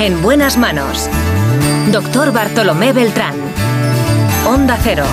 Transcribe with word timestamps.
En 0.00 0.20
buenas 0.22 0.58
manos. 0.58 1.08
Doctor 1.90 2.32
Bartolomé 2.32 2.92
Beltrán. 2.92 3.34
Onda 4.46 4.76
Cero. 4.82 5.04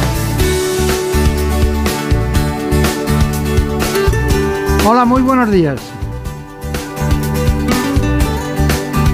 Hola, 4.86 5.06
muy 5.06 5.22
buenos 5.22 5.52
días. 5.52 5.80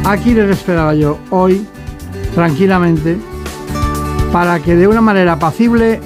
Aquí 0.05 0.33
les 0.33 0.49
esperaba 0.49 0.95
yo 0.95 1.19
hoy, 1.29 1.67
tranquilamente, 2.33 3.17
para 4.31 4.59
que 4.59 4.75
de 4.75 4.87
una 4.87 5.01
manera 5.01 5.33
apacible 5.33 5.99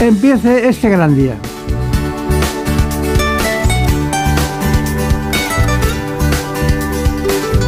empiece 0.00 0.68
este 0.68 0.88
gran 0.88 1.16
día. 1.16 1.36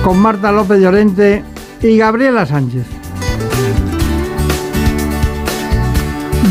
Con 0.05 0.19
Marta 0.19 0.51
López 0.51 0.81
Llorente 0.81 1.45
y 1.83 1.97
Gabriela 1.99 2.47
Sánchez. 2.47 2.87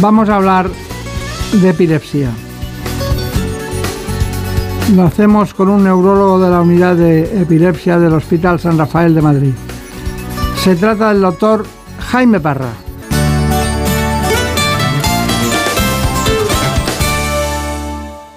Vamos 0.02 0.30
a 0.30 0.36
hablar 0.36 0.70
de 1.54 1.70
epilepsia. 1.70 2.30
Lo 4.96 5.04
hacemos 5.04 5.54
con 5.54 5.70
un 5.70 5.84
neurólogo 5.84 6.40
de 6.40 6.50
la 6.50 6.62
unidad 6.62 6.96
de 6.96 7.42
epilepsia 7.42 8.00
del 8.00 8.14
Hospital 8.14 8.60
San 8.60 8.78
Rafael 8.78 9.14
de 9.14 9.22
Madrid. 9.22 9.54
Se 10.64 10.76
trata 10.76 11.10
del 11.10 11.22
doctor 11.22 11.66
Jaime 12.12 12.40
Parra. 12.40 12.72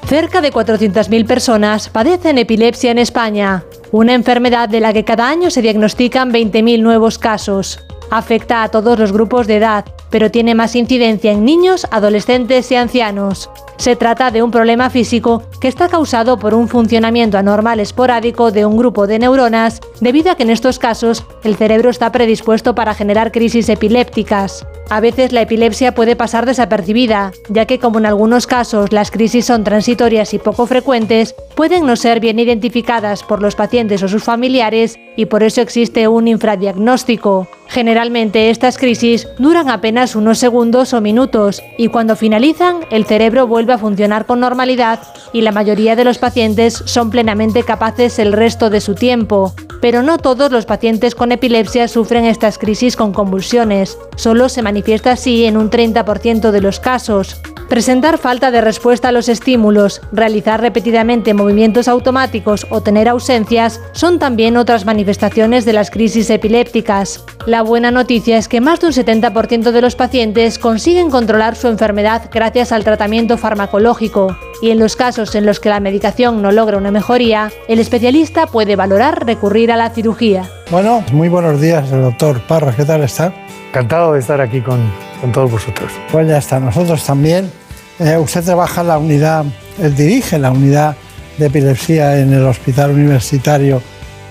Cerca 0.07 0.43
de 0.43 0.53
400.000 0.53 1.27
personas 1.27 1.89
padecen 1.89 2.37
epilepsia 2.37 2.91
en 2.91 2.99
España, 2.99 3.65
una 3.93 4.15
enfermedad 4.15 4.69
de 4.69 4.81
la 4.81 4.93
que 4.93 5.05
cada 5.05 5.29
año 5.29 5.51
se 5.51 5.63
diagnostican 5.63 6.33
20.000 6.33 6.81
nuevos 6.81 7.19
casos. 7.19 7.79
Afecta 8.11 8.63
a 8.63 8.69
todos 8.71 8.99
los 8.99 9.13
grupos 9.13 9.47
de 9.47 9.57
edad, 9.57 9.85
pero 10.11 10.31
tiene 10.31 10.55
más 10.55 10.75
incidencia 10.75 11.31
en 11.31 11.45
niños, 11.45 11.87
adolescentes 11.91 12.73
y 12.73 12.75
ancianos. 12.75 13.51
Se 13.83 13.97
trata 13.97 14.31
de 14.31 14.45
un 14.45 14.53
problema 14.53 14.91
físico 14.91 15.43
que 15.61 15.67
está 15.67 15.89
causado 15.89 16.39
por 16.39 16.55
un 16.55 16.69
funcionamiento 16.69 17.37
anormal 17.37 17.81
esporádico 17.81 18.53
de 18.53 18.65
un 18.65 18.77
grupo 18.77 19.09
de 19.09 19.19
neuronas, 19.19 19.81
debido 20.01 20.31
a 20.31 20.37
que 20.37 20.45
en 20.45 20.51
estos 20.51 20.79
casos 20.79 21.25
el 21.43 21.57
cerebro 21.57 21.91
está 21.91 22.13
predispuesto 22.13 22.77
para 22.77 22.95
generar 22.95 23.33
crisis 23.33 23.69
epilépticas. 23.69 24.65
A 24.89 25.01
veces 25.01 25.33
la 25.33 25.43
epilepsia 25.43 25.97
puede 25.97 26.15
pasar 26.15 26.47
desapercibida, 26.47 27.33
ya 27.49 27.67
que 27.67 27.81
como 27.81 27.99
en 27.99 28.07
algunos 28.07 28.47
casos 28.47 28.93
las 28.93 29.11
crisis 29.11 29.47
son 29.47 29.65
transitorias 29.65 30.33
y 30.33 30.39
poco 30.39 30.67
frecuentes, 30.67 31.35
pueden 31.57 31.85
no 31.85 31.97
ser 31.97 32.21
bien 32.21 32.39
identificadas 32.39 33.25
por 33.25 33.43
los 33.43 33.57
pacientes 33.57 34.01
o 34.05 34.09
sus 34.09 34.23
familiares 34.23 34.97
y 35.17 35.27
por 35.27 35.43
eso 35.43 35.61
existe 35.61 36.07
un 36.07 36.29
infradiagnóstico. 36.29 37.49
Generalmente 37.73 38.51
estas 38.51 38.77
crisis 38.77 39.27
duran 39.39 39.71
apenas 39.71 40.15
unos 40.15 40.37
segundos 40.37 40.93
o 40.93 41.01
minutos 41.01 41.63
y 41.79 41.89
cuando 41.89 42.17
finalizan 42.17 42.81
el 42.91 43.07
cerebro 43.07 43.47
vuelve 43.47 43.73
a 43.73 43.79
funcionar 43.79 44.27
con 44.27 44.41
normalidad 44.41 45.01
y 45.33 45.41
la 45.41 45.53
mayoría 45.53 45.97
de 45.97 46.05
los 46.05 46.19
pacientes 46.19 46.83
son 46.85 47.09
plenamente 47.09 47.63
capaces 47.63 48.19
el 48.19 48.35
resto 48.35 48.69
de 48.69 48.83
su 48.83 48.95
tiempo. 48.95 49.55
Pero 49.81 50.03
no 50.03 50.19
todos 50.19 50.53
los 50.53 50.67
pacientes 50.67 51.15
con 51.15 51.33
epilepsia 51.33 51.89
sufren 51.89 52.27
estas 52.27 52.59
crisis 52.59 52.95
con 52.95 53.15
convulsiones, 53.15 53.97
solo 54.17 54.51
se 54.51 54.61
manifiesta 54.61 55.13
así 55.13 55.47
en 55.47 55.57
un 55.57 55.71
30% 55.71 56.51
de 56.51 56.61
los 56.61 56.79
casos. 56.79 57.41
Presentar 57.73 58.19
falta 58.19 58.51
de 58.51 58.61
respuesta 58.61 59.09
a 59.09 59.13
los 59.13 59.31
estímulos, 59.31 60.03
realizar 60.13 60.61
repetidamente 60.61 61.33
movimientos 61.33 61.89
automáticos 61.89 62.67
o 62.69 62.83
tener 62.83 63.09
ausencias 63.09 63.81
son 63.93 64.19
también 64.19 64.59
otras 64.59 64.85
manifestaciones 64.85 65.65
de 65.65 65.73
las 65.73 65.91
crisis 65.91 66.29
epilépticas. 66.29 67.25
La 67.47 67.62
buena 67.63 67.91
noticia 67.91 68.37
es 68.37 68.49
que 68.49 68.61
más 68.61 68.81
de 68.81 68.89
un 68.89 68.93
70% 68.93 69.71
de 69.71 69.81
los 69.81 69.97
pacientes 69.97 70.59
consiguen 70.59 71.11
controlar 71.11 71.57
su 71.57 71.69
enfermedad 71.69 72.29
gracias 72.33 72.73
al 72.73 72.85
tratamiento 72.85 73.39
farmacológico 73.39 74.37
y 74.61 74.71
en 74.71 74.79
los 74.79 74.97
casos 74.97 75.35
en 75.35 75.47
los 75.47 75.61
que 75.61 75.69
la 75.69 75.81
medicación 75.81 76.43
no 76.43 76.53
logra 76.53 76.77
una 76.77 76.91
mejoría, 76.91 77.51
el 77.69 77.79
especialista 77.79 78.47
puede 78.47 78.77
valorar 78.77 79.27
recurrir 79.27 79.73
a 79.73 79.77
la 79.77 79.91
cirugía. 79.91 80.49
Bueno, 80.71 81.05
muy 81.13 81.29
buenos 81.29 81.61
días, 81.61 81.91
doctor 81.91 82.41
Parra, 82.47 82.75
¿qué 82.77 82.85
tal 82.85 83.03
está? 83.03 83.33
Encantado 83.71 84.13
de 84.13 84.21
estar 84.21 84.41
aquí 84.41 84.61
con, 84.61 84.81
con 85.21 85.33
todos 85.33 85.51
vosotros. 85.51 85.91
Pues 86.11 86.29
ya 86.29 86.39
está, 86.39 86.61
nosotros 86.61 87.05
también. 87.05 87.51
Eh, 87.99 88.17
usted 88.19 88.45
trabaja 88.45 88.83
en 88.83 88.89
la 88.89 88.99
unidad, 88.99 89.45
él 89.81 89.95
dirige 89.95 90.39
la 90.39 90.51
unidad 90.51 90.97
de 91.39 91.47
epilepsia 91.47 92.19
en 92.19 92.33
el 92.33 92.45
Hospital 92.45 92.91
Universitario 92.91 93.83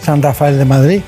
San 0.01 0.22
Rafael 0.22 0.57
de 0.57 0.66
Madrid, 0.66 1.01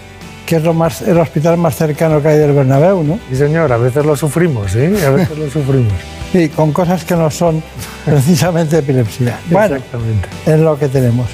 que 0.46 0.58
es 0.58 0.64
lo 0.64 0.74
más, 0.74 1.02
el 1.02 1.18
hospital 1.20 1.58
más 1.58 1.76
cercano 1.76 2.22
que 2.22 2.28
hay 2.30 2.38
del 2.38 2.52
Bernabéu, 2.54 3.04
¿no? 3.04 3.20
Sí, 3.30 3.36
señor, 3.36 3.72
a 3.72 3.78
veces 3.78 4.06
lo 4.06 4.16
sufrimos, 4.16 4.72
¿sí? 4.72 4.80
A 5.06 5.10
veces 5.12 5.38
lo 5.38 5.50
sufrimos. 5.50 5.94
Sí, 6.34 6.50
con 6.50 6.72
cosas 6.74 7.06
que 7.06 7.16
no 7.16 7.30
son 7.30 7.62
precisamente 8.06 8.80
epilepsia. 8.80 9.40
Bueno, 9.52 9.76
Exactamente. 9.76 10.28
es 10.48 10.60
lo 10.60 10.80
que 10.80 10.88
tenemos. 10.88 11.28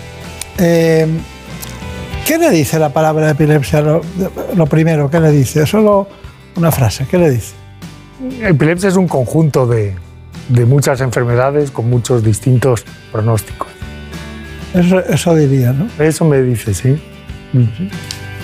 Eh, 0.57 1.07
¿Qué 2.27 2.37
le 2.37 2.49
dice 2.49 2.77
la 2.77 2.89
palabra 2.89 3.29
epilepsia? 3.29 3.79
Lo, 3.79 4.01
lo 4.57 4.65
primero, 4.65 5.09
¿qué 5.09 5.21
le 5.21 5.31
dice? 5.31 5.65
Solo 5.65 6.05
una 6.57 6.69
frase, 6.69 7.05
¿qué 7.09 7.17
le 7.17 7.31
dice? 7.31 7.53
Epilepsia 8.41 8.89
es 8.89 8.97
un 8.97 9.07
conjunto 9.07 9.65
de, 9.65 9.95
de 10.49 10.65
muchas 10.65 10.99
enfermedades 10.99 11.71
con 11.71 11.89
muchos 11.89 12.21
distintos 12.21 12.83
pronósticos. 13.13 13.69
Eso, 14.73 14.99
eso 14.99 15.33
diría, 15.33 15.71
¿no? 15.71 15.87
Eso 15.97 16.25
me 16.25 16.41
dice, 16.41 16.73
sí. 16.73 17.01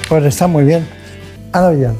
Pues 0.09 0.23
está 0.25 0.47
muy 0.47 0.63
bien. 0.63 0.87
Ana. 1.51 1.93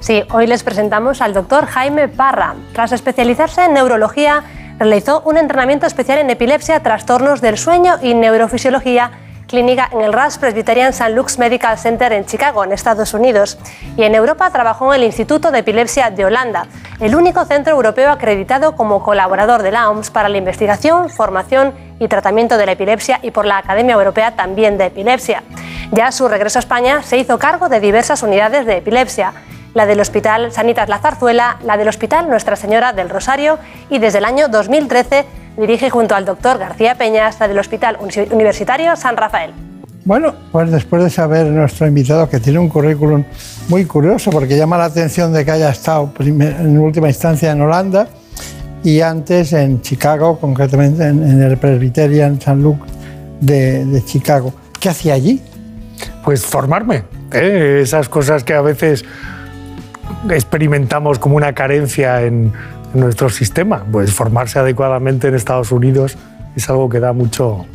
Sí, 0.00 0.22
hoy 0.32 0.46
les 0.46 0.62
presentamos 0.62 1.20
al 1.20 1.32
doctor 1.32 1.66
Jaime 1.66 2.08
Parra. 2.08 2.54
Tras 2.72 2.92
especializarse 2.92 3.64
en 3.64 3.74
neurología, 3.74 4.44
realizó 4.78 5.22
un 5.22 5.38
entrenamiento 5.38 5.86
especial 5.86 6.18
en 6.18 6.30
epilepsia, 6.30 6.80
trastornos 6.80 7.40
del 7.40 7.56
sueño 7.56 7.96
y 8.02 8.14
neurofisiología 8.14 9.12
clínica 9.52 9.90
en 9.92 10.00
el 10.00 10.14
Rush 10.14 10.38
Presbyterian 10.38 10.94
St. 10.94 11.10
Luke's 11.10 11.38
Medical 11.38 11.76
Center 11.76 12.10
en 12.14 12.24
Chicago, 12.24 12.64
en 12.64 12.72
Estados 12.72 13.12
Unidos. 13.12 13.58
Y 13.98 14.02
en 14.02 14.14
Europa 14.14 14.50
trabajó 14.50 14.94
en 14.94 15.00
el 15.00 15.06
Instituto 15.06 15.50
de 15.50 15.58
Epilepsia 15.58 16.10
de 16.10 16.24
Holanda, 16.24 16.66
el 17.00 17.14
único 17.14 17.44
centro 17.44 17.74
europeo 17.74 18.10
acreditado 18.10 18.74
como 18.76 19.04
colaborador 19.04 19.62
de 19.62 19.70
la 19.70 19.90
OMS 19.90 20.08
para 20.08 20.30
la 20.30 20.38
investigación, 20.38 21.10
formación 21.10 21.74
y 21.98 22.08
tratamiento 22.08 22.56
de 22.56 22.64
la 22.64 22.72
epilepsia 22.72 23.20
y 23.22 23.30
por 23.30 23.44
la 23.44 23.58
Academia 23.58 23.94
Europea 23.94 24.34
también 24.34 24.78
de 24.78 24.86
Epilepsia. 24.86 25.42
Ya 25.90 26.06
a 26.06 26.12
su 26.12 26.28
regreso 26.28 26.58
a 26.58 26.60
España 26.60 27.02
se 27.02 27.18
hizo 27.18 27.38
cargo 27.38 27.68
de 27.68 27.80
diversas 27.80 28.22
unidades 28.22 28.64
de 28.64 28.78
epilepsia 28.78 29.34
la 29.74 29.86
del 29.86 30.00
Hospital 30.00 30.52
Sanitas 30.52 30.88
La 30.88 30.98
Zarzuela, 30.98 31.56
la 31.64 31.76
del 31.76 31.88
Hospital 31.88 32.28
Nuestra 32.28 32.56
Señora 32.56 32.92
del 32.92 33.08
Rosario 33.08 33.58
y 33.88 33.98
desde 33.98 34.18
el 34.18 34.26
año 34.26 34.48
2013 34.48 35.24
dirige 35.56 35.90
junto 35.90 36.14
al 36.14 36.24
doctor 36.24 36.58
García 36.58 36.96
Peñas 36.96 37.38
la 37.40 37.48
del 37.48 37.58
Hospital 37.58 37.98
Universitario 38.30 38.96
San 38.96 39.16
Rafael. 39.16 39.52
Bueno, 40.04 40.34
pues 40.50 40.70
después 40.70 41.04
de 41.04 41.10
saber 41.10 41.46
nuestro 41.46 41.86
invitado 41.86 42.28
que 42.28 42.40
tiene 42.40 42.58
un 42.58 42.68
currículum 42.68 43.24
muy 43.68 43.84
curioso 43.84 44.30
porque 44.30 44.56
llama 44.56 44.76
la 44.76 44.86
atención 44.86 45.32
de 45.32 45.44
que 45.44 45.52
haya 45.52 45.70
estado 45.70 46.12
en 46.18 46.78
última 46.78 47.08
instancia 47.08 47.52
en 47.52 47.60
Holanda 47.60 48.08
y 48.82 49.00
antes 49.00 49.52
en 49.52 49.80
Chicago, 49.80 50.40
concretamente 50.40 51.04
en, 51.04 51.22
en 51.22 51.40
el 51.40 51.56
Presbyterian 51.56 52.40
San 52.40 52.62
Luke 52.62 52.82
de, 53.40 53.84
de, 53.84 54.04
Chicago. 54.04 54.52
¿Qué 54.80 54.88
hacía 54.88 55.14
allí? 55.14 55.40
Pues 56.24 56.44
formarme. 56.44 57.04
¿eh? 57.32 57.80
Esas 57.82 58.08
cosas 58.08 58.42
que 58.42 58.54
a 58.54 58.60
veces 58.60 59.04
experimentamos 60.28 61.20
como 61.20 61.36
una 61.36 61.52
carencia 61.52 62.22
en, 62.22 62.52
en 62.81 62.81
nuestro 62.94 63.28
sistema. 63.30 63.84
Pues 63.90 64.12
formarse 64.12 64.58
adecuadamente 64.58 65.28
en 65.28 65.34
Estados 65.34 65.72
Unidos 65.72 66.16
es 66.56 66.68
algo 66.68 66.88
que 66.88 67.00
da 67.00 67.12
mucho, 67.12 67.66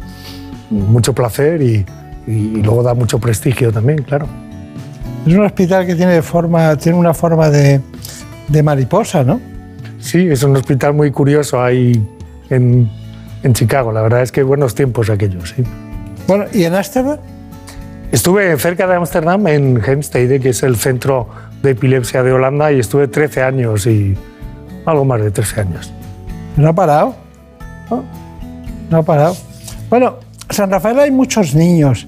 mucho 0.70 1.14
placer 1.14 1.62
y, 1.62 1.86
y, 2.28 2.62
luego 2.62 2.84
da 2.84 2.94
mucho 2.94 3.20
prestigio 3.20 3.72
también, 3.72 4.04
claro. 4.04 4.28
Es 5.26 5.34
un 5.34 5.46
hospital 5.46 5.86
que 5.86 5.96
tiene, 5.96 6.22
forma, 6.22 6.76
tiene 6.78 6.98
una 6.98 7.14
forma 7.14 7.50
de, 7.50 7.82
de 8.48 8.64
mariposa, 8.64 9.24
¿no? 9.24 9.42
Sí, 10.00 10.28
es 10.30 10.44
un 10.44 10.56
hospital 10.56 10.94
muy 10.94 11.12
curioso 11.12 11.62
ahí 11.62 12.06
en, 12.50 12.90
en, 13.44 13.54
Chicago. 13.54 13.92
La 13.92 14.02
verdad 14.02 14.22
es 14.22 14.32
que 14.32 14.44
buenos 14.44 14.74
tiempos 14.76 15.10
aquellos, 15.10 15.50
sí. 15.50 15.64
Bueno, 16.28 16.46
¿y 16.54 16.64
en 16.64 16.76
Ámsterdam? 16.76 17.20
Estuve 18.12 18.58
cerca 18.58 18.88
de 18.88 18.96
Ámsterdam, 18.96 19.48
en 19.48 19.82
Heemstede, 19.86 20.40
que 20.40 20.50
es 20.50 20.64
el 20.64 20.78
centro 20.78 21.28
de 21.62 21.72
epilepsia 21.72 22.24
de 22.24 22.32
Holanda, 22.32 22.72
y 22.72 22.80
estuve 22.80 23.10
13 23.10 23.44
años 23.44 23.86
y 23.86 24.16
algo 24.92 25.06
más 25.06 25.22
de 25.22 25.32
13 25.32 25.62
años. 25.62 25.94
¿No 26.56 26.70
ha 26.70 26.74
parado? 26.74 27.16
¿No? 27.90 28.04
no 28.90 28.98
ha 28.98 29.04
parado. 29.04 29.36
Bueno, 29.90 30.16
San 30.50 30.72
Rafael 30.72 31.00
hay 31.00 31.12
muchos 31.12 31.54
niños. 31.54 32.08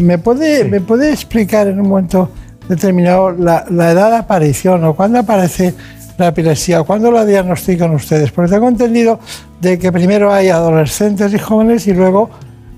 ¿Me 0.00 0.18
puede, 0.18 0.64
sí. 0.64 0.68
¿me 0.68 0.80
puede 0.80 1.10
explicar 1.10 1.68
en 1.68 1.80
un 1.80 1.88
momento 1.88 2.30
determinado 2.68 3.30
la, 3.30 3.64
la, 3.70 3.92
edad 3.92 4.10
de 4.10 4.16
aparición 4.16 4.84
o 4.84 4.94
cuándo 4.94 5.18
aparece 5.18 5.74
la 6.18 6.28
epilepsia 6.28 6.80
o 6.80 6.84
cuándo 6.84 7.12
la 7.12 7.24
diagnostican 7.24 7.94
ustedes? 7.94 8.32
Porque 8.32 8.50
tengo 8.50 8.68
entendido 8.68 9.20
de 9.60 9.78
que 9.78 9.92
primero 9.92 10.32
hay 10.32 10.48
adolescentes 10.48 11.32
y 11.32 11.38
jóvenes 11.38 11.86
y 11.86 11.92
luego 11.92 12.30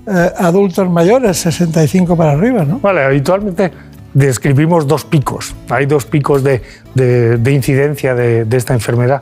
eh, 0.05 0.31
adultos 0.37 0.89
mayores, 0.89 1.37
65 1.37 2.15
para 2.15 2.31
arriba, 2.31 2.63
¿no? 2.63 2.79
Vale, 2.79 3.03
habitualmente 3.03 3.71
describimos 4.17 4.87
dos 4.87 5.05
picos. 5.05 5.55
Hay 5.69 5.85
dos 5.85 6.05
picos 6.05 6.43
de, 6.43 6.61
de, 6.95 7.51
incidencia 7.51 8.15
de, 8.15 8.47
esta 8.57 8.73
enfermedad. 8.73 9.21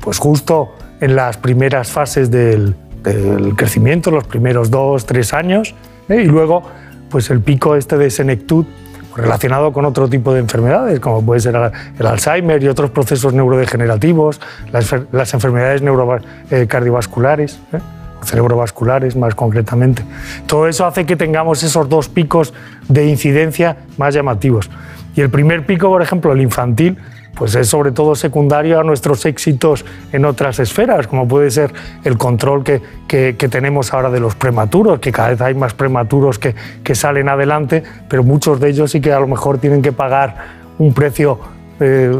Pues 0.00 0.18
justo 0.18 0.74
en 1.00 1.14
las 1.14 1.36
primeras 1.36 1.90
fases 1.90 2.30
del, 2.30 2.74
crecimiento, 3.56 4.10
los 4.10 4.24
primeros 4.24 4.70
dos, 4.70 5.04
tres 5.04 5.34
años, 5.34 5.74
¿eh? 6.08 6.22
y 6.22 6.26
luego 6.26 6.62
pues 7.10 7.30
el 7.30 7.40
pico 7.40 7.76
este 7.76 7.96
de 7.98 8.10
senectud 8.10 8.64
relacionado 9.16 9.72
con 9.72 9.84
otro 9.84 10.08
tipo 10.08 10.32
de 10.32 10.40
enfermedades, 10.40 11.00
como 11.00 11.24
puede 11.24 11.40
ser 11.40 11.56
el 11.98 12.06
Alzheimer 12.06 12.62
y 12.62 12.68
otros 12.68 12.90
procesos 12.90 13.34
neurodegenerativos, 13.34 14.40
las, 14.72 15.34
enfermedades 15.34 15.82
eh, 16.50 16.66
cardiovasculares, 16.66 17.60
¿eh? 17.72 17.78
Cerebrovasculares 18.24 19.16
más 19.16 19.34
concretamente. 19.34 20.02
Todo 20.46 20.68
eso 20.68 20.86
hace 20.86 21.06
que 21.06 21.16
tengamos 21.16 21.62
esos 21.62 21.88
dos 21.88 22.08
picos 22.08 22.52
de 22.88 23.06
incidencia 23.06 23.76
más 23.96 24.14
llamativos. 24.14 24.70
Y 25.16 25.20
el 25.20 25.30
primer 25.30 25.66
pico, 25.66 25.88
por 25.88 26.02
ejemplo, 26.02 26.32
el 26.32 26.40
infantil, 26.40 26.98
pues 27.34 27.54
es 27.54 27.68
sobre 27.68 27.92
todo 27.92 28.14
secundario 28.14 28.80
a 28.80 28.84
nuestros 28.84 29.24
éxitos 29.24 29.84
en 30.12 30.24
otras 30.24 30.58
esferas, 30.58 31.06
como 31.06 31.26
puede 31.26 31.50
ser 31.50 31.72
el 32.04 32.18
control 32.18 32.64
que, 32.64 32.82
que, 33.06 33.48
tenemos 33.48 33.92
ahora 33.94 34.10
de 34.10 34.20
los 34.20 34.34
prematuros, 34.34 35.00
que 35.00 35.12
cada 35.12 35.30
vez 35.30 35.40
hay 35.40 35.54
más 35.54 35.74
prematuros 35.74 36.38
que, 36.38 36.54
que, 36.84 36.94
salen 36.94 37.28
adelante, 37.28 37.82
pero 38.08 38.24
muchos 38.24 38.60
de 38.60 38.70
ellos 38.70 38.90
sí 38.90 39.00
que 39.00 39.12
a 39.12 39.20
lo 39.20 39.26
mejor 39.26 39.58
tienen 39.58 39.80
que 39.80 39.92
pagar 39.92 40.36
un 40.78 40.92
precio 40.92 41.38
eh, 41.80 42.14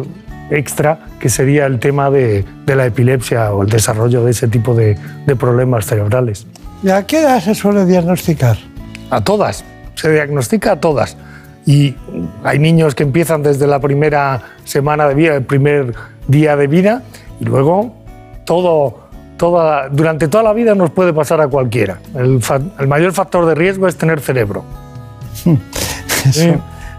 extra, 0.50 0.98
que 1.18 1.28
sería 1.28 1.66
el 1.66 1.78
tema 1.78 2.10
de, 2.10 2.44
de, 2.66 2.76
la 2.76 2.86
epilepsia 2.86 3.52
o 3.52 3.62
el 3.62 3.68
desarrollo 3.68 4.24
de 4.24 4.32
ese 4.32 4.48
tipo 4.48 4.74
de, 4.74 4.96
de 5.26 5.36
problemas 5.36 5.86
cerebrales. 5.86 6.46
¿Y 6.82 6.90
a 6.90 7.06
qué 7.06 7.20
edad 7.20 7.40
se 7.40 7.54
suele 7.54 7.84
diagnosticar? 7.84 8.56
A 9.10 9.22
todas, 9.22 9.64
se 9.94 10.12
diagnostica 10.12 10.72
a 10.72 10.80
todas. 10.80 11.16
Y 11.66 11.94
hay 12.42 12.58
niños 12.58 12.94
que 12.94 13.02
empiezan 13.02 13.42
desde 13.42 13.66
la 13.66 13.80
primera 13.80 14.40
semana 14.64 15.06
de 15.06 15.14
vida, 15.14 15.34
el 15.36 15.44
primer 15.44 15.94
día 16.26 16.56
de 16.56 16.66
vida, 16.66 17.02
y 17.38 17.44
luego 17.44 17.94
todo, 18.44 19.08
toda, 19.36 19.88
durante 19.88 20.28
toda 20.28 20.42
la 20.42 20.52
vida 20.52 20.74
nos 20.74 20.90
puede 20.90 21.12
pasar 21.12 21.40
a 21.40 21.48
cualquiera. 21.48 21.98
El, 22.14 22.40
mayor 22.88 23.12
factor 23.12 23.46
de 23.46 23.54
riesgo 23.54 23.86
es 23.88 23.96
tener 23.96 24.20
cerebro. 24.20 24.64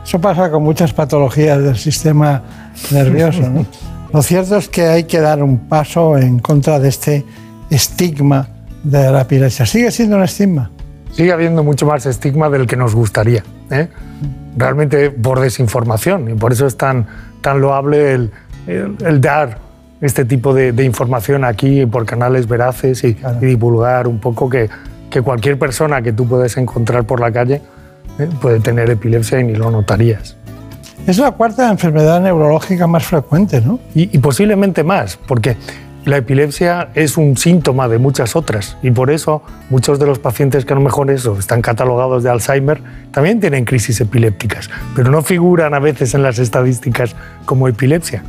Eso, 0.03 0.19
pasa 0.19 0.49
con 0.49 0.63
muchas 0.63 0.93
patologías 0.93 1.61
del 1.61 1.77
sistema 1.77 2.41
nervioso. 2.91 3.41
Lo 4.13 4.21
cierto 4.21 4.57
es 4.57 4.67
que 4.67 4.83
hay 4.83 5.03
que 5.05 5.19
dar 5.19 5.41
un 5.41 5.69
paso 5.69 6.17
en 6.17 6.39
contra 6.39 6.79
de 6.79 6.89
este 6.89 7.25
estigma 7.69 8.47
de 8.83 9.11
la 9.11 9.21
epilepsia. 9.21 9.65
¿Sigue 9.65 9.91
siendo 9.91 10.17
un 10.17 10.23
estigma? 10.23 10.69
Sigue 11.13 11.31
habiendo 11.31 11.63
mucho 11.63 11.85
más 11.85 12.05
estigma 12.05 12.49
del 12.49 12.67
que 12.67 12.75
nos 12.75 12.93
gustaría. 12.93 13.43
¿eh? 13.69 13.87
realmente 14.55 15.11
por 15.11 15.39
desinformación 15.39 16.29
y 16.29 16.33
por 16.33 16.51
eso 16.51 16.67
es 16.67 16.77
tan, 16.77 17.05
tan 17.41 17.61
loable 17.61 18.13
el, 18.13 18.31
el, 18.67 19.21
dar 19.21 19.57
este 20.01 20.25
tipo 20.25 20.53
de, 20.53 20.71
de, 20.71 20.83
información 20.83 21.43
aquí 21.45 21.85
por 21.85 22.05
canales 22.05 22.47
veraces 22.47 23.03
y, 23.03 23.17
divulgar 23.39 24.07
un 24.07 24.19
poco 24.19 24.49
que, 24.49 24.69
que, 25.09 25.21
cualquier 25.21 25.57
persona 25.57 26.01
que 26.01 26.11
tú 26.11 26.27
puedes 26.27 26.57
encontrar 26.57 27.05
por 27.05 27.19
la 27.19 27.31
calle 27.31 27.61
¿eh? 28.19 28.27
puede 28.41 28.59
tener 28.59 28.89
epilepsia 28.89 29.39
y 29.39 29.45
ni 29.45 29.55
lo 29.55 29.71
notarías. 29.71 30.37
Es 31.07 31.17
la 31.17 31.31
cuarta 31.31 31.69
enfermedad 31.69 32.21
neurológica 32.21 32.87
más 32.87 33.05
frecuente, 33.05 33.61
¿no? 33.61 33.79
Y, 33.95 34.15
y 34.15 34.19
posiblemente 34.19 34.83
más, 34.83 35.17
porque 35.27 35.57
la 36.05 36.17
epilepsia 36.17 36.89
es 36.95 37.15
un 37.15 37.37
síntoma 37.37 37.87
de 37.87 37.99
muchas 37.99 38.35
otras 38.35 38.75
y 38.81 38.89
por 38.89 39.11
eso 39.11 39.43
muchos 39.69 39.99
de 39.99 40.07
los 40.07 40.17
pacientes 40.17 40.65
que 40.65 40.73
a 40.73 40.75
lo 40.75 40.81
mejor 40.81 41.11
eso, 41.11 41.37
están 41.37 41.61
catalogados 41.61 42.23
de 42.23 42.29
Alzheimer 42.31 42.81
también 43.11 43.39
tienen 43.39 43.65
crisis 43.65 44.01
epilépticas, 44.01 44.69
pero 44.95 45.11
no 45.11 45.21
figuran 45.21 45.75
a 45.75 45.79
veces 45.79 46.15
en 46.15 46.23
las 46.23 46.39
estadísticas 46.39 47.15
como 47.45 47.67
epilepsia. 47.67 48.23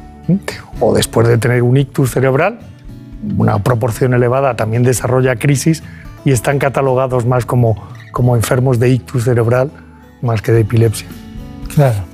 O 0.80 0.94
después 0.94 1.26
de 1.28 1.38
tener 1.38 1.62
un 1.62 1.78
ictus 1.78 2.10
cerebral, 2.10 2.58
una 3.38 3.58
proporción 3.58 4.12
elevada 4.12 4.54
también 4.54 4.82
desarrolla 4.82 5.36
crisis 5.36 5.82
y 6.26 6.32
están 6.32 6.58
catalogados 6.58 7.24
más 7.24 7.46
como, 7.46 7.88
como 8.12 8.36
enfermos 8.36 8.78
de 8.78 8.90
ictus 8.90 9.24
cerebral 9.24 9.70
más 10.20 10.42
que 10.42 10.52
de 10.52 10.60
epilepsia. 10.60 11.08
Claro, 11.74 12.04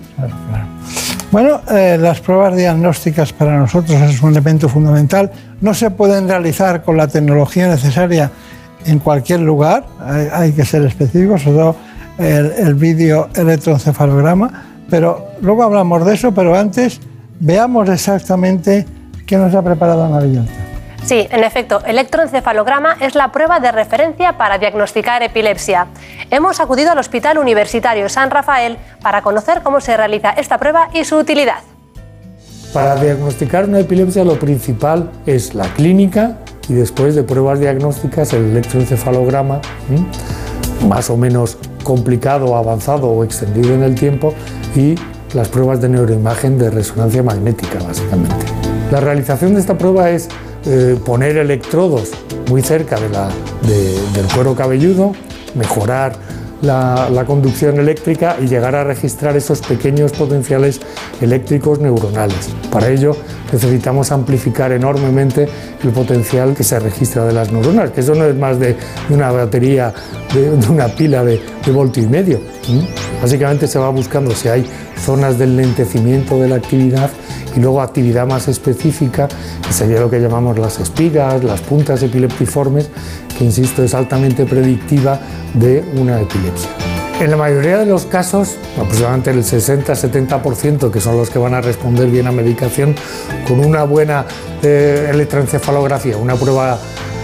Bueno, 1.30 1.60
eh, 1.70 1.98
las 2.00 2.20
pruebas 2.20 2.56
diagnósticas 2.56 3.32
para 3.32 3.58
nosotros 3.58 4.00
es 4.00 4.22
un 4.22 4.30
elemento 4.30 4.68
fundamental. 4.68 5.30
No 5.60 5.74
se 5.74 5.90
pueden 5.90 6.26
realizar 6.26 6.82
con 6.82 6.96
la 6.96 7.06
tecnología 7.06 7.68
necesaria 7.68 8.30
en 8.86 8.98
cualquier 9.00 9.40
lugar, 9.40 9.84
hay, 10.32 10.52
que 10.52 10.64
ser 10.64 10.82
específicos, 10.84 11.42
sobre 11.42 11.58
todo 11.58 11.76
el, 12.16 12.52
el 12.52 12.74
vídeo 12.74 13.28
electroencefalograma, 13.34 14.50
pero 14.88 15.32
luego 15.42 15.64
hablamos 15.64 16.06
de 16.06 16.14
eso, 16.14 16.32
pero 16.32 16.56
antes 16.56 17.00
veamos 17.40 17.88
exactamente 17.88 18.86
qué 19.26 19.36
nos 19.36 19.54
ha 19.54 19.62
preparado 19.62 20.04
Ana 20.04 20.20
Villalta. 20.20 20.67
Sí, 21.04 21.26
en 21.30 21.42
efecto, 21.42 21.80
electroencefalograma 21.86 22.96
es 23.00 23.14
la 23.14 23.32
prueba 23.32 23.60
de 23.60 23.72
referencia 23.72 24.36
para 24.36 24.58
diagnosticar 24.58 25.22
epilepsia. 25.22 25.86
Hemos 26.30 26.60
acudido 26.60 26.92
al 26.92 26.98
Hospital 26.98 27.38
Universitario 27.38 28.08
San 28.08 28.30
Rafael 28.30 28.76
para 29.00 29.22
conocer 29.22 29.62
cómo 29.62 29.80
se 29.80 29.96
realiza 29.96 30.30
esta 30.30 30.58
prueba 30.58 30.90
y 30.92 31.04
su 31.04 31.16
utilidad. 31.16 31.60
Para 32.72 32.96
diagnosticar 32.96 33.64
una 33.64 33.80
epilepsia 33.80 34.24
lo 34.24 34.38
principal 34.38 35.10
es 35.24 35.54
la 35.54 35.64
clínica 35.72 36.36
y 36.68 36.74
después 36.74 37.14
de 37.14 37.22
pruebas 37.22 37.60
diagnósticas 37.60 38.34
el 38.34 38.50
electroencefalograma, 38.50 39.62
más 40.86 41.08
o 41.08 41.16
menos 41.16 41.56
complicado, 41.82 42.54
avanzado 42.56 43.08
o 43.08 43.24
extendido 43.24 43.72
en 43.72 43.82
el 43.82 43.94
tiempo 43.94 44.34
y 44.76 44.96
las 45.34 45.48
pruebas 45.48 45.80
de 45.80 45.88
neuroimagen 45.88 46.58
de 46.58 46.70
resonancia 46.70 47.22
magnética 47.22 47.78
básicamente. 47.82 48.44
La 48.90 49.00
realización 49.00 49.54
de 49.54 49.60
esta 49.60 49.78
prueba 49.78 50.10
es 50.10 50.28
eh, 50.66 50.98
poner 51.04 51.36
electrodos 51.36 52.10
muy 52.48 52.62
cerca 52.62 52.96
del 52.98 54.24
cuero 54.34 54.54
cabelludo, 54.54 55.12
mejorar 55.54 56.12
la, 56.62 57.24
conducción 57.26 57.78
eléctrica 57.78 58.36
y 58.40 58.46
llegar 58.46 58.74
a 58.74 58.84
registrar 58.84 59.36
esos 59.36 59.60
pequeños 59.60 60.12
potenciales 60.12 60.80
eléctricos 61.20 61.78
neuronales. 61.78 62.50
Para 62.70 62.88
ello 62.88 63.16
necesitamos 63.52 64.10
amplificar 64.12 64.72
enormemente 64.72 65.48
el 65.82 65.90
potencial 65.90 66.54
que 66.54 66.64
se 66.64 66.78
registra 66.78 67.24
de 67.24 67.32
las 67.32 67.52
neuronas, 67.52 67.90
que 67.90 68.00
eso 68.00 68.14
no 68.14 68.24
es 68.24 68.34
más 68.34 68.58
de 68.58 68.76
una 69.10 69.30
batería, 69.30 69.92
de, 70.34 70.50
una 70.68 70.88
pila 70.88 71.24
de, 71.24 71.40
de 71.64 72.00
y 72.00 72.06
medio. 72.06 72.40
Básicamente 73.22 73.66
se 73.66 73.78
va 73.78 73.88
buscando 73.90 74.34
si 74.34 74.48
hay 74.48 74.66
zonas 75.04 75.38
del 75.38 75.56
lentecimiento 75.56 76.38
de 76.38 76.48
la 76.48 76.56
actividad 76.56 77.10
y 77.58 77.60
luego 77.60 77.82
actividad 77.82 78.24
más 78.24 78.46
específica, 78.46 79.26
sería 79.68 79.98
lo 79.98 80.08
que 80.08 80.20
llamamos 80.20 80.58
las 80.60 80.78
espigas, 80.78 81.42
las 81.42 81.60
puntas 81.60 82.00
epileptiformes, 82.04 82.88
que 83.36 83.44
insisto 83.44 83.82
es 83.82 83.94
altamente 83.94 84.46
predictiva 84.46 85.18
de 85.54 85.84
una 85.96 86.20
epilepsia. 86.20 86.70
En 87.20 87.32
la 87.32 87.36
mayoría 87.36 87.78
de 87.78 87.86
los 87.86 88.06
casos, 88.06 88.54
aproximadamente 88.80 89.30
el 89.30 89.42
60-70%, 89.42 90.88
que 90.92 91.00
son 91.00 91.16
los 91.16 91.30
que 91.30 91.40
van 91.40 91.54
a 91.54 91.60
responder 91.60 92.08
bien 92.08 92.28
a 92.28 92.32
medicación, 92.32 92.94
con 93.48 93.58
una 93.58 93.82
buena 93.82 94.24
eh, 94.62 95.08
electroencefalografía, 95.12 96.16
una 96.16 96.36
prueba 96.36 96.78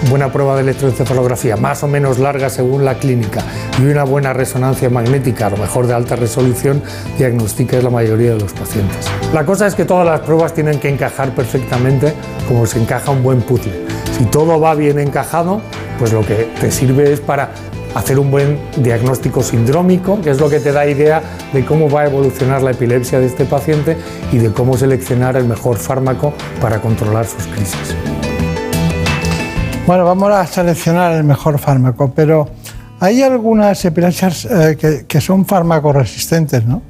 buena 0.08 0.32
prueba 0.32 0.54
de 0.54 0.62
electroencefalografía, 0.62 1.56
más 1.56 1.82
o 1.82 1.88
menos 1.88 2.18
larga 2.18 2.50
según 2.50 2.84
la 2.84 2.94
clínica, 2.99 3.42
y 3.80 3.87
una 3.87 4.04
buena 4.04 4.32
resonancia 4.32 4.90
magnética, 4.90 5.46
a 5.46 5.50
lo 5.50 5.56
mejor 5.56 5.87
de 5.87 5.94
alta 5.94 6.16
resolución, 6.16 6.82
diagnostica 7.18 7.80
la 7.80 7.90
mayoría 7.90 8.34
de 8.34 8.40
los 8.40 8.52
pacientes. 8.52 9.06
La 9.32 9.44
cosa 9.44 9.66
es 9.66 9.75
que 9.75 9.84
todas 9.84 10.06
las 10.06 10.20
pruebas 10.20 10.54
tienen 10.54 10.78
que 10.80 10.88
encajar 10.88 11.34
perfectamente 11.34 12.14
como 12.49 12.66
se 12.66 12.80
encaja 12.80 13.11
un 13.11 13.23
buen 13.23 13.42
puzzle. 13.42 13.73
Si 14.16 14.25
todo 14.26 14.61
va 14.61 14.75
bien 14.75 14.99
encajado, 14.99 15.61
pues 15.99 16.12
lo 16.12 16.25
que 16.25 16.49
te 16.61 16.70
sirve 16.70 17.12
es 17.12 17.20
para 17.20 17.50
hacer 17.94 18.18
un 18.18 18.30
buen 18.30 18.58
diagnóstico 18.76 19.42
sindrómico, 19.42 20.20
que 20.20 20.30
es 20.30 20.40
lo 20.40 20.50
que 20.50 20.61
te 20.61 20.73
da 20.73 20.87
idea 20.87 21.23
de 21.52 21.64
cómo 21.64 21.88
va 21.88 22.02
a 22.02 22.06
evolucionar 22.06 22.62
la 22.62 22.73
epilepsia 22.73 23.20
de 23.20 23.26
este 23.26 23.44
paciente 23.44 23.96
y 24.32 24.38
de 24.38 24.52
cómo 24.52 24.76
seleccionar 24.76 25.37
el 25.37 25.44
mejor 25.44 25.76
fármaco 25.76 26.34
para 26.61 26.80
controlar 26.80 27.26
sus 27.26 27.46
crisis. 27.46 27.94
Bueno, 29.87 30.07
vamos 30.07 30.33
a 30.33 30.47
seleccionar 30.47 31.12
el 31.12 31.25
mejor 31.25 31.59
fármaco, 31.59 32.11
pero 32.17 32.49
hay 33.00 33.21
algunas 33.21 33.85
epilepsias 33.85 34.47
eh, 34.47 35.05
que, 35.07 35.21
son 35.21 35.45
fármacos 35.45 35.95
resistentes, 35.95 36.64
¿no? 36.64 36.81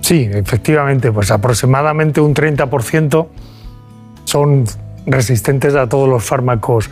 Sí, 0.00 0.26
efectivamente, 0.32 1.12
pues 1.12 1.30
aproximadamente 1.30 2.22
un 2.22 2.34
30% 2.34 3.26
son 4.24 4.64
resistentes 5.04 5.74
a 5.74 5.86
todos 5.86 6.08
los 6.08 6.24
fármacos 6.24 6.88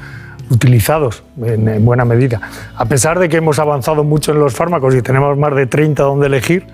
utilizados 0.50 1.22
en, 1.42 1.82
buena 1.82 2.04
medida. 2.04 2.38
A 2.76 2.84
pesar 2.84 3.18
de 3.18 3.30
que 3.30 3.38
hemos 3.38 3.58
avanzado 3.58 4.04
mucho 4.04 4.32
en 4.32 4.38
los 4.38 4.54
fármacos 4.54 4.94
y 4.94 5.00
tenemos 5.00 5.38
más 5.38 5.54
de 5.54 5.66
30 5.66 6.02
donde 6.02 6.26
elegir, 6.26 6.66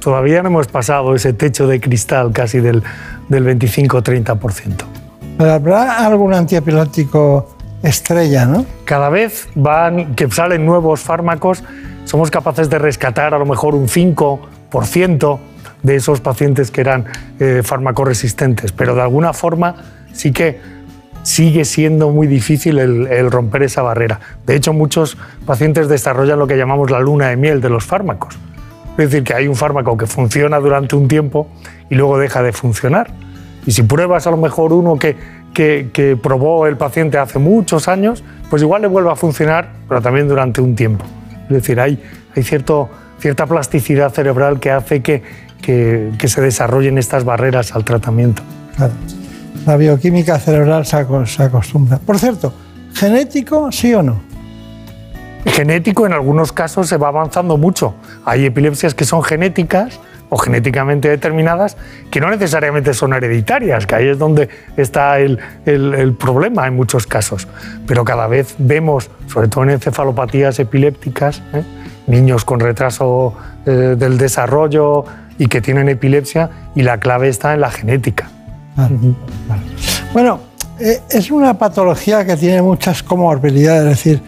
todavía 0.00 0.42
no 0.42 0.48
hemos 0.48 0.68
pasado 0.68 1.14
ese 1.14 1.34
techo 1.34 1.66
de 1.66 1.80
cristal 1.80 2.32
casi 2.32 2.60
del, 2.60 2.82
del 3.28 3.44
25-30%. 3.44 4.84
¿Habrá 5.38 6.06
algún 6.06 6.32
antiepiléptico 6.32 7.55
estrella, 7.88 8.46
¿no? 8.46 8.66
Cada 8.84 9.08
vez 9.08 9.48
van, 9.54 10.14
que 10.14 10.30
salen 10.30 10.66
nuevos 10.66 11.00
fármacos, 11.00 11.62
somos 12.04 12.30
capaces 12.30 12.70
de 12.70 12.78
rescatar 12.78 13.34
a 13.34 13.38
lo 13.38 13.46
mejor 13.46 13.74
un 13.74 13.88
5% 13.88 15.38
de 15.82 15.96
esos 15.96 16.20
pacientes 16.20 16.70
que 16.70 16.80
eran 16.80 17.06
eh, 17.38 17.62
farmacoresistentes, 17.64 18.72
pero 18.72 18.94
de 18.94 19.02
alguna 19.02 19.32
forma 19.32 19.76
sí 20.12 20.32
que 20.32 20.60
sigue 21.22 21.64
siendo 21.64 22.10
muy 22.10 22.28
difícil 22.28 22.78
el, 22.78 23.30
romper 23.30 23.64
esa 23.64 23.82
barrera. 23.82 24.20
De 24.46 24.54
hecho, 24.54 24.72
muchos 24.72 25.18
pacientes 25.44 25.88
desarrollan 25.88 26.38
lo 26.38 26.46
que 26.46 26.56
llamamos 26.56 26.90
la 26.90 27.00
luna 27.00 27.28
de 27.28 27.36
miel 27.36 27.60
de 27.60 27.68
los 27.68 27.84
fármacos. 27.84 28.38
Es 28.92 29.10
decir, 29.10 29.24
que 29.24 29.34
hay 29.34 29.48
un 29.48 29.56
fármaco 29.56 29.96
que 29.96 30.06
funciona 30.06 30.60
durante 30.60 30.94
un 30.94 31.08
tiempo 31.08 31.48
y 31.90 31.96
luego 31.96 32.16
deja 32.18 32.42
de 32.42 32.52
funcionar. 32.52 33.10
Y 33.66 33.72
si 33.72 33.82
pruebas 33.82 34.28
a 34.28 34.30
lo 34.30 34.36
mejor 34.36 34.72
uno 34.72 34.96
que, 34.98 35.16
que, 35.56 36.18
probó 36.22 36.66
el 36.66 36.76
paciente 36.76 37.18
hace 37.18 37.38
muchos 37.38 37.88
años, 37.88 38.22
pues 38.50 38.62
igual 38.62 38.82
le 38.82 38.88
vuelve 38.88 39.10
a 39.10 39.16
funcionar, 39.16 39.72
pero 39.88 40.02
también 40.02 40.28
durante 40.28 40.60
un 40.60 40.76
tiempo. 40.76 41.04
Es 41.44 41.48
decir, 41.48 41.80
hay, 41.80 42.02
hay 42.34 42.42
cierto, 42.42 42.90
cierta 43.18 43.46
plasticidad 43.46 44.12
cerebral 44.12 44.60
que 44.60 44.70
hace 44.70 45.02
que, 45.02 45.22
que, 45.62 46.12
que 46.18 46.28
se 46.28 46.40
desarrollen 46.40 46.98
estas 46.98 47.24
barreras 47.24 47.74
al 47.74 47.84
tratamiento. 47.84 48.42
Claro 48.76 48.92
la 49.66 49.76
bioquímica 49.76 50.38
cerebral 50.38 50.86
se, 50.86 50.96
acostumbra. 50.96 51.98
Por 51.98 52.18
cierto, 52.18 52.54
¿genético 52.94 53.70
sí 53.72 53.92
o 53.94 54.02
no? 54.02 54.20
Genético 55.44 56.06
en 56.06 56.12
algunos 56.12 56.52
casos 56.52 56.88
se 56.88 56.96
va 56.96 57.08
avanzando 57.08 57.56
mucho. 57.56 57.94
Hay 58.24 58.46
epilepsias 58.46 58.94
que 58.94 59.04
son 59.04 59.22
genéticas 59.24 59.98
o 60.28 60.36
genéticamente 60.38 61.08
determinadas 61.08 61.76
que 62.10 62.20
no 62.20 62.30
necesariamente 62.30 62.94
son 62.94 63.12
hereditarias, 63.12 63.86
que 63.86 63.94
ahí 63.94 64.08
es 64.08 64.18
donde 64.18 64.48
está 64.76 65.18
el, 65.18 65.38
problema 66.18 66.66
en 66.66 66.74
muchos 66.74 67.06
casos. 67.06 67.46
Pero 67.86 68.04
cada 68.04 68.26
vez 68.26 68.54
vemos, 68.58 69.10
sobre 69.26 69.48
todo 69.48 69.64
en 69.64 69.70
encefalopatías 69.70 70.58
epilépticas, 70.58 71.42
¿eh? 71.52 71.62
niños 72.06 72.44
con 72.44 72.60
retraso 72.60 73.34
eh, 73.64 73.96
del 73.98 74.18
desarrollo 74.18 75.04
y 75.38 75.46
que 75.48 75.60
tienen 75.60 75.88
epilepsia, 75.88 76.50
y 76.74 76.82
la 76.82 76.98
clave 76.98 77.28
está 77.28 77.54
en 77.54 77.60
la 77.60 77.70
genética. 77.70 78.30
Bueno, 80.12 80.40
eh, 80.78 81.00
es 81.10 81.30
una 81.30 81.54
patología 81.54 82.24
que 82.24 82.36
tiene 82.36 82.62
muchas 82.62 83.02
comorbilidades, 83.02 83.82
es 83.82 84.04
decir, 84.04 84.22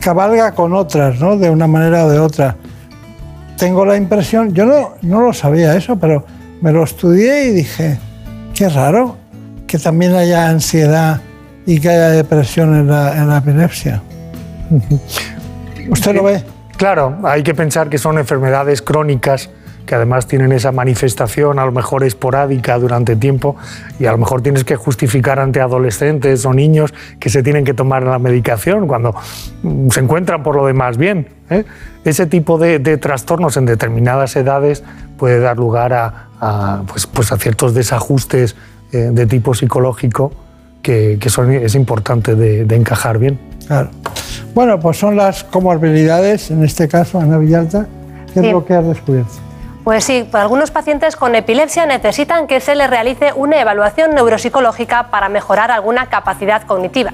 cabalga 0.00 0.52
con 0.52 0.72
otras, 0.72 1.20
¿no? 1.20 1.36
De 1.36 1.50
una 1.50 1.66
manera 1.66 2.06
o 2.06 2.10
de 2.10 2.18
otra. 2.18 2.56
Tengo 3.56 3.84
la 3.84 3.96
impresión, 3.96 4.52
yo 4.52 4.66
no, 4.66 4.94
no 5.02 5.20
lo 5.20 5.32
sabía 5.32 5.76
eso, 5.76 5.96
pero 5.96 6.24
me 6.60 6.72
lo 6.72 6.82
estudié 6.84 7.44
y 7.44 7.50
dije, 7.50 7.98
qué 8.54 8.68
raro 8.68 9.16
que 9.66 9.78
también 9.78 10.14
haya 10.14 10.48
ansiedad 10.48 11.20
y 11.66 11.80
que 11.80 11.88
haya 11.88 12.10
depresión 12.10 12.74
en 12.74 12.88
la, 12.88 13.16
en 13.16 13.28
la 13.28 13.38
epilepsia. 13.38 14.02
¿Usted 15.88 16.14
lo 16.14 16.24
ve? 16.24 16.42
Claro, 16.76 17.18
hay 17.22 17.42
que 17.42 17.54
pensar 17.54 17.88
que 17.88 17.98
son 17.98 18.18
enfermedades 18.18 18.82
crónicas 18.82 19.50
que 19.86 19.94
además 19.94 20.26
tienen 20.26 20.52
esa 20.52 20.72
manifestación 20.72 21.58
a 21.58 21.64
lo 21.64 21.72
mejor 21.72 22.04
esporádica 22.04 22.78
durante 22.78 23.16
tiempo 23.16 23.56
y 23.98 24.06
a 24.06 24.12
lo 24.12 24.18
mejor 24.18 24.42
tienes 24.42 24.64
que 24.64 24.76
justificar 24.76 25.38
ante 25.38 25.60
adolescentes 25.60 26.44
o 26.46 26.52
niños 26.52 26.94
que 27.18 27.30
se 27.30 27.42
tienen 27.42 27.64
que 27.64 27.74
tomar 27.74 28.02
la 28.02 28.18
medicación 28.18 28.86
cuando 28.86 29.14
mm, 29.62 29.90
se 29.90 30.00
encuentran 30.00 30.42
por 30.42 30.56
lo 30.56 30.66
demás 30.66 30.96
bien. 30.96 31.28
¿eh? 31.50 31.64
Ese 32.04 32.26
tipo 32.26 32.58
de, 32.58 32.78
trastornos 32.98 33.56
en 33.56 33.66
determinadas 33.66 34.36
edades 34.36 34.82
puede 35.18 35.40
dar 35.40 35.56
lugar 35.56 35.92
a, 35.92 36.82
pues, 36.86 37.06
pues, 37.06 37.32
a 37.32 37.36
ciertos 37.38 37.74
desajustes 37.74 38.56
eh, 38.92 39.10
de 39.12 39.26
tipo 39.26 39.54
psicológico 39.54 40.32
que, 40.82 41.18
son, 41.28 41.50
es 41.50 41.74
importante 41.74 42.34
de, 42.34 42.76
encajar 42.76 43.18
bien. 43.18 43.38
Claro. 43.66 43.90
Bueno, 44.54 44.78
pues 44.78 44.98
son 44.98 45.16
las 45.16 45.42
comorbilidades, 45.42 46.50
en 46.50 46.62
este 46.62 46.88
caso, 46.88 47.18
Ana 47.18 47.38
Villalta, 47.38 47.86
¿qué 48.32 48.40
es 48.40 48.52
lo 48.52 48.64
que 48.64 48.74
has 48.74 48.86
descubierto? 48.86 49.32
Pues 49.84 50.04
sí, 50.04 50.26
algunos 50.32 50.70
pacientes 50.70 51.14
con 51.14 51.34
epilepsia 51.34 51.84
necesitan 51.84 52.46
que 52.46 52.60
se 52.60 52.74
les 52.74 52.88
realice 52.88 53.34
una 53.34 53.60
evaluación 53.60 54.14
neuropsicológica 54.14 55.10
para 55.10 55.28
mejorar 55.28 55.70
alguna 55.70 56.06
capacidad 56.06 56.62
cognitiva. 56.62 57.12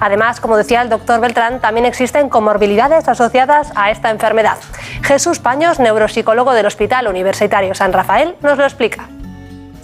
Además, 0.00 0.40
como 0.40 0.56
decía 0.56 0.82
el 0.82 0.88
doctor 0.88 1.20
Beltrán, 1.20 1.60
también 1.60 1.86
existen 1.86 2.28
comorbilidades 2.28 3.08
asociadas 3.08 3.70
a 3.76 3.92
esta 3.92 4.10
enfermedad. 4.10 4.56
Jesús 5.02 5.38
Paños, 5.38 5.78
neuropsicólogo 5.78 6.54
del 6.54 6.66
Hospital 6.66 7.06
Universitario 7.06 7.72
San 7.76 7.92
Rafael, 7.92 8.34
nos 8.42 8.58
lo 8.58 8.64
explica. 8.64 9.08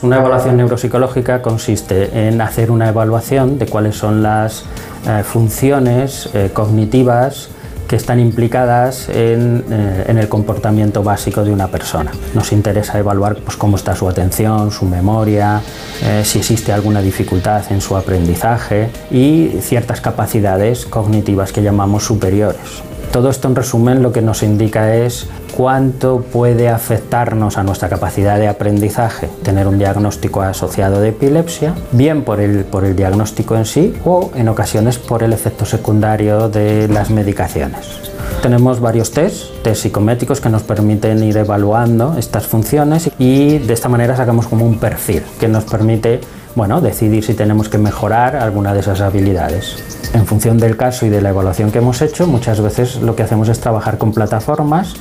Una 0.03 0.17
evaluación 0.17 0.57
neuropsicológica 0.57 1.41
consiste 1.41 2.27
en 2.29 2.41
hacer 2.41 2.73
una 2.73 2.89
evaluación 2.89 3.61
de 3.61 3.67
cuáles 3.67 3.97
son 3.97 4.25
las 4.25 4.65
eh, 5.07 5.23
funciones 5.23 6.29
eh, 6.35 6.51
cognitivas 6.53 7.51
están 7.95 8.21
implicadas 8.21 9.09
en, 9.09 9.65
eh, 9.71 10.05
en, 10.09 10.19
el 10.19 10.29
comportamiento 10.29 11.03
básico 11.03 11.45
de 11.45 11.53
una 11.53 11.69
persona. 11.69 12.13
Nos 12.35 12.53
interesa 12.53 12.99
evaluar 12.99 13.37
pues, 13.37 13.57
cómo 13.57 13.77
está 13.77 13.95
su 13.95 14.09
atención, 14.09 14.71
su 14.71 14.85
memoria, 14.85 15.61
eh, 16.03 16.23
si 16.25 16.39
existe 16.39 16.73
alguna 16.73 17.01
dificultad 17.01 17.63
en 17.71 17.81
su 17.81 17.97
aprendizaje 17.97 18.89
y 19.11 19.59
ciertas 19.61 20.01
capacidades 20.01 20.87
cognitivas 20.87 21.53
que 21.53 21.63
llamamos 21.63 22.05
superiores. 22.05 22.83
Todo 23.13 23.31
esto 23.31 23.49
en 23.49 23.55
resumen 23.55 24.03
lo 24.03 24.13
que 24.13 24.23
nos 24.23 24.43
indica 24.43 24.97
es 24.97 25.29
cuánto 25.57 26.21
puede 26.21 26.69
afectarnos 26.69 27.59
a 27.59 27.63
nuestra 27.63 27.89
capacidad 27.89 28.39
de 28.39 28.49
aprendizaje 28.49 29.29
tener 29.43 29.69
un 29.69 29.79
diagnóstico 29.79 30.43
asociado 30.43 31.01
de 31.01 31.11
epilepsia, 31.11 31.75
bien 31.93 32.23
por 32.23 32.41
el, 32.41 32.65
por 32.65 32.85
el 32.85 32.97
diagnóstico 32.97 33.57
en 33.57 33.65
sí 33.65 33.95
o 34.05 34.33
en 34.35 34.49
ocasiones 34.49 34.99
por 34.99 35.23
el 35.23 35.33
efecto 35.33 35.65
secundario 35.65 36.49
de 36.49 36.89
las 36.89 37.11
medicaciones. 37.11 38.13
Tenemos 38.43 38.81
varios 38.81 39.13
test, 39.13 39.63
test 39.63 39.83
psicométricos 39.83 40.41
que 40.41 40.51
nos 40.51 40.65
permiten 40.65 41.23
ir 41.23 41.37
evaluando 41.37 42.17
estas 42.19 42.47
funciones 42.47 43.11
y 43.19 43.59
de 43.59 43.73
esta 43.73 43.89
manera 43.89 44.17
sacamos 44.17 44.49
como 44.49 44.67
un 44.67 44.79
perfil 44.79 45.23
que 45.39 45.49
nos 45.49 45.65
permite 45.65 46.21
bueno, 46.55 46.81
decidir 46.81 47.25
si 47.25 47.35
tenemos 47.35 47.69
que 47.69 47.79
mejorar 47.79 48.37
alguna 48.37 48.75
de 48.75 48.81
esas 48.81 49.01
habilidades. 49.01 49.77
En 50.15 50.27
función 50.27 50.59
del 50.59 50.77
caso 50.77 51.07
y 51.07 51.09
de 51.09 51.21
la 51.21 51.31
evaluación 51.31 51.73
que 51.73 51.79
hemos 51.79 52.01
hecho, 52.01 52.27
muchas 52.27 52.61
veces 52.61 52.97
lo 52.97 53.17
que 53.17 53.25
hacemos 53.25 53.49
es 53.49 53.59
trabajar 53.61 53.99
con 53.99 54.13
plataformas 54.13 54.95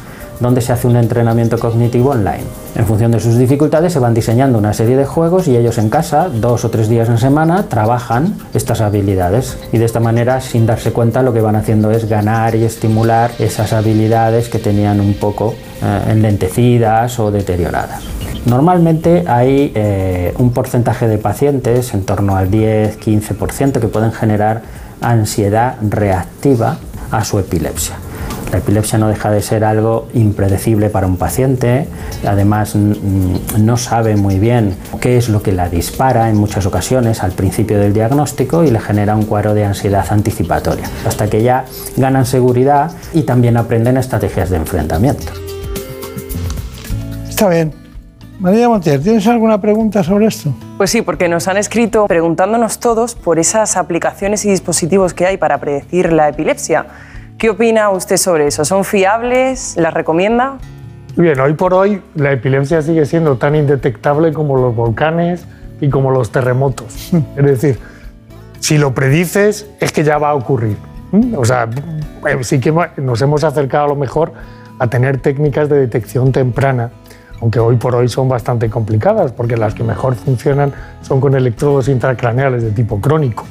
donde 0.44 0.62
se 0.62 0.72
hace 0.72 0.88
un 0.88 0.96
entrenamiento 0.96 1.58
cognitivo 1.58 2.12
online. 2.12 2.44
En 2.76 2.86
función 2.86 3.12
de 3.12 3.20
sus 3.20 3.38
dificultades 3.38 3.94
se 3.94 4.00
van 4.00 4.14
diseñando 4.14 4.60
una 4.60 4.74
serie 4.74 4.96
de 4.96 5.06
juegos 5.06 5.48
y 5.48 5.56
ellos 5.56 5.78
en 5.80 5.90
casa, 5.90 6.30
dos 6.30 6.66
o 6.66 6.70
tres 6.70 6.90
días 6.90 7.10
en 7.10 7.18
semana, 7.18 7.64
trabajan 7.64 8.36
estas 8.54 8.82
habilidades. 8.82 9.58
Y 9.72 9.80
de 9.80 9.86
esta 9.86 10.00
manera, 10.00 10.42
sin 10.42 10.66
darse 10.66 10.92
cuenta, 10.92 11.24
lo 11.24 11.34
que 11.34 11.42
van 11.42 11.56
haciendo 11.56 11.90
es 11.90 12.08
ganar 12.08 12.56
y 12.56 12.64
estimular 12.64 13.32
esas 13.40 13.74
habilidades 13.74 14.50
que 14.50 14.60
tenían 14.60 15.00
un 15.00 15.16
poco 15.16 15.56
eh, 15.82 16.12
enlentecidas 16.12 17.20
o 17.20 17.32
deterioradas. 17.32 18.04
Normalmente 18.46 19.24
hay 19.26 19.72
eh, 19.74 20.34
un 20.38 20.52
porcentaje 20.52 21.08
de 21.08 21.18
pacientes, 21.18 21.94
en 21.94 22.04
torno 22.04 22.36
al 22.36 22.52
10-15%, 22.52 23.80
que 23.80 23.88
pueden 23.88 24.12
generar 24.12 24.62
ansiedad 25.00 25.76
reactiva 25.82 26.78
a 27.12 27.24
su 27.24 27.40
epilepsia. 27.40 27.96
La 28.54 28.60
epilepsia 28.60 29.00
no 29.00 29.08
deja 29.08 29.32
de 29.32 29.42
ser 29.42 29.64
algo 29.64 30.08
impredecible 30.14 30.92
para 30.92 31.08
un 31.08 31.18
paciente, 31.18 31.88
además 32.24 32.76
no 32.76 33.78
sabe 33.78 34.16
muy 34.16 34.38
bien 34.38 34.76
qué 35.02 35.18
es 35.18 35.28
lo 35.28 35.42
que 35.42 35.52
la 35.52 35.70
dispara 35.70 36.30
en 36.30 36.38
muchas 36.38 36.68
ocasiones 36.68 37.24
al 37.24 37.32
principio 37.32 37.80
del 37.80 37.94
diagnóstico 37.94 38.64
y 38.64 38.70
le 38.70 38.80
genera 38.80 39.16
un 39.16 39.26
cuadro 39.26 39.56
de 39.56 39.66
ansiedad 39.66 40.06
anticipatoria, 40.08 40.86
hasta 41.04 41.28
que 41.32 41.42
ya 41.42 41.66
ganan 41.98 42.28
seguridad 42.28 42.92
y 43.12 43.24
también 43.24 43.58
aprenden 43.58 43.98
estrategias 43.98 44.52
de 44.52 44.58
enfrentamiento. 44.58 45.34
Está 47.28 47.50
bien. 47.50 47.74
María 48.40 48.70
Montier, 48.70 49.02
¿tienes 49.02 49.26
alguna 49.26 49.60
pregunta 49.60 50.04
sobre 50.04 50.28
esto? 50.28 50.54
Pues 50.78 50.92
sí, 50.92 51.02
porque 51.02 51.28
nos 51.28 51.48
han 51.48 51.58
escrito 51.58 52.06
preguntándonos 52.06 52.78
todos 52.78 53.16
por 53.16 53.40
esas 53.40 53.78
aplicaciones 53.78 54.46
y 54.46 54.52
dispositivos 54.52 55.16
que 55.16 55.26
hay 55.26 55.38
para 55.38 55.58
predecir 55.58 56.14
la 56.14 56.30
epilepsia. 56.30 56.86
¿Qué 57.44 57.50
opina 57.50 57.90
usted 57.90 58.16
sobre 58.16 58.48
eso? 58.48 58.64
¿Son 58.64 58.86
fiables? 58.86 59.76
¿Las 59.76 59.94
recomienda? 59.94 60.60
Bien, 61.18 61.38
hoy 61.42 61.56
por 61.56 61.74
hoy 61.74 62.02
la 62.16 62.32
epilepsia 62.32 62.82
sigue 62.82 63.06
siendo 63.06 63.36
tan 63.36 63.54
indetectable 63.54 64.32
como 64.32 64.56
los 64.56 64.74
volcanes 64.74 65.46
y 65.82 65.90
como 65.90 66.10
los 66.10 66.32
terremotos. 66.32 67.12
Es 67.36 67.44
decir, 67.44 67.80
si 68.62 68.78
lo 68.78 68.94
predices 68.94 69.68
es 69.82 69.92
que 69.92 70.06
ya 70.06 70.20
va 70.20 70.30
a 70.30 70.36
ocurrir. 70.36 70.78
¿Mm? 71.12 71.36
O 71.38 71.44
sea, 71.44 71.68
eh, 72.30 72.38
sí 72.44 72.62
que 72.62 72.74
nos 72.96 73.22
hemos 73.22 73.44
acercado 73.44 73.84
a 73.84 73.88
lo 73.90 73.98
mejor 73.98 74.32
a 74.80 74.88
tener 74.88 75.18
técnicas 75.18 75.68
de 75.68 75.82
detección 75.82 76.32
temprana 76.32 76.92
aunque 77.44 77.60
hoy 77.60 77.76
por 77.76 77.94
hoy 77.94 78.08
son 78.08 78.30
bastante 78.30 78.70
complicadas, 78.70 79.34
porque 79.34 79.58
las 79.58 79.74
que 79.74 79.84
mejor 79.84 80.16
funcionan 80.16 80.72
son 81.02 81.20
con 81.20 81.36
electrodos 81.36 81.90
intracraneales 81.90 82.64
de 82.64 82.72
tipo 82.72 83.02
crónico. 83.02 83.44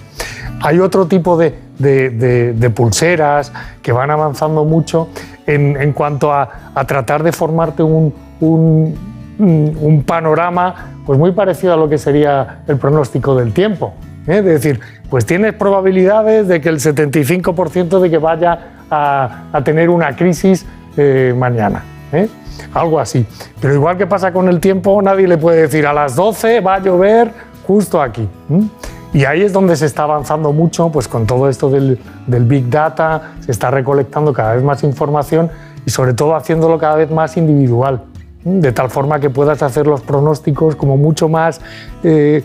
Hay 0.63 0.79
otro 0.79 1.07
tipo 1.07 1.37
de, 1.37 2.73
pulseras 2.75 3.53
que 3.83 3.93
van 3.93 4.11
avanzando 4.11 4.65
mucho 4.65 5.09
en, 5.47 5.93
cuanto 5.93 6.33
a, 6.33 6.49
tratar 6.87 7.23
de 7.23 7.33
formarte 7.33 7.83
un, 7.83 8.15
un, 8.41 10.05
panorama 10.07 10.93
pues 11.05 11.19
muy 11.19 11.33
parecido 11.33 11.75
a 11.75 11.77
lo 11.77 11.89
que 11.89 11.99
sería 11.99 12.63
el 12.69 12.77
pronóstico 12.77 13.35
del 13.35 13.53
tiempo. 13.53 13.95
¿eh? 14.27 14.39
Es 14.39 14.45
decir, 14.45 14.81
pues 15.11 15.27
tienes 15.27 15.53
probabilidades 15.55 16.47
de 16.47 16.61
que 16.61 16.69
el 16.69 16.79
75% 16.79 17.99
de 17.99 18.11
que 18.11 18.19
vaya 18.19 18.59
a, 18.91 19.61
tener 19.65 19.91
una 19.91 20.15
crisis 20.15 20.65
eh, 20.97 21.35
mañana. 21.37 21.83
¿eh? 22.13 22.29
algo 22.75 23.01
así. 23.01 23.27
Pero 23.61 23.75
igual 23.75 23.97
que 23.97 24.07
pasa 24.07 24.33
con 24.33 24.49
el 24.49 24.61
tiempo, 24.61 25.01
nadie 25.03 25.27
le 25.27 25.39
puede 25.39 25.63
decir 25.63 25.87
a 25.87 25.93
las 25.93 26.15
12 26.17 26.61
va 26.61 26.75
a 26.75 26.79
llover 26.81 27.31
justo 27.67 28.01
aquí. 28.01 28.29
Y 29.13 29.25
ahí 29.25 29.43
es 29.43 29.53
donde 29.53 29.77
se 29.77 29.87
está 29.87 30.05
avanzando 30.05 30.53
mucho, 30.53 30.91
pues 30.91 31.07
con 31.07 31.27
todo 31.27 31.49
esto 31.49 31.69
del, 31.69 31.99
del 32.27 32.45
Big 32.45 32.71
Data, 32.71 33.33
se 33.41 33.53
está 33.53 33.71
recolectando 33.71 34.33
cada 34.33 34.55
vez 34.55 34.63
más 34.63 34.83
información 34.85 35.51
y 35.85 35.91
sobre 35.91 36.15
todo 36.15 36.35
haciéndolo 36.35 36.79
cada 36.79 36.97
vez 36.97 37.11
más 37.11 37.37
individual, 37.37 38.03
de 38.45 38.73
tal 38.73 38.91
forma 38.91 39.21
que 39.21 39.31
puedas 39.31 39.63
hacer 39.63 39.87
los 39.87 40.01
pronósticos 40.01 40.77
como 40.77 40.97
mucho 40.97 41.29
más 41.29 41.61
eh, 42.03 42.43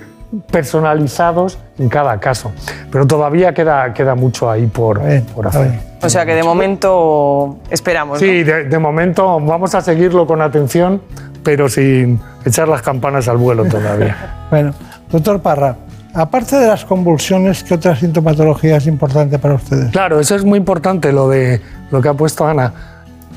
personalizados 0.52 1.58
en 1.80 1.90
cada 1.90 2.20
caso. 2.20 2.52
Pero 2.92 3.08
todavía 3.08 3.54
queda, 3.54 3.94
queda 3.94 4.16
mucho 4.16 4.50
ahí 4.50 4.68
por, 4.68 5.02
por 5.34 5.48
hacer. 5.48 5.80
O 6.02 6.10
sea 6.10 6.26
que 6.26 6.36
de 6.36 6.44
momento 6.44 7.58
esperamos. 7.70 8.20
Sí, 8.20 8.44
de, 8.44 8.80
momento 8.80 9.40
vamos 9.40 9.74
a 9.76 9.82
seguirlo 9.82 10.28
con 10.28 10.42
atención, 10.42 11.02
pero 11.44 11.70
sin 11.70 12.20
echar 12.46 12.68
las 12.68 12.82
campanas 12.82 13.28
al 13.28 13.38
vuelo 13.38 13.66
todavía. 13.66 14.46
bueno, 14.50 14.74
doctor 15.10 15.42
Parra, 15.42 15.76
aparte 16.14 16.58
de 16.58 16.68
las 16.68 16.86
convulsiones, 16.86 17.64
¿qué 17.64 17.76
otra 17.76 17.96
sintomatología 17.96 18.78
es 18.78 18.88
importante 18.88 19.40
para 19.40 19.56
ustedes? 19.56 19.92
Claro, 19.92 20.20
eso 20.20 20.36
es 20.36 20.44
muy 20.44 20.58
importante 20.58 21.12
lo 21.12 21.30
de 21.30 21.62
lo 21.92 22.02
que 22.02 22.10
ha 22.10 22.14
puesto 22.14 22.48
Ana, 22.48 22.74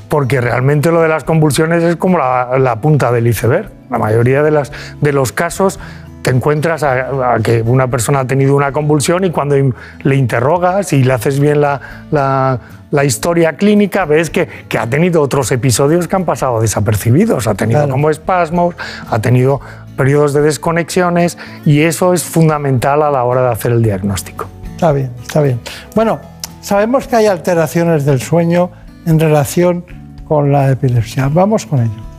porque 0.09 0.41
realmente 0.41 0.91
lo 0.91 1.03
de 1.03 1.09
las 1.09 1.25
convulsiones 1.25 1.83
es 1.83 1.97
como 1.97 2.19
la, 2.19 2.79
punta 2.81 3.13
del 3.13 3.27
iceberg. 3.27 3.71
La 3.91 3.99
mayoría 3.99 4.43
de, 4.43 4.51
las, 4.51 4.73
de 5.01 5.13
los 5.13 5.33
casos 5.33 5.79
te 6.23 6.31
encuentras 6.31 6.83
a, 6.83 7.39
que 7.43 7.63
una 7.63 7.89
persona 7.89 8.21
ha 8.21 8.27
tenido 8.27 8.55
una 8.55 8.73
convulsión 8.73 9.25
y 9.25 9.31
cuando 9.31 9.57
le 10.03 10.17
interrogas 10.17 10.93
y 10.93 11.03
le 11.05 11.13
haces 11.13 11.41
bien 11.41 11.61
la, 11.61 12.59
historia 13.05 13.57
clínica, 13.57 14.05
ves 14.05 14.31
que, 14.31 14.49
que, 14.69 14.79
ha 14.79 14.89
tenido 14.89 15.23
otros 15.23 15.53
episodios 15.53 16.09
que 16.09 16.17
han 16.17 16.25
pasado 16.25 16.61
desapercibidos. 16.61 17.47
Ha 17.47 17.55
tenido 17.55 17.89
como 17.89 18.11
espasmos, 18.11 18.75
ha 19.09 19.19
tenido 19.21 19.61
periodos 19.97 20.33
de 20.33 20.43
desconexiones 20.43 21.39
y 21.65 21.83
eso 21.83 22.15
es 22.15 22.25
fundamental 22.25 23.03
a 23.03 23.11
la 23.11 23.23
hora 23.25 23.43
de 23.43 23.49
hacer 23.51 23.73
el 23.73 23.83
diagnóstico. 23.83 24.47
Está 24.75 24.93
bien, 24.93 25.11
está 25.23 25.43
bien. 25.43 25.61
Bueno, 25.95 26.21
sabemos 26.63 27.07
que 27.07 27.17
hay 27.17 27.27
alteraciones 27.27 28.05
del 28.05 28.21
sueño 28.21 28.71
en 29.07 29.21
relación 29.21 29.85
con 30.27 30.53
la 30.53 30.71
epilepsia. 30.71 31.29
Vamos 31.29 31.67
con 31.67 31.81
ello. 31.81 32.10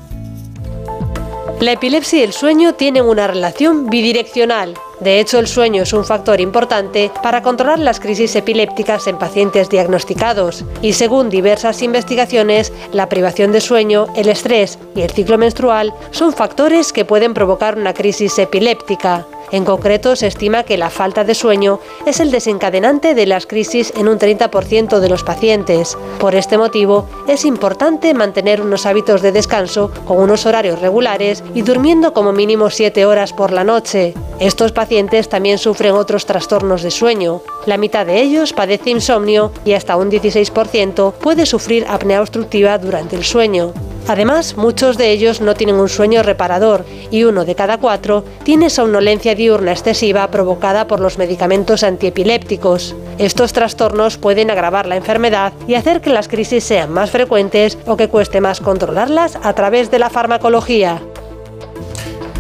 La 1.62 1.74
epilepsia 1.74 2.22
y 2.22 2.24
el 2.24 2.34
sueño 2.34 2.74
tienen 2.74 3.06
una 3.06 3.28
relación 3.28 3.88
bidireccional. 3.88 4.74
De 5.00 5.20
hecho, 5.20 5.38
el 5.38 5.46
sueño 5.46 5.84
es 5.84 5.94
un 5.94 6.04
factor 6.04 6.42
importante 6.42 7.12
para 7.22 7.44
controlar 7.44 7.78
las 7.78 8.00
crisis 8.00 8.36
epilépticas 8.36 9.06
en 9.06 9.20
pacientes 9.20 9.70
diagnosticados. 9.70 10.66
Y 10.82 10.94
según 10.94 11.30
diversas 11.30 11.84
investigaciones, 11.84 12.74
la 12.94 13.10
privación 13.10 13.52
de 13.52 13.62
sueño, 13.62 14.08
el 14.16 14.30
estrés 14.30 14.80
y 14.96 15.02
el 15.02 15.12
ciclo 15.12 15.38
menstrual 15.38 15.94
son 16.10 16.34
factores 16.34 16.92
que 16.92 17.06
pueden 17.06 17.36
provocar 17.36 17.78
una 17.78 17.94
crisis 17.94 18.40
epiléptica. 18.40 19.28
En 19.52 19.66
concreto, 19.66 20.16
se 20.16 20.28
estima 20.28 20.64
que 20.64 20.78
la 20.78 20.90
falta 20.90 21.24
de 21.24 21.36
sueño 21.36 21.80
es 22.06 22.20
el 22.20 22.32
desencadenante 22.32 23.14
de 23.14 23.26
las 23.26 23.46
crisis 23.46 23.92
en 23.98 24.08
un 24.08 24.18
30% 24.18 25.00
de 25.00 25.10
los 25.10 25.24
pacientes. 25.24 25.98
Por 26.20 26.36
este 26.36 26.58
motivo, 26.58 27.08
es 27.28 27.44
importante 27.44 28.14
mantener 28.14 28.62
unos 28.62 28.86
hábitos 28.86 29.22
de 29.22 29.32
descanso 29.32 29.92
con 30.06 30.20
unos 30.20 30.46
horarios 30.46 30.80
regulares 30.80 31.44
y 31.54 31.64
durmiendo 31.64 32.14
como 32.14 32.32
mínimo 32.32 32.70
7 32.70 33.06
horas 33.06 33.34
por 33.34 33.52
la 33.52 33.64
noche. 33.64 34.14
Estos 34.40 34.72
pacientes 34.72 35.30
también 35.30 35.58
sufren 35.58 35.94
otros 35.94 36.26
trastornos 36.26 36.82
de 36.82 36.92
sueño. 36.92 37.42
La 37.66 37.78
mitad 37.78 38.06
de 38.06 38.22
ellos 38.22 38.54
padece 38.54 38.90
insomnio 38.90 39.52
y 39.66 39.74
hasta 39.74 39.98
un 39.98 40.10
16% 40.10 41.14
puede 41.14 41.46
sufrir 41.46 41.86
apnea 41.88 42.22
obstructiva 42.22 42.78
durante 42.78 43.16
el 43.16 43.24
sueño. 43.24 43.74
Además, 44.08 44.58
muchos 44.58 44.98
de 44.98 45.12
ellos 45.12 45.42
no 45.42 45.54
tienen 45.54 45.76
un 45.76 45.90
sueño 45.90 46.24
reparador 46.24 46.86
y 47.12 47.24
uno 47.24 47.46
de 47.46 47.56
cada 47.56 47.78
cuatro 47.78 48.26
tiene 48.44 48.70
somnolencia 48.70 49.36
diurna 49.36 49.72
excesiva 49.72 50.28
provocada 50.28 50.88
por 50.88 51.00
los 51.00 51.18
medicamentos 51.18 51.84
antiepilépticos. 51.84 52.96
Estos 53.18 53.54
trastornos 53.54 54.18
pueden 54.18 54.50
agravar 54.52 54.86
la 54.86 54.98
enfermedad 54.98 55.54
y 55.68 55.76
hacer 55.76 56.02
que 56.02 56.10
las 56.10 56.28
crisis 56.28 56.64
sean 56.64 56.92
más 56.92 57.12
frecuentes 57.12 57.78
o 57.86 57.96
que 57.96 58.10
cueste 58.10 58.42
más 58.42 58.60
controlarlas 58.60 59.38
a 59.44 59.54
través 59.54 59.92
de 59.92 60.00
la 60.00 60.10
farmacología. 60.10 61.00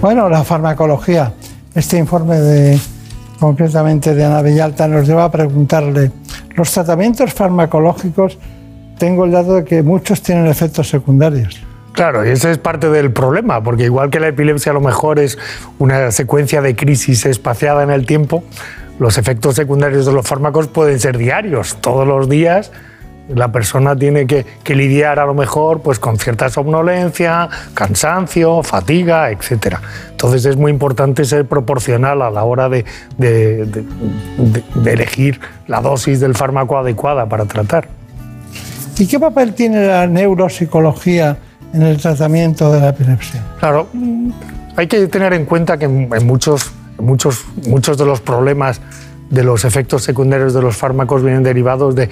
Bueno, 0.01 0.29
la 0.29 0.43
farmacología. 0.43 1.33
Este 1.75 1.97
informe 1.97 2.39
de 2.39 2.79
concretamente 3.39 4.13
de 4.13 4.25
Ana 4.25 4.41
Villalta 4.41 4.87
nos 4.87 5.07
lleva 5.07 5.25
a 5.25 5.31
preguntarle, 5.31 6.11
¿los 6.55 6.71
tratamientos 6.71 7.33
farmacológicos 7.33 8.37
tengo 9.01 9.25
el 9.25 9.31
dato 9.31 9.55
de 9.55 9.65
que 9.65 9.81
muchos 9.81 10.21
tienen 10.21 10.45
efectos 10.45 10.87
secundarios. 10.87 11.59
Claro, 11.93 12.23
y 12.23 12.29
ese 12.29 12.51
es 12.51 12.59
parte 12.59 12.87
del 12.87 13.11
problema, 13.11 13.63
porque 13.63 13.85
igual 13.85 14.11
que 14.11 14.19
la 14.19 14.27
epilepsia 14.27 14.71
a 14.71 14.75
lo 14.75 14.79
mejor 14.79 15.17
es 15.17 15.39
una 15.79 16.11
secuencia 16.11 16.61
de 16.61 16.75
crisis 16.75 17.25
espaciada 17.25 17.81
en 17.81 17.89
el 17.89 18.05
tiempo, 18.05 18.43
los 18.99 19.17
efectos 19.17 19.55
secundarios 19.55 20.05
de 20.05 20.13
los 20.13 20.27
fármacos 20.27 20.67
pueden 20.67 20.99
ser 20.99 21.17
diarios, 21.17 21.77
todos 21.81 22.07
los 22.07 22.29
días. 22.29 22.71
La 23.27 23.51
persona 23.51 23.95
tiene 23.95 24.27
que, 24.27 24.45
lidiar 24.67 25.17
a 25.17 25.25
lo 25.25 25.33
mejor 25.33 25.81
pues, 25.81 25.97
con 25.97 26.19
cierta 26.19 26.49
somnolencia, 26.51 27.49
cansancio, 27.73 28.61
fatiga, 28.61 29.31
etc. 29.31 29.77
Entonces 30.11 30.45
es 30.45 30.57
muy 30.57 30.71
importante 30.71 31.25
ser 31.25 31.47
proporcional 31.47 32.21
a 32.21 32.29
la 32.29 32.43
hora 32.43 32.69
de 32.69 32.85
elegir 34.85 35.39
la 35.65 35.81
dosis 35.81 36.19
del 36.19 36.35
fármaco 36.35 36.77
adecuada 36.77 37.25
para 37.25 37.45
tratar. 37.45 38.00
¿Y 38.97 39.07
qué 39.07 39.19
papel 39.19 39.53
tiene 39.53 39.87
la 39.87 40.07
neuropsicología 40.07 41.37
en 41.73 41.81
el 41.81 41.97
tratamiento 41.97 42.71
de 42.71 42.79
la 42.79 42.89
epilepsia? 42.89 43.43
Claro, 43.59 43.87
hay 44.75 44.87
que 44.87 45.07
tener 45.07 45.33
en 45.33 45.45
cuenta 45.45 45.77
que 45.77 45.85
en 45.85 46.25
muchos, 46.25 46.71
muchos, 46.99 47.45
muchos 47.67 47.97
de 47.97 48.05
los 48.05 48.21
problemas 48.21 48.81
de 49.29 49.43
los 49.43 49.63
efectos 49.63 50.03
secundarios 50.03 50.53
de 50.53 50.61
los 50.61 50.75
fármacos 50.75 51.23
vienen 51.23 51.41
derivados 51.41 51.95
de, 51.95 52.09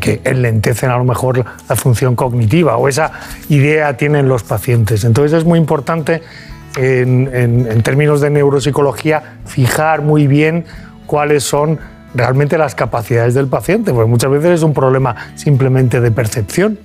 que 0.00 0.20
enlentecen 0.24 0.90
a 0.90 0.96
lo 0.96 1.04
mejor 1.04 1.44
la 1.68 1.76
función 1.76 2.16
cognitiva 2.16 2.78
o 2.78 2.88
esa 2.88 3.12
idea 3.50 3.96
tienen 3.98 4.26
los 4.26 4.42
pacientes. 4.42 5.04
Entonces 5.04 5.38
es 5.38 5.44
muy 5.44 5.58
importante 5.58 6.22
en, 6.76 7.28
en 7.32 7.82
términos 7.82 8.22
de 8.22 8.30
neuropsicología 8.30 9.38
fijar 9.44 10.00
muy 10.00 10.26
bien 10.26 10.64
cuáles 11.06 11.44
son 11.44 11.78
realmente 12.14 12.58
las 12.58 12.74
capacidades 12.74 13.34
del 13.34 13.46
paciente, 13.46 13.92
porque 13.92 14.08
muchas 14.08 14.30
veces 14.30 14.50
es 14.50 14.62
un 14.62 14.74
problema 14.74 15.14
simplemente 15.34 16.00
de 16.00 16.10
percepción. 16.10 16.78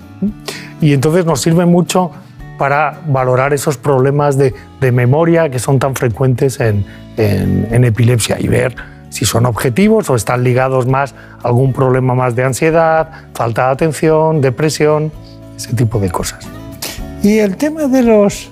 Y 0.82 0.94
entonces 0.94 1.26
nos 1.26 1.42
sirve 1.42 1.66
mucho 1.66 2.12
para 2.58 3.02
valorar 3.08 3.54
esos 3.54 3.78
problemas 3.78 4.38
de, 4.38 4.54
memoria 4.92 5.50
que 5.50 5.58
son 5.58 5.80
tan 5.80 5.96
frecuentes 5.96 6.60
en, 6.60 6.86
epilepsia 7.18 8.38
y 8.40 8.48
ver 8.48 8.76
si 9.10 9.26
son 9.26 9.46
objetivos 9.46 10.10
o 10.10 10.16
están 10.16 10.44
ligados 10.44 10.86
más 10.86 11.16
a 11.42 11.48
algún 11.48 11.74
problema 11.74 12.14
más 12.14 12.36
de 12.36 12.44
ansiedad, 12.44 13.10
falta 13.34 13.68
de 13.68 13.72
atención, 13.72 14.42
depresión, 14.42 15.12
ese 15.56 15.74
tipo 15.74 16.00
de 16.00 16.12
cosas. 16.12 16.46
Y 17.24 17.40
el 17.40 17.56
tema 17.56 17.88
de 17.88 18.04
los, 18.04 18.52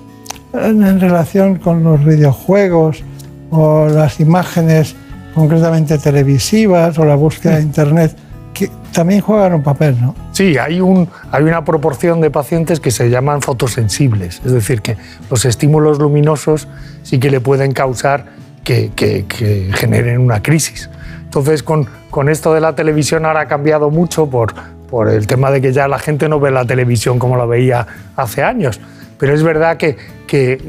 en 0.54 0.98
relación 1.00 1.56
con 1.56 1.84
los 1.84 2.04
videojuegos 2.04 3.04
o 3.50 3.86
las 3.88 4.18
imágenes 4.18 4.96
concretamente 5.34 5.98
televisivas 5.98 6.98
o 6.98 7.04
la 7.04 7.16
búsqueda 7.16 7.56
de 7.56 7.62
Internet, 7.62 8.16
que 8.54 8.70
también 8.92 9.20
juegan 9.20 9.54
un 9.54 9.62
papel, 9.62 10.00
¿no? 10.00 10.14
Sí, 10.32 10.56
hay, 10.56 10.80
un, 10.80 11.08
hay 11.32 11.42
una 11.42 11.64
proporción 11.64 12.20
de 12.20 12.30
pacientes 12.30 12.78
que 12.80 12.90
se 12.90 13.10
llaman 13.10 13.42
fotosensibles, 13.42 14.40
es 14.44 14.52
decir, 14.52 14.80
que 14.80 14.96
los 15.30 15.44
estímulos 15.44 15.98
luminosos 15.98 16.68
sí 17.02 17.18
que 17.18 17.30
le 17.30 17.40
pueden 17.40 17.72
causar 17.72 18.26
que, 18.62 18.92
que, 18.94 19.70
generen 19.74 20.20
una 20.20 20.42
crisis. 20.42 20.88
Entonces, 21.24 21.62
con, 21.62 21.86
con, 22.10 22.28
esto 22.28 22.54
de 22.54 22.60
la 22.60 22.74
televisión 22.74 23.26
ahora 23.26 23.40
ha 23.42 23.48
cambiado 23.48 23.90
mucho 23.90 24.30
por, 24.30 24.54
por 24.88 25.10
el 25.10 25.26
tema 25.26 25.50
de 25.50 25.60
que 25.60 25.72
ya 25.72 25.88
la 25.88 25.98
gente 25.98 26.28
no 26.28 26.40
ve 26.40 26.50
la 26.50 26.64
televisión 26.64 27.18
como 27.18 27.36
la 27.36 27.44
veía 27.44 27.86
hace 28.16 28.42
años. 28.42 28.80
Pero 29.18 29.34
es 29.34 29.42
verdad 29.42 29.76
que, 29.76 29.96
que 30.26 30.62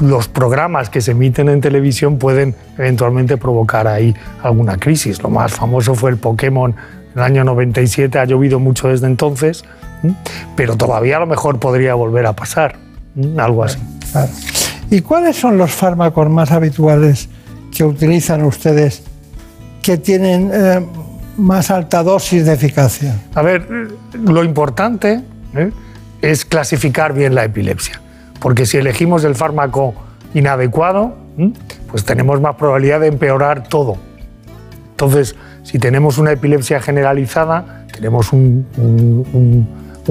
los 0.00 0.28
programas 0.28 0.90
que 0.90 1.00
se 1.00 1.12
emiten 1.12 1.48
en 1.48 1.60
televisión 1.60 2.18
pueden 2.18 2.54
eventualmente 2.78 3.36
provocar 3.36 3.86
ahí 3.86 4.14
alguna 4.42 4.76
crisis. 4.76 5.22
Lo 5.22 5.30
más 5.30 5.52
famoso 5.52 5.94
fue 5.94 6.10
el 6.10 6.16
Pokémon 6.16 6.70
en 6.70 7.18
el 7.18 7.22
año 7.22 7.44
97, 7.44 8.18
ha 8.18 8.24
llovido 8.24 8.58
mucho 8.58 8.88
desde 8.88 9.06
entonces, 9.06 9.64
pero 10.56 10.76
todavía 10.76 11.16
a 11.16 11.20
lo 11.20 11.26
mejor 11.26 11.58
podría 11.58 11.94
volver 11.94 12.26
a 12.26 12.34
pasar, 12.34 12.76
algo 13.36 13.64
así. 13.64 13.78
¿Y 14.90 15.00
cuáles 15.00 15.36
son 15.36 15.58
los 15.58 15.72
fármacos 15.72 16.28
más 16.28 16.52
habituales 16.52 17.28
que 17.76 17.84
utilizan 17.84 18.42
ustedes 18.42 19.02
que 19.82 19.98
tienen 19.98 20.50
eh, 20.52 20.86
más 21.36 21.70
alta 21.70 22.02
dosis 22.02 22.46
de 22.46 22.52
eficacia? 22.52 23.20
A 23.34 23.42
ver, 23.42 23.66
lo 24.12 24.44
importante 24.44 25.20
¿eh? 25.54 25.70
Es 26.30 26.44
clasificar 26.44 27.12
bien 27.12 27.34
la 27.34 27.44
epilepsia, 27.44 28.00
porque 28.40 28.64
si 28.64 28.78
elegimos 28.78 29.24
el 29.24 29.34
fármaco 29.34 29.94
inadecuado, 30.32 31.14
pues 31.90 32.04
tenemos 32.04 32.40
más 32.40 32.56
probabilidad 32.56 33.00
de 33.00 33.08
empeorar 33.08 33.68
todo. 33.68 33.98
Entonces, 34.90 35.36
si 35.64 35.78
tenemos 35.78 36.18
una 36.18 36.32
epilepsia 36.32 36.80
generalizada, 36.80 37.84
tenemos 37.92 38.32
un, 38.32 38.66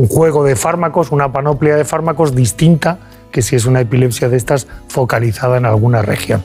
juego 0.10 0.44
de 0.44 0.56
fármacos, 0.56 1.12
una 1.12 1.32
panoplia 1.32 1.76
de 1.76 1.86
fármacos 1.86 2.36
distinta 2.36 2.98
que 3.32 3.42
si 3.42 3.56
es 3.56 3.66
una 3.66 3.82
epilepsia 3.82 4.30
de 4.30 4.38
estas 4.38 4.68
focalizada 4.88 5.58
en 5.58 5.66
alguna 5.66 6.02
región. 6.02 6.44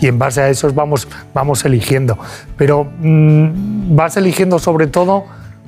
Y 0.00 0.06
en 0.06 0.18
base 0.18 0.40
a 0.40 0.48
eso 0.48 0.72
vamos, 0.72 1.08
vamos 1.34 1.64
eligiendo. 1.64 2.18
Pero 2.56 2.84
mm, 2.84 3.96
vas 3.96 4.16
eligiendo 4.16 4.58
sobre 4.58 4.86
todo 4.86 5.24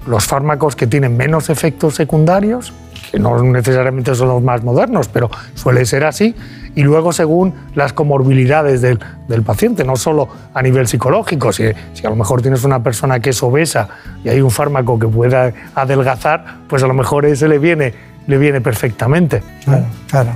los 0.07 0.27
fármacos 0.27 0.77
que 0.77 0.87
tienen 0.87 1.17
menos 1.17 1.51
efectos 1.51 1.95
secundarios, 1.95 2.73
que 3.11 3.19
no 3.19 3.43
necesariamente 3.43 4.15
son 4.15 4.29
los 4.29 4.43
más 4.43 4.63
modernos, 4.63 5.09
pero 5.09 5.31
suele 5.55 5.85
ser 5.87 6.05
así, 6.05 6.35
y 6.75 6.83
luego 6.83 7.13
según 7.13 7.55
las 7.75 7.93
comorbilidades 7.93 8.81
del, 8.81 8.99
del 9.29 9.43
paciente, 9.43 9.85
no 9.85 9.97
solo 9.97 10.29
a 10.55 10.63
nivel 10.63 10.87
psicológico, 10.87 11.53
si, 11.53 11.65
si, 11.95 12.07
a 12.07 12.11
lo 12.11 12.17
mejor 12.17 12.43
tienes 12.43 12.65
una 12.65 12.83
persona 12.83 13.21
que 13.21 13.31
es 13.31 13.43
obesa 13.43 13.89
y 14.23 14.29
hay 14.29 14.41
un 14.41 14.51
fármaco 14.51 14.99
que 14.99 15.09
pueda 15.09 15.53
adelgazar, 15.75 16.45
pues 16.69 16.83
a 16.83 16.87
lo 16.87 16.95
mejor 16.95 17.27
ese 17.27 17.49
le 17.49 17.59
viene, 17.59 17.95
le 18.27 18.39
viene 18.39 18.61
perfectamente. 18.61 19.43
Claro, 19.65 19.87
claro. 20.09 20.31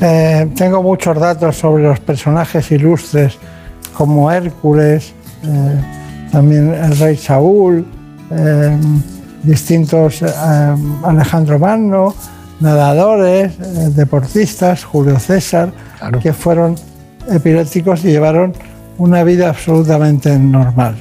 Eh, 0.00 0.48
tengo 0.56 0.82
muchos 0.82 1.18
datos 1.18 1.56
sobre 1.56 1.82
los 1.84 2.00
personajes 2.00 2.70
ilustres 2.70 3.38
como 3.94 4.30
Hércules, 4.30 5.14
eh, 5.42 6.28
también 6.30 6.74
el 6.74 6.98
rey 6.98 7.16
Saúl, 7.16 7.86
eh, 8.30 8.76
distintos 9.46 10.22
eh, 10.22 10.26
Alejandro 11.04 11.58
Magno, 11.58 12.14
nadadores, 12.60 13.52
eh, 13.52 13.88
deportistas, 13.90 14.84
Julio 14.84 15.18
César, 15.18 15.72
claro. 15.98 16.20
que 16.20 16.32
fueron 16.32 16.74
epilépticos 17.30 18.04
y 18.04 18.08
llevaron 18.08 18.52
una 18.98 19.22
vida 19.24 19.48
absolutamente 19.48 20.38
normal. 20.38 20.96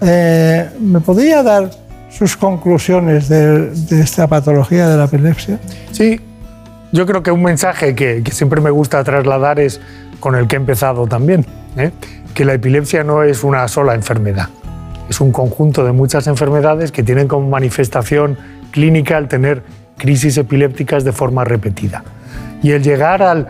Eh, 0.00 0.68
¿Me 0.80 1.00
podría 1.00 1.42
dar 1.42 1.70
sus 2.10 2.36
conclusiones 2.36 3.28
de, 3.28 3.70
de, 3.70 4.00
esta 4.00 4.26
patología 4.26 4.88
de 4.88 4.96
la 4.96 5.04
epilepsia? 5.04 5.58
Sí, 5.92 6.20
yo 6.92 7.06
creo 7.06 7.22
que 7.22 7.30
un 7.30 7.42
mensaje 7.42 7.94
que, 7.94 8.22
que 8.22 8.32
siempre 8.32 8.60
me 8.60 8.70
gusta 8.70 9.02
trasladar 9.04 9.60
es 9.60 9.80
con 10.20 10.34
el 10.34 10.46
que 10.46 10.56
he 10.56 10.58
empezado 10.58 11.06
también, 11.06 11.44
que 12.34 12.44
la 12.44 12.54
epilepsia 12.54 13.04
no 13.04 13.22
es 13.22 13.44
una 13.44 13.68
sola 13.68 13.94
enfermedad, 13.94 14.48
es 15.08 15.20
un 15.20 15.32
conjunto 15.32 15.84
de 15.84 15.92
muchas 15.92 16.26
enfermedades 16.26 16.92
que 16.92 17.02
tienen 17.02 17.28
como 17.28 17.48
manifestación 17.48 18.36
clínica 18.70 19.18
el 19.18 19.28
tener 19.28 19.62
crisis 19.96 20.36
epilépticas 20.36 21.04
de 21.04 21.12
forma 21.12 21.44
repetida. 21.44 22.04
Y 22.62 22.72
el 22.72 22.82
llegar 22.82 23.22
al 23.22 23.48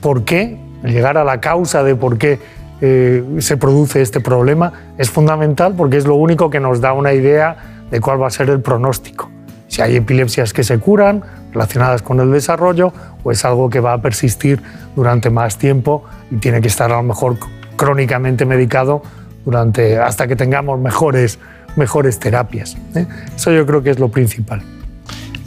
por 0.00 0.24
qué, 0.24 0.58
el 0.82 0.92
llegar 0.92 1.16
a 1.18 1.24
la 1.24 1.40
causa 1.40 1.82
de 1.82 1.94
por 1.94 2.18
qué 2.18 2.38
eh, 2.80 3.24
se 3.38 3.56
produce 3.56 4.02
este 4.02 4.20
problema 4.20 4.72
es 4.98 5.10
fundamental 5.10 5.74
porque 5.74 5.96
es 5.96 6.06
lo 6.06 6.16
único 6.16 6.50
que 6.50 6.60
nos 6.60 6.80
da 6.80 6.92
una 6.92 7.14
idea 7.14 7.56
de 7.90 8.00
cuál 8.00 8.20
va 8.20 8.26
a 8.26 8.30
ser 8.30 8.50
el 8.50 8.60
pronóstico. 8.60 9.30
Si 9.68 9.82
hay 9.82 9.96
epilepsias 9.96 10.52
que 10.52 10.62
se 10.62 10.78
curan 10.78 11.22
relacionadas 11.52 12.02
con 12.02 12.20
el 12.20 12.30
desarrollo 12.30 12.92
o 13.24 13.32
es 13.32 13.44
algo 13.44 13.70
que 13.70 13.80
va 13.80 13.94
a 13.94 14.02
persistir 14.02 14.62
durante 14.94 15.30
más 15.30 15.58
tiempo 15.58 16.04
y 16.30 16.36
tiene 16.36 16.60
que 16.60 16.68
estar 16.68 16.92
a 16.92 16.96
lo 16.96 17.02
mejor 17.02 17.36
crónicamente 17.76 18.44
medicado 18.44 19.02
durante, 19.46 19.96
hasta 19.98 20.26
que 20.26 20.36
tengamos 20.36 20.78
mejores, 20.78 21.38
mejores 21.76 22.18
terapias. 22.18 22.76
¿eh? 22.94 23.06
Eso 23.34 23.52
yo 23.52 23.64
creo 23.64 23.82
que 23.82 23.90
es 23.90 23.98
lo 23.98 24.10
principal. 24.10 24.60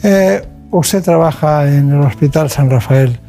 Eh, 0.02 0.42
usted 0.72 1.04
trabaja 1.04 1.68
en 1.68 1.92
el 1.92 2.00
Hospital 2.00 2.50
San 2.50 2.70
Rafael 2.70 3.20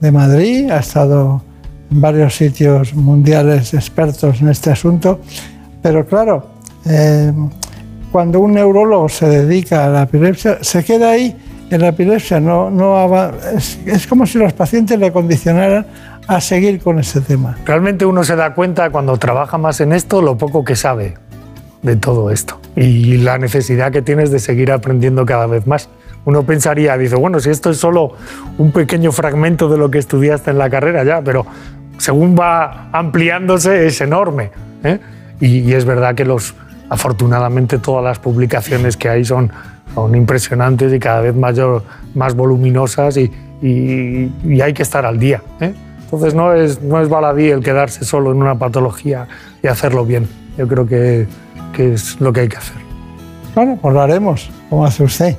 de 0.00 0.12
Madrid, 0.12 0.70
ha 0.70 0.80
estado 0.80 1.42
en 1.90 2.00
varios 2.00 2.34
sitios 2.34 2.92
mundiales 2.94 3.72
expertos 3.72 4.42
en 4.42 4.48
este 4.48 4.70
asunto, 4.70 5.20
pero 5.80 6.04
claro, 6.04 6.50
eh, 6.84 7.32
cuando 8.10 8.40
un 8.40 8.54
neurólogo 8.54 9.08
se 9.08 9.28
dedica 9.28 9.86
a 9.86 9.88
la 9.88 10.02
epilepsia, 10.02 10.58
se 10.62 10.84
queda 10.84 11.12
ahí 11.12 11.36
en 11.70 11.80
la 11.80 11.88
epilepsia, 11.88 12.40
no, 12.40 12.70
no 12.70 13.30
es, 13.54 13.78
es 13.86 14.06
como 14.06 14.26
si 14.26 14.38
los 14.38 14.52
pacientes 14.52 14.98
le 14.98 15.12
condicionaran 15.12 15.86
a 16.28 16.42
seguir 16.42 16.78
con 16.80 16.98
ese 16.98 17.22
tema. 17.22 17.56
Realmente 17.64 18.04
uno 18.04 18.22
se 18.22 18.36
da 18.36 18.54
cuenta 18.54 18.90
cuando 18.90 19.16
trabaja 19.16 19.56
más 19.56 19.80
en 19.80 19.92
esto 19.92 20.20
lo 20.20 20.36
poco 20.36 20.62
que 20.62 20.76
sabe 20.76 21.14
de 21.82 21.96
todo 21.96 22.30
esto 22.30 22.60
y 22.76 23.16
la 23.16 23.38
necesidad 23.38 23.90
que 23.90 24.02
tienes 24.02 24.30
de 24.30 24.38
seguir 24.38 24.70
aprendiendo 24.70 25.24
cada 25.24 25.46
vez 25.46 25.66
más. 25.66 25.88
Uno 26.26 26.42
pensaría, 26.42 26.98
dice, 26.98 27.16
bueno, 27.16 27.40
si 27.40 27.48
esto 27.48 27.70
es 27.70 27.78
solo 27.78 28.12
un 28.58 28.72
pequeño 28.72 29.10
fragmento 29.10 29.70
de 29.70 29.78
lo 29.78 29.90
que 29.90 29.98
estudiaste 29.98 30.50
en 30.50 30.58
la 30.58 30.68
carrera 30.68 31.02
ya, 31.02 31.22
pero 31.22 31.46
según 31.96 32.36
va 32.38 32.90
ampliándose 32.92 33.86
es 33.86 33.98
enorme. 34.02 34.50
¿eh? 34.84 35.00
Y, 35.40 35.72
es 35.72 35.86
verdad 35.86 36.14
que 36.14 36.26
los, 36.26 36.54
afortunadamente 36.90 37.78
todas 37.78 38.04
las 38.04 38.18
publicaciones 38.18 38.98
que 38.98 39.08
hay 39.08 39.24
son, 39.24 39.50
impresionantes 40.14 40.92
y 40.92 40.98
cada 40.98 41.22
vez 41.22 41.34
mayor, 41.34 41.82
más 42.14 42.34
voluminosas 42.34 43.16
y 43.16 43.30
hay 44.60 44.72
que 44.74 44.82
estar 44.82 45.06
al 45.06 45.18
día. 45.18 45.42
¿eh? 45.60 45.72
Entonces 46.10 46.32
no 46.34 46.54
es, 46.54 46.80
no 46.80 47.02
es 47.02 47.08
baladí 47.10 47.50
el 47.50 47.62
quedarse 47.62 48.02
solo 48.02 48.32
en 48.32 48.38
una 48.38 48.58
patología 48.58 49.28
y 49.62 49.66
hacerlo 49.66 50.06
bien. 50.06 50.26
Yo 50.56 50.66
creo 50.66 50.86
que, 50.86 51.26
que 51.74 51.92
es 51.92 52.18
lo 52.18 52.32
que 52.32 52.40
hay 52.40 52.48
que 52.48 52.56
hacer. 52.56 52.76
Bueno, 53.54 53.78
pues 53.80 53.92
lo 53.92 54.00
haremos, 54.00 54.48
como 54.70 54.86
hace 54.86 55.04
usted. 55.04 55.36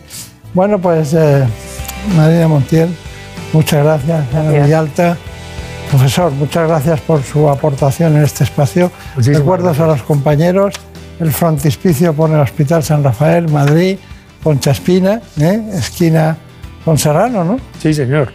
Bueno, 0.54 0.78
pues 0.78 1.16
eh, 1.16 1.44
Marina 2.16 2.48
Montiel, 2.48 2.96
muchas 3.52 3.84
gracias, 3.84 4.36
Ana 4.36 4.52
Villalta. 4.52 5.18
Profesor, 5.90 6.32
muchas 6.34 6.68
gracias 6.68 7.02
por 7.02 7.24
su 7.24 7.50
aportación 7.50 8.16
en 8.16 8.24
este 8.24 8.44
espacio. 8.44 8.92
Muchísimas 9.16 9.40
Recuerdos 9.40 9.78
gracias. 9.78 9.88
a 9.88 9.92
los 9.94 10.04
compañeros. 10.04 10.76
El 11.20 11.32
frontispicio 11.32 12.14
pone 12.14 12.36
el 12.36 12.42
Hospital 12.42 12.84
San 12.84 13.04
Rafael, 13.04 13.50
Madrid, 13.50 13.98
Concha 14.44 14.70
Espina, 14.72 15.20
¿eh? 15.40 15.62
esquina 15.74 16.38
con 16.86 17.00
Serrano, 17.00 17.44
¿no? 17.44 17.58
Sí, 17.82 17.92
señor. 17.94 18.32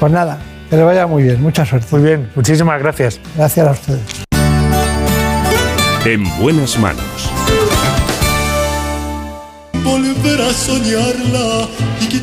Pues 0.00 0.10
nada, 0.10 0.38
que 0.72 0.78
le 0.78 0.84
vaya 0.84 1.06
muy 1.06 1.22
bien, 1.24 1.42
mucha 1.42 1.66
suerte. 1.66 1.86
Muy 1.90 2.02
bien, 2.02 2.30
muchísimas 2.34 2.80
gracias. 2.80 3.20
Gracias 3.36 3.68
a 3.68 3.72
ustedes. 3.72 4.24
En 6.06 6.24
buenas 6.38 6.78
manos. 6.78 7.04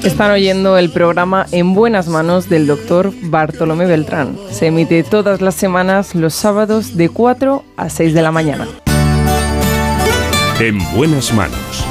Están 0.04 0.32
oyendo 0.32 0.80
el 0.80 0.90
programa 0.90 1.46
En 1.52 1.76
buenas 1.76 2.08
manos 2.08 2.50
del 2.50 2.66
doctor 2.66 3.14
Bartolomé 3.22 3.86
Beltrán. 3.86 4.36
Se 4.50 4.66
emite 4.66 5.04
todas 5.04 5.42
las 5.42 5.54
semanas 5.54 6.16
los 6.16 6.34
sábados 6.34 6.98
de 6.98 7.10
4 7.10 7.64
a 7.78 7.90
6 7.92 8.16
de 8.16 8.22
la 8.24 8.32
mañana. 8.32 8.68
En 10.60 10.80
buenas 10.96 11.32
manos. 11.36 11.86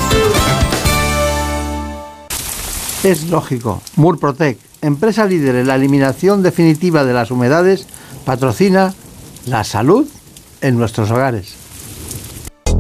Es 3.04 3.30
lógico. 3.30 3.80
Murprotec, 3.94 4.58
empresa 4.82 5.26
líder 5.26 5.56
en 5.56 5.66
la 5.66 5.76
eliminación 5.76 6.42
definitiva 6.42 7.04
de 7.04 7.12
las 7.12 7.30
humedades, 7.30 7.86
patrocina 8.24 8.94
la 9.46 9.64
salud 9.64 10.06
en 10.60 10.78
nuestros 10.78 11.10
hogares. 11.10 11.54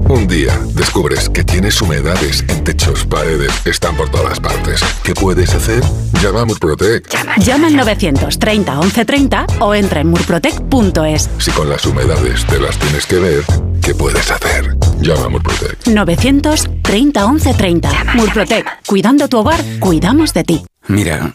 Un 0.08 0.26
día 0.26 0.58
descubres 0.74 1.28
que 1.28 1.44
tienes 1.44 1.82
humedades 1.82 2.42
en 2.48 2.64
techos, 2.64 3.04
paredes, 3.04 3.52
están 3.66 3.94
por 3.94 4.08
todas 4.08 4.40
partes. 4.40 4.80
¿Qué 5.02 5.12
puedes 5.12 5.54
hacer? 5.54 5.82
Llama 6.22 6.42
a 6.42 6.44
Murprotec. 6.46 7.10
Llama, 7.10 7.36
llama 7.36 7.66
al 7.66 7.76
930 7.76 8.72
1130 8.72 9.46
o 9.60 9.74
entra 9.74 10.00
en 10.00 10.08
murprotec.es. 10.08 11.28
Si 11.38 11.50
con 11.50 11.68
las 11.68 11.84
humedades 11.84 12.46
te 12.46 12.58
las 12.58 12.78
tienes 12.78 13.04
que 13.04 13.16
ver, 13.16 13.44
¿qué 13.82 13.94
puedes 13.94 14.30
hacer? 14.30 14.76
Llama 15.00 15.26
a 15.26 15.28
Murprotec. 15.28 15.86
930 15.86 17.28
1130. 17.28 17.90
Llama, 17.90 18.14
Murprotec. 18.14 18.64
Llama. 18.64 18.78
Cuidando 18.86 19.28
tu 19.28 19.38
hogar, 19.38 19.62
cuidamos 19.78 20.32
de 20.32 20.44
ti. 20.44 20.64
Mira, 20.86 21.34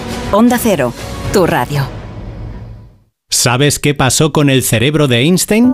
Onda 0.33 0.57
Cero, 0.57 0.93
tu 1.33 1.45
radio. 1.45 1.85
¿Sabes 3.29 3.79
qué 3.79 3.93
pasó 3.93 4.31
con 4.31 4.49
el 4.49 4.63
cerebro 4.63 5.09
de 5.09 5.17
Einstein? 5.17 5.73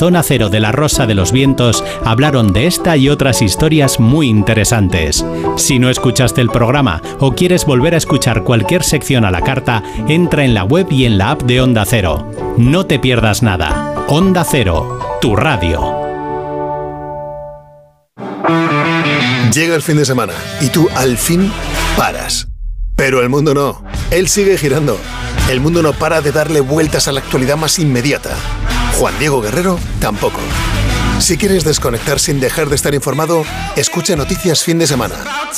Zona 0.01 0.23
Cero 0.23 0.49
de 0.49 0.59
la 0.59 0.71
Rosa 0.71 1.05
de 1.05 1.13
los 1.13 1.31
Vientos 1.31 1.83
hablaron 2.03 2.53
de 2.53 2.65
esta 2.65 2.97
y 2.97 3.07
otras 3.07 3.43
historias 3.43 3.99
muy 3.99 4.29
interesantes. 4.29 5.23
Si 5.57 5.77
no 5.77 5.91
escuchaste 5.91 6.41
el 6.41 6.49
programa 6.49 7.03
o 7.19 7.33
quieres 7.33 7.65
volver 7.65 7.93
a 7.93 7.97
escuchar 7.97 8.43
cualquier 8.43 8.83
sección 8.83 9.25
a 9.25 9.29
la 9.29 9.41
carta, 9.41 9.83
entra 10.07 10.43
en 10.43 10.55
la 10.55 10.63
web 10.63 10.87
y 10.89 11.05
en 11.05 11.19
la 11.19 11.29
app 11.29 11.43
de 11.43 11.61
Onda 11.61 11.85
Cero. 11.85 12.31
No 12.57 12.87
te 12.87 12.97
pierdas 12.97 13.43
nada. 13.43 13.93
Onda 14.07 14.43
Cero, 14.43 15.19
tu 15.21 15.35
radio. 15.35 15.93
Llega 19.53 19.75
el 19.75 19.83
fin 19.83 19.97
de 19.97 20.05
semana 20.05 20.33
y 20.61 20.69
tú 20.69 20.89
al 20.95 21.15
fin 21.15 21.51
paras. 21.95 22.47
Pero 22.95 23.21
el 23.21 23.29
mundo 23.29 23.53
no. 23.53 23.83
Él 24.09 24.27
sigue 24.29 24.57
girando. 24.57 24.97
El 25.47 25.61
mundo 25.61 25.83
no 25.83 25.93
para 25.93 26.21
de 26.21 26.31
darle 26.31 26.59
vueltas 26.59 27.07
a 27.07 27.11
la 27.11 27.19
actualidad 27.19 27.55
más 27.55 27.77
inmediata. 27.77 28.31
Juan 29.01 29.17
Diego 29.17 29.41
Guerrero 29.41 29.79
tampoco. 29.99 30.37
Si 31.17 31.35
quieres 31.35 31.63
desconectar 31.63 32.19
sin 32.19 32.39
dejar 32.39 32.69
de 32.69 32.75
estar 32.75 32.93
informado, 32.93 33.43
escucha 33.75 34.15
Noticias 34.15 34.63
Fin 34.63 34.77
de 34.77 34.85
Semana. 34.85 35.15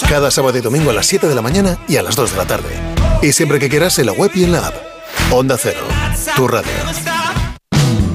Cada 0.08 0.32
sábado 0.32 0.58
y 0.58 0.62
domingo 0.62 0.92
a 0.92 0.94
las 0.94 1.08
7 1.08 1.28
de 1.28 1.36
la 1.36 1.42
mañana 1.42 1.78
y 1.90 1.98
a 1.98 2.04
las 2.04 2.16
2 2.16 2.32
de 2.32 2.38
la 2.38 2.46
tarde. 2.46 2.70
Y 3.22 3.34
siempre 3.34 3.60
que 3.60 3.68
quieras 3.68 4.00
en 4.00 4.06
la 4.06 4.14
web 4.14 4.32
y 4.34 4.46
en 4.46 4.54
la 4.54 4.68
app. 4.68 4.76
Onda 5.30 5.58
Cero, 5.58 5.86
tu 6.38 6.48
radio. 6.48 6.72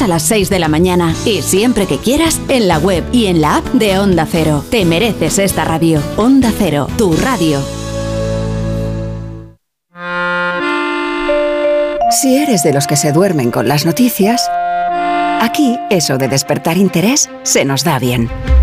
a 0.00 0.08
las 0.08 0.22
6 0.24 0.50
de 0.50 0.58
la 0.58 0.68
mañana. 0.68 1.14
Y 1.24 1.40
siempre 1.40 1.86
que 1.86 1.98
quieras, 1.98 2.40
en 2.48 2.66
la 2.66 2.78
web 2.78 3.04
y 3.12 3.26
en 3.26 3.40
la 3.40 3.58
app 3.58 3.66
de 3.72 3.96
Onda 3.98 4.26
Cero. 4.28 4.64
Te 4.70 4.84
mereces 4.84 5.38
esta 5.38 5.64
radio. 5.64 6.02
Onda 6.16 6.52
Cero, 6.58 6.88
tu 6.98 7.14
radio. 7.14 7.60
Si 12.10 12.36
eres 12.36 12.64
de 12.64 12.72
los 12.72 12.86
que 12.88 12.96
se 12.96 13.12
duermen 13.12 13.52
con 13.52 13.68
las 13.68 13.86
noticias, 13.86 14.50
aquí 15.40 15.78
eso 15.90 16.18
de 16.18 16.26
despertar 16.26 16.76
interés 16.76 17.30
se 17.44 17.64
nos 17.64 17.84
da 17.84 17.98
bien. 18.00 18.28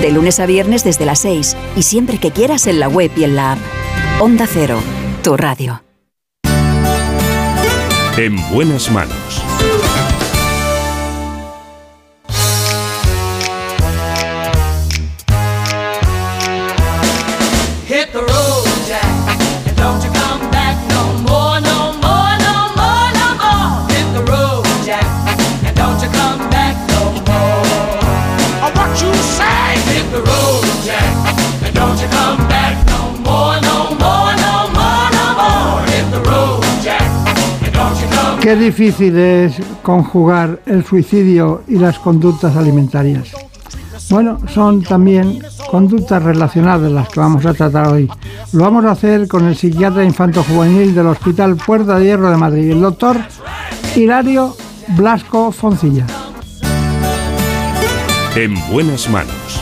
De 0.00 0.10
lunes 0.10 0.40
a 0.40 0.46
viernes 0.46 0.84
desde 0.84 1.06
las 1.06 1.20
6 1.20 1.56
y 1.76 1.82
siempre 1.82 2.18
que 2.18 2.30
quieras 2.30 2.66
en 2.66 2.80
la 2.80 2.88
web 2.88 3.10
y 3.16 3.24
en 3.24 3.34
la 3.34 3.52
app. 3.52 3.58
Onda 4.20 4.46
Cero, 4.46 4.78
tu 5.22 5.36
radio. 5.36 5.82
En 8.16 8.36
buenas 8.50 8.90
manos. 8.90 9.25
Qué 38.46 38.54
difícil 38.54 39.18
es 39.18 39.56
conjugar 39.82 40.60
el 40.66 40.84
suicidio 40.84 41.64
y 41.66 41.78
las 41.80 41.98
conductas 41.98 42.54
alimentarias. 42.54 43.32
Bueno, 44.08 44.38
son 44.46 44.84
también 44.84 45.40
conductas 45.68 46.22
relacionadas 46.22 46.92
las 46.92 47.08
que 47.08 47.18
vamos 47.18 47.44
a 47.44 47.54
tratar 47.54 47.88
hoy. 47.88 48.08
Lo 48.52 48.62
vamos 48.62 48.84
a 48.84 48.92
hacer 48.92 49.26
con 49.26 49.46
el 49.46 49.56
psiquiatra 49.56 50.04
infanto-juvenil 50.04 50.94
del 50.94 51.08
Hospital 51.08 51.56
Puerta 51.56 51.98
de 51.98 52.04
Hierro 52.04 52.30
de 52.30 52.36
Madrid, 52.36 52.70
el 52.70 52.80
doctor 52.82 53.16
Hilario 53.96 54.54
Blasco 54.96 55.50
Foncilla. 55.50 56.06
En 58.36 58.54
buenas 58.70 59.10
manos. 59.10 59.60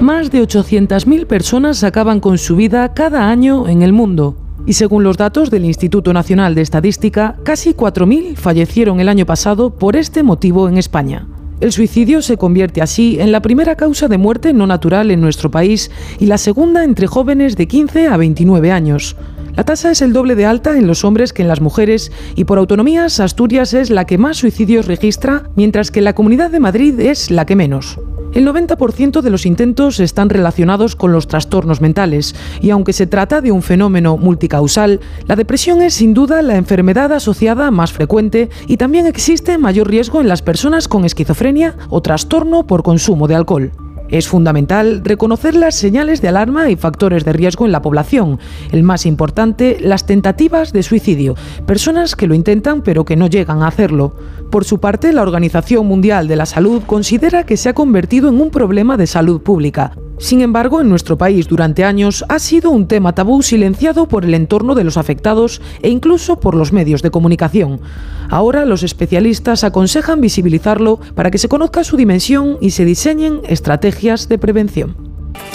Más 0.00 0.32
de 0.32 0.42
800.000 0.42 1.28
personas 1.28 1.84
acaban 1.84 2.18
con 2.18 2.38
su 2.38 2.56
vida 2.56 2.92
cada 2.92 3.28
año 3.28 3.68
en 3.68 3.82
el 3.82 3.92
mundo. 3.92 4.49
Y 4.70 4.74
según 4.74 5.02
los 5.02 5.16
datos 5.16 5.50
del 5.50 5.64
Instituto 5.64 6.12
Nacional 6.12 6.54
de 6.54 6.62
Estadística, 6.62 7.34
casi 7.42 7.74
4.000 7.74 8.36
fallecieron 8.36 9.00
el 9.00 9.08
año 9.08 9.26
pasado 9.26 9.70
por 9.70 9.96
este 9.96 10.22
motivo 10.22 10.68
en 10.68 10.78
España. 10.78 11.26
El 11.58 11.72
suicidio 11.72 12.22
se 12.22 12.36
convierte 12.36 12.80
así 12.80 13.18
en 13.18 13.32
la 13.32 13.42
primera 13.42 13.74
causa 13.74 14.06
de 14.06 14.16
muerte 14.16 14.52
no 14.52 14.68
natural 14.68 15.10
en 15.10 15.20
nuestro 15.20 15.50
país 15.50 15.90
y 16.20 16.26
la 16.26 16.38
segunda 16.38 16.84
entre 16.84 17.08
jóvenes 17.08 17.56
de 17.56 17.66
15 17.66 18.06
a 18.06 18.16
29 18.16 18.70
años. 18.70 19.16
La 19.56 19.64
tasa 19.64 19.90
es 19.90 20.02
el 20.02 20.12
doble 20.12 20.36
de 20.36 20.46
alta 20.46 20.78
en 20.78 20.86
los 20.86 21.04
hombres 21.04 21.32
que 21.32 21.42
en 21.42 21.48
las 21.48 21.60
mujeres 21.60 22.12
y 22.36 22.44
por 22.44 22.58
autonomías 22.58 23.18
Asturias 23.18 23.74
es 23.74 23.90
la 23.90 24.04
que 24.04 24.18
más 24.18 24.36
suicidios 24.36 24.86
registra, 24.86 25.50
mientras 25.56 25.90
que 25.90 26.00
la 26.00 26.14
Comunidad 26.14 26.52
de 26.52 26.60
Madrid 26.60 27.00
es 27.00 27.32
la 27.32 27.44
que 27.44 27.56
menos. 27.56 27.98
El 28.32 28.46
90% 28.46 29.22
de 29.22 29.30
los 29.30 29.44
intentos 29.44 29.98
están 29.98 30.30
relacionados 30.30 30.94
con 30.94 31.12
los 31.12 31.26
trastornos 31.26 31.80
mentales 31.80 32.36
y 32.60 32.70
aunque 32.70 32.92
se 32.92 33.08
trata 33.08 33.40
de 33.40 33.50
un 33.50 33.60
fenómeno 33.60 34.16
multicausal, 34.16 35.00
la 35.26 35.34
depresión 35.34 35.82
es 35.82 35.94
sin 35.94 36.14
duda 36.14 36.40
la 36.42 36.56
enfermedad 36.56 37.12
asociada 37.12 37.72
más 37.72 37.92
frecuente 37.92 38.48
y 38.68 38.76
también 38.76 39.06
existe 39.06 39.58
mayor 39.58 39.88
riesgo 39.88 40.20
en 40.20 40.28
las 40.28 40.42
personas 40.42 40.86
con 40.86 41.04
esquizofrenia 41.04 41.76
o 41.88 42.02
trastorno 42.02 42.68
por 42.68 42.84
consumo 42.84 43.26
de 43.26 43.34
alcohol. 43.34 43.72
Es 44.10 44.28
fundamental 44.28 45.02
reconocer 45.04 45.54
las 45.54 45.76
señales 45.76 46.20
de 46.20 46.28
alarma 46.28 46.70
y 46.70 46.76
factores 46.76 47.24
de 47.24 47.32
riesgo 47.32 47.64
en 47.64 47.72
la 47.72 47.82
población. 47.82 48.38
El 48.72 48.82
más 48.82 49.06
importante, 49.06 49.78
las 49.80 50.06
tentativas 50.06 50.72
de 50.72 50.82
suicidio, 50.82 51.36
personas 51.66 52.16
que 52.16 52.26
lo 52.26 52.34
intentan 52.34 52.82
pero 52.82 53.04
que 53.04 53.16
no 53.16 53.28
llegan 53.28 53.62
a 53.62 53.68
hacerlo. 53.68 54.14
Por 54.50 54.64
su 54.64 54.80
parte, 54.80 55.12
la 55.12 55.22
Organización 55.22 55.86
Mundial 55.86 56.26
de 56.26 56.36
la 56.36 56.46
Salud 56.46 56.82
considera 56.84 57.44
que 57.44 57.56
se 57.56 57.68
ha 57.68 57.74
convertido 57.74 58.28
en 58.28 58.40
un 58.40 58.50
problema 58.50 58.96
de 58.96 59.06
salud 59.06 59.40
pública. 59.40 59.92
Sin 60.20 60.42
embargo, 60.42 60.82
en 60.82 60.90
nuestro 60.90 61.16
país 61.16 61.48
durante 61.48 61.82
años 61.82 62.26
ha 62.28 62.38
sido 62.38 62.70
un 62.70 62.86
tema 62.86 63.14
tabú 63.14 63.42
silenciado 63.42 64.06
por 64.06 64.26
el 64.26 64.34
entorno 64.34 64.74
de 64.74 64.84
los 64.84 64.98
afectados 64.98 65.62
e 65.80 65.88
incluso 65.88 66.38
por 66.38 66.54
los 66.54 66.74
medios 66.74 67.00
de 67.00 67.10
comunicación. 67.10 67.80
Ahora 68.28 68.66
los 68.66 68.82
especialistas 68.82 69.64
aconsejan 69.64 70.20
visibilizarlo 70.20 71.00
para 71.14 71.30
que 71.30 71.38
se 71.38 71.48
conozca 71.48 71.84
su 71.84 71.96
dimensión 71.96 72.58
y 72.60 72.72
se 72.72 72.84
diseñen 72.84 73.40
estrategias 73.48 74.28
de 74.28 74.36
prevención. 74.36 74.94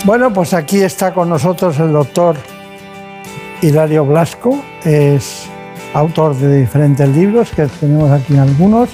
Bueno, 0.03 0.33
pues 0.33 0.51
aquí 0.55 0.77
está 0.77 1.13
con 1.13 1.29
nosotros 1.29 1.79
el 1.79 1.93
doctor 1.93 2.35
Hilario 3.61 4.03
Blasco, 4.03 4.59
es 4.83 5.43
autor 5.93 6.35
de 6.37 6.61
diferentes 6.61 7.07
libros, 7.09 7.51
que 7.51 7.67
tenemos 7.67 8.09
aquí 8.09 8.35
algunos, 8.35 8.89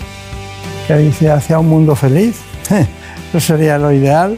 que 0.86 0.98
dice 0.98 1.32
hacia 1.32 1.60
un 1.60 1.70
mundo 1.70 1.96
feliz. 1.96 2.42
Eso 3.30 3.40
sería 3.40 3.78
lo 3.78 3.94
ideal. 3.94 4.38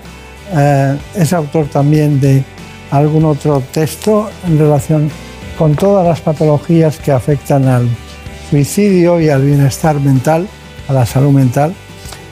Eh, 0.55 0.97
es 1.15 1.33
autor 1.33 1.65
también 1.67 2.19
de 2.19 2.43
algún 2.91 3.25
otro 3.25 3.61
texto 3.71 4.29
en 4.47 4.59
relación 4.59 5.09
con 5.57 5.75
todas 5.75 6.05
las 6.05 6.21
patologías 6.21 6.97
que 6.99 7.11
afectan 7.11 7.67
al 7.67 7.87
suicidio 8.49 9.19
y 9.19 9.29
al 9.29 9.43
bienestar 9.43 9.99
mental, 9.99 10.47
a 10.87 10.93
la 10.93 11.05
salud 11.05 11.31
mental. 11.31 11.73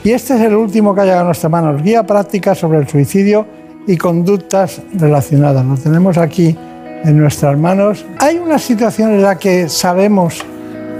Y 0.03 0.11
este 0.11 0.35
es 0.35 0.41
el 0.41 0.55
último 0.55 0.93
que 0.93 1.01
ha 1.01 1.03
llegado 1.05 1.21
a 1.21 1.25
nuestras 1.25 1.51
manos, 1.51 1.81
Guía 1.81 2.03
Práctica 2.03 2.55
sobre 2.55 2.79
el 2.79 2.87
Suicidio 2.87 3.45
y 3.87 3.97
Conductas 3.97 4.81
Relacionadas. 4.93 5.65
Lo 5.65 5.77
tenemos 5.77 6.17
aquí 6.17 6.55
en 7.03 7.17
nuestras 7.17 7.57
manos. 7.57 8.05
¿Hay 8.19 8.37
una 8.37 8.59
situación 8.59 9.13
en 9.13 9.21
la 9.21 9.37
que 9.37 9.69
sabemos 9.69 10.43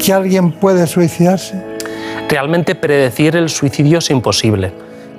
que 0.04 0.14
alguien 0.14 0.52
puede 0.52 0.88
suicidarse? 0.88 1.62
Realmente 2.30 2.76
predecir 2.76 3.36
el 3.36 3.50
suicidio 3.50 4.00
es 4.00 4.10
imposible. 4.10 4.72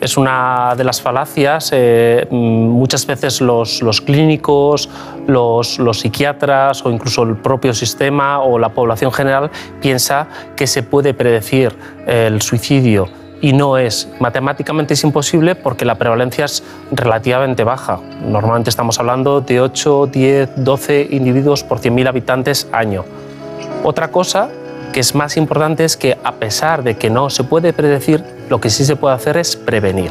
Es 0.02 0.16
una 0.16 0.74
de 0.76 0.82
las 0.82 1.00
falacias. 1.00 1.70
eh, 1.72 2.26
mm, 2.28 2.34
muchas 2.34 3.06
veces 3.06 3.40
los, 3.40 3.80
clínicos, 4.04 4.90
los, 5.28 5.78
psiquiatras 5.92 6.84
o 6.84 6.90
incluso 6.90 7.22
el 7.22 7.36
propio 7.36 7.72
sistema 7.72 8.40
o 8.40 8.58
la 8.58 8.70
población 8.70 9.12
general 9.12 9.48
piensa 9.80 10.26
que 10.56 10.66
se 10.66 10.82
puede 10.82 11.14
predecir 11.14 11.72
el 12.08 12.42
suicidio 12.42 13.08
y 13.40 13.52
no 13.52 13.78
es. 13.78 14.08
Matemáticamente 14.18 14.94
es 14.94 15.04
imposible 15.04 15.54
porque 15.54 15.84
la 15.84 15.94
prevalencia 15.94 16.46
es 16.46 16.64
relativamente 16.90 17.62
baja. 17.62 18.00
Normalmente 18.26 18.70
estamos 18.70 18.98
hablando 18.98 19.40
de 19.40 19.60
8, 19.60 20.08
10, 20.08 20.64
12 20.64 21.08
individuos 21.12 21.62
por 21.62 21.78
100.000 21.78 22.08
habitantes 22.08 22.66
año. 22.72 23.04
Otra 23.84 24.08
cosa 24.08 24.50
que 24.92 24.98
es 24.98 25.14
más 25.14 25.36
importante 25.36 25.84
es 25.84 25.96
que 25.96 26.18
a 26.22 26.32
pesar 26.32 26.82
de 26.82 26.96
que 26.96 27.08
no 27.08 27.30
se 27.30 27.44
puede 27.44 27.72
predecir, 27.72 28.22
lo 28.52 28.60
que 28.60 28.68
sí 28.68 28.84
se 28.84 28.96
puede 28.96 29.14
hacer 29.14 29.38
es 29.38 29.56
prevenir. 29.56 30.10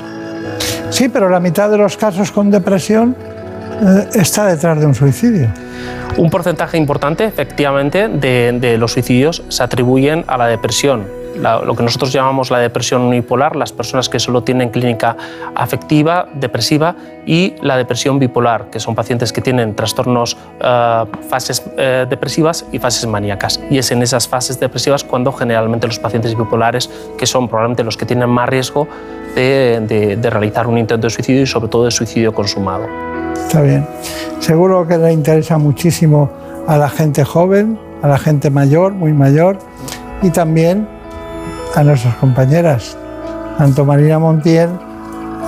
Sí, 0.90 1.10
pero 1.10 1.30
la 1.30 1.40
mitad 1.40 1.70
de 1.70 1.78
los 1.78 1.96
casos 1.96 2.32
con 2.32 2.50
depresión 2.50 3.16
eh, 3.80 4.08
está 4.16 4.48
detrás 4.48 4.80
de 4.80 4.88
un 4.88 4.96
suicidio. 4.96 5.48
Un 6.18 6.32
porcentaje 6.32 6.76
importante, 6.76 7.24
efectivamente, 7.24 8.08
de, 8.08 8.58
de 8.60 8.80
los 8.80 8.94
suicidios 8.94 9.44
se 9.50 9.62
atribuyen 9.62 10.26
a 10.26 10.38
la 10.38 10.48
depresión. 10.48 11.21
Lo 11.36 11.76
que 11.76 11.84
nosotros 11.84 12.12
llamamos 12.12 12.52
la 12.52 12.60
depresión 12.60 13.02
unipolar, 13.02 13.56
las 13.56 13.72
personas 13.72 14.10
que 14.10 14.20
solo 14.20 14.44
tienen 14.44 14.70
clínica 14.70 15.16
afectiva, 15.56 16.28
depresiva, 16.34 16.96
y 17.26 17.56
la 17.62 17.78
depresión 17.78 18.20
bipolar, 18.20 18.70
que 18.70 18.80
son 18.80 18.96
pacientes 18.96 19.32
que 19.32 19.42
tienen 19.42 19.76
trastornos, 19.76 20.38
eh, 20.60 21.06
fases 21.30 21.64
eh, 21.78 22.06
depresivas 22.10 22.66
y 22.72 22.80
fases 22.80 23.08
maníacas. 23.08 23.60
Y 23.70 23.78
es 23.78 23.92
en 23.92 24.02
esas 24.02 24.28
fases 24.28 24.60
depresivas 24.60 25.04
cuando 25.04 25.32
generalmente 25.32 25.88
los 25.88 26.00
pacientes 26.00 26.36
bipolares, 26.36 26.90
que 27.18 27.26
son 27.26 27.48
probablemente 27.48 27.84
los 27.84 27.96
que 27.96 28.06
tienen 28.06 28.30
más 28.30 28.50
riesgo 28.50 28.88
de 29.36 30.20
realizar 30.30 30.68
un 30.68 30.78
intento 30.78 31.08
de 31.08 31.12
suicidio 31.12 31.44
y 31.44 31.48
sobre 31.48 31.70
todo 31.70 31.86
de 31.86 31.92
suicidio 31.92 32.34
consumado. 32.34 32.86
Está 33.34 33.62
bien. 33.62 33.88
Seguro 34.40 34.88
que 34.88 34.98
le 34.98 35.12
interesa 35.12 35.58
muchísimo 35.58 36.30
a 36.68 36.78
la 36.78 36.90
gente 36.90 37.24
joven, 37.24 37.78
a 38.02 38.08
la 38.08 38.18
gente 38.18 38.50
mayor, 38.50 38.94
muy 38.94 39.14
mayor, 39.14 39.58
y 40.22 40.30
también 40.30 40.88
a 41.76 41.84
nuestras 41.84 42.16
compañeras, 42.16 42.98
tanto 43.58 43.86
Marina 43.86 44.20
Montiel 44.20 44.70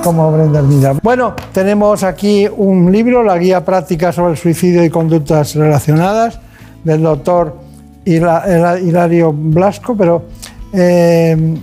como 0.04 0.32
Brenda 0.32 0.60
Hermida. 0.60 0.94
Bueno, 1.02 1.34
tenemos 1.54 2.04
aquí 2.04 2.48
un 2.56 2.92
libro, 2.92 3.24
la 3.24 3.38
guía 3.38 3.64
práctica 3.64 4.12
sobre 4.12 4.32
el 4.34 4.38
suicidio 4.38 4.84
y 4.84 4.90
conductas 4.90 5.56
relacionadas, 5.56 6.40
del 6.84 7.02
doctor 7.02 7.58
Hila- 8.06 8.44
Hila- 8.46 8.82
Hilario 8.82 9.32
Blasco, 9.34 9.96
pero 9.96 10.24
eh, 10.74 11.56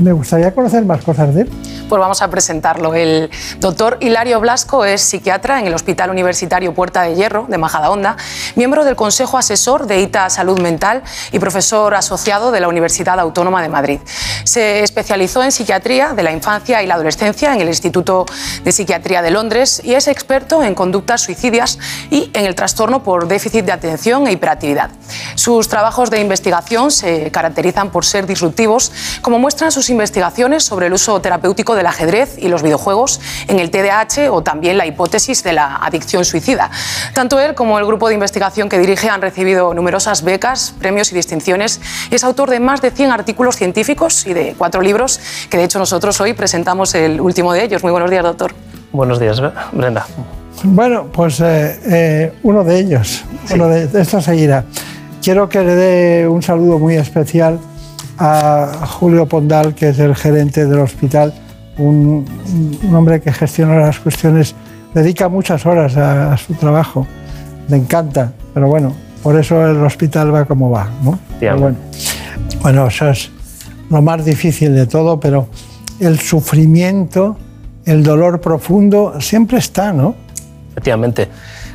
me 0.00 0.12
gustaría 0.12 0.52
conocer 0.54 0.84
más 0.84 1.02
cosas 1.02 1.34
de 1.34 1.42
él. 1.42 1.50
Pues 1.94 2.00
vamos 2.00 2.22
a 2.22 2.28
presentarlo. 2.28 2.92
El 2.96 3.30
doctor 3.60 3.98
Hilario 4.00 4.40
Blasco 4.40 4.84
es 4.84 5.00
psiquiatra 5.00 5.60
en 5.60 5.68
el 5.68 5.74
Hospital 5.74 6.10
Universitario 6.10 6.74
Puerta 6.74 7.02
de 7.02 7.14
Hierro 7.14 7.46
de 7.48 7.56
Majadahonda, 7.56 8.16
miembro 8.56 8.84
del 8.84 8.96
Consejo 8.96 9.38
Asesor 9.38 9.86
de 9.86 10.00
ITA 10.00 10.28
Salud 10.28 10.58
Mental 10.60 11.04
y 11.30 11.38
profesor 11.38 11.94
asociado 11.94 12.50
de 12.50 12.58
la 12.58 12.66
Universidad 12.66 13.20
Autónoma 13.20 13.62
de 13.62 13.68
Madrid. 13.68 14.00
Se 14.42 14.82
especializó 14.82 15.44
en 15.44 15.52
psiquiatría 15.52 16.14
de 16.14 16.24
la 16.24 16.32
infancia 16.32 16.82
y 16.82 16.88
la 16.88 16.94
adolescencia 16.94 17.54
en 17.54 17.60
el 17.60 17.68
Instituto 17.68 18.26
de 18.64 18.72
Psiquiatría 18.72 19.22
de 19.22 19.30
Londres 19.30 19.80
y 19.84 19.94
es 19.94 20.08
experto 20.08 20.64
en 20.64 20.74
conductas 20.74 21.20
suicidias 21.20 21.78
y 22.10 22.28
en 22.34 22.44
el 22.44 22.56
trastorno 22.56 23.04
por 23.04 23.28
déficit 23.28 23.64
de 23.66 23.70
atención 23.70 24.26
e 24.26 24.32
hiperactividad. 24.32 24.90
Sus 25.36 25.68
trabajos 25.68 26.10
de 26.10 26.20
investigación 26.20 26.90
se 26.90 27.30
caracterizan 27.30 27.90
por 27.90 28.04
ser 28.04 28.26
disruptivos, 28.26 28.90
como 29.22 29.38
muestran 29.38 29.70
sus 29.70 29.90
investigaciones 29.90 30.64
sobre 30.64 30.88
el 30.88 30.92
uso 30.92 31.20
terapéutico 31.20 31.76
del 31.84 31.88
ajedrez 31.88 32.36
y 32.38 32.48
los 32.48 32.62
videojuegos 32.62 33.20
en 33.46 33.58
el 33.58 33.70
TDAH 33.70 34.30
o 34.30 34.42
también 34.42 34.78
la 34.78 34.86
hipótesis 34.86 35.44
de 35.44 35.52
la 35.52 35.76
adicción 35.76 36.24
suicida. 36.24 36.70
Tanto 37.12 37.38
él 37.38 37.54
como 37.54 37.78
el 37.78 37.84
grupo 37.84 38.08
de 38.08 38.14
investigación 38.14 38.70
que 38.70 38.78
dirige 38.78 39.10
han 39.10 39.20
recibido 39.20 39.74
numerosas 39.74 40.22
becas, 40.22 40.74
premios 40.78 41.12
y 41.12 41.14
distinciones 41.14 41.80
y 42.10 42.14
es 42.14 42.24
autor 42.24 42.48
de 42.48 42.58
más 42.58 42.80
de 42.80 42.90
100 42.90 43.12
artículos 43.12 43.56
científicos 43.56 44.26
y 44.26 44.32
de 44.32 44.54
cuatro 44.56 44.80
libros 44.80 45.20
que 45.50 45.58
de 45.58 45.64
hecho 45.64 45.78
nosotros 45.78 46.18
hoy 46.22 46.32
presentamos 46.32 46.94
el 46.94 47.20
último 47.20 47.52
de 47.52 47.64
ellos. 47.64 47.82
Muy 47.82 47.92
buenos 47.92 48.10
días, 48.10 48.22
doctor. 48.22 48.54
Buenos 48.90 49.20
días, 49.20 49.42
Brenda. 49.72 50.06
Bueno, 50.62 51.08
pues 51.12 51.40
eh, 51.40 51.78
eh, 51.84 52.32
uno 52.44 52.64
de 52.64 52.78
ellos, 52.78 53.24
uno 53.50 53.68
de, 53.68 53.88
de 53.88 54.00
esto 54.00 54.22
seguirá. 54.22 54.64
Quiero 55.22 55.48
que 55.50 55.62
le 55.62 55.74
dé 55.74 56.28
un 56.28 56.42
saludo 56.42 56.78
muy 56.78 56.94
especial 56.94 57.58
a 58.18 58.86
Julio 58.86 59.26
Pondal, 59.26 59.74
que 59.74 59.88
es 59.88 59.98
el 59.98 60.14
gerente 60.14 60.66
del 60.66 60.78
hospital, 60.80 61.34
un, 61.78 62.24
un 62.82 62.94
hombre 62.94 63.20
que 63.20 63.32
gestiona 63.32 63.76
las 63.76 63.98
cuestiones, 63.98 64.54
dedica 64.94 65.28
muchas 65.28 65.66
horas 65.66 65.96
a, 65.96 66.32
a 66.32 66.36
su 66.36 66.54
trabajo, 66.54 67.06
le 67.68 67.76
encanta, 67.76 68.32
pero 68.52 68.68
bueno, 68.68 68.94
por 69.22 69.38
eso 69.38 69.66
el 69.66 69.82
hospital 69.82 70.34
va 70.34 70.44
como 70.44 70.70
va, 70.70 70.88
¿no? 71.02 71.18
Pero 71.40 71.58
bueno, 71.58 71.76
bueno, 72.62 72.86
eso 72.86 73.08
es 73.08 73.30
lo 73.90 74.02
más 74.02 74.24
difícil 74.24 74.74
de 74.74 74.86
todo, 74.86 75.18
pero 75.18 75.48
el 76.00 76.18
sufrimiento, 76.18 77.36
el 77.84 78.02
dolor 78.02 78.40
profundo 78.40 79.20
siempre 79.20 79.58
está, 79.58 79.92
¿no? 79.92 80.14
Efectivamente. 80.72 81.28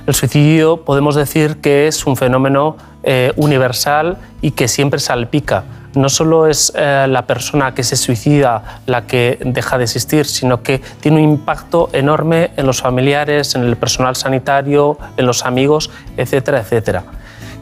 El 0.06 0.14
suicidio 0.14 0.84
podemos 0.86 1.16
decir 1.16 1.58
que 1.58 1.88
es 1.88 2.06
un 2.06 2.16
fenómeno 2.16 2.78
eh, 3.04 3.32
universal 3.36 4.18
y 4.42 4.52
que 4.52 4.68
siempre 4.68 5.00
salpica. 5.00 5.64
No 5.96 6.10
solo 6.10 6.48
es 6.48 6.72
eh, 6.76 7.08
la 7.10 7.26
persona 7.26 7.74
que 7.74 7.84
se 7.84 7.96
suicida 7.96 8.82
la 8.86 9.08
que 9.08 9.40
deja 9.44 9.78
de 9.78 9.86
existir, 9.86 10.26
sino 10.26 10.62
que 10.62 10.82
tiene 11.00 11.18
un 11.18 11.24
impacto 11.24 11.90
enorme 11.94 12.52
en 12.58 12.66
los 12.66 12.82
familiares, 12.82 13.56
en 13.56 13.64
el 13.64 13.76
personal 13.76 14.16
sanitario, 14.16 14.98
en 15.18 15.26
los 15.26 15.46
amigos, 15.46 15.90
etcétera, 16.16 16.60
etcétera. 16.60 17.04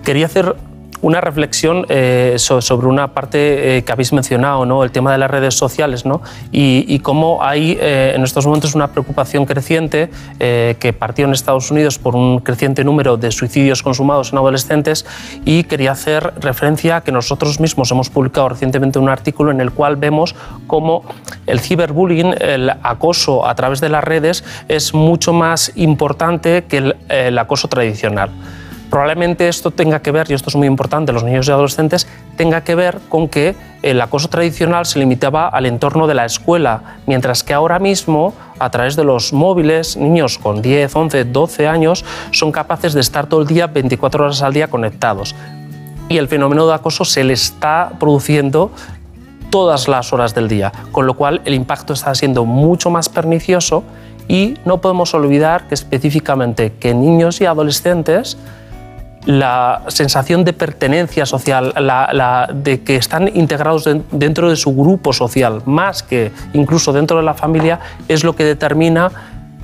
Quería 0.04 0.26
hacer 0.26 0.56
una 1.02 1.22
reflexión 1.22 1.86
eh, 1.90 2.36
so- 2.38 2.62
sobre 2.62 2.88
una 2.88 3.10
parte 3.10 3.78
eh, 3.78 3.84
que 3.84 3.92
habéis 3.92 4.14
mencionado, 4.14 4.66
¿no? 4.66 4.84
el 4.84 4.92
tema 4.92 5.12
de 5.12 5.18
las 5.18 5.30
redes 5.30 5.56
sociales 5.56 6.06
¿no? 6.06 6.22
y, 6.52 7.00
cómo 7.00 7.44
hay 7.44 7.78
eh, 7.80 8.14
en 8.16 8.24
estos 8.24 8.46
momentos 8.46 8.76
una 8.76 8.88
preocupación 8.88 9.46
creciente 9.46 10.10
que 10.40 10.96
partió 10.98 11.26
en 11.26 11.34
Estados 11.34 11.70
Unidos 11.72 12.00
por 12.00 12.16
un 12.16 12.40
creciente 12.40 12.84
número 12.84 13.18
de 13.18 13.32
suicidios 13.32 13.84
consumados 13.84 14.32
en 14.32 14.40
adolescentes 14.40 15.06
y 15.46 15.64
quería 15.64 15.92
hacer 15.92 16.34
referencia 16.40 16.98
a 16.98 17.02
que 17.02 17.12
nosotros 17.12 17.60
mismos 17.60 17.92
hemos 17.92 18.10
publicado 18.10 18.50
recientemente 18.50 19.00
un 19.00 19.10
artículo 19.10 19.52
en 19.52 19.62
el 19.62 19.72
cual 19.72 19.96
vemos 19.96 20.36
cómo 20.66 21.04
el 21.46 21.60
ciberbullying, 21.60 22.36
el 22.40 22.70
acoso 22.70 23.46
a 23.48 23.56
través 23.56 23.80
de 23.80 23.90
las 23.90 24.04
redes 24.04 24.44
es 24.68 24.94
mucho 24.94 25.34
más 25.34 25.72
importante 25.76 26.66
que 26.66 26.94
el 27.10 27.38
acoso 27.38 27.68
tradicional. 27.68 28.32
Probablemente 28.90 29.48
esto 29.50 29.72
tenga 29.72 30.02
que 30.02 30.12
ver, 30.12 30.32
y 30.32 30.34
esto 30.34 30.50
es 30.50 30.56
muy 30.56 30.68
importante, 30.68 31.12
los 31.12 31.24
niños 31.24 31.48
y 31.48 31.52
adolescentes, 31.52 32.08
tenga 32.38 32.62
que 32.62 32.76
ver 32.76 33.00
con 33.10 33.28
que 33.28 33.56
el 33.82 34.00
acoso 34.00 34.30
tradicional 34.30 34.86
se 34.86 35.00
limitaba 35.00 35.48
al 35.48 35.66
entorno 35.66 36.08
de 36.08 36.14
la 36.14 36.26
escuela, 36.26 36.98
mientras 37.06 37.44
que 37.44 37.54
ahora 37.54 37.80
mismo, 37.80 38.34
a 38.60 38.70
través 38.70 38.96
de 38.96 39.04
los 39.04 39.34
móviles, 39.34 39.98
niños 39.98 40.38
con 40.38 40.62
10, 40.62 40.96
11, 40.96 41.26
12 41.26 41.68
años 41.68 42.06
son 42.32 42.52
capaces 42.52 42.94
de 42.94 43.02
estar 43.02 43.28
todo 43.28 43.42
el 43.42 43.48
día, 43.48 43.68
24 43.68 44.24
horas 44.24 44.42
al 44.42 44.54
día 44.54 44.68
conectados. 44.68 45.36
Y 46.10 46.18
el 46.18 46.30
fenómeno 46.30 46.66
de 46.66 46.74
acoso 46.74 47.04
se 47.04 47.26
le 47.26 47.34
está 47.34 47.92
produciendo 48.00 48.72
todas 49.50 49.88
las 49.88 50.14
horas 50.14 50.34
del 50.34 50.48
día, 50.48 50.72
con 50.92 51.06
lo 51.06 51.16
cual 51.16 51.42
el 51.44 51.54
impacto 51.54 51.94
está 51.94 52.16
siendo 52.16 52.46
mucho 52.46 52.90
más 52.90 53.10
pernicioso 53.10 53.84
y 54.28 54.56
no 54.66 54.80
podemos 54.80 55.14
olvidar 55.14 55.68
que 55.68 55.74
específicamente 55.74 56.74
que 56.80 56.94
niños 56.94 57.42
y 57.42 57.46
adolescentes 57.46 58.38
la 59.28 59.84
sensación 59.90 60.44
de 60.44 60.54
pertenencia 60.54 61.26
social, 61.26 61.74
la- 61.78 62.10
la- 62.14 62.50
de 62.52 62.82
que 62.82 62.96
están 62.96 63.28
integrados 63.36 63.84
den- 63.84 64.04
dentro 64.12 64.50
de 64.50 64.56
su 64.56 64.74
grupo 64.74 65.12
social, 65.14 65.62
más 65.66 66.02
que 66.02 66.32
incluso 66.54 66.92
dentro 66.94 67.18
de 67.18 67.24
la 67.24 67.34
familia, 67.34 67.80
es 68.08 68.24
lo 68.24 68.36
que 68.36 68.44
determina 68.46 69.12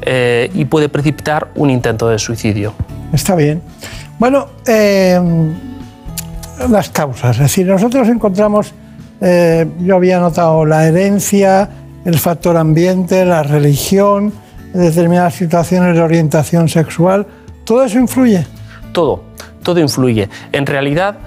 eh, 0.06 0.52
y 0.54 0.66
puede 0.66 0.90
precipitar 0.90 1.48
un 1.56 1.70
intento 1.70 2.10
de 2.10 2.20
suicidio. 2.20 2.74
Está 3.14 3.36
bien. 3.36 3.62
Bueno, 4.20 4.48
eh, 4.68 5.18
las 6.70 6.90
causas. 6.90 7.38
Es 7.38 7.44
decir, 7.44 7.66
nosotros 7.68 8.08
encontramos 8.10 8.74
eh, 9.22 9.66
yo 9.80 9.96
había 9.96 10.20
notado 10.20 10.66
la 10.66 10.86
herencia, 10.86 11.70
el 12.04 12.20
factor 12.20 12.58
ambiente, 12.58 13.24
la 13.24 13.44
religión, 13.44 14.34
determinadas 14.74 15.36
situaciones 15.36 15.96
de 15.96 16.02
orientación 16.02 16.68
sexual. 16.68 17.26
¿Todo 17.64 17.86
eso 17.86 17.98
influye? 18.00 18.46
Todo, 18.92 19.24
todo 19.64 19.80
influye. 19.80 20.30
En 20.52 20.66
realidad, 20.66 21.18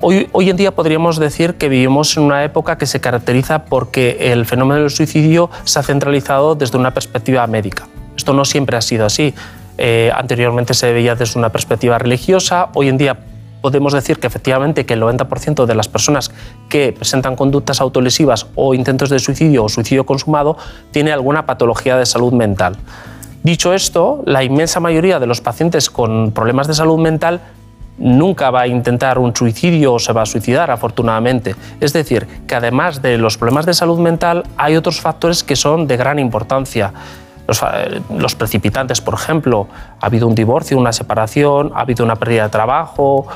hoy, 0.00 0.28
hoy 0.32 0.50
en 0.50 0.56
día 0.56 0.70
podríamos 0.74 1.18
decir 1.18 1.54
que 1.54 1.68
vivimos 1.68 2.16
en 2.16 2.22
una 2.22 2.44
época 2.44 2.78
que 2.78 2.86
se 2.86 3.00
caracteriza 3.00 3.64
porque 3.66 4.32
el 4.32 4.46
fenómeno 4.46 4.80
del 4.80 4.90
suicidio 4.90 5.50
se 5.64 5.78
ha 5.78 5.82
centralizado 5.82 6.54
desde 6.54 6.78
una 6.78 6.92
perspectiva 6.94 7.46
médica. 7.46 7.88
Esto 8.16 8.32
no 8.32 8.44
siempre 8.44 8.76
ha 8.76 8.80
sido 8.80 9.06
así. 9.06 9.34
Eh, 9.78 10.10
anteriormente 10.14 10.74
se 10.74 10.92
veía 10.92 11.14
desde 11.14 11.38
una 11.38 11.50
perspectiva 11.50 11.98
religiosa, 11.98 12.68
hoy 12.74 12.88
en 12.88 12.98
día 12.98 13.18
podemos 13.60 13.92
decir 13.92 14.18
que 14.18 14.26
efectivamente 14.26 14.86
que 14.86 14.94
el 14.94 15.02
90% 15.02 15.66
de 15.66 15.74
las 15.74 15.88
personas 15.88 16.30
que 16.68 16.92
presentan 16.92 17.36
conductas 17.36 17.80
autolesivas 17.80 18.46
o 18.54 18.74
intentos 18.74 19.10
de 19.10 19.18
suicidio 19.18 19.64
o 19.64 19.68
suicidio 19.68 20.06
consumado 20.06 20.56
tiene 20.90 21.12
alguna 21.12 21.46
patología 21.46 21.96
de 21.96 22.06
salud 22.06 22.32
mental. 22.32 22.76
Dicho 23.42 23.72
esto, 23.72 24.22
la 24.26 24.44
inmensa 24.44 24.80
mayoría 24.80 25.18
de 25.18 25.26
los 25.26 25.40
pacientes 25.40 25.88
con 25.88 26.32
problemas 26.32 26.66
de 26.66 26.74
salud 26.74 26.98
mental 26.98 27.40
nunca 27.98 28.50
va 28.50 28.62
a 28.62 28.66
intentar 28.66 29.18
un 29.18 29.34
suicidio 29.36 29.94
o 29.94 29.98
se 29.98 30.12
va 30.12 30.22
a 30.22 30.26
suicidar, 30.26 30.70
afortunadamente. 30.70 31.54
Es 31.80 31.92
decir, 31.92 32.26
que 32.46 32.54
además 32.54 33.02
de 33.02 33.18
los 33.18 33.36
problemas 33.36 33.66
de 33.66 33.74
salud 33.74 33.98
mental, 33.98 34.44
hay 34.56 34.76
otros 34.76 35.00
factores 35.00 35.44
que 35.44 35.56
son 35.56 35.86
de 35.86 35.96
gran 35.96 36.18
importancia. 36.18 36.92
Los, 38.16 38.34
precipitantes, 38.36 39.00
por 39.00 39.14
ejemplo, 39.14 39.66
ha 40.00 40.06
habido 40.06 40.28
un 40.28 40.34
divorcio, 40.34 40.78
una 40.78 40.92
separación, 40.92 41.72
ha 41.74 41.80
habido 41.80 42.04
una 42.04 42.14
pérdida 42.14 42.44
de 42.44 42.48
trabajo, 42.48 43.26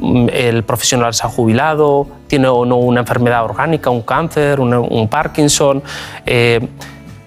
mm, 0.00 0.26
el 0.30 0.64
profesional 0.64 1.14
se 1.14 1.26
ha 1.26 1.30
jubilado, 1.30 2.06
tiene 2.26 2.48
o 2.48 2.66
no 2.66 2.76
una 2.76 3.00
enfermedad 3.00 3.42
orgánica, 3.42 3.88
un 3.88 4.02
cáncer, 4.02 4.60
un, 4.60 4.74
un 4.74 5.08
Parkinson. 5.08 5.82
eh, 6.26 6.68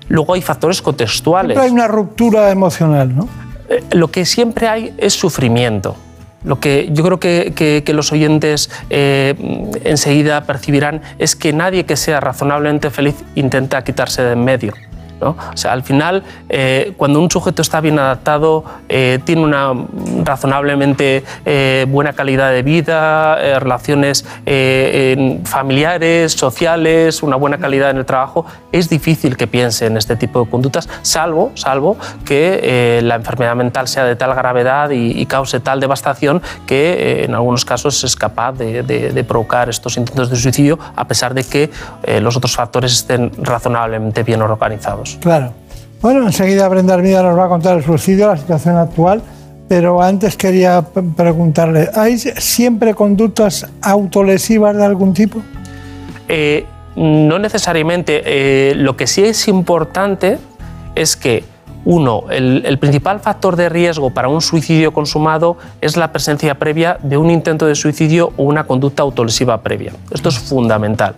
luego 0.09 0.35
hay 0.35 0.41
factores 0.41 0.81
contextuales. 0.81 1.55
Siempre 1.55 1.65
hay 1.65 1.71
una 1.71 1.87
ruptura 1.87 2.51
emocional, 2.51 3.15
¿no? 3.15 3.27
Eh, 3.69 3.83
lo 3.91 4.09
que 4.09 4.25
siempre 4.25 4.67
hay 4.67 4.93
es 4.97 5.13
sufrimiento. 5.13 5.95
Lo 6.47 6.61
que 6.61 6.87
yo 6.91 7.03
creo 7.03 7.19
que, 7.19 7.83
los 7.93 8.11
oyentes 8.13 8.71
eh, 8.89 9.35
enseguida 9.83 10.45
percibirán 10.45 11.01
es 11.19 11.35
que 11.35 11.51
nadie 11.51 11.85
que 11.85 11.97
sea 11.97 12.21
razonablemente 12.21 12.89
feliz 12.89 13.15
intenta 13.35 13.83
quitarse 13.83 14.23
de 14.23 14.31
en 14.31 14.45
medio. 14.45 14.73
O 15.21 15.35
sea, 15.55 15.73
al 15.73 15.83
final, 15.83 16.23
eh, 16.49 16.93
cuando 16.97 17.19
un 17.19 17.29
sujeto 17.31 17.61
está 17.61 17.81
bien 17.81 17.99
adaptado, 17.99 18.63
eh, 18.89 19.19
tiene 19.23 19.41
una 19.41 19.73
razonablemente 20.23 21.23
eh, 21.45 21.85
buena 21.87 22.13
calidad 22.13 22.51
de 22.51 22.63
vida, 22.63 23.37
eh, 23.39 23.59
relaciones 23.59 24.25
familiares, 25.45 26.33
sociales, 26.33 27.23
una 27.23 27.35
buena 27.35 27.57
calidad 27.57 27.89
en 27.89 27.97
el 27.97 28.05
trabajo, 28.05 28.45
es 28.71 28.89
difícil 28.89 29.37
que 29.37 29.47
piense 29.47 29.85
en 29.85 29.97
este 29.97 30.15
tipo 30.15 30.43
de 30.43 30.49
conductas, 30.49 30.89
salvo, 31.01 31.51
salvo 31.55 31.97
que 32.25 32.99
la 33.03 33.15
enfermedad 33.15 33.55
mental 33.55 33.87
sea 33.87 34.05
de 34.05 34.15
tal 34.15 34.33
gravedad 34.33 34.89
y, 34.91 35.25
cause 35.25 35.59
tal 35.59 35.79
devastación 35.79 36.41
que 36.65 37.23
en 37.23 37.35
algunos 37.35 37.65
casos 37.65 38.03
es 38.03 38.15
capaz 38.15 38.53
de, 38.53 39.25
provocar 39.27 39.69
estos 39.69 39.97
intentos 39.97 40.29
de 40.29 40.35
suicidio, 40.37 40.79
a 40.95 41.05
pesar 41.05 41.33
de 41.33 41.43
que 41.43 41.69
los 42.21 42.35
otros 42.35 42.55
factores 42.55 42.93
estén 42.93 43.31
razonablemente 43.37 44.23
bien 44.23 44.41
organizados. 44.41 45.06
Claro. 45.15 45.53
Bueno, 46.01 46.25
enseguida 46.25 46.67
Brenda 46.67 46.93
Armida 46.93 47.23
nos 47.23 47.37
va 47.37 47.45
a 47.45 47.49
contar 47.49 47.77
el 47.77 47.83
suicidio, 47.83 48.27
la 48.27 48.37
situación 48.37 48.77
actual, 48.77 49.21
pero 49.67 50.01
antes 50.01 50.37
quería 50.37 50.83
preguntarle, 51.15 51.89
¿hay 51.95 52.17
siempre 52.17 52.93
conductas 52.93 53.67
autolesivas 53.81 54.75
de 54.77 54.85
algún 54.85 55.13
tipo? 55.13 55.41
Eh, 56.27 56.65
no 56.95 57.39
necesariamente. 57.39 58.21
Eh, 58.25 58.75
lo 58.75 58.95
que 58.95 59.07
sí 59.07 59.23
es 59.23 59.47
importante 59.47 60.37
es 60.95 61.15
que, 61.15 61.43
uno, 61.85 62.25
el, 62.29 62.63
el 62.65 62.79
principal 62.79 63.19
factor 63.19 63.55
de 63.55 63.69
riesgo 63.69 64.09
para 64.09 64.27
un 64.27 64.41
suicidio 64.41 64.93
consumado 64.93 65.57
es 65.79 65.95
la 65.95 66.11
presencia 66.11 66.55
previa 66.55 66.97
de 67.01 67.17
un 67.17 67.29
intento 67.29 67.65
de 67.65 67.75
suicidio 67.75 68.33
o 68.37 68.43
una 68.43 68.65
conducta 68.65 69.03
autolesiva 69.03 69.61
previa. 69.61 69.93
Esto 70.11 70.29
es 70.29 70.37
fundamental. 70.37 71.15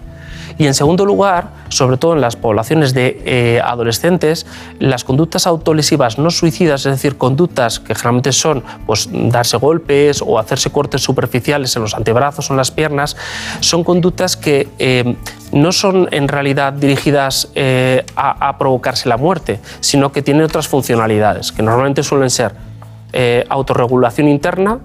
Y 0.60 0.68
en 0.68 0.74
segundo 0.74 1.06
lugar, 1.06 1.52
sobre 1.70 1.96
todo 1.96 2.14
en 2.14 2.22
las 2.22 2.36
poblaciones 2.36 2.94
de 2.94 3.22
eh, 3.26 3.62
adolescentes, 3.64 4.46
las 4.78 5.06
conductas 5.06 5.48
autolesivas 5.48 6.20
no 6.20 6.30
suicidas, 6.32 6.86
es 6.86 6.92
decir, 6.92 7.18
conductas 7.18 7.80
que 7.80 7.96
generalmente 7.96 8.34
son 8.34 8.62
pues, 8.86 9.08
darse 9.10 9.56
golpes 9.56 10.22
o 10.22 10.38
hacerse 10.38 10.70
cortes 10.70 11.02
superficiales 11.02 11.74
en 11.78 11.84
los 11.84 11.96
antebrazos 11.96 12.50
o 12.50 12.54
en 12.54 12.58
las 12.58 12.72
piernas, 12.72 13.16
son 13.62 13.86
conductas 13.86 14.36
que 14.36 14.68
eh, 14.80 15.16
no 15.54 15.72
son 15.72 16.10
en 16.12 16.28
realidad 16.28 16.74
dirigidas 16.74 17.50
eh, 17.56 18.06
a, 18.18 18.58
provocarse 18.58 19.08
la 19.08 19.16
muerte, 19.16 19.62
sino 19.80 20.12
que 20.12 20.22
tienen 20.22 20.44
otras 20.44 20.68
funcionalidades, 20.68 21.54
que 21.54 21.64
normalmente 21.64 22.04
suelen 22.04 22.30
ser 22.30 22.54
autorregulación 23.50 24.28
interna, 24.28 24.80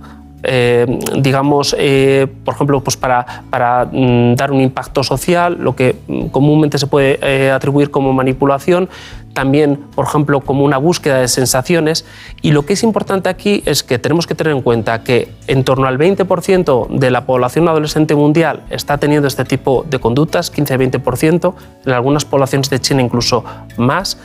eh, 0.45 0.87
digamos, 1.19 1.75
eh, 1.79 2.27
por 2.45 2.55
ejemplo, 2.55 2.81
pues 2.81 2.97
para, 2.97 3.45
para 3.51 3.87
mm, 3.91 4.35
dar 4.35 4.53
un 4.53 4.61
impacto 4.61 5.03
social, 5.03 5.57
lo 5.61 5.75
que 5.75 5.97
mm, 6.07 6.27
comúnmente 6.27 6.79
se 6.79 6.87
puede 6.87 7.19
eh, 7.23 7.51
atribuir 7.51 7.91
como 7.91 8.13
manipulación, 8.13 8.89
también, 9.33 9.79
por 9.95 10.07
ejemplo, 10.07 10.41
como 10.41 10.65
una 10.65 10.79
búsqueda 10.79 11.19
de 11.19 11.29
sensaciones. 11.29 12.05
Y 12.41 12.53
lo 12.53 12.65
que 12.65 12.75
es 12.75 12.83
importante 12.83 13.29
aquí 13.29 13.63
es 13.67 13.83
que 13.83 13.99
tenemos 13.99 14.27
que 14.27 14.35
tener 14.35 14.55
en 14.55 14.63
cuenta 14.63 15.03
que 15.03 15.29
en 15.49 15.65
torno 15.65 15.87
al 15.87 15.99
20% 15.99 16.89
de 16.89 17.11
la 17.11 17.27
población 17.27 17.69
adolescente 17.69 18.15
mundial 18.15 18.63
está 18.71 18.99
teniendo 18.99 19.27
este 19.27 19.45
tipo 19.45 19.85
de 19.91 19.99
conductas, 19.99 20.53
15-20%, 20.53 21.55
en 21.85 21.93
algunas 21.93 22.25
poblaciones 22.25 22.71
de 22.71 22.81
China 22.81 23.03
incluso 23.03 23.45
más, 23.77 24.19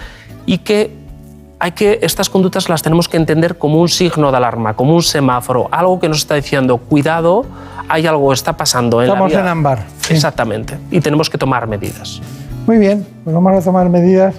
y 0.45 0.59
que 0.59 1.08
hay 1.59 1.71
que 1.73 1.99
estas 2.01 2.29
conductas 2.29 2.69
las 2.69 2.81
tenemos 2.81 3.07
que 3.07 3.17
entender 3.17 3.57
como 3.57 3.81
un 3.81 3.89
signo 3.89 4.31
de 4.31 4.37
alarma, 4.37 4.75
como 4.75 4.95
un 4.95 5.03
semáforo, 5.03 5.67
algo 5.71 5.99
que 5.99 6.07
nos 6.07 6.19
está 6.19 6.35
diciendo 6.35 6.77
cuidado, 6.77 7.45
hay 7.87 8.07
algo 8.07 8.29
que 8.29 8.35
está 8.35 8.55
pasando 8.55 9.01
en 9.01 9.09
Estamos 9.09 9.31
la 9.31 9.39
vida. 9.39 9.51
en 9.51 9.57
ámbar. 9.57 9.85
Exactamente, 10.09 10.77
y 10.89 11.01
tenemos 11.01 11.29
que 11.29 11.37
tomar 11.37 11.67
medidas. 11.67 12.21
Muy 12.65 12.77
bien, 12.77 13.05
pues 13.23 13.33
vamos 13.33 13.53
a 13.53 13.61
tomar 13.61 13.89
medidas 13.89 14.35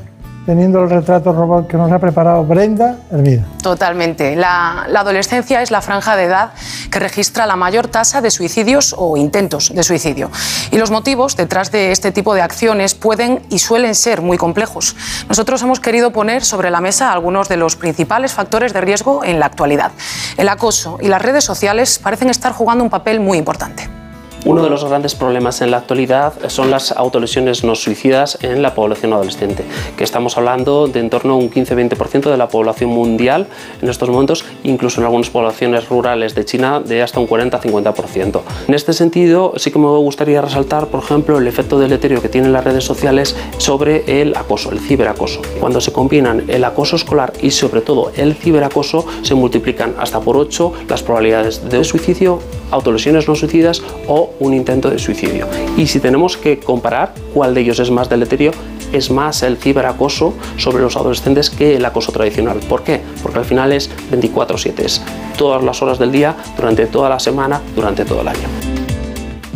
teniendo 0.51 0.83
el 0.83 0.91
retrato 0.91 1.33
robot 1.33 1.69
que 1.69 1.77
nos 1.77 1.93
ha 1.93 2.01
preparado 2.01 2.43
Brenda 2.43 2.97
Hermida. 3.13 3.45
Totalmente. 3.63 4.35
La, 4.35 4.85
la 4.89 5.01
adolescencia 5.03 5.63
es 5.63 5.71
la 5.71 5.81
franja 5.81 6.17
de 6.17 6.25
edad 6.25 6.51
que 6.91 6.99
registra 6.99 7.47
la 7.47 7.55
mayor 7.55 7.87
tasa 7.87 8.21
de 8.21 8.33
suicidios 8.33 8.93
o 8.99 9.17
intentos 9.17 9.73
de 9.73 9.85
suicidio. 9.85 10.29
Y 10.73 10.79
los 10.79 10.91
motivos 10.91 11.37
detrás 11.37 11.71
de 11.71 11.93
este 11.93 12.11
tipo 12.11 12.35
de 12.35 12.43
acciones 12.43 12.97
pueden 12.97 13.43
y 13.49 13.61
suelen 13.61 13.95
ser 13.95 14.23
muy 14.23 14.39
complejos. 14.39 14.97
Nosotros 15.29 15.63
hemos 15.63 15.79
querido 15.79 16.11
poner 16.11 16.45
sobre 16.45 16.73
la 16.73 16.81
mesa 16.81 17.13
algunos 17.13 17.49
de 17.49 17.57
los 17.57 17.77
principales 17.77 18.33
factores 18.33 18.73
de 18.73 18.81
riesgo 18.81 19.23
en 19.23 19.39
la 19.39 19.47
actualidad. 19.47 19.93
El 20.37 20.49
acoso 20.49 20.99
y 21.01 21.07
las 21.07 21.23
redes 21.23 21.45
sociales 21.45 22.01
parecen 22.01 22.29
estar 22.29 22.51
jugando 22.53 22.83
un 22.83 22.91
papel 22.91 23.21
muy 23.21 23.39
importante. 23.39 24.00
Uno 24.47 24.63
de 24.63 24.71
los 24.71 24.85
grandes 24.85 25.15
problemas 25.15 25.61
en 25.61 25.71
la 25.71 25.77
actualidad 25.77 26.33
son 26.49 26.71
las 26.71 26.93
autolesiones 26.93 27.63
no 27.63 27.75
suicidas 27.75 28.39
en 28.41 28.63
la 28.63 28.75
población 28.75 29.13
adolescente, 29.13 29.65
que 29.99 30.05
estamos 30.05 30.39
hablando 30.39 30.89
de 30.89 31.01
en 31.01 31.11
torno 31.11 31.35
a 31.35 31.37
un 31.37 31.51
15-20% 31.51 32.31
de 32.31 32.37
la 32.39 32.49
población 32.49 32.89
mundial 32.89 33.49
en 33.83 33.91
estos 33.91 34.09
momentos, 34.09 34.47
incluso 34.65 35.01
en 35.01 35.05
algunas 35.05 35.29
poblaciones 35.29 35.89
rurales 35.91 36.35
de 36.35 36.47
China 36.47 36.81
de 36.81 37.03
hasta 37.03 37.21
un 37.21 37.29
40-50%. 37.29 38.41
En 38.67 38.75
este 38.75 38.95
sentido, 38.95 39.53
sí 39.57 39.71
que 39.71 39.79
me 39.79 39.89
gustaría 39.89 40.41
resaltar, 40.41 40.87
por 40.87 41.03
ejemplo, 41.03 41.39
el 41.39 41.47
efecto 41.47 41.79
deleterio 41.79 42.23
que 42.23 42.31
tienen 42.31 42.55
las 42.55 42.65
redes 42.65 42.85
sociales 42.85 43.37
sobre 43.59 44.23
el 44.23 44.35
acoso, 44.37 44.73
el 44.73 44.81
ciberacoso. 44.81 45.43
Cuando 45.61 45.83
se 45.83 45.93
combinan 45.93 46.45
el 46.49 46.65
acoso 46.65 46.97
escolar 46.97 47.35
y 47.43 47.51
sobre 47.51 47.83
todo 47.83 48.11
el 48.17 48.35
ciberacoso, 48.35 49.05
se 49.23 49.35
multiplican 49.35 49.95
hasta 49.99 50.19
por 50.21 50.39
8 50.39 50.73
las 50.89 51.03
probabilidades 51.03 51.69
de 51.69 51.85
suicidio, 51.85 52.41
autolesiones 52.71 53.29
no 53.29 53.35
suicidas 53.35 53.83
o 54.09 54.30
un 54.39 54.55
intento 54.55 54.91
de 54.91 54.99
suicidio. 54.99 55.47
Y 55.77 55.87
si 55.87 56.01
tenemos 56.01 56.37
que 56.37 56.61
comparar 56.61 57.13
cuál 57.35 57.55
de 57.55 57.63
ellos 57.63 57.79
es 57.81 57.91
más 57.91 58.09
deleterio, 58.09 58.53
es 58.93 59.11
más 59.11 59.43
el 59.43 59.57
ciberacoso 59.57 60.35
sobre 60.57 60.83
los 60.83 60.97
adolescentes 60.97 61.51
que 61.51 61.77
el 61.77 61.85
acoso 61.85 62.13
tradicional. 62.13 62.59
¿Por 62.69 62.83
qué? 62.83 63.01
Porque 63.23 63.39
al 63.39 63.45
final 63.45 63.73
es 63.73 63.91
24/7, 64.11 64.85
es 64.85 65.03
todas 65.37 65.63
las 65.63 65.81
horas 65.83 65.99
del 65.99 66.13
día, 66.13 66.37
durante 66.57 66.87
toda 66.87 67.09
la 67.09 67.19
semana, 67.19 67.61
durante 67.75 68.05
todo 68.05 68.23
el 68.23 68.29
año. 68.29 68.49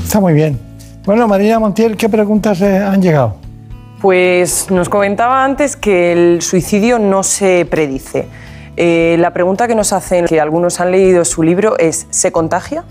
Está 0.03 0.21
muy 0.21 0.35
bien. 0.35 0.59
Bueno, 1.05 1.29
Marina 1.29 1.59
Montiel, 1.59 1.97
¿qué 1.97 2.09
preguntas 2.09 2.61
eh, 2.63 2.79
han 2.79 3.03
llegado? 3.03 3.37
Pues 4.01 4.71
nos 4.71 4.89
comentaba 4.89 5.45
antes 5.45 5.77
que 5.77 6.13
el 6.13 6.43
suicidio 6.43 6.99
no 6.99 7.23
se 7.23 7.67
predice. 7.69 8.27
Eh, 8.77 9.17
la 9.19 9.33
pregunta 9.33 9.69
que 9.69 9.75
nos 9.75 9.93
hacen, 9.93 10.27
que 10.27 10.41
algunos 10.41 10.81
han 10.81 10.91
leído 10.91 11.25
su 11.25 11.43
libro, 11.43 11.79
es 11.79 12.07
¿se 12.11 12.33
contagia? 12.33 12.85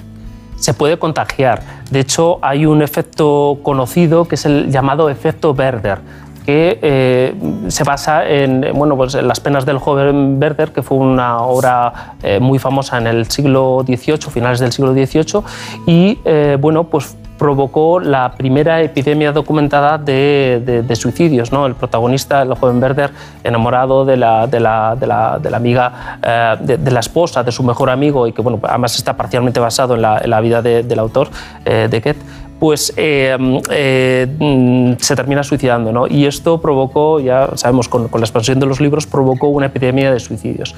Se 0.64 0.74
puede 0.74 0.98
contagiar. 0.98 1.62
De 1.92 2.00
hecho, 2.00 2.40
hay 2.42 2.66
un 2.66 2.82
efecto 2.82 3.60
conocido 3.64 4.30
que 4.30 4.36
es 4.36 4.46
el 4.46 4.72
llamado 4.72 5.10
efecto 5.10 5.52
Werder 5.52 6.00
que 6.46 6.80
eh, 6.82 7.34
se 7.68 7.84
basa 7.84 8.28
en, 8.28 8.72
bueno, 8.74 8.98
pues 8.98 9.16
en 9.16 9.28
las 9.28 9.40
penas 9.40 9.66
del 9.66 9.78
joven 9.78 10.42
Werder, 10.42 10.72
que 10.72 10.82
fue 10.82 10.98
una 10.98 11.42
obra 11.42 12.16
eh, 12.22 12.40
muy 12.40 12.60
famosa 12.60 12.98
en 12.98 13.08
el 13.08 13.30
siglo 13.30 13.84
XVIII, 13.86 14.30
finales 14.30 14.60
del 14.60 14.74
siglo 14.74 14.94
XVIII, 14.94 15.42
y 15.88 16.20
eh, 16.26 16.58
bueno, 16.60 16.84
pues 16.86 17.16
provocó 17.44 18.00
la 18.00 18.32
primera 18.38 18.82
epidemia 18.82 19.34
documentada 19.34 19.98
de, 19.98 20.62
de- 20.66 20.82
de 20.82 20.96
suicidios. 20.96 21.52
¿no? 21.52 21.66
El 21.66 21.76
protagonista, 21.76 22.42
el 22.42 22.54
joven 22.54 22.82
Werder, 22.82 23.12
enamorado 23.44 24.06
de 24.06 24.16
la, 24.16 24.48
de 24.48 24.62
la, 24.62 24.96
la- 25.06 25.40
la 25.52 25.58
amiga, 25.58 26.20
eh, 26.24 26.56
de, 26.62 26.78
la 26.92 27.02
esposa 27.02 27.44
de 27.44 27.52
su 27.52 27.62
mejor 27.62 27.90
amigo, 27.90 28.28
y 28.28 28.32
que 28.32 28.42
bueno, 28.42 28.62
además 28.64 28.96
está 28.96 29.18
parcialmente 29.18 29.60
basado 29.60 29.96
en 29.96 30.04
la, 30.04 30.20
en 30.24 30.30
vida 30.40 30.62
de- 30.62 30.84
del 30.84 31.00
autor, 31.00 31.28
eh, 31.66 31.90
de 31.92 32.00
Goethe, 32.00 32.22
pues 32.62 32.94
eh, 32.96 33.36
eh, 33.72 34.96
se 35.02 35.16
termina 35.18 35.44
suicidando. 35.44 35.92
¿no? 35.92 36.08
Y 36.08 36.26
esto 36.26 36.62
provocó, 36.62 37.20
ya 37.20 37.50
sabemos, 37.56 37.90
con, 37.90 38.08
con 38.08 38.22
la 38.22 38.26
expansión 38.26 38.58
de 38.62 38.68
los 38.68 38.80
libros, 38.80 39.06
provocó 39.06 39.50
una 39.50 39.66
epidemia 39.66 40.14
de 40.14 40.20
suicidios. 40.22 40.74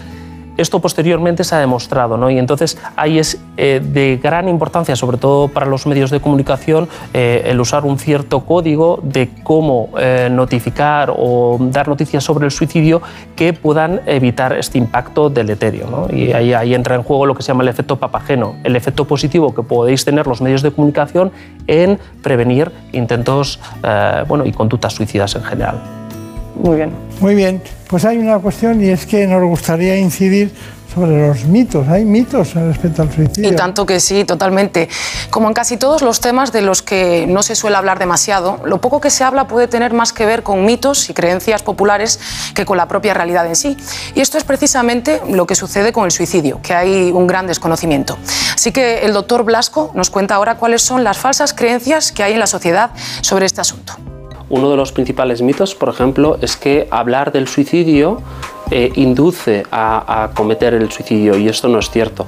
Esto 0.58 0.80
posteriormente 0.80 1.44
se 1.44 1.56
ha 1.56 1.60
demostrado, 1.60 2.18
¿no? 2.18 2.30
y 2.30 2.40
entonces 2.40 2.78
ahí 2.96 3.20
es 3.20 3.40
eh, 3.58 3.82
de 3.84 4.20
gran 4.22 4.48
importancia, 4.48 4.96
sobre 4.96 5.18
todo 5.18 5.48
para 5.50 5.66
los 5.66 5.86
medios 5.86 6.12
de 6.12 6.20
comunicación, 6.20 6.88
eh, 7.14 7.44
el 7.46 7.60
usar 7.60 7.86
un 7.86 8.00
cierto 8.00 8.42
código 8.42 9.00
de 9.04 9.30
cómo 9.44 9.90
eh, 10.00 10.30
notificar 10.32 11.14
o 11.16 11.58
dar 11.60 11.88
noticias 11.88 12.24
sobre 12.24 12.46
el 12.46 12.52
suicidio 12.52 13.02
que 13.36 13.54
puedan 13.54 14.02
evitar 14.06 14.54
este 14.54 14.78
impacto 14.78 15.30
deleterio. 15.30 15.88
¿no? 15.88 16.08
Y 16.16 16.32
ahí, 16.32 16.54
ahí 16.54 16.74
entra 16.74 16.96
en 16.96 17.04
juego 17.04 17.26
lo 17.26 17.36
que 17.36 17.44
se 17.44 17.50
llama 17.50 17.64
el 17.64 17.70
efecto 17.70 17.98
papageno, 17.98 18.56
el 18.64 18.76
efecto 18.76 19.06
positivo 19.06 19.54
que 19.54 19.64
podéis 19.64 20.06
tener 20.06 20.26
los 20.28 20.42
medios 20.42 20.62
de 20.62 20.72
comunicación 20.72 21.32
en 21.68 22.00
prevenir 22.22 22.72
intentos 22.92 23.60
bueno, 24.28 24.46
y 24.46 24.52
conductas 24.52 24.94
suicidas 24.94 25.36
en 25.36 25.44
general. 25.44 26.05
Muy 26.56 26.78
bien. 26.78 26.92
Muy 27.20 27.36
bien, 27.36 27.62
pues 27.88 28.06
hay 28.06 28.18
una 28.18 28.40
cuestión 28.40 28.84
y 28.84 28.90
es 28.90 29.06
que 29.06 29.28
nos 29.28 29.44
gustaría 29.44 29.98
incidir 29.98 30.52
sobre 30.96 31.28
los 31.28 31.44
mitos. 31.44 31.88
Hay 31.90 32.06
mitos 32.06 32.54
respecto 32.54 33.02
al 33.02 33.14
suicidio. 33.14 33.52
Y 33.52 33.56
tanto 33.56 33.86
que 33.86 34.00
sí, 34.00 34.24
totalmente. 34.24 34.88
Como 35.30 35.50
en 35.50 35.54
casi 35.54 35.76
todos 35.76 36.02
los 36.02 36.22
temas 36.22 36.54
de 36.54 36.62
los 36.62 36.82
que 36.82 37.26
no 37.28 37.44
se 37.44 37.56
suele 37.56 37.76
hablar 37.76 38.00
demasiado, 38.00 38.62
lo 38.66 38.80
poco 38.80 39.02
que 39.02 39.10
se 39.10 39.24
habla 39.26 39.48
puede 39.48 39.68
tener 39.68 39.94
más 39.94 40.14
que 40.14 40.26
ver 40.26 40.42
con 40.42 40.66
mitos 40.66 41.10
y 41.10 41.14
creencias 41.14 41.64
populares 41.64 42.20
que 42.54 42.66
con 42.66 42.78
la 42.78 42.88
propia 42.88 43.14
realidad 43.14 43.46
en 43.46 43.58
sí. 43.58 43.76
Y 44.16 44.22
esto 44.22 44.38
es 44.38 44.46
precisamente 44.46 45.22
lo 45.30 45.46
que 45.46 45.56
sucede 45.56 45.92
con 45.92 46.06
el 46.06 46.12
suicidio, 46.12 46.62
que 46.62 46.74
hay 46.74 47.12
un 47.12 47.28
gran 47.28 47.46
desconocimiento. 47.46 48.18
Así 48.54 48.72
que 48.72 49.06
el 49.06 49.12
doctor 49.12 49.44
Blasco 49.44 49.92
nos 49.94 50.10
cuenta 50.10 50.36
ahora 50.36 50.56
cuáles 50.56 50.82
son 50.82 51.04
las 51.04 51.18
falsas 51.18 51.54
creencias 51.54 52.14
que 52.14 52.24
hay 52.24 52.34
en 52.34 52.40
la 52.40 52.48
sociedad 52.48 52.92
sobre 53.22 53.46
este 53.46 53.60
asunto. 53.60 54.15
Uno 54.50 54.70
de 54.70 54.78
los 54.78 54.92
principales 54.92 55.42
mitos, 55.42 55.76
por 55.76 55.90
ejemplo, 55.90 56.38
es 56.42 56.56
que 56.56 56.88
hablar 56.92 57.32
del 57.32 57.48
suicidio 57.48 58.22
eh, 58.72 58.92
induce 58.96 59.64
a, 59.72 60.24
a 60.24 60.32
cometer 60.32 60.74
el 60.74 60.92
suicidio 60.92 61.38
y 61.38 61.48
esto 61.48 61.68
no 61.68 61.80
es 61.80 61.90
cierto. 61.90 62.26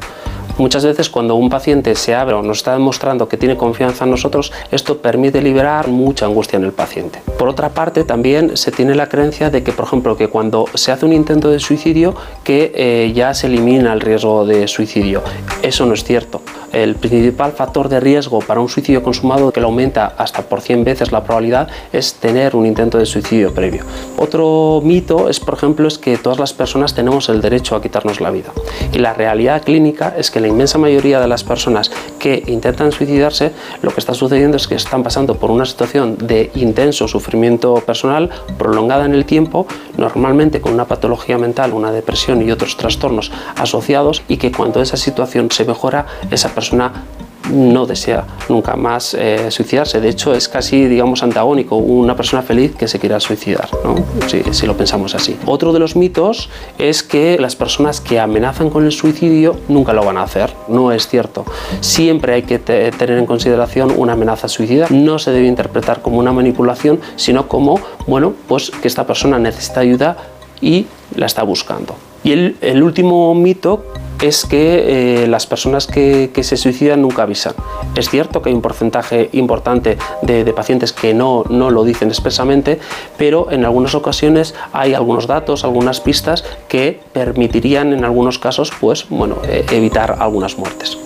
Muchas 0.57 0.85
veces 0.85 1.09
cuando 1.09 1.35
un 1.35 1.49
paciente 1.49 1.95
se 1.95 2.15
abre 2.15 2.35
o 2.35 2.41
nos 2.41 2.57
está 2.57 2.73
demostrando 2.73 3.27
que 3.27 3.37
tiene 3.37 3.57
confianza 3.57 4.05
en 4.05 4.11
nosotros, 4.11 4.51
esto 4.71 4.97
permite 4.97 5.41
liberar 5.41 5.87
mucha 5.87 6.25
angustia 6.25 6.57
en 6.57 6.65
el 6.65 6.71
paciente. 6.71 7.21
Por 7.37 7.47
otra 7.47 7.69
parte, 7.69 8.03
también 8.03 8.57
se 8.57 8.71
tiene 8.71 8.95
la 8.95 9.09
creencia 9.09 9.49
de 9.49 9.63
que, 9.63 9.71
por 9.71 9.85
ejemplo, 9.85 10.17
que 10.17 10.27
cuando 10.27 10.65
se 10.73 10.91
hace 10.91 11.05
un 11.05 11.13
intento 11.13 11.49
de 11.49 11.59
suicidio, 11.59 12.15
que 12.43 12.71
eh, 12.75 13.11
ya 13.13 13.33
se 13.33 13.47
elimina 13.47 13.93
el 13.93 14.01
riesgo 14.01 14.45
de 14.45 14.67
suicidio. 14.67 15.21
Eso 15.61 15.85
no 15.85 15.93
es 15.93 16.03
cierto. 16.03 16.41
El 16.73 16.95
principal 16.95 17.53
factor 17.53 17.87
de 17.87 17.99
riesgo 17.99 18.39
para 18.39 18.59
un 18.59 18.67
suicidio 18.67 19.01
consumado 19.01 19.51
que 19.51 19.61
lo 19.61 19.67
aumenta 19.67 20.13
hasta 20.17 20.41
por 20.41 20.61
100 20.61 20.83
veces 20.83 21.11
la 21.11 21.23
probabilidad 21.23 21.69
es 21.93 22.15
tener 22.15 22.55
un 22.55 22.65
intento 22.65 22.97
de 22.97 23.05
suicidio 23.05 23.53
previo. 23.53 23.83
Otro 24.17 24.81
mito 24.83 25.29
es, 25.29 25.39
por 25.39 25.53
ejemplo, 25.53 25.87
es 25.87 25.97
que 25.97 26.17
todas 26.17 26.39
las 26.39 26.53
personas 26.53 26.93
tenemos 26.93 27.29
el 27.29 27.41
derecho 27.41 27.75
a 27.75 27.81
quitarnos 27.81 28.19
la 28.19 28.31
vida. 28.31 28.51
Y 28.91 28.99
la 28.99 29.13
realidad 29.13 29.63
clínica 29.63 30.13
es 30.17 30.29
que 30.29 30.36
la 30.39 30.47
inmensa 30.47 30.77
mayoría 30.77 31.19
de 31.19 31.27
las 31.27 31.43
personas 31.43 31.91
que 32.19 32.43
intentan 32.47 32.91
suicidarse, 32.91 33.51
lo 33.81 33.91
que 33.91 33.99
está 33.99 34.13
sucediendo 34.13 34.57
es 34.57 34.67
que 34.67 34.75
están 34.75 35.03
pasando 35.03 35.35
por 35.35 35.51
una 35.51 35.65
situación 35.65 36.17
de 36.17 36.51
intenso 36.55 37.07
sufrimiento 37.07 37.75
personal 37.75 38.29
prolongada 38.57 39.05
en 39.05 39.13
el 39.13 39.25
tiempo, 39.25 39.67
normalmente 39.97 40.61
con 40.61 40.73
una 40.73 40.85
patología 40.85 41.37
mental, 41.37 41.73
una 41.73 41.91
depresión 41.91 42.41
y 42.41 42.51
otros 42.51 42.77
trastornos 42.77 43.31
asociados, 43.55 44.23
y 44.27 44.37
que 44.37 44.51
cuando 44.51 44.81
esa 44.81 44.97
situación 44.97 45.51
se 45.51 45.65
mejora, 45.65 46.05
esa 46.31 46.49
persona 46.49 47.05
no 47.51 47.85
desea 47.85 48.25
nunca 48.49 48.75
más 48.75 49.13
eh, 49.13 49.49
suicidarse. 49.51 50.01
De 50.01 50.09
hecho, 50.09 50.33
es 50.33 50.47
casi, 50.49 50.85
digamos, 50.87 51.23
antagónico 51.23 51.75
una 51.77 52.15
persona 52.15 52.41
feliz 52.41 52.75
que 52.75 52.87
se 52.87 52.99
quiera 52.99 53.19
suicidar, 53.19 53.69
¿no? 53.83 53.95
si, 54.27 54.65
lo 54.65 54.75
pensamos 54.75 55.15
así. 55.15 55.37
Otro 55.45 55.71
de 55.73 55.79
los 55.79 55.95
mitos 55.95 56.49
es 56.77 57.03
que 57.03 57.37
las 57.39 57.55
personas 57.55 58.01
que 58.01 58.19
amenazan 58.19 58.69
con 58.69 58.85
el 58.85 58.91
suicidio 58.91 59.55
nunca 59.69 59.93
lo 59.93 60.03
van 60.03 60.17
a 60.17 60.23
hacer. 60.23 60.51
No 60.67 60.91
es 60.91 61.07
cierto. 61.07 61.45
Siempre 61.79 62.33
hay 62.33 62.43
que 62.43 62.59
te- 62.59 62.91
tener 62.91 63.17
en 63.17 63.25
consideración 63.25 63.93
una 63.95 64.13
amenaza 64.13 64.47
suicida. 64.47 64.87
No 64.89 65.17
se 65.19 65.31
debe 65.31 65.47
interpretar 65.47 66.01
como 66.01 66.17
una 66.19 66.33
manipulación, 66.33 66.99
sino 67.15 67.47
como, 67.47 67.79
bueno, 68.07 68.33
pues 68.47 68.71
que 68.71 68.87
esta 68.87 69.07
persona 69.07 69.39
necesita 69.39 69.79
ayuda 69.79 70.17
y 70.59 70.87
la 71.15 71.25
está 71.27 71.43
buscando. 71.43 71.95
Y 72.27 72.33
el, 72.33 72.83
último 72.83 73.33
mito 73.35 73.85
es 74.21 74.45
que 74.45 75.23
eh, 75.23 75.27
las 75.27 75.47
personas 75.47 75.87
que, 75.87 76.29
se 76.41 76.57
suicidan 76.57 77.01
nunca 77.01 77.23
avisan. 77.23 77.53
Es 77.95 78.09
cierto 78.09 78.41
que 78.41 78.49
hay 78.49 78.53
un 78.55 78.61
porcentaje 78.61 79.29
importante 79.31 79.97
de, 80.23 80.43
pacientes 80.51 80.91
que 80.91 81.13
no, 81.13 81.45
no 81.49 81.71
lo 81.71 81.85
dicen 81.85 82.09
expresamente, 82.09 82.79
pero 83.17 83.49
en 83.49 83.63
algunas 83.63 83.95
ocasiones 83.95 84.55
hay 84.73 84.93
algunos 84.93 85.25
datos, 85.25 85.63
algunas 85.63 86.01
pistas 86.01 86.43
que 86.67 86.99
permitirían 87.13 87.93
en 87.93 88.03
algunos 88.03 88.39
casos 88.39 88.73
pues, 88.77 89.07
bueno, 89.09 89.37
eh, 89.47 89.65
evitar 89.71 90.17
algunas 90.19 90.57
muertes. 90.57 90.97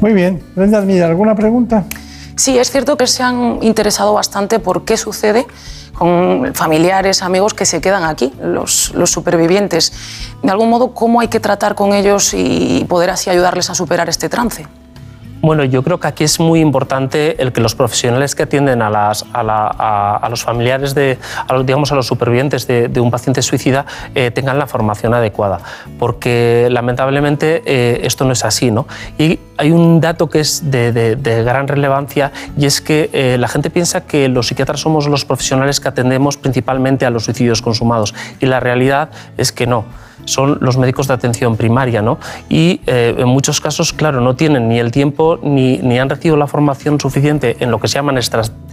Muy 0.00 0.12
bien. 0.12 0.40
Brenda 0.54 0.78
¿alguna 1.04 1.34
pregunta? 1.34 1.84
Sí, 2.36 2.58
es 2.58 2.70
cierto 2.70 2.96
que 2.96 3.06
se 3.06 3.22
han 3.22 3.58
interesado 3.62 4.14
bastante 4.14 4.58
por 4.58 4.84
qué 4.84 4.96
sucede 4.96 5.46
con 5.94 6.54
familiares, 6.54 7.22
amigos 7.22 7.54
que 7.54 7.66
se 7.66 7.80
quedan 7.80 8.04
aquí, 8.04 8.32
los, 8.42 8.92
los 8.94 9.10
supervivientes. 9.10 9.92
De 10.42 10.50
algún 10.50 10.70
modo, 10.70 10.94
¿cómo 10.94 11.20
hay 11.20 11.28
que 11.28 11.40
tratar 11.40 11.74
con 11.74 11.92
ellos 11.92 12.32
y 12.34 12.84
poder 12.88 13.10
así 13.10 13.30
ayudarles 13.30 13.70
a 13.70 13.74
superar 13.74 14.08
este 14.08 14.28
trance? 14.28 14.66
Bueno, 15.42 15.64
yo 15.64 15.82
creo 15.82 15.98
que 15.98 16.06
aquí 16.06 16.22
es 16.22 16.38
muy 16.38 16.60
importante 16.60 17.42
el 17.42 17.52
que 17.52 17.60
los 17.60 17.74
profesionales 17.74 18.36
que 18.36 18.44
atienden 18.44 18.80
a, 18.80 20.28
los 20.30 20.44
familiares 20.44 20.94
de, 20.94 21.18
a 21.48 21.52
los, 21.52 21.66
digamos, 21.66 21.90
a 21.90 21.96
los 21.96 22.06
supervivientes 22.06 22.68
de, 22.68 23.00
un 23.00 23.10
paciente 23.10 23.42
suicida 23.42 23.84
eh, 24.14 24.30
tengan 24.30 24.56
la 24.56 24.68
formación 24.68 25.14
adecuada, 25.14 25.58
porque 25.98 26.68
lamentablemente 26.70 27.60
eh, 27.66 28.02
esto 28.04 28.24
no 28.24 28.34
es 28.34 28.44
así, 28.44 28.70
¿no? 28.70 28.86
Y 29.18 29.40
hay 29.56 29.72
un 29.72 30.00
dato 30.00 30.30
que 30.30 30.38
es 30.38 30.70
de 30.70 31.42
gran 31.44 31.66
relevancia 31.66 32.30
y 32.56 32.66
es 32.66 32.80
que 32.80 33.10
eh, 33.12 33.36
la 33.36 33.48
gente 33.48 33.68
piensa 33.68 34.02
que 34.02 34.28
los 34.28 34.46
psiquiatras 34.46 34.78
somos 34.78 35.08
los 35.08 35.24
profesionales 35.24 35.80
que 35.80 35.88
atendemos 35.88 36.36
principalmente 36.36 37.04
a 37.04 37.10
los 37.10 37.24
suicidios 37.24 37.62
consumados 37.62 38.14
y 38.38 38.46
la 38.46 38.60
realidad 38.60 39.10
es 39.36 39.50
que 39.50 39.66
no 39.66 39.86
son 40.24 40.58
los 40.60 40.76
médicos 40.76 41.08
de 41.08 41.14
atención 41.14 41.56
primaria, 41.56 42.02
¿no? 42.02 42.18
Y 42.48 42.80
eh, 42.86 43.14
en 43.18 43.28
muchos 43.28 43.60
casos, 43.60 43.92
claro, 43.92 44.20
no 44.20 44.36
tienen 44.36 44.68
ni 44.68 44.78
el 44.78 44.90
tiempo 44.90 45.38
ni, 45.42 45.78
ni 45.78 45.98
han 45.98 46.08
recibido 46.08 46.36
la 46.36 46.46
formación 46.46 47.00
suficiente 47.00 47.56
en 47.60 47.70
lo 47.70 47.80
que 47.80 47.88
se 47.88 47.94
llaman 47.94 48.18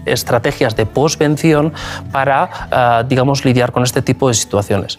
estrategias 0.06 0.76
de 0.76 0.86
posvención 0.86 1.74
para, 2.12 2.50
ah, 2.72 3.04
digamos, 3.08 3.45
lidiar 3.45 3.72
con 3.72 3.84
este 3.84 4.02
tipo 4.02 4.28
de 4.28 4.34
situaciones. 4.34 4.97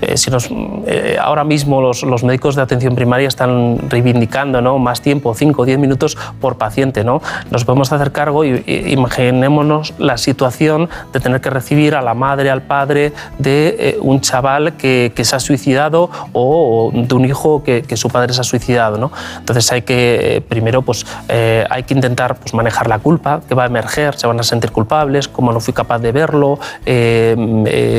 Eh, 0.00 0.16
si 0.16 0.30
nos- 0.30 0.48
eh, 0.86 1.16
ahora 1.20 1.44
mismo 1.44 1.80
los, 1.80 2.02
los 2.02 2.24
médicos 2.24 2.54
de 2.56 2.62
atención 2.62 2.94
primaria 2.94 3.28
están 3.28 3.78
reivindicando 3.88 4.60
¿no? 4.60 4.78
más 4.78 5.02
tiempo, 5.02 5.34
5 5.34 5.62
o 5.62 5.64
10 5.64 5.78
minutos 5.78 6.16
por 6.40 6.56
paciente. 6.56 7.04
¿no? 7.04 7.20
Nos 7.50 7.64
podemos 7.64 7.92
hacer 7.92 8.12
cargo 8.12 8.44
y, 8.44 8.62
y 8.66 8.92
imaginémonos 8.92 9.94
la 9.98 10.16
situación 10.16 10.88
de 11.12 11.20
tener 11.20 11.40
que 11.40 11.50
recibir 11.50 11.94
a 11.94 12.02
la 12.02 12.14
madre, 12.14 12.50
al 12.50 12.62
padre 12.62 13.12
de 13.38 13.76
eh, 13.78 13.98
un 14.00 14.20
chaval 14.20 14.76
que, 14.76 15.12
que 15.14 15.24
se 15.24 15.36
ha 15.36 15.40
suicidado 15.40 16.10
o, 16.32 16.90
de 16.94 17.14
un 17.14 17.24
hijo 17.24 17.62
que, 17.62 17.82
que 17.82 17.96
su 17.96 18.08
padre 18.08 18.32
se 18.32 18.40
ha 18.40 18.44
suicidado. 18.44 18.96
¿no? 18.98 19.10
Entonces 19.38 19.70
hay 19.72 19.82
que, 19.82 20.36
eh, 20.36 20.40
primero, 20.40 20.82
pues, 20.82 21.04
eh, 21.28 21.64
hay 21.68 21.82
que 21.82 21.94
intentar 21.94 22.36
pues, 22.36 22.54
manejar 22.54 22.88
la 22.88 22.98
culpa 22.98 23.40
que 23.46 23.54
va 23.54 23.64
a 23.64 23.66
emerger, 23.66 24.16
se 24.16 24.26
van 24.26 24.40
a 24.40 24.42
sentir 24.42 24.72
culpables, 24.72 25.28
como 25.28 25.52
no 25.52 25.60
fui 25.60 25.74
capaz 25.74 25.98
de 25.98 26.12
verlo, 26.12 26.58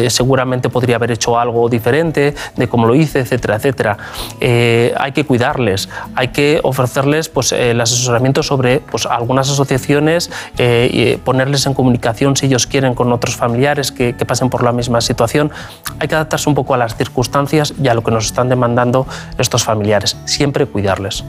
seguramente 0.09 0.69
podría 0.69 0.95
haber 0.95 1.11
hecho 1.11 1.37
algo 1.39 1.69
diferente 1.69 1.90
de 1.91 2.67
cómo 2.69 2.87
lo 2.87 2.95
hice, 2.95 3.19
etcétera, 3.19 3.55
etcétera. 3.55 3.97
Eh, 4.39 4.93
hay 4.97 5.11
que 5.11 5.23
cuidarles, 5.25 5.89
hay 6.15 6.29
que 6.29 6.59
ofrecerles 6.63 7.29
pues, 7.29 7.51
el 7.51 7.79
asesoramiento 7.81 8.43
sobre 8.43 8.79
pues, 8.79 9.05
algunas 9.05 9.49
asociaciones 9.49 10.31
eh, 10.57 10.89
y 10.91 11.17
ponerles 11.17 11.65
en 11.65 11.73
comunicación 11.73 12.35
si 12.35 12.45
ellos 12.45 12.65
quieren 12.67 12.93
con 12.93 13.11
otros 13.11 13.35
familiares 13.35 13.91
que, 13.91 14.15
que 14.15 14.25
pasen 14.25 14.49
por 14.49 14.63
la 14.63 14.71
misma 14.71 15.01
situación. 15.01 15.51
Hay 15.99 16.07
que 16.07 16.15
adaptarse 16.15 16.47
un 16.49 16.55
poco 16.55 16.73
a 16.73 16.77
las 16.77 16.95
circunstancias 16.95 17.73
y 17.81 17.87
a 17.87 17.93
lo 17.93 18.03
que 18.03 18.11
nos 18.11 18.25
están 18.25 18.49
demandando 18.49 19.05
estos 19.37 19.63
familiares. 19.63 20.17
Siempre 20.25 20.65
cuidarles. 20.65 21.23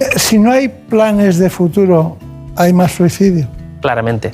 Eh, 0.00 0.18
Si 0.18 0.38
no 0.38 0.50
hay 0.50 0.68
planes 0.68 1.38
de 1.38 1.50
futuro, 1.50 2.16
hay 2.56 2.72
más 2.72 2.92
suicidio. 2.92 3.46
claramente. 3.80 4.32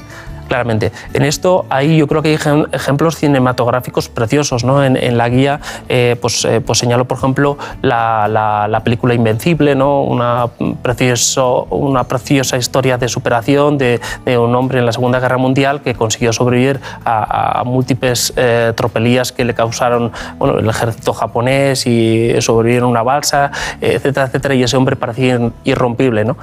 Claramente. 0.48 0.92
En 1.12 1.22
esto, 1.24 1.64
ahí 1.70 1.96
yo 1.96 2.06
creo 2.06 2.22
que 2.22 2.28
hay 2.30 2.36
ejem- 2.36 2.68
ejemplos 2.72 3.16
cinematográficos 3.16 4.08
preciosos. 4.08 4.64
¿no? 4.64 4.84
En, 4.84 4.96
en 4.96 5.16
la 5.18 5.28
guía, 5.28 5.60
eh, 5.88 6.16
pues, 6.20 6.44
eh, 6.44 6.60
pues 6.60 6.78
señalo, 6.78 7.04
por 7.06 7.18
ejemplo, 7.18 7.58
la, 7.82 8.28
la- 8.28 8.68
la 8.68 8.80
película 8.80 9.14
Invencible, 9.14 9.74
¿no? 9.74 10.02
una, 10.02 10.46
precioso, 10.82 11.64
una 11.70 12.04
preciosa 12.04 12.56
historia 12.56 12.98
de 12.98 13.08
superación 13.08 13.78
de, 13.78 14.00
de 14.24 14.38
un 14.38 14.54
hombre 14.54 14.78
en 14.78 14.86
la 14.86 14.92
Segunda 14.92 15.20
Guerra 15.20 15.38
Mundial 15.38 15.80
que 15.82 15.94
consiguió 15.94 16.32
sobrevivir 16.32 16.80
a, 17.04 17.60
a 17.60 17.64
múltiples 17.64 18.32
eh, 18.36 18.72
tropelías 18.76 19.32
que 19.32 19.44
le 19.44 19.54
causaron 19.54 20.12
bueno, 20.38 20.58
el 20.58 20.68
ejército 20.68 21.12
japonés 21.12 21.86
y 21.86 22.34
sobrevivir 22.40 22.78
en 22.78 22.84
una 22.84 23.02
balsa, 23.02 23.50
etcétera, 23.80 24.26
etcétera, 24.26 24.54
y 24.54 24.62
ese 24.62 24.76
hombre 24.76 24.96
parecía 24.96 25.38
irrompible. 25.64 26.24
¿no? 26.24 26.36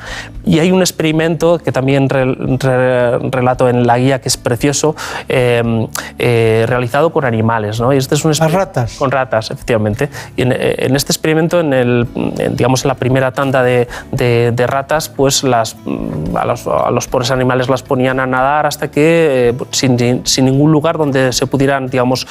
Y 0.46 0.60
hay 0.60 0.72
un 0.72 0.82
experimento 0.82 1.60
que 1.60 1.72
también 1.72 2.10
re- 2.10 2.36
re- 2.36 3.20
relato 3.30 3.70
en 3.70 3.86
la 3.88 3.91
guía 3.98 4.22
que 4.22 4.30
es 4.30 4.38
precioso, 4.38 4.96
eh, 5.30 5.88
eh, 6.20 6.66
realizado 6.68 7.12
con 7.12 7.26
animales. 7.26 7.80
¿no? 7.80 7.94
Y 7.94 7.98
este 7.98 8.16
es 8.16 8.26
un 8.26 8.34
ratas? 8.34 8.96
Con 8.98 9.12
ratas, 9.12 9.52
efectivamente. 9.52 10.10
Y 10.36 10.44
en, 10.44 10.52
eh, 10.52 10.76
en 10.80 10.96
este 10.96 11.12
experimento, 11.12 11.60
en, 11.60 11.74
el, 11.74 12.08
en, 12.16 12.56
digamos, 12.56 12.84
en 12.84 12.90
la 12.90 12.96
primera 12.96 13.32
tanda 13.32 13.64
de, 13.64 13.88
de- 14.12 14.52
de 14.54 14.68
ratas, 14.68 15.10
pues 15.10 15.44
las, 15.44 15.76
mm, 15.86 16.36
a, 16.36 16.46
los, 16.46 16.68
a 16.68 16.90
los 16.92 17.08
pobres 17.08 17.32
animales 17.32 17.70
las 17.70 17.84
ponían 17.84 18.20
a 18.20 18.26
nadar 18.26 18.66
hasta 18.66 18.90
que, 18.92 19.50
eh, 19.50 19.54
sin, 19.72 20.26
sin 20.26 20.46
ningún 20.46 20.72
lugar 20.72 20.98
donde 20.98 21.34
se 21.34 21.48
pudieran, 21.48 21.88
digamos, 21.88 22.28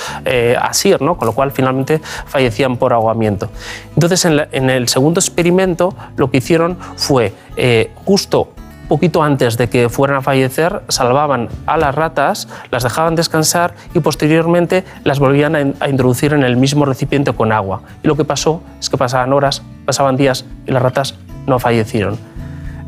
asir, 0.61 1.00
¿no? 1.02 1.16
con 1.16 1.26
lo 1.26 1.32
cual 1.32 1.50
finalmente 1.52 2.00
fallecían 2.26 2.76
por 2.76 2.92
ahogamiento. 2.92 3.48
Entonces, 3.94 4.24
en, 4.24 4.36
la- 4.36 4.48
en 4.52 4.70
el 4.70 4.88
segundo 4.88 5.20
experimento, 5.20 5.94
lo 6.16 6.30
que 6.30 6.38
hicieron 6.38 6.78
fue 6.96 7.32
eh, 7.56 7.90
justo 8.04 8.48
poquito 8.91 9.22
antes 9.22 9.57
de 9.57 9.68
que 9.70 9.88
fueran 9.88 10.18
a 10.18 10.20
fallecer, 10.20 10.82
salvaban 10.88 11.49
a 11.66 11.78
las 11.78 11.95
ratas, 11.95 12.47
las 12.70 12.82
dejaban 12.82 13.14
descansar 13.14 13.72
y 13.95 14.01
posteriormente 14.01 14.84
las 15.05 15.18
volvían 15.18 15.55
a, 15.57 15.61
in- 15.62 15.74
a 15.80 15.88
introducir 15.88 16.34
en 16.34 16.43
el 16.43 16.57
mismo 16.59 16.84
recipiente 16.84 17.32
con 17.32 17.53
agua. 17.53 17.80
Y 18.03 18.09
lo 18.09 18.16
que 18.16 18.24
pasó 18.24 18.61
es 18.78 18.91
que 18.91 18.99
pasaban 18.99 19.32
horas, 19.32 19.62
pasaban 19.86 20.16
días 20.16 20.45
y 20.66 20.72
las 20.72 20.82
ratas 20.82 21.14
no 21.47 21.59
fallecieron. 21.59 22.18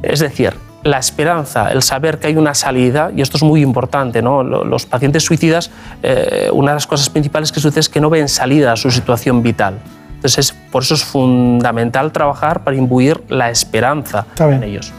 Es 0.03 0.19
decir, 0.21 0.53
la 0.83 0.99
esperanza, 0.99 1.71
el 1.71 1.81
saber 1.83 2.19
que 2.19 2.27
hay 2.27 2.37
una 2.37 2.55
salida, 2.55 3.13
y 3.17 3.23
esto 3.23 3.37
es 3.37 3.45
muy 3.45 3.63
importante, 3.63 4.21
¿no? 4.21 4.43
Lo- 4.43 4.65
los 4.65 4.85
pacientes 4.85 5.23
suicidas, 5.25 5.71
eh, 6.03 6.51
una 6.53 6.73
de 6.73 6.77
las 6.77 6.87
cosas 6.89 7.09
principales 7.09 7.53
que 7.53 7.61
sucede 7.61 7.79
es 7.81 7.89
que 7.89 8.01
no 8.01 8.11
ven 8.11 8.29
salida 8.29 8.73
a 8.73 8.77
su 8.77 8.91
situación 8.91 9.43
vital. 9.45 9.75
Entonces, 10.17 10.39
es- 10.51 10.53
por 10.73 10.83
eso 10.83 10.95
es 10.95 11.05
fundamental 11.05 12.11
trabajar 12.11 12.65
para 12.65 12.77
imbuir 12.77 13.23
la 13.29 13.49
esperanza 13.51 14.27
en 14.57 14.65
ellos. 14.65 14.93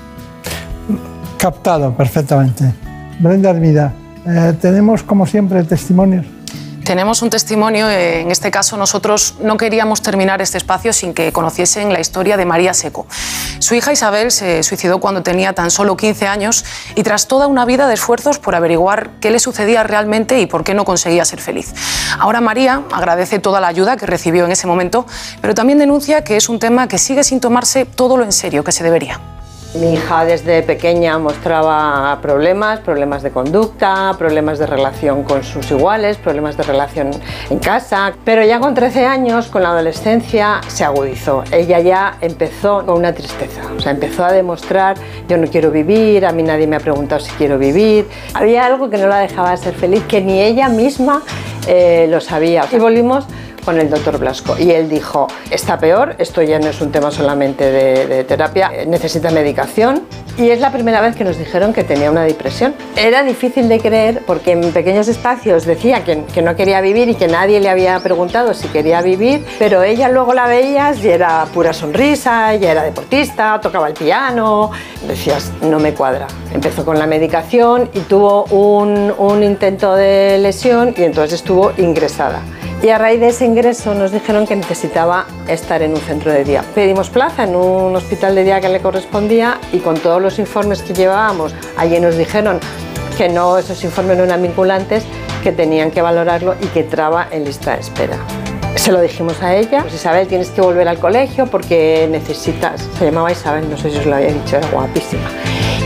Captado 1.43 1.93
perfectamente. 1.93 2.73
Brenda 3.19 3.49
Hermida, 3.49 3.91
eh, 4.25 4.53
tenemos 4.61 5.03
como 5.03 5.25
siempre 5.25 5.61
testimonios. 5.65 6.25
Tenemos 6.85 7.21
un 7.21 7.29
testimonio, 7.29 7.89
eh, 7.89 8.21
en 8.21 8.31
este 8.31 8.49
caso 8.49 8.77
nosotros 8.77 9.35
no 9.41 9.57
queríamos 9.57 10.01
terminar 10.01 10.41
este 10.41 10.57
espacio 10.57 10.93
sin 10.93 11.13
que 11.13 11.33
conociesen 11.33 11.91
la 11.91 11.99
historia 11.99 12.37
de 12.37 12.45
María 12.45 12.73
Seco. 12.73 13.07
Su 13.59 13.75
hija 13.75 13.91
Isabel 13.91 14.31
se 14.31 14.63
suicidó 14.63 15.01
cuando 15.01 15.21
tenía 15.21 15.51
tan 15.51 15.69
solo 15.69 15.97
15 15.97 16.27
años 16.27 16.63
y 16.95 17.03
tras 17.03 17.27
toda 17.27 17.47
una 17.47 17.65
vida 17.65 17.89
de 17.89 17.95
esfuerzos 17.95 18.39
por 18.39 18.55
averiguar 18.55 19.09
qué 19.19 19.29
le 19.29 19.39
sucedía 19.39 19.83
realmente 19.83 20.39
y 20.39 20.45
por 20.45 20.63
qué 20.63 20.73
no 20.73 20.85
conseguía 20.85 21.25
ser 21.25 21.41
feliz. 21.41 21.73
Ahora 22.19 22.39
María 22.39 22.83
agradece 22.93 23.39
toda 23.39 23.59
la 23.59 23.67
ayuda 23.67 23.97
que 23.97 24.05
recibió 24.05 24.45
en 24.45 24.53
ese 24.53 24.65
momento, 24.65 25.05
pero 25.41 25.53
también 25.53 25.77
denuncia 25.77 26.23
que 26.23 26.37
es 26.37 26.47
un 26.47 26.59
tema 26.59 26.87
que 26.87 26.97
sigue 26.97 27.25
sin 27.25 27.41
tomarse 27.41 27.83
todo 27.83 28.15
lo 28.15 28.23
en 28.23 28.31
serio 28.31 28.63
que 28.63 28.71
se 28.71 28.85
debería. 28.85 29.19
Mi 29.75 29.93
hija 29.93 30.23
desde 30.23 30.61
pequeña 30.61 31.17
mostraba 31.17 32.19
problemas, 32.21 32.79
problemas 32.81 33.23
de 33.23 33.31
conducta, 33.31 34.13
problemas 34.19 34.59
de 34.59 34.67
relación 34.67 35.23
con 35.23 35.43
sus 35.43 35.71
iguales, 35.71 36.17
problemas 36.17 36.55
de 36.57 36.63
relación 36.63 37.09
en 37.49 37.57
casa, 37.57 38.13
pero 38.23 38.45
ya 38.45 38.59
con 38.59 38.75
13 38.75 39.07
años, 39.07 39.47
con 39.47 39.63
la 39.63 39.69
adolescencia, 39.69 40.61
se 40.67 40.83
agudizó. 40.83 41.43
Ella 41.51 41.79
ya 41.79 42.17
empezó 42.21 42.85
con 42.85 42.99
una 42.99 43.13
tristeza, 43.13 43.61
o 43.75 43.79
sea, 43.79 43.93
empezó 43.93 44.23
a 44.23 44.31
demostrar, 44.31 44.95
yo 45.27 45.37
no 45.37 45.47
quiero 45.47 45.71
vivir, 45.71 46.27
a 46.27 46.31
mí 46.31 46.43
nadie 46.43 46.67
me 46.67 46.75
ha 46.75 46.79
preguntado 46.79 47.19
si 47.19 47.31
quiero 47.31 47.57
vivir. 47.57 48.07
Había 48.35 48.67
algo 48.67 48.91
que 48.91 48.99
no 48.99 49.07
la 49.07 49.17
dejaba 49.17 49.57
ser 49.57 49.73
feliz, 49.73 50.03
que 50.07 50.21
ni 50.21 50.39
ella 50.39 50.69
misma 50.69 51.23
eh, 51.65 52.05
lo 52.11 52.21
sabía. 52.21 52.65
Y 52.71 52.77
volvimos 52.77 53.25
con 53.63 53.79
el 53.79 53.89
doctor 53.89 54.17
Blasco 54.17 54.55
y 54.57 54.71
él 54.71 54.89
dijo, 54.89 55.27
está 55.49 55.77
peor, 55.77 56.15
esto 56.19 56.41
ya 56.41 56.59
no 56.59 56.67
es 56.67 56.81
un 56.81 56.91
tema 56.91 57.11
solamente 57.11 57.71
de, 57.71 58.23
terapia, 58.23 58.71
eh, 58.73 58.85
necesita 58.85 59.31
medicación 59.31 60.03
y 60.37 60.49
es 60.49 60.59
la 60.59 60.71
primera 60.71 60.99
vez 61.01 61.15
que 61.15 61.23
nos 61.23 61.37
dijeron 61.37 61.73
que 61.73 61.83
tenía 61.83 62.09
una 62.09 62.23
depresión. 62.23 62.73
Era 62.95 63.23
difícil 63.23 63.69
de 63.69 63.79
creer 63.79 64.23
porque 64.25 64.51
en 64.51 64.71
pequeños 64.71 65.07
espacios 65.07 65.65
decía 65.65 66.03
que, 66.03 66.23
que 66.25 66.41
no 66.41 66.55
quería 66.55 66.81
vivir 66.81 67.09
y 67.09 67.15
que 67.15 67.27
nadie 67.27 67.59
le 67.59 67.69
había 67.69 67.99
preguntado 67.99 68.53
si 68.53 68.67
quería 68.67 69.01
vivir, 69.01 69.45
pero 69.59 69.83
ella 69.83 70.09
luego 70.09 70.33
la 70.33 70.47
veías 70.47 71.03
y 71.03 71.09
era 71.09 71.45
pura 71.53 71.73
sonrisa, 71.73 72.55
ya 72.55 72.71
era 72.71 72.83
deportista, 72.83 73.59
tocaba 73.61 73.87
el 73.87 73.93
piano, 73.93 74.71
decías, 75.07 75.51
no 75.61 75.79
me 75.79 75.93
cuadra. 75.93 76.27
Empezó 76.53 76.83
con 76.83 76.97
la 76.97 77.05
medicación 77.05 77.89
y 77.93 77.99
tuvo 78.01 78.45
un, 78.45 79.13
un 79.17 79.43
intento 79.43 79.95
de 79.95 80.37
lesión 80.39 80.93
y 80.97 81.03
entonces 81.03 81.33
estuvo 81.33 81.71
ingresada. 81.77 82.41
Y 82.83 82.89
a 82.89 82.97
raíz 82.97 83.21
de 83.21 83.29
ese 83.29 83.45
ingreso 83.45 83.93
nos 83.95 84.11
dijeron 84.11 84.45
que 84.45 84.57
necesitaba 84.57 85.25
estar 85.47 85.81
en 85.81 85.91
un 85.91 86.01
centro 86.01 86.33
de 86.33 86.43
día. 86.43 86.65
Pedimos 86.75 87.09
plaza 87.09 87.45
en 87.45 87.55
un 87.55 87.95
hospital 87.95 88.35
de 88.35 88.43
día 88.43 88.59
que 88.59 88.67
le 88.67 88.81
correspondía 88.81 89.57
y 89.71 89.79
con 89.79 89.97
todos 89.97 90.21
los 90.21 90.37
informes 90.37 90.81
que 90.81 90.93
llevábamos, 90.93 91.55
allí 91.77 91.97
nos 92.01 92.17
dijeron 92.17 92.59
que 93.17 93.29
no, 93.29 93.57
esos 93.57 93.81
informes 93.85 94.17
no 94.17 94.25
eran 94.25 94.41
vinculantes, 94.41 95.05
que 95.41 95.53
tenían 95.53 95.91
que 95.91 96.01
valorarlo 96.01 96.55
y 96.61 96.65
que 96.67 96.81
entraba 96.81 97.25
en 97.31 97.45
lista 97.45 97.73
de 97.73 97.79
espera. 97.79 98.17
Se 98.75 98.91
lo 98.91 98.99
dijimos 98.99 99.41
a 99.41 99.55
ella, 99.55 99.83
pues 99.83 99.93
Isabel, 99.93 100.27
tienes 100.27 100.49
que 100.49 100.59
volver 100.59 100.89
al 100.89 100.99
colegio 100.99 101.47
porque 101.47 102.05
necesitas, 102.11 102.89
se 102.99 103.05
llamaba 103.05 103.31
Isabel, 103.31 103.69
no 103.69 103.77
sé 103.77 103.91
si 103.91 103.99
os 103.99 104.05
lo 104.05 104.15
había 104.15 104.33
dicho, 104.33 104.57
era 104.57 104.67
guapísima. 104.67 105.29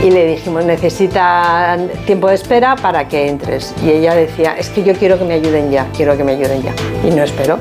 Y 0.04 0.10
le 0.10 0.26
dijimos, 0.26 0.64
necesita 0.64 1.76
tiempo 2.06 2.28
de 2.28 2.36
espera 2.36 2.76
para 2.76 3.08
que 3.08 3.28
entres. 3.28 3.74
Y 3.84 3.90
ella 3.90 4.14
decía, 4.14 4.54
es 4.56 4.68
que 4.68 4.84
yo 4.84 4.94
quiero 4.94 5.18
que 5.18 5.24
me 5.24 5.34
ayuden 5.34 5.72
ya, 5.72 5.88
quiero 5.96 6.16
que 6.16 6.22
me 6.22 6.32
ayuden 6.32 6.62
ya. 6.62 6.72
Y 7.04 7.10
no 7.10 7.24
esperó. 7.24 7.58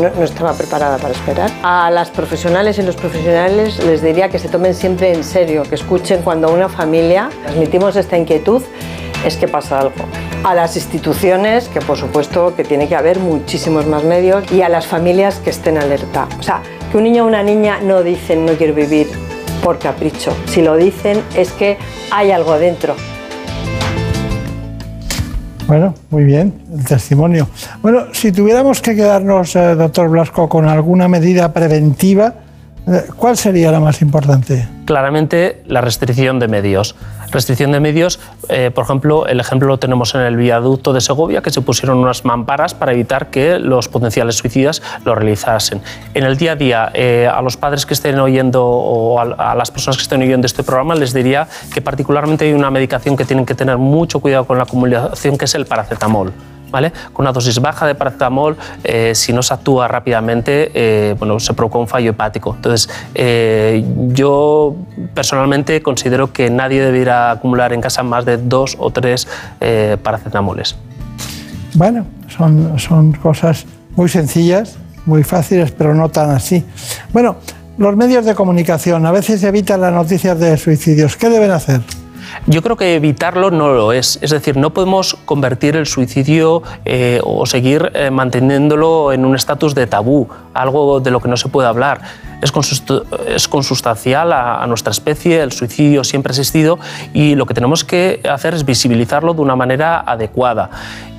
No, 0.00 0.24
estaba 0.24 0.54
preparada 0.54 0.96
para 0.96 1.12
esperar. 1.12 1.50
A 1.62 1.90
las 1.90 2.10
profesionales 2.10 2.78
y 2.78 2.82
los 2.82 2.96
profesionales 2.96 3.84
les 3.84 4.00
diría 4.00 4.30
que 4.30 4.38
se 4.38 4.48
tomen 4.48 4.72
siempre 4.72 5.12
en 5.12 5.24
serio, 5.24 5.64
que 5.64 5.74
escuchen 5.74 6.22
cuando 6.22 6.50
una 6.52 6.68
familia 6.68 7.28
transmitimos 7.42 7.96
esta 7.96 8.16
inquietud, 8.16 8.62
es 9.26 9.36
que 9.36 9.48
pasa 9.48 9.80
algo. 9.80 10.06
A 10.44 10.54
las 10.54 10.76
instituciones, 10.76 11.68
que 11.68 11.80
por 11.80 11.98
supuesto 11.98 12.54
que 12.54 12.64
tiene 12.64 12.88
que 12.88 12.94
haber 12.94 13.18
muchísimos 13.18 13.86
más 13.86 14.04
medios, 14.04 14.50
y 14.52 14.62
a 14.62 14.68
las 14.68 14.86
familias 14.86 15.40
que 15.40 15.50
estén 15.50 15.76
alerta. 15.76 16.28
O 16.38 16.42
sea, 16.42 16.62
que 16.90 16.96
un 16.96 17.02
niño 17.02 17.24
o 17.24 17.26
una 17.26 17.42
niña 17.42 17.80
no 17.82 18.02
dicen 18.02 18.46
no 18.46 18.52
quiero 18.52 18.74
vivir 18.74 19.27
por 19.68 19.78
capricho. 19.78 20.34
Si 20.46 20.62
lo 20.62 20.78
dicen 20.78 21.22
es 21.36 21.52
que 21.52 21.76
hay 22.10 22.30
algo 22.30 22.58
dentro. 22.58 22.94
Bueno, 25.66 25.92
muy 26.08 26.24
bien, 26.24 26.54
el 26.74 26.86
testimonio. 26.86 27.46
Bueno, 27.82 28.04
si 28.14 28.32
tuviéramos 28.32 28.80
que 28.80 28.96
quedarnos, 28.96 29.54
eh, 29.56 29.74
doctor 29.74 30.08
Blasco, 30.08 30.48
con 30.48 30.66
alguna 30.66 31.06
medida 31.06 31.52
preventiva, 31.52 32.32
¿cuál 33.16 33.36
sería 33.36 33.70
la 33.70 33.80
más 33.80 34.00
importante? 34.02 34.68
Claramente 34.84 35.62
la 35.66 35.80
restricción 35.80 36.38
de 36.38 36.48
medios. 36.48 36.94
Restricción 37.30 37.72
de 37.72 37.80
medios, 37.80 38.20
eh, 38.48 38.70
por 38.74 38.84
ejemplo, 38.84 39.26
el 39.26 39.38
ejemplo 39.38 39.68
lo 39.68 39.78
tenemos 39.78 40.14
en 40.14 40.22
el 40.22 40.36
viaducto 40.36 40.94
de 40.94 41.00
Segovia, 41.00 41.42
que 41.42 41.50
se 41.50 41.60
pusieron 41.60 41.98
unas 41.98 42.24
mamparas 42.24 42.74
para 42.74 42.92
evitar 42.92 43.26
que 43.26 43.58
los 43.58 43.88
potenciales 43.88 44.36
suicidas 44.36 44.82
lo 45.04 45.14
realizasen. 45.14 45.82
En 46.14 46.24
el 46.24 46.38
día 46.38 46.52
a 46.52 46.56
día, 46.56 46.90
eh, 46.94 47.28
a 47.30 47.42
los 47.42 47.56
padres 47.56 47.84
que 47.84 47.94
estén 47.94 48.18
oyendo 48.18 48.64
o 48.64 49.20
a, 49.20 49.52
a 49.52 49.54
las 49.54 49.70
personas 49.70 49.98
que 49.98 50.02
estén 50.02 50.22
oyendo 50.22 50.46
este 50.46 50.62
programa, 50.62 50.94
les 50.94 51.12
diría 51.12 51.48
que 51.74 51.82
particularmente 51.82 52.46
hay 52.46 52.54
una 52.54 52.70
medicación 52.70 53.16
que 53.16 53.24
tienen 53.24 53.44
que 53.44 53.54
tener 53.54 53.76
mucho 53.76 54.20
cuidado 54.20 54.46
con 54.46 54.56
la 54.56 54.64
acumulación, 54.64 55.36
que 55.36 55.44
es 55.44 55.54
el 55.54 55.66
paracetamol. 55.66 56.32
Con 57.12 57.24
una 57.24 57.32
dosis 57.32 57.60
baja 57.60 57.86
de 57.86 57.94
paracetamol, 57.94 58.56
eh, 58.84 59.14
si 59.14 59.32
no 59.32 59.42
se 59.42 59.54
actúa 59.54 59.88
rápidamente, 59.88 60.70
eh, 60.74 61.14
bueno, 61.18 61.40
se 61.40 61.54
provoca 61.54 61.78
un 61.78 61.88
fallo 61.88 62.10
hepático. 62.10 62.54
Entonces, 62.54 62.88
eh, 63.14 63.84
yo 64.08 64.76
personalmente 65.14 65.82
considero 65.82 66.32
que 66.32 66.50
nadie 66.50 66.82
debiera 66.82 67.30
acumular 67.30 67.72
en 67.72 67.80
casa 67.80 68.02
más 68.02 68.24
de 68.24 68.36
dos 68.36 68.76
o 68.78 68.90
tres 68.90 69.26
paracetamoles. 70.02 70.76
Bueno, 71.74 72.06
son, 72.28 72.78
son 72.78 73.12
cosas 73.12 73.66
muy 73.96 74.08
sencillas, 74.08 74.76
muy 75.06 75.24
fáciles, 75.24 75.70
pero 75.72 75.94
no 75.94 76.08
tan 76.08 76.30
así. 76.30 76.64
Bueno, 77.12 77.36
los 77.78 77.96
medios 77.96 78.24
de 78.24 78.34
comunicación 78.34 79.06
a 79.06 79.12
veces 79.12 79.42
evitan 79.44 79.80
las 79.80 79.92
noticias 79.92 80.38
de 80.38 80.56
suicidios. 80.56 81.16
¿Qué 81.16 81.28
deben 81.28 81.50
hacer? 81.50 81.80
Yo 82.46 82.62
creo 82.62 82.76
que 82.76 82.94
evitarlo 82.94 83.50
no 83.50 83.68
lo 83.72 83.92
es. 83.92 84.18
Es 84.22 84.30
decir, 84.30 84.56
no 84.56 84.70
podemos 84.70 85.14
convertir 85.24 85.76
el 85.76 85.86
suicidio 85.86 86.62
eh, 86.84 87.20
o 87.24 87.46
seguir 87.46 87.90
eh, 87.94 88.10
manteniéndolo 88.10 89.12
en 89.12 89.24
un 89.24 89.34
estatus 89.34 89.74
de 89.74 89.86
tabú, 89.86 90.28
algo 90.54 91.00
de 91.00 91.10
lo 91.10 91.20
que 91.20 91.28
no 91.28 91.36
se 91.36 91.48
puede 91.48 91.68
hablar. 91.68 92.00
Es, 92.40 92.52
consustancial 93.48 94.32
a, 94.32 94.62
a 94.62 94.66
nuestra 94.66 94.92
especie, 94.92 95.42
el 95.42 95.50
suicidio 95.52 96.04
siempre 96.04 96.30
ha 96.30 96.34
existido 96.34 96.78
y 97.12 97.34
lo 97.34 97.46
que 97.46 97.54
tenemos 97.54 97.84
que 97.84 98.20
hacer 98.30 98.54
es 98.54 98.64
visibilizarlo 98.64 99.34
de 99.34 99.40
una 99.40 99.56
manera 99.56 100.00
adecuada. 100.00 100.70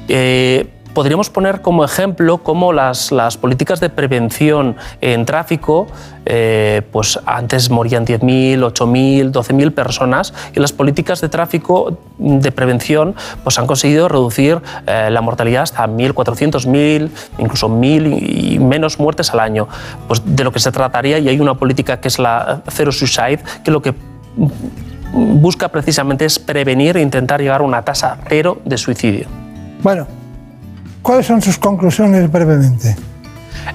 Eh, 0.07 0.68
Podríamos 1.00 1.30
poner 1.30 1.62
como 1.62 1.86
ejemplo 1.86 2.39
cómo 2.39 2.74
las, 2.74 3.14
las 3.14 3.38
políticas 3.38 3.80
de 3.80 3.89
prevención 3.89 4.76
en 5.00 5.24
tráfico, 5.24 5.88
eh, 6.26 6.82
pues 6.91 7.18
antes 7.26 7.70
morían 7.70 8.06
10.000, 8.06 8.60
8.000, 8.60 9.32
12.000 9.32 9.74
personas 9.74 10.34
y 10.54 10.60
las 10.60 10.74
políticas 10.74 11.22
de 11.22 11.30
tráfico 11.30 12.00
de 12.18 12.52
prevención 12.52 13.16
pues 13.45 13.58
han 13.58 13.66
conseguido 13.66 14.10
reducir 14.10 14.60
eh, 14.88 15.08
la 15.10 15.22
mortalidad 15.22 15.64
hasta 15.64 15.88
1.400, 15.88 16.68
1.000, 16.68 17.10
incluso 17.38 17.70
1.000 17.70 18.56
y 18.56 18.60
menos 18.60 19.00
muertes 19.00 19.32
al 19.32 19.39
año. 19.39 19.70
Pues 20.06 20.22
de 20.26 20.43
lo 20.43 20.52
que 20.52 20.60
se 20.60 20.70
trataría, 20.70 21.18
y 21.20 21.30
hay 21.30 21.39
una 21.39 21.54
política 21.54 22.02
que 22.02 22.10
es 22.10 22.20
la 22.20 22.62
Zero 22.70 22.91
Suicide, 22.91 23.39
que 23.64 23.72
lo 23.72 23.82
que 23.82 23.93
busca 25.14 25.70
precisamente 25.70 26.26
es 26.26 26.39
prevenir 26.39 26.97
e 26.97 27.02
intentar 27.02 27.39
llegar 27.39 27.62
a 27.62 27.64
una 27.64 27.84
tasa 27.84 28.18
cero 28.28 28.58
de 28.66 28.78
suicidio. 28.78 29.28
Bueno, 29.82 30.18
¿cuáles 31.02 31.26
son 31.26 31.41
sus 31.41 31.58
conclusiones 31.58 32.32
brevemente? 32.32 32.95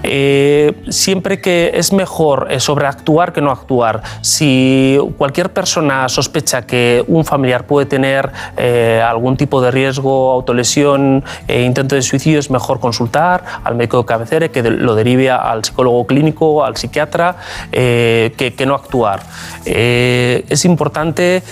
Eh, 0.03 0.83
siempre 0.89 1.41
que 1.41 1.73
es 1.75 1.93
mejor 1.93 2.49
eh, 2.51 2.61
sobreactuar 2.61 3.33
que 3.33 3.41
no 3.41 3.51
actuar. 3.51 4.03
Si 4.21 4.99
cualquier 5.17 5.53
persona 5.53 6.09
sospecha 6.09 6.63
que 6.63 7.05
un 7.09 7.25
familiar 7.25 7.67
puede 7.67 7.87
tener 7.87 8.31
eh, 8.57 9.03
algún 9.07 9.37
tipo 9.37 9.61
de 9.61 9.71
riesgo, 9.71 10.33
autolesión, 10.33 11.25
intento 11.49 11.95
de 11.95 12.03
suicidio, 12.03 12.39
es 12.39 12.51
mejor 12.51 12.81
consultar 12.81 13.45
al 13.63 13.75
médico 13.75 13.99
de 13.99 14.05
cabecera 14.05 14.49
que 14.49 14.63
lo 14.63 14.95
derive 14.95 15.31
al 15.31 15.65
psicólogo 15.65 16.07
clínico, 16.07 16.65
al 16.65 16.77
psiquiatra, 16.77 17.37
que, 17.71 18.65
no 18.67 18.75
actuar. 18.75 19.21
Es 19.65 20.65
importante, 20.65 21.43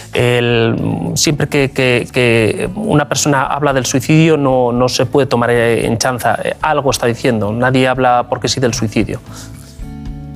siempre 1.15 1.49
que, 1.49 2.71
una 2.75 3.09
persona 3.09 3.45
habla 3.45 3.73
del 3.73 3.87
suicidio, 3.87 4.37
no, 4.37 4.73
no 4.73 4.89
se 4.89 5.07
puede 5.07 5.27
tomar 5.27 5.51
en 5.51 5.99
chanza. 5.99 6.39
Algo 6.61 6.91
está 6.91 7.07
diciendo, 7.07 7.53
nadie 7.53 7.87
habla 7.89 8.27
porque 8.33 8.49
sí 8.49 8.61
del 8.61 8.73
suicidio. 8.73 9.21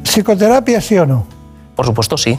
¿Psicoterapia 0.03 0.83
sí 0.83 0.99
o 0.99 1.07
no? 1.07 1.27
Por 1.75 1.87
supuesto 1.87 2.19
sí. 2.19 2.39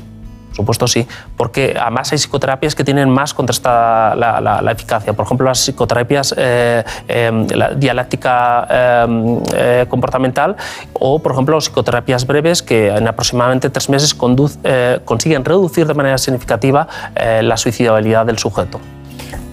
Por 0.49 0.55
supuesto 0.55 0.87
sí, 0.87 1.07
porque 1.35 1.75
además 1.79 2.11
hay 2.11 2.19
psicoterapias 2.19 2.75
que 2.75 2.83
tienen 2.83 3.09
más 3.09 3.33
contrastada 3.33 4.13
la, 4.15 4.39
la- 4.39 4.61
la 4.61 4.71
eficacia. 4.71 5.13
Por 5.13 5.25
ejemplo, 5.25 5.47
las 5.47 5.57
psicoterapias 5.59 6.33
eh, 6.37 6.83
eh, 7.07 7.47
la 7.55 7.73
dialéctica 7.75 8.67
eh, 8.69 9.39
eh, 9.55 9.85
comportamental 9.89 10.55
o, 10.93 11.17
por 11.19 11.31
ejemplo, 11.31 11.59
psicoterapias 11.59 12.27
breves 12.27 12.61
que 12.61 12.89
en 12.89 13.07
aproximadamente 13.07 13.71
tres 13.71 13.89
meses 13.89 14.15
conduc- 14.15 14.57
eh, 14.63 14.99
consiguen 15.05 15.43
reducir 15.43 15.87
de 15.87 15.93
manera 15.95 16.17
significativa 16.19 16.87
eh, 17.15 17.41
la 17.43 17.57
suicidabilidad 17.57 18.27
del 18.27 18.37
sujeto. 18.37 18.79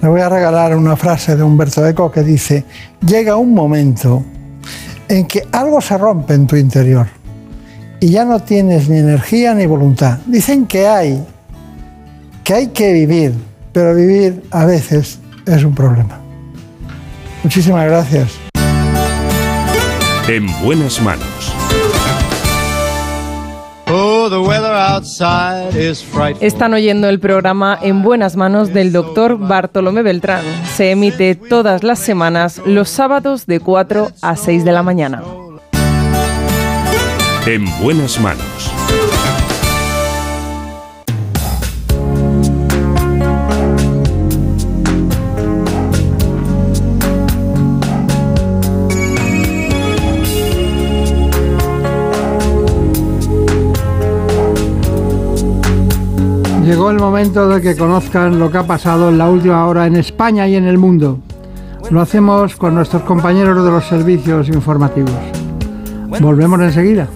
Le 0.03 0.09
voy 0.09 0.21
a 0.21 0.29
regalar 0.29 0.77
una 0.77 0.97
frase 0.97 1.35
de 1.35 1.43
Humberto 1.43 1.87
Eco 1.87 2.11
que 2.11 2.23
dice, 2.23 2.65
llega 3.07 3.37
un 3.37 3.55
momento 3.55 4.23
en 5.09 5.27
que 5.27 5.47
algo 5.53 5.81
se 5.81 5.97
rompe 5.97 6.35
en 6.35 6.47
tu 6.47 6.57
interior 6.57 7.07
y 8.01 8.11
ya 8.11 8.25
no 8.25 8.41
tienes 8.41 8.89
ni 8.89 8.99
energía 8.99 9.55
ni 9.55 9.67
voluntad. 9.67 10.19
Dicen 10.27 10.67
que 10.67 10.87
hay, 10.87 11.25
que 12.43 12.55
hay 12.55 12.67
que 12.69 12.93
vivir, 12.93 13.35
pero 13.73 13.95
vivir 13.95 14.43
a 14.51 14.67
veces 14.67 15.19
es 15.47 15.65
un 15.65 15.75
problema. 15.75 16.21
Muchísimas 17.43 17.87
gracias. 17.87 18.33
En 20.29 20.47
buenas 20.63 21.01
manos. 21.01 21.54
Están 26.41 26.75
oyendo 26.75 27.09
el 27.09 27.21
programa 27.21 27.79
En 27.83 28.03
Buenas 28.03 28.37
Manos 28.37 28.73
del 28.73 28.93
doctor 28.93 29.39
Bartolomé 29.39 30.03
Beltrán. 30.03 30.45
Se 30.75 30.91
emite 30.91 31.35
todas 31.35 31.83
las 31.83 31.99
semanas 31.99 32.61
los 32.65 32.89
sábados 32.89 33.47
de 33.47 33.61
4 33.61 34.11
a 34.23 34.37
6 34.37 34.65
de 34.65 34.73
la 34.73 34.83
mañana. 34.83 35.23
En 37.47 37.65
buenas 37.83 38.19
manos. 38.21 38.73
Llegó 56.65 56.91
el 56.91 56.99
momento 56.99 57.47
de 57.47 57.61
que 57.61 57.77
conozcan 57.77 58.39
lo 58.39 58.51
que 58.51 58.57
ha 58.57 58.67
pasado 58.67 59.11
en 59.11 59.19
la 59.19 59.29
última 59.29 59.67
hora 59.67 59.87
en 59.87 59.97
España 59.97 60.49
y 60.49 60.57
en 60.57 60.65
el 60.65 60.79
mundo. 60.79 61.19
Lo 61.91 62.01
hacemos 62.01 62.57
con 62.57 62.75
nuestros 62.75 63.03
compañeros 63.03 63.63
de 63.63 63.71
los 63.71 63.85
servicios 63.85 64.49
informativos. 64.49 65.13
Volvemos 66.21 66.59
enseguida. 66.61 67.07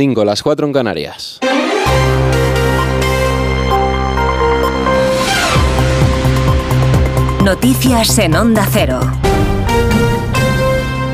5, 0.00 0.24
las 0.24 0.42
4 0.42 0.66
en 0.66 0.72
Canarias. 0.72 1.40
Noticias 7.44 8.18
en 8.18 8.34
Onda 8.34 8.66
Cero. 8.72 8.98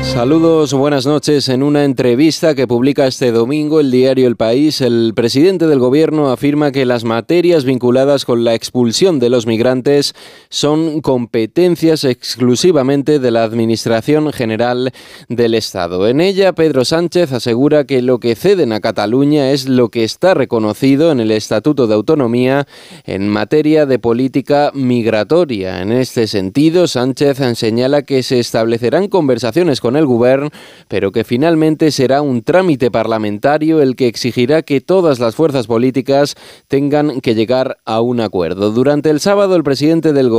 Saludos, 0.03 0.73
buenas 0.73 1.05
noches. 1.05 1.49
En 1.49 1.63
una 1.63 1.83
entrevista 1.83 2.55
que 2.55 2.65
publica 2.65 3.05
este 3.07 3.31
domingo 3.33 3.81
el 3.81 3.91
diario 3.91 4.25
El 4.25 4.37
País, 4.37 4.79
el 4.79 5.11
presidente 5.13 5.67
del 5.67 5.79
gobierno 5.79 6.31
afirma 6.31 6.71
que 6.71 6.85
las 6.85 7.03
materias 7.03 7.65
vinculadas 7.65 8.23
con 8.23 8.45
la 8.45 8.55
expulsión 8.55 9.19
de 9.19 9.29
los 9.29 9.45
migrantes 9.45 10.15
son 10.49 11.01
competencias 11.01 12.03
exclusivamente 12.03 13.19
de 13.19 13.31
la 13.31 13.43
Administración 13.43 14.31
General 14.31 14.91
del 15.27 15.53
Estado. 15.53 16.07
En 16.07 16.21
ella, 16.21 16.53
Pedro 16.53 16.85
Sánchez 16.85 17.31
asegura 17.33 17.85
que 17.85 18.01
lo 18.01 18.19
que 18.19 18.35
ceden 18.35 18.71
a 18.71 18.79
Cataluña 18.79 19.51
es 19.51 19.67
lo 19.67 19.89
que 19.89 20.03
está 20.03 20.33
reconocido 20.33 21.11
en 21.11 21.19
el 21.19 21.31
Estatuto 21.31 21.87
de 21.87 21.95
Autonomía 21.95 22.67
en 23.05 23.27
materia 23.27 23.85
de 23.85 23.99
política 23.99 24.71
migratoria. 24.73 25.81
En 25.81 25.91
este 25.91 26.27
sentido, 26.27 26.87
Sánchez 26.87 27.39
señala 27.55 28.03
que 28.03 28.23
se 28.23 28.39
establecerán 28.39 29.07
conversaciones 29.07 29.81
con 29.81 29.95
el 29.95 30.05
Gobierno, 30.05 30.49
pero 30.87 31.11
que 31.11 31.23
finalmente 31.23 31.91
será 31.91 32.21
un 32.21 32.41
trámite 32.41 32.91
parlamentario 32.91 33.81
el 33.81 33.95
que 33.95 34.07
exigirá 34.07 34.61
que 34.61 34.81
todas 34.81 35.19
las 35.19 35.35
fuerzas 35.35 35.67
políticas 35.67 36.35
tengan 36.67 37.21
que 37.21 37.35
llegar 37.35 37.77
a 37.85 38.01
un 38.01 38.21
acuerdo. 38.21 38.71
Durante 38.71 39.09
el 39.09 39.19
sábado, 39.19 39.55
el 39.55 39.63
presidente 39.63 40.13
del 40.13 40.29
Gobierno 40.29 40.36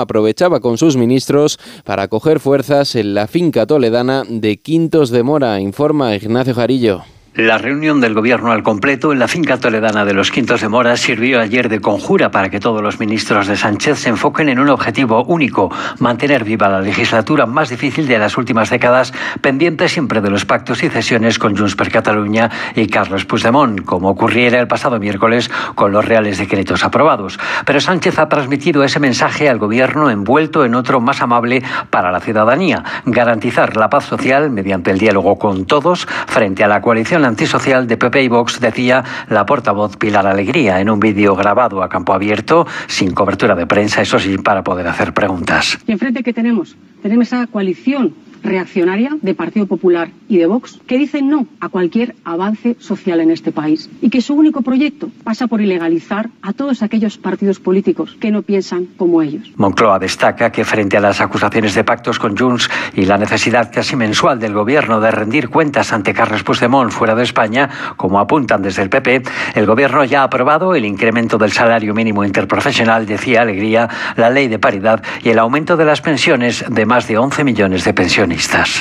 aprovechaba 0.00 0.60
con 0.60 0.78
sus 0.78 0.96
ministros 0.96 1.58
para 1.84 2.08
coger 2.08 2.40
fuerzas 2.40 2.94
en 2.94 3.14
la 3.14 3.26
finca 3.26 3.66
toledana 3.66 4.24
de 4.28 4.58
Quintos 4.58 5.10
de 5.10 5.22
Mora, 5.22 5.60
informa 5.60 6.14
Ignacio 6.14 6.54
Jarillo. 6.54 7.02
La 7.40 7.56
reunión 7.56 8.02
del 8.02 8.12
gobierno 8.12 8.52
al 8.52 8.62
completo 8.62 9.14
en 9.14 9.18
la 9.18 9.26
finca 9.26 9.56
toledana 9.56 10.04
de 10.04 10.12
los 10.12 10.30
Quintos 10.30 10.60
de 10.60 10.68
Mora 10.68 10.98
sirvió 10.98 11.40
ayer 11.40 11.70
de 11.70 11.80
conjura 11.80 12.30
para 12.30 12.50
que 12.50 12.60
todos 12.60 12.82
los 12.82 13.00
ministros 13.00 13.46
de 13.46 13.56
Sánchez 13.56 14.00
se 14.00 14.10
enfoquen 14.10 14.50
en 14.50 14.58
un 14.58 14.68
objetivo 14.68 15.24
único, 15.24 15.72
mantener 16.00 16.44
viva 16.44 16.68
la 16.68 16.82
legislatura 16.82 17.46
más 17.46 17.70
difícil 17.70 18.06
de 18.06 18.18
las 18.18 18.36
últimas 18.36 18.68
décadas, 18.68 19.14
pendiente 19.40 19.88
siempre 19.88 20.20
de 20.20 20.28
los 20.28 20.44
pactos 20.44 20.82
y 20.82 20.90
cesiones 20.90 21.38
con 21.38 21.56
Junts 21.56 21.76
per 21.76 21.90
Catalunya 21.90 22.50
y 22.74 22.88
Carles 22.88 23.24
Puigdemont, 23.24 23.86
como 23.86 24.10
ocurriera 24.10 24.60
el 24.60 24.68
pasado 24.68 25.00
miércoles 25.00 25.50
con 25.74 25.92
los 25.92 26.04
reales 26.04 26.36
decretos 26.36 26.84
aprobados. 26.84 27.40
Pero 27.64 27.80
Sánchez 27.80 28.18
ha 28.18 28.28
transmitido 28.28 28.84
ese 28.84 29.00
mensaje 29.00 29.48
al 29.48 29.56
gobierno 29.56 30.10
envuelto 30.10 30.66
en 30.66 30.74
otro 30.74 31.00
más 31.00 31.22
amable 31.22 31.62
para 31.88 32.12
la 32.12 32.20
ciudadanía, 32.20 32.84
garantizar 33.06 33.78
la 33.78 33.88
paz 33.88 34.04
social 34.04 34.50
mediante 34.50 34.90
el 34.90 34.98
diálogo 34.98 35.38
con 35.38 35.64
todos 35.64 36.06
frente 36.26 36.64
a 36.64 36.68
la 36.68 36.82
coalición 36.82 37.29
antisocial 37.30 37.86
de 37.86 37.96
PP 37.96 38.24
y 38.24 38.28
Vox, 38.28 38.60
decía 38.60 39.02
la 39.28 39.46
portavoz 39.46 39.96
Pilar 39.96 40.26
Alegría 40.26 40.80
en 40.80 40.90
un 40.90 41.00
vídeo 41.00 41.34
grabado 41.34 41.82
a 41.82 41.88
campo 41.88 42.12
abierto, 42.12 42.66
sin 42.86 43.12
cobertura 43.12 43.54
de 43.54 43.66
prensa, 43.66 44.02
eso 44.02 44.18
sí, 44.18 44.36
para 44.36 44.62
poder 44.62 44.86
hacer 44.86 45.14
preguntas. 45.14 45.78
¿Y 45.86 45.92
enfrente 45.92 46.22
qué 46.22 46.32
tenemos? 46.32 46.76
Tenemos 47.02 47.28
esa 47.28 47.46
coalición 47.46 48.14
reaccionaria 48.42 49.16
de 49.20 49.34
Partido 49.34 49.66
Popular 49.66 50.10
y 50.28 50.38
de 50.38 50.46
Vox 50.46 50.80
que 50.86 50.98
dicen 50.98 51.28
no 51.28 51.46
a 51.60 51.68
cualquier 51.68 52.14
avance 52.24 52.76
social 52.78 53.20
en 53.20 53.30
este 53.30 53.52
país 53.52 53.90
y 54.00 54.10
que 54.10 54.20
su 54.20 54.34
único 54.34 54.62
proyecto 54.62 55.10
pasa 55.24 55.46
por 55.46 55.60
ilegalizar 55.60 56.30
a 56.42 56.52
todos 56.52 56.82
aquellos 56.82 57.18
partidos 57.18 57.60
políticos 57.60 58.16
que 58.20 58.30
no 58.30 58.42
piensan 58.42 58.86
como 58.96 59.22
ellos. 59.22 59.52
Moncloa 59.56 59.98
destaca 59.98 60.50
que 60.50 60.64
frente 60.64 60.96
a 60.96 61.00
las 61.00 61.20
acusaciones 61.20 61.74
de 61.74 61.84
pactos 61.84 62.18
con 62.18 62.36
Junts 62.36 62.68
y 62.94 63.04
la 63.04 63.18
necesidad 63.18 63.70
casi 63.72 63.96
mensual 63.96 64.38
del 64.38 64.54
gobierno 64.54 65.00
de 65.00 65.10
rendir 65.10 65.48
cuentas 65.48 65.92
ante 65.92 66.14
Carles 66.14 66.42
Puigdemont 66.42 66.90
fuera 66.90 67.14
de 67.14 67.22
España, 67.22 67.68
como 67.96 68.18
apuntan 68.18 68.62
desde 68.62 68.82
el 68.82 68.90
PP, 68.90 69.22
el 69.54 69.66
gobierno 69.66 70.04
ya 70.04 70.20
ha 70.20 70.24
aprobado 70.24 70.74
el 70.74 70.84
incremento 70.84 71.38
del 71.38 71.52
salario 71.52 71.94
mínimo 71.94 72.24
interprofesional, 72.24 73.06
decía 73.06 73.42
Alegría, 73.42 73.88
la 74.16 74.30
ley 74.30 74.48
de 74.48 74.58
paridad 74.58 75.02
y 75.22 75.30
el 75.30 75.38
aumento 75.38 75.76
de 75.76 75.84
las 75.84 76.00
pensiones 76.00 76.64
de 76.68 76.86
más 76.86 77.06
de 77.08 77.18
11 77.18 77.44
millones 77.44 77.84
de 77.84 77.94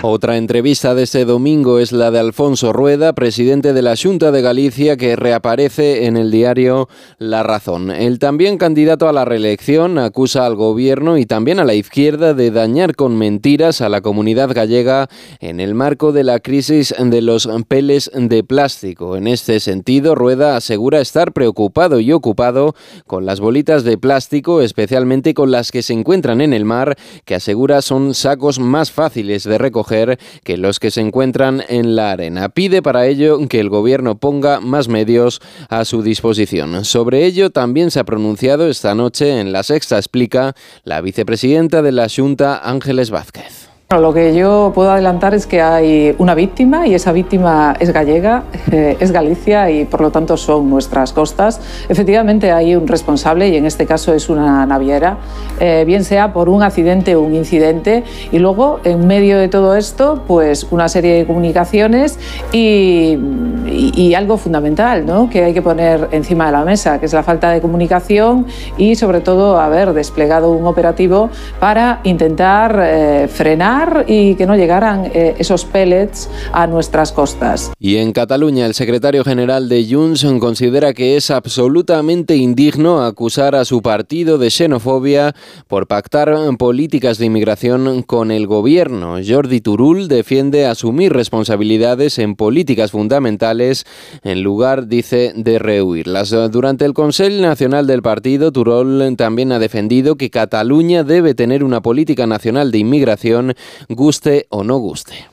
Otra 0.04 0.38
entrevista 0.38 0.94
de 0.94 1.04
este 1.04 1.26
domingo 1.26 1.80
es 1.80 1.92
la 1.92 2.12
de 2.12 2.20
Alfonso 2.20 2.72
Rueda, 2.72 3.14
presidente 3.14 3.74
de 3.74 3.82
la 3.82 3.96
Junta 3.96 4.32
de 4.32 4.42
Galicia, 4.42 4.96
que 4.96 5.16
reaparece 5.16 6.06
en 6.06 6.18
el 6.18 6.30
diario 6.30 6.88
La 7.18 7.42
Razón. 7.42 7.90
El 7.90 8.20
también 8.20 8.58
candidato 8.58 9.10
a 9.10 9.14
la 9.14 9.26
reelección 9.26 9.98
acusa 9.98 10.46
al 10.46 10.56
gobierno 10.56 11.18
y 11.18 11.26
también 11.26 11.60
a 11.60 11.64
la 11.64 11.74
izquierda 11.74 12.34
de 12.36 12.52
dañar 12.52 12.96
con 12.96 13.18
mentiras 13.18 13.82
a 13.82 13.90
la 13.90 14.02
comunidad 14.02 14.54
gallega 14.54 15.10
en 15.40 15.60
el 15.60 15.74
marco 15.74 16.12
de 16.12 16.24
la 16.24 16.40
crisis 16.40 16.94
de 16.98 17.22
los 17.22 17.50
peles 17.68 18.12
de 18.14 18.44
plástico. 18.44 19.18
En 19.18 19.28
este 19.28 19.60
sentido, 19.60 20.14
Rueda 20.14 20.58
asegura 20.58 21.02
estar 21.02 21.34
preocupado 21.34 22.00
y 22.00 22.12
ocupado 22.12 22.76
con 23.08 23.26
las 23.26 23.40
bolitas 23.40 23.84
de 23.84 23.98
plástico, 23.98 24.62
especialmente 24.62 25.34
con 25.34 25.50
las 25.50 25.72
que 25.72 25.82
se 25.82 25.94
encuentran 25.94 26.40
en 26.40 26.54
el 26.54 26.66
mar, 26.66 26.98
que 27.26 27.36
asegura 27.36 27.82
son 27.82 28.14
sacos 28.14 28.60
más 28.60 28.92
fáciles 28.92 29.39
de 29.44 29.58
recoger 29.58 30.20
que 30.44 30.58
los 30.58 30.80
que 30.80 30.92
se 30.92 31.02
encuentran 31.02 31.64
en 31.70 31.96
la 31.96 32.12
arena. 32.12 32.50
Pide 32.50 32.82
para 32.82 33.08
ello 33.08 33.40
que 33.48 33.60
el 33.60 33.70
gobierno 33.70 34.18
ponga 34.18 34.60
más 34.60 34.88
medios 34.88 35.42
a 35.70 35.86
su 35.86 36.02
disposición. 36.02 36.86
Sobre 36.86 37.26
ello 37.26 37.50
también 37.50 37.92
se 37.92 38.00
ha 38.00 38.04
pronunciado 38.04 38.68
esta 38.70 38.96
noche 38.96 39.40
en 39.40 39.52
La 39.52 39.64
Sexta 39.64 39.98
Explica 39.98 40.56
la 40.84 41.02
vicepresidenta 41.02 41.82
de 41.82 41.92
la 41.92 42.08
Junta, 42.10 42.58
Ángeles 42.64 43.10
Vázquez. 43.10 43.69
Bueno, 43.92 44.04
Lo 44.10 44.14
que 44.14 44.36
yo 44.36 44.72
puedo 44.76 44.92
adelantar 44.92 45.34
es 45.34 45.48
que 45.48 45.64
hay 45.64 46.14
una 46.20 46.36
víctima 46.36 46.86
y 46.86 46.94
esa 46.94 47.12
víctima 47.12 47.74
es 47.80 47.92
gallega, 47.92 48.44
eh, 48.72 48.96
es 49.00 49.12
Galicia 49.12 49.72
y 49.72 49.86
por 49.86 50.02
lo 50.02 50.12
tanto 50.12 50.38
son 50.38 50.70
nuestras 50.70 51.12
costas. 51.12 51.60
Efectivamente 51.90 52.52
hay 52.52 52.76
un 52.76 52.88
responsable 52.88 53.50
y 53.50 53.56
en 53.58 53.66
este 53.66 53.88
caso 53.88 54.14
es 54.14 54.30
una 54.30 54.64
naviera, 54.68 55.18
eh, 55.60 55.86
bien 55.88 56.04
sea 56.04 56.34
por 56.34 56.50
un 56.50 56.62
accidente 56.62 57.16
o 57.16 57.22
un 57.22 57.34
incidente 57.34 58.04
y 58.32 58.38
luego 58.38 58.80
en 58.84 59.08
medio 59.08 59.40
de 59.40 59.48
todo 59.48 59.76
esto 59.76 60.22
pues 60.28 60.68
una 60.70 60.88
serie 60.88 61.16
de 61.16 61.26
comunicaciones 61.26 62.20
y, 62.52 63.18
y- 63.66 63.92
y 63.96 64.14
algo 64.14 64.38
fundamental 64.38 65.04
¿no? 65.04 65.32
que 65.32 65.46
hay 65.46 65.54
que 65.56 65.64
poner 65.64 66.10
encima 66.12 66.46
de 66.46 66.52
la 66.52 66.64
mesa, 66.64 67.00
que 67.00 67.08
es 67.08 67.14
la 67.14 67.24
falta 67.24 67.50
de 67.50 67.60
comunicación 67.60 68.46
y 68.78 68.94
sobre 68.98 69.22
todo 69.22 69.60
haber 69.60 69.94
desplegado 69.94 70.52
un 70.52 70.68
operativo 70.68 71.32
para 71.60 72.02
intentar 72.04 72.80
eh, 72.84 73.28
frenar 73.28 73.79
y 74.08 74.36
que 74.36 74.46
no 74.46 74.56
llegaran 74.56 75.12
eh, 75.14 75.36
esos 75.38 75.66
pellets 75.66 76.30
a 76.52 76.68
nuestras 76.68 77.12
costas. 77.12 77.72
Y 77.80 77.98
en 77.98 78.12
Cataluña, 78.12 78.66
el 78.66 78.74
secretario 78.74 79.24
general 79.24 79.70
de 79.70 79.88
Junts 79.90 80.26
considera 80.40 80.94
que 80.94 81.16
es 81.16 81.32
absolutamente 81.32 82.36
indigno 82.36 83.04
acusar 83.04 83.56
a 83.56 83.66
su 83.66 83.82
partido 83.82 84.38
de 84.38 84.50
xenofobia 84.50 85.36
por 85.68 85.88
pactar 85.88 86.36
políticas 86.58 87.18
de 87.18 87.26
inmigración 87.26 88.04
con 88.04 88.32
el 88.32 88.48
gobierno. 88.48 89.18
Jordi 89.26 89.62
Turul 89.62 90.08
defiende 90.08 90.66
asumir 90.66 91.14
responsabilidades 91.14 92.20
en 92.20 92.36
políticas 92.36 92.92
fundamentales 92.92 93.86
en 94.24 94.44
lugar, 94.44 94.88
dice, 94.88 95.34
de 95.36 95.60
rehuirlas. 95.60 96.30
Durante 96.52 96.86
el 96.86 96.94
Consejo 96.94 97.42
Nacional 97.42 97.88
del 97.88 98.02
partido, 98.02 98.52
Turul 98.52 99.16
también 99.18 99.52
ha 99.52 99.60
defendido 99.60 100.16
que 100.16 100.30
Cataluña 100.30 101.04
debe 101.04 101.34
tener 101.34 101.64
una 101.64 101.82
política 101.82 102.28
nacional 102.28 102.72
de 102.72 102.80
inmigración, 102.80 103.56
guste 103.88 104.48
o 104.50 104.64
no 104.64 104.78
guste. 104.78 105.28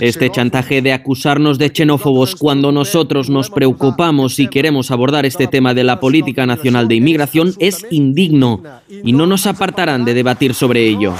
Este 0.00 0.30
chantaje 0.30 0.80
de 0.80 0.92
acusarnos 0.92 1.58
de 1.58 1.70
xenófobos 1.74 2.36
cuando 2.36 2.70
nosotros 2.70 3.28
nos 3.28 3.50
preocupamos 3.50 4.38
y 4.38 4.46
queremos 4.46 4.92
abordar 4.92 5.26
este 5.26 5.48
tema 5.48 5.74
de 5.74 5.82
la 5.82 5.98
política 5.98 6.46
nacional 6.46 6.86
de 6.86 6.94
inmigración 6.96 7.54
es 7.58 7.84
indigno 7.90 8.62
y 8.88 9.12
no 9.12 9.26
nos 9.26 9.46
apartarán 9.46 10.04
de 10.04 10.14
debatir 10.14 10.54
sobre 10.54 10.86
ello. 10.86 11.14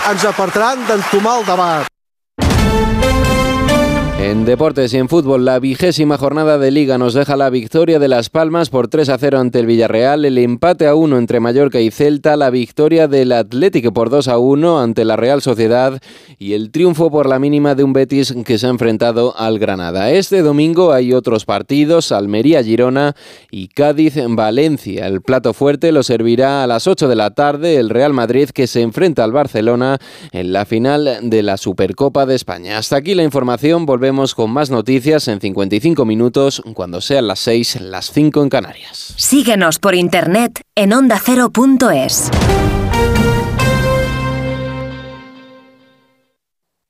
En 4.26 4.44
deportes 4.44 4.92
y 4.92 4.96
en 4.96 5.08
fútbol, 5.08 5.44
la 5.44 5.60
vigésima 5.60 6.18
jornada 6.18 6.58
de 6.58 6.72
Liga 6.72 6.98
nos 6.98 7.14
deja 7.14 7.36
la 7.36 7.48
victoria 7.48 8.00
de 8.00 8.08
Las 8.08 8.28
Palmas 8.28 8.70
por 8.70 8.88
3 8.88 9.08
a 9.10 9.18
0 9.18 9.38
ante 9.38 9.60
el 9.60 9.66
Villarreal, 9.66 10.24
el 10.24 10.38
empate 10.38 10.88
a 10.88 10.96
1 10.96 11.16
entre 11.16 11.38
Mallorca 11.38 11.80
y 11.80 11.92
Celta, 11.92 12.36
la 12.36 12.50
victoria 12.50 13.06
del 13.06 13.30
Atlético 13.30 13.92
por 13.92 14.10
2 14.10 14.26
a 14.26 14.38
1 14.38 14.80
ante 14.80 15.04
la 15.04 15.14
Real 15.14 15.42
Sociedad 15.42 16.02
y 16.40 16.54
el 16.54 16.72
triunfo 16.72 17.08
por 17.08 17.28
la 17.28 17.38
mínima 17.38 17.76
de 17.76 17.84
un 17.84 17.92
Betis 17.92 18.34
que 18.44 18.58
se 18.58 18.66
ha 18.66 18.70
enfrentado 18.70 19.32
al 19.38 19.60
Granada. 19.60 20.10
Este 20.10 20.42
domingo 20.42 20.92
hay 20.92 21.12
otros 21.12 21.44
partidos, 21.44 22.10
Almería-Girona 22.10 23.14
y 23.52 23.68
Cádiz-Valencia. 23.68 25.06
El 25.06 25.22
plato 25.22 25.54
fuerte 25.54 25.92
lo 25.92 26.02
servirá 26.02 26.64
a 26.64 26.66
las 26.66 26.88
8 26.88 27.06
de 27.06 27.14
la 27.14 27.30
tarde 27.30 27.76
el 27.76 27.90
Real 27.90 28.12
Madrid 28.12 28.50
que 28.50 28.66
se 28.66 28.82
enfrenta 28.82 29.22
al 29.22 29.30
Barcelona 29.30 29.98
en 30.32 30.52
la 30.52 30.64
final 30.64 31.20
de 31.22 31.42
la 31.44 31.56
Supercopa 31.58 32.26
de 32.26 32.34
España. 32.34 32.76
Hasta 32.76 32.96
aquí 32.96 33.14
la 33.14 33.22
información, 33.22 33.86
volvemos 33.86 34.15
con 34.34 34.50
más 34.50 34.70
noticias 34.70 35.28
en 35.28 35.40
55 35.40 36.04
minutos 36.04 36.62
cuando 36.74 37.00
sean 37.00 37.26
las 37.26 37.40
6, 37.40 37.80
las 37.82 38.10
5 38.10 38.42
en 38.42 38.48
Canarias. 38.48 39.14
Síguenos 39.16 39.78
por 39.78 39.94
internet 39.94 40.62
en 40.74 40.92
ondacero.es. 40.92 42.30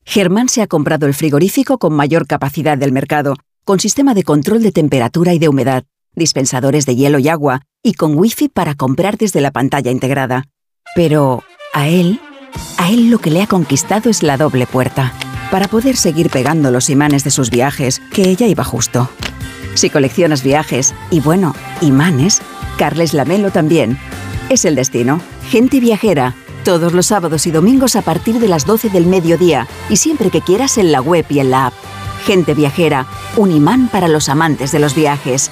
Germán 0.04 0.48
se 0.48 0.62
ha 0.62 0.68
comprado 0.68 1.06
el 1.06 1.14
frigorífico 1.14 1.78
con 1.78 1.92
mayor 1.92 2.26
capacidad 2.28 2.78
del 2.78 2.92
mercado, 2.92 3.34
con 3.64 3.80
sistema 3.80 4.14
de 4.14 4.22
control 4.22 4.62
de 4.62 4.70
temperatura 4.70 5.34
y 5.34 5.40
de 5.40 5.48
humedad, 5.48 5.82
dispensadores 6.14 6.86
de 6.86 6.94
hielo 6.94 7.18
y 7.18 7.28
agua, 7.28 7.62
y 7.82 7.94
con 7.94 8.16
wifi 8.16 8.48
para 8.48 8.76
comprar 8.76 9.18
desde 9.18 9.40
la 9.40 9.50
pantalla 9.50 9.90
integrada. 9.90 10.44
Pero 10.94 11.42
a 11.74 11.88
él, 11.88 12.20
a 12.78 12.90
él 12.90 13.10
lo 13.10 13.18
que 13.18 13.30
le 13.30 13.42
ha 13.42 13.46
conquistado 13.48 14.08
es 14.08 14.22
la 14.22 14.36
doble 14.36 14.66
puerta, 14.66 15.12
para 15.50 15.68
poder 15.68 15.96
seguir 15.96 16.30
pegando 16.30 16.70
los 16.70 16.90
imanes 16.90 17.24
de 17.24 17.30
sus 17.30 17.50
viajes, 17.50 18.00
que 18.12 18.28
ella 18.28 18.46
iba 18.46 18.64
justo. 18.64 19.10
Si 19.74 19.90
coleccionas 19.90 20.42
viajes, 20.42 20.94
y 21.10 21.20
bueno, 21.20 21.54
imanes, 21.80 22.42
Carles 22.76 23.14
Lamelo 23.14 23.50
también. 23.50 23.98
Es 24.48 24.64
el 24.64 24.74
destino. 24.74 25.20
Gente 25.50 25.80
viajera. 25.80 26.34
Todos 26.64 26.92
los 26.92 27.06
sábados 27.06 27.46
y 27.46 27.50
domingos 27.50 27.96
a 27.96 28.02
partir 28.02 28.38
de 28.38 28.48
las 28.48 28.66
12 28.66 28.90
del 28.90 29.06
mediodía 29.06 29.68
y 29.88 29.96
siempre 29.96 30.30
que 30.30 30.40
quieras 30.40 30.78
en 30.78 30.92
la 30.92 31.00
web 31.00 31.24
y 31.28 31.38
en 31.38 31.50
la 31.50 31.66
app. 31.66 31.74
Gente 32.24 32.54
viajera. 32.54 33.06
Un 33.36 33.52
imán 33.52 33.88
para 33.88 34.08
los 34.08 34.28
amantes 34.28 34.72
de 34.72 34.78
los 34.78 34.94
viajes. 34.94 35.50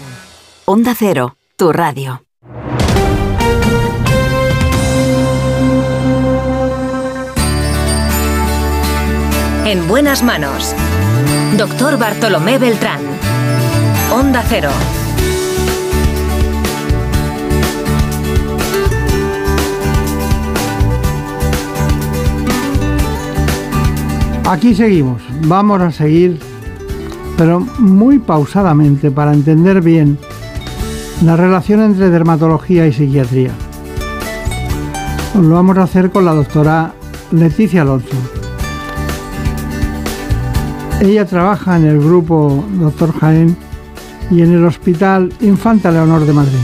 Onda 0.64 0.95
Cero, 0.99 1.36
tu 1.57 1.72
radio. 1.72 2.24
En 9.66 9.88
buenas 9.88 10.22
manos. 10.22 10.74
Doctor 11.56 11.98
Bartolomé 11.98 12.58
Beltrán. 12.58 13.00
Onda 14.12 14.44
Cero. 14.46 14.68
Aquí 24.46 24.74
seguimos, 24.74 25.22
vamos 25.46 25.80
a 25.80 25.90
seguir, 25.90 26.38
pero 27.38 27.60
muy 27.60 28.18
pausadamente 28.18 29.10
para 29.10 29.32
entender 29.32 29.80
bien 29.80 30.18
la 31.24 31.36
relación 31.36 31.80
entre 31.80 32.10
dermatología 32.10 32.86
y 32.86 32.92
psiquiatría. 32.92 33.52
Lo 35.40 35.54
vamos 35.54 35.78
a 35.78 35.84
hacer 35.84 36.10
con 36.10 36.26
la 36.26 36.34
doctora 36.34 36.92
Leticia 37.32 37.80
Alonso. 37.80 38.43
Ella 41.05 41.24
trabaja 41.26 41.76
en 41.76 41.86
el 41.86 42.00
grupo 42.00 42.64
Doctor 42.72 43.12
Jaén 43.20 43.57
y 44.30 44.42
en 44.42 44.55
el 44.55 44.64
Hospital 44.64 45.32
Infanta 45.40 45.90
Leonor 45.90 46.24
de 46.24 46.32
Madrid. 46.32 46.59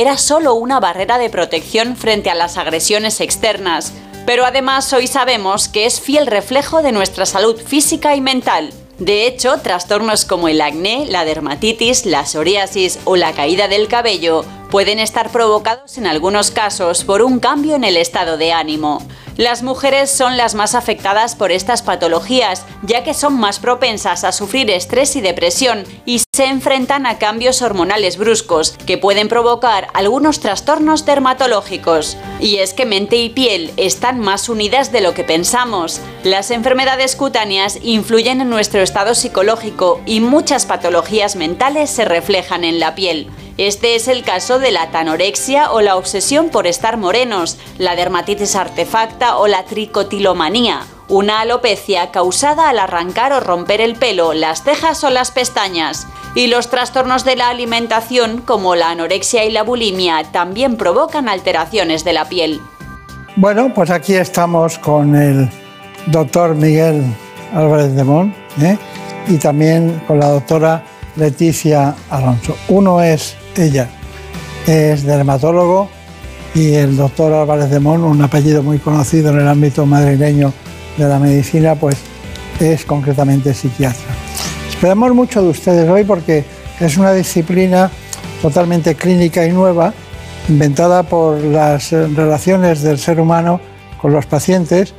era 0.00 0.16
solo 0.16 0.54
una 0.54 0.80
barrera 0.80 1.18
de 1.18 1.28
protección 1.28 1.94
frente 1.94 2.30
a 2.30 2.34
las 2.34 2.56
agresiones 2.56 3.20
externas, 3.20 3.92
pero 4.24 4.46
además 4.46 4.90
hoy 4.94 5.06
sabemos 5.06 5.68
que 5.68 5.84
es 5.84 6.00
fiel 6.00 6.26
reflejo 6.26 6.82
de 6.82 6.90
nuestra 6.90 7.26
salud 7.26 7.60
física 7.60 8.16
y 8.16 8.22
mental. 8.22 8.70
De 8.98 9.26
hecho, 9.26 9.58
trastornos 9.58 10.24
como 10.24 10.48
el 10.48 10.62
acné, 10.62 11.04
la 11.06 11.26
dermatitis, 11.26 12.06
la 12.06 12.24
psoriasis 12.24 12.98
o 13.04 13.16
la 13.16 13.32
caída 13.32 13.68
del 13.68 13.88
cabello 13.88 14.46
pueden 14.70 14.98
estar 14.98 15.30
provocados 15.30 15.98
en 15.98 16.06
algunos 16.06 16.50
casos 16.50 17.04
por 17.04 17.22
un 17.22 17.40
cambio 17.40 17.74
en 17.74 17.84
el 17.84 17.96
estado 17.96 18.36
de 18.36 18.52
ánimo. 18.52 19.02
Las 19.36 19.62
mujeres 19.62 20.10
son 20.10 20.36
las 20.36 20.54
más 20.54 20.74
afectadas 20.74 21.34
por 21.34 21.50
estas 21.50 21.80
patologías, 21.80 22.66
ya 22.82 23.04
que 23.04 23.14
son 23.14 23.34
más 23.40 23.58
propensas 23.58 24.22
a 24.22 24.32
sufrir 24.32 24.70
estrés 24.70 25.16
y 25.16 25.22
depresión 25.22 25.84
y 26.04 26.20
se 26.34 26.44
enfrentan 26.44 27.06
a 27.06 27.18
cambios 27.18 27.62
hormonales 27.62 28.18
bruscos 28.18 28.72
que 28.86 28.98
pueden 28.98 29.28
provocar 29.28 29.88
algunos 29.94 30.40
trastornos 30.40 31.06
dermatológicos. 31.06 32.18
Y 32.38 32.56
es 32.56 32.74
que 32.74 32.84
mente 32.84 33.16
y 33.16 33.30
piel 33.30 33.72
están 33.78 34.20
más 34.20 34.48
unidas 34.48 34.92
de 34.92 35.00
lo 35.00 35.14
que 35.14 35.24
pensamos. 35.24 36.00
Las 36.22 36.50
enfermedades 36.50 37.16
cutáneas 37.16 37.78
influyen 37.82 38.42
en 38.42 38.50
nuestro 38.50 38.82
estado 38.82 39.14
psicológico 39.14 40.02
y 40.04 40.20
muchas 40.20 40.66
patologías 40.66 41.34
mentales 41.34 41.88
se 41.88 42.04
reflejan 42.04 42.62
en 42.62 42.78
la 42.78 42.94
piel. 42.94 43.30
Este 43.60 43.94
es 43.94 44.08
el 44.08 44.22
caso 44.22 44.58
de 44.58 44.70
la 44.70 44.90
tanorexia 44.90 45.70
o 45.70 45.82
la 45.82 45.96
obsesión 45.96 46.48
por 46.48 46.66
estar 46.66 46.96
morenos, 46.96 47.58
la 47.76 47.94
dermatitis 47.94 48.56
artefacta 48.56 49.36
o 49.36 49.48
la 49.48 49.66
tricotilomanía, 49.66 50.80
una 51.08 51.42
alopecia 51.42 52.10
causada 52.10 52.70
al 52.70 52.78
arrancar 52.78 53.34
o 53.34 53.40
romper 53.40 53.82
el 53.82 53.96
pelo, 53.96 54.32
las 54.32 54.62
cejas 54.62 55.04
o 55.04 55.10
las 55.10 55.30
pestañas. 55.30 56.06
Y 56.34 56.46
los 56.46 56.70
trastornos 56.70 57.26
de 57.26 57.36
la 57.36 57.50
alimentación, 57.50 58.40
como 58.40 58.76
la 58.76 58.88
anorexia 58.88 59.44
y 59.44 59.50
la 59.50 59.62
bulimia, 59.62 60.24
también 60.32 60.78
provocan 60.78 61.28
alteraciones 61.28 62.02
de 62.02 62.14
la 62.14 62.30
piel. 62.30 62.62
Bueno, 63.36 63.74
pues 63.74 63.90
aquí 63.90 64.14
estamos 64.14 64.78
con 64.78 65.14
el 65.14 65.50
doctor 66.06 66.54
Miguel 66.54 67.04
Álvarez 67.52 67.94
de 67.94 68.04
Mon 68.04 68.34
¿eh? 68.62 68.78
y 69.28 69.36
también 69.36 70.02
con 70.06 70.18
la 70.18 70.28
doctora 70.28 70.82
Leticia 71.16 71.94
Alonso. 72.08 72.56
Uno 72.68 73.02
es 73.02 73.36
ella, 73.56 73.88
es 74.66 75.04
dermatólogo 75.04 75.88
y 76.54 76.74
el 76.74 76.96
doctor 76.96 77.32
Álvarez 77.32 77.70
de 77.70 77.80
Mon, 77.80 78.02
un 78.04 78.22
apellido 78.22 78.62
muy 78.62 78.78
conocido 78.78 79.30
en 79.30 79.40
el 79.40 79.48
ámbito 79.48 79.86
madrileño 79.86 80.52
de 80.96 81.08
la 81.08 81.18
medicina, 81.18 81.74
pues 81.74 81.96
es 82.58 82.84
concretamente 82.84 83.54
psiquiatra. 83.54 84.14
Esperamos 84.68 85.14
mucho 85.14 85.42
de 85.42 85.48
ustedes 85.48 85.88
hoy 85.88 86.04
porque 86.04 86.44
es 86.80 86.96
una 86.96 87.12
disciplina 87.12 87.90
totalmente 88.42 88.94
clínica 88.94 89.46
y 89.46 89.52
nueva, 89.52 89.92
inventada 90.48 91.02
por 91.02 91.38
las 91.42 91.92
relaciones 91.92 92.82
del 92.82 92.98
ser 92.98 93.20
humano 93.20 93.60
con 94.00 94.12
los 94.12 94.26
pacientes 94.26 94.94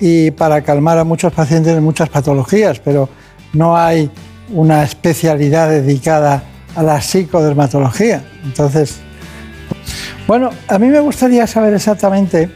y 0.00 0.30
para 0.30 0.62
calmar 0.62 0.98
a 0.98 1.04
muchos 1.04 1.32
pacientes 1.32 1.74
de 1.74 1.80
muchas 1.80 2.08
patologías, 2.08 2.80
pero 2.80 3.08
no 3.52 3.76
hay 3.76 4.10
una 4.52 4.82
especialidad 4.82 5.68
dedicada 5.68 6.42
a 6.76 6.82
la 6.82 7.00
psicodermatología. 7.00 8.22
Entonces, 8.44 8.98
bueno, 10.28 10.50
a 10.68 10.78
mí 10.78 10.88
me 10.88 11.00
gustaría 11.00 11.46
saber 11.46 11.74
exactamente 11.74 12.50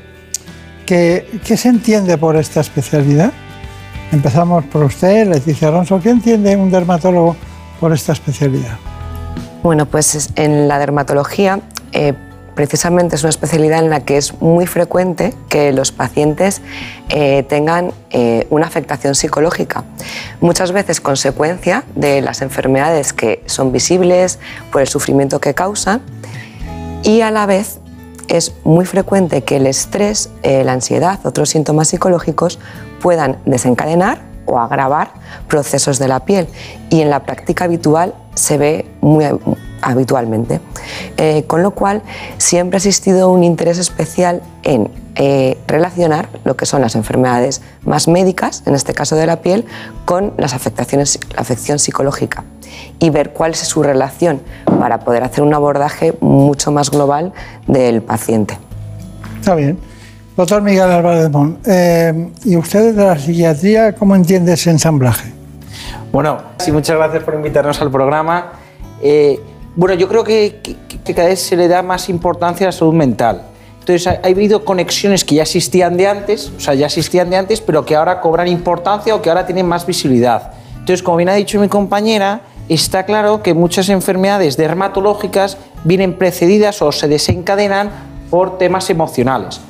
qué, 0.86 1.26
se 1.56 1.68
entiende 1.68 2.16
por 2.18 2.36
esta 2.36 2.60
especialidad. 2.60 3.32
Empezamos 4.12 4.64
por 4.66 4.84
usted, 4.84 5.26
Leticia 5.28 5.68
Alonso. 5.68 6.00
¿Qué 6.00 6.10
entiende 6.10 6.56
un 6.56 6.70
dermatólogo 6.70 7.36
por 7.78 7.92
esta 7.92 8.12
especialidad? 8.12 8.76
Bueno, 9.62 9.86
pues 9.86 10.14
es- 10.14 10.30
en 10.36 10.68
la 10.68 10.78
dermatología 10.78 11.60
eh, 11.92 12.14
precisamente 12.61 13.16
es 13.16 13.22
una 13.22 13.30
especialidad 13.30 13.78
en 13.78 13.88
la 13.88 14.00
que 14.00 14.18
es 14.18 14.38
muy 14.42 14.66
frecuente 14.66 15.32
que 15.48 15.72
los 15.72 15.92
pacientes 15.92 16.61
eh, 17.08 17.42
tengan 17.44 17.92
eh, 18.11 18.46
una 18.50 18.66
afectación 18.66 19.14
psicológica, 19.14 19.84
muchas 20.42 20.70
veces 20.70 21.00
consecuencia 21.00 21.84
de 21.94 22.20
las 22.20 22.42
enfermedades 22.42 23.14
que 23.14 23.42
son 23.46 23.72
visibles 23.72 24.38
por 24.70 24.82
el 24.82 24.88
sufrimiento 24.88 25.40
que 25.40 25.54
causan 25.54 26.02
y 27.02 27.22
a 27.22 27.30
la 27.30 27.46
vez 27.46 27.78
es 28.28 28.52
muy 28.62 28.84
frecuente 28.84 29.42
que 29.42 29.56
el 29.56 29.66
estrés, 29.66 30.28
eh, 30.42 30.62
la 30.62 30.74
ansiedad, 30.74 31.18
otros 31.24 31.48
síntomas 31.48 31.88
psicológicos 31.88 32.58
puedan 33.00 33.38
desencadenar 33.46 34.20
o 34.44 34.58
agravar 34.58 35.14
procesos 35.48 35.98
de 35.98 36.08
la 36.08 36.26
piel. 36.26 36.46
Y 36.90 37.00
en 37.00 37.08
la 37.08 37.20
práctica 37.20 37.64
habitual 37.64 38.14
se 38.34 38.58
ve 38.58 38.86
muy 39.00 39.24
habitualmente. 39.83 40.61
Eh, 41.16 41.45
con 41.47 41.62
lo 41.62 41.72
cual 41.72 42.03
siempre 42.39 42.76
ha 42.76 42.78
existido 42.78 43.31
un 43.31 43.45
interés 43.45 43.78
especial 43.78 44.43
en 44.62 44.91
eh, 45.16 45.59
relacionar 45.66 46.28
lo 46.45 46.57
que 46.57 46.66
son 46.66 46.81
las 46.81 46.95
enfermedades 46.95 47.62
más 47.85 48.09
médicas, 48.09 48.62
en 48.66 48.74
este 48.74 48.95
caso 48.95 49.16
de 49.16 49.26
la 49.26 49.43
piel, 49.43 49.66
con 50.05 50.33
las 50.39 50.55
afectaciones, 50.55 51.18
la 51.35 51.41
afección 51.41 51.78
psicológica 51.78 52.45
y 52.99 53.11
ver 53.11 53.33
cuál 53.33 53.53
es 53.53 53.59
su 53.59 53.83
relación 53.83 54.41
para 54.78 55.01
poder 55.01 55.24
hacer 55.24 55.43
un 55.43 55.53
abordaje 55.53 56.14
mucho 56.20 56.70
más 56.70 56.91
global 56.91 57.33
del 57.66 58.03
paciente. 58.03 58.59
Está 59.39 59.55
bien. 59.55 59.78
Doctor 60.37 60.62
Miguel 60.62 60.91
Álvarez 60.91 61.24
de 61.24 61.28
Mon, 61.28 61.59
eh, 61.66 62.31
¿y 62.45 62.57
usted 62.57 62.95
de 62.95 63.05
la 63.05 63.18
psiquiatría 63.18 63.95
cómo 63.95 64.14
entiende 64.14 64.55
ese 64.55 64.70
ensamblaje? 64.70 65.31
Bueno, 66.12 66.39
sí, 66.59 66.72
muchas 66.72 66.97
gracias 66.97 67.24
por 67.24 67.35
invitarnos 67.35 67.81
al 67.83 67.91
programa. 67.91 68.53
Eh, 69.03 69.41
bueno, 69.76 69.94
yo 69.94 70.08
creo 70.08 70.24
que, 70.24 70.60
cada 71.14 71.28
vez 71.28 71.40
se 71.40 71.56
le 71.56 71.68
da 71.68 71.82
más 71.82 72.08
importancia 72.08 72.66
a 72.66 72.68
la 72.68 72.72
salud 72.72 72.94
mental. 72.94 73.42
Entonces, 73.80 74.06
ha, 74.06 74.20
ha 74.22 74.28
habido 74.28 74.64
conexiones 74.64 75.24
que 75.24 75.36
ya 75.36 75.42
existían 75.42 75.96
de 75.96 76.06
antes, 76.06 76.52
o 76.56 76.60
sea, 76.60 76.74
ya 76.74 76.86
existían 76.86 77.30
de 77.30 77.36
antes, 77.36 77.60
pero 77.60 77.84
que 77.84 77.96
ahora 77.96 78.20
cobran 78.20 78.48
importancia 78.48 79.14
o 79.14 79.22
que 79.22 79.28
ahora 79.28 79.46
tienen 79.46 79.66
más 79.66 79.86
visibilidad. 79.86 80.52
Entonces, 80.74 81.02
como 81.02 81.16
bien 81.16 81.28
ha 81.28 81.34
dicho 81.34 81.60
mi 81.60 81.68
compañera, 81.68 82.42
está 82.68 83.04
claro 83.04 83.42
que 83.42 83.54
muchas 83.54 83.88
enfermedades 83.88 84.56
dermatológicas 84.56 85.56
vienen 85.84 86.14
precedidas 86.14 86.80
o 86.82 86.92
se 86.92 87.08
desencadenan 87.08 87.90
por 88.30 88.58
temas 88.58 88.88
emocionales. 88.90 89.60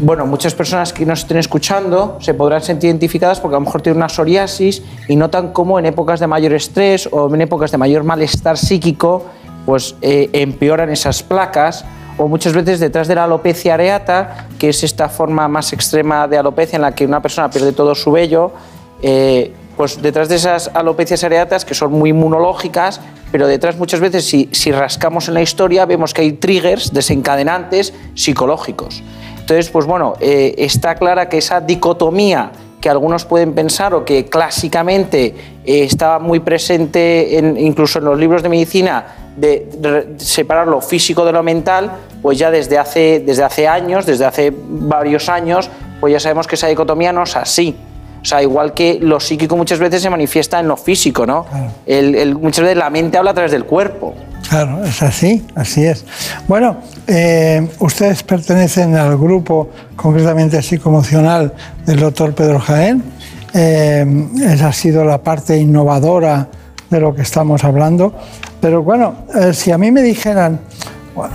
Bueno, 0.00 0.26
muchas 0.26 0.54
personas 0.54 0.92
que 0.92 1.04
nos 1.04 1.20
estén 1.20 1.36
escuchando 1.36 2.16
se 2.20 2.34
podrán 2.34 2.62
sentir 2.62 2.88
identificadas 2.88 3.38
porque 3.38 3.56
a 3.56 3.60
lo 3.60 3.66
mejor 3.66 3.82
tienen 3.82 3.98
una 3.98 4.08
psoriasis 4.08 4.82
y 5.08 5.16
notan 5.16 5.52
cómo 5.52 5.78
en 5.78 5.86
épocas 5.86 6.20
de 6.20 6.26
mayor 6.26 6.54
estrés 6.54 7.08
o 7.12 7.32
en 7.32 7.40
épocas 7.42 7.70
de 7.70 7.78
mayor 7.78 8.02
malestar 8.02 8.56
psíquico, 8.56 9.26
pues 9.68 9.96
eh, 10.00 10.30
empeoran 10.32 10.88
esas 10.88 11.22
placas 11.22 11.84
o 12.16 12.26
muchas 12.26 12.54
veces 12.54 12.80
detrás 12.80 13.06
de 13.06 13.14
la 13.14 13.24
alopecia 13.24 13.74
areata, 13.74 14.46
que 14.58 14.70
es 14.70 14.82
esta 14.82 15.10
forma 15.10 15.46
más 15.46 15.74
extrema 15.74 16.26
de 16.26 16.38
alopecia 16.38 16.76
en 16.76 16.80
la 16.80 16.94
que 16.94 17.04
una 17.04 17.20
persona 17.20 17.50
pierde 17.50 17.72
todo 17.72 17.94
su 17.94 18.10
vello, 18.10 18.50
eh, 19.02 19.52
pues 19.76 20.00
detrás 20.00 20.30
de 20.30 20.36
esas 20.36 20.70
alopecias 20.72 21.22
areatas 21.22 21.66
que 21.66 21.74
son 21.74 21.92
muy 21.92 22.08
inmunológicas, 22.08 23.02
pero 23.30 23.46
detrás 23.46 23.76
muchas 23.76 24.00
veces 24.00 24.24
si, 24.24 24.48
si 24.52 24.72
rascamos 24.72 25.28
en 25.28 25.34
la 25.34 25.42
historia 25.42 25.84
vemos 25.84 26.14
que 26.14 26.22
hay 26.22 26.32
triggers 26.32 26.94
desencadenantes 26.94 27.92
psicológicos. 28.14 29.02
Entonces, 29.38 29.68
pues 29.68 29.84
bueno, 29.84 30.14
eh, 30.20 30.54
está 30.56 30.94
clara 30.94 31.28
que 31.28 31.36
esa 31.36 31.60
dicotomía 31.60 32.52
que 32.80 32.88
algunos 32.88 33.24
pueden 33.24 33.54
pensar 33.54 33.92
o 33.94 34.04
que 34.04 34.26
clásicamente 34.26 35.34
eh, 35.64 35.82
estaba 35.84 36.18
muy 36.18 36.40
presente 36.40 37.36
en- 37.38 37.56
incluso 37.56 37.98
en 37.98 38.04
los 38.04 38.18
libros 38.18 38.42
de 38.42 38.48
medicina 38.48 39.06
de 39.36 40.14
separar 40.18 40.66
lo 40.66 40.80
físico 40.80 41.24
de 41.24 41.32
lo 41.32 41.42
mental, 41.42 41.92
pues 42.22 42.38
ya 42.38 42.50
desde 42.50 42.76
hace, 42.78 43.20
desde 43.24 43.44
hace 43.44 43.68
años, 43.68 44.04
desde 44.06 44.24
hace 44.24 44.52
varios 44.56 45.28
años, 45.28 45.70
pues 46.00 46.12
ya 46.12 46.18
sabemos 46.20 46.46
que 46.48 46.56
esa 46.56 46.66
dicotomía 46.66 47.12
no 47.12 47.22
es 47.22 47.36
así. 47.36 47.76
O 48.20 48.24
sea, 48.24 48.42
igual 48.42 48.74
que 48.74 48.98
lo 49.00 49.20
psíquico 49.20 49.56
muchas 49.56 49.78
veces 49.78 50.02
se 50.02 50.10
manifiesta 50.10 50.58
en 50.60 50.68
lo 50.68 50.76
físico, 50.76 51.24
¿no? 51.26 51.46
El- 51.86 52.14
el- 52.14 52.34
muchas 52.34 52.62
veces 52.64 52.76
la 52.78 52.90
mente 52.90 53.16
habla 53.16 53.30
a 53.30 53.34
través 53.34 53.52
del 53.52 53.64
cuerpo. 53.64 54.14
Claro, 54.48 54.84
es 54.84 55.02
así, 55.02 55.46
así 55.54 55.84
es. 55.84 56.04
Bueno, 56.46 56.78
eh, 57.06 57.68
ustedes 57.80 58.22
pertenecen 58.22 58.96
al 58.96 59.16
grupo 59.18 59.70
concretamente 59.96 60.60
psicoemocional 60.62 61.52
del 61.86 62.00
doctor 62.00 62.34
Pedro 62.34 62.58
Jaén. 62.58 63.02
Eh, 63.54 64.06
esa 64.42 64.68
ha 64.68 64.72
sido 64.72 65.04
la 65.04 65.22
parte 65.22 65.56
innovadora 65.58 66.48
de 66.90 67.00
lo 67.00 67.14
que 67.14 67.22
estamos 67.22 67.62
hablando. 67.64 68.14
Pero 68.60 68.82
bueno, 68.82 69.14
eh, 69.34 69.52
si 69.54 69.70
a 69.70 69.78
mí 69.78 69.90
me 69.90 70.02
dijeran, 70.02 70.60
bueno, 71.14 71.34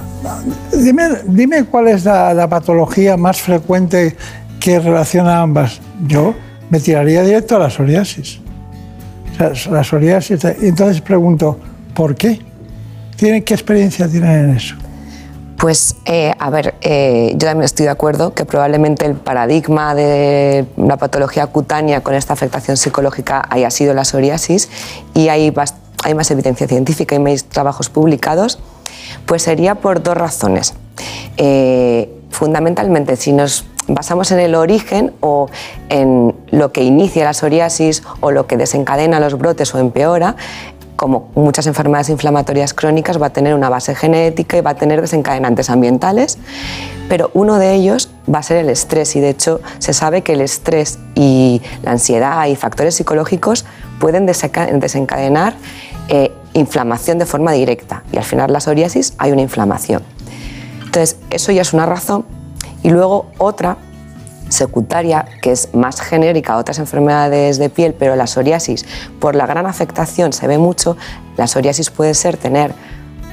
dime, 0.73 1.09
dime 1.25 1.63
cuál 1.65 1.87
es 1.89 2.05
la, 2.05 2.33
la 2.33 2.47
patología 2.47 3.15
más 3.17 3.41
frecuente 3.41 4.15
que 4.59 4.79
relaciona 4.79 5.41
ambas, 5.41 5.81
yo 6.07 6.33
me 6.73 6.79
tiraría 6.79 7.21
directo 7.21 7.55
a 7.55 7.59
la 7.59 7.69
psoriasis. 7.69 8.39
O 9.31 9.55
sea, 9.55 9.71
la 9.71 9.83
psoriasis. 9.83 10.43
Y 10.59 10.69
entonces 10.69 11.01
pregunto, 11.01 11.59
¿por 11.93 12.15
qué? 12.15 12.39
¿Tienen, 13.15 13.43
¿Qué 13.43 13.53
experiencia 13.53 14.07
tienen 14.07 14.45
en 14.45 14.57
eso? 14.57 14.73
Pues, 15.59 15.95
eh, 16.05 16.33
a 16.39 16.49
ver, 16.49 16.73
eh, 16.81 17.29
yo 17.33 17.47
también 17.47 17.65
estoy 17.65 17.85
de 17.85 17.91
acuerdo 17.91 18.33
que 18.33 18.43
probablemente 18.45 19.05
el 19.05 19.13
paradigma 19.13 19.93
de 19.93 20.65
la 20.75 20.97
patología 20.97 21.45
cutánea 21.45 22.01
con 22.01 22.15
esta 22.15 22.33
afectación 22.33 22.75
psicológica 22.75 23.45
haya 23.51 23.69
sido 23.69 23.93
la 23.93 24.03
psoriasis 24.03 24.67
y 25.13 25.27
hay, 25.27 25.53
hay 26.03 26.15
más 26.15 26.31
evidencia 26.31 26.67
científica 26.67 27.13
y 27.13 27.19
más 27.19 27.43
trabajos 27.43 27.89
publicados, 27.89 28.57
pues 29.27 29.43
sería 29.43 29.75
por 29.75 30.01
dos 30.01 30.17
razones. 30.17 30.73
Eh, 31.37 32.09
fundamentalmente, 32.31 33.15
si 33.15 33.31
nos 33.31 33.63
basamos 33.87 34.31
en 34.31 34.39
el 34.39 34.55
origen 34.55 35.13
o 35.19 35.49
en 35.89 36.35
lo 36.51 36.71
que 36.71 36.83
inicia 36.83 37.25
la 37.25 37.33
psoriasis 37.33 38.03
o 38.21 38.31
lo 38.31 38.47
que 38.47 38.57
desencadena 38.57 39.19
los 39.19 39.37
brotes 39.37 39.73
o 39.75 39.79
empeora, 39.79 40.35
como 40.95 41.31
muchas 41.35 41.67
enfermedades 41.67 42.09
inflamatorias 42.09 42.73
crónicas, 42.73 43.21
va 43.21 43.25
a 43.27 43.29
tener 43.31 43.55
una 43.55 43.67
base 43.67 43.95
genética 43.95 44.57
y 44.57 44.61
va 44.61 44.71
a 44.71 44.75
tener 44.75 45.01
desencadenantes 45.01 45.69
ambientales, 45.69 46.37
pero 47.09 47.31
uno 47.33 47.57
de 47.57 47.73
ellos 47.73 48.09
va 48.33 48.39
a 48.39 48.43
ser 48.43 48.57
el 48.57 48.69
estrés 48.69 49.15
y 49.15 49.19
de 49.19 49.29
hecho 49.29 49.59
se 49.79 49.93
sabe 49.93 50.21
que 50.21 50.33
el 50.33 50.41
estrés 50.41 50.99
y 51.15 51.61
la 51.81 51.91
ansiedad 51.91 52.45
y 52.45 52.55
factores 52.55 52.95
psicológicos 52.95 53.65
pueden 53.99 54.27
desenca- 54.27 54.71
desencadenar 54.71 55.55
eh, 56.09 56.31
inflamación 56.53 57.17
de 57.17 57.25
forma 57.25 57.51
directa 57.51 58.03
y 58.11 58.17
al 58.17 58.23
final 58.23 58.53
la 58.53 58.59
psoriasis 58.59 59.13
hay 59.17 59.31
una 59.31 59.41
inflamación. 59.41 60.03
Entonces, 60.85 61.17
eso 61.31 61.51
ya 61.51 61.63
es 61.63 61.73
una 61.73 61.87
razón. 61.87 62.23
Y 62.83 62.89
luego 62.89 63.27
otra 63.37 63.77
secundaria, 64.49 65.25
que 65.41 65.51
es 65.51 65.73
más 65.73 65.99
genérica 65.99 66.53
a 66.53 66.57
otras 66.57 66.79
enfermedades 66.79 67.57
de 67.57 67.69
piel, 67.69 67.95
pero 67.97 68.15
la 68.15 68.27
psoriasis, 68.27 68.85
por 69.19 69.35
la 69.35 69.45
gran 69.47 69.65
afectación, 69.65 70.31
se 70.31 70.47
ve 70.47 70.57
mucho. 70.57 70.95
La 71.37 71.47
psoriasis 71.47 71.89
puede 71.89 72.13
ser 72.13 72.37
tener 72.37 72.73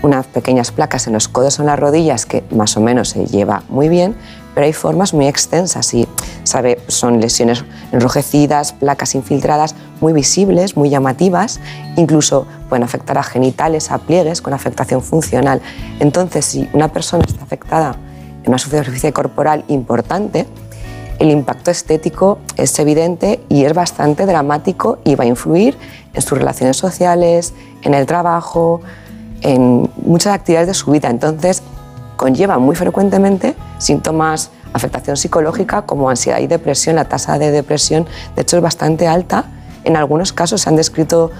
unas 0.03 0.27
pequeñas 0.27 0.73
placas 0.73 1.07
en 1.07 1.13
los 1.13 1.29
codos 1.29 1.59
o 1.59 1.63
en 1.63 1.67
las 1.67 1.79
rodillas, 1.79 2.25
que 2.25 2.43
más 2.51 2.77
o 2.77 2.81
menos 2.81 3.11
se 3.11 3.27
lleva 3.27 3.65
muy 3.69 3.89
bien, 3.91 4.17
pero 4.55 4.65
hay 4.65 4.73
formas 4.73 5.13
muy 5.13 5.27
extensas 5.27 5.93
y 5.93 6.09
sabe, 6.45 6.81
son 6.89 7.21
lesiones 7.21 7.65
enrojecidas, 7.93 8.73
placas 8.73 9.15
infiltradas 9.15 9.75
muy 10.01 10.15
visibles, 10.15 10.77
muy 10.77 10.89
llamativas, 10.89 11.61
incluso 11.97 12.47
pueden 12.71 12.83
afectar 12.83 13.19
a 13.19 13.23
genitales, 13.23 13.91
a 13.91 13.99
pliegues 13.99 14.41
con 14.41 14.55
afectación 14.55 15.03
funcional. 15.03 15.61
Entonces, 15.99 16.47
si 16.47 16.69
una 16.73 16.89
persona 16.89 17.25
está 17.29 17.45
afectada 17.45 17.97
una 18.47 18.59
superficie 18.59 19.13
corporal 19.13 19.65
importante, 19.69 20.47
el 21.21 21.31
impacto 21.31 21.71
estético 21.71 22.39
es 22.57 22.79
evidente 22.79 23.41
y 23.51 23.65
es 23.65 23.75
bastante 23.75 24.25
dramático 24.25 24.99
y 25.05 25.17
va 25.17 25.25
a 25.25 25.27
influir 25.27 25.77
en 26.15 26.23
sus 26.23 26.39
relaciones 26.39 26.79
sociales, 26.79 27.53
en 27.83 27.93
el 27.93 28.07
trabajo, 28.07 28.81
en 29.43 29.91
muchas 30.03 30.35
actividades 30.35 30.69
de 30.69 30.75
su 30.75 30.91
vida. 30.91 31.11
Entonces, 31.11 31.63
conlleva 32.17 32.59
muy 32.59 32.75
frecuentemente 32.75 33.55
síntomas, 33.77 34.51
afectación 34.73 35.19
psicológica 35.19 35.83
como 35.83 36.09
ansiedad 36.09 36.39
y 36.39 36.47
depresión. 36.47 36.97
La 36.97 37.05
tasa 37.05 37.39
de 37.39 37.51
depresión, 37.51 38.07
de 38.35 38.43
hecho, 38.43 38.57
es 38.57 38.63
bastante 38.63 39.07
alta. 39.07 39.45
En 39.85 39.99
algunos 39.99 40.33
casos 40.33 40.63
se 40.63 40.71
han 40.71 40.77
descrito 40.77 41.31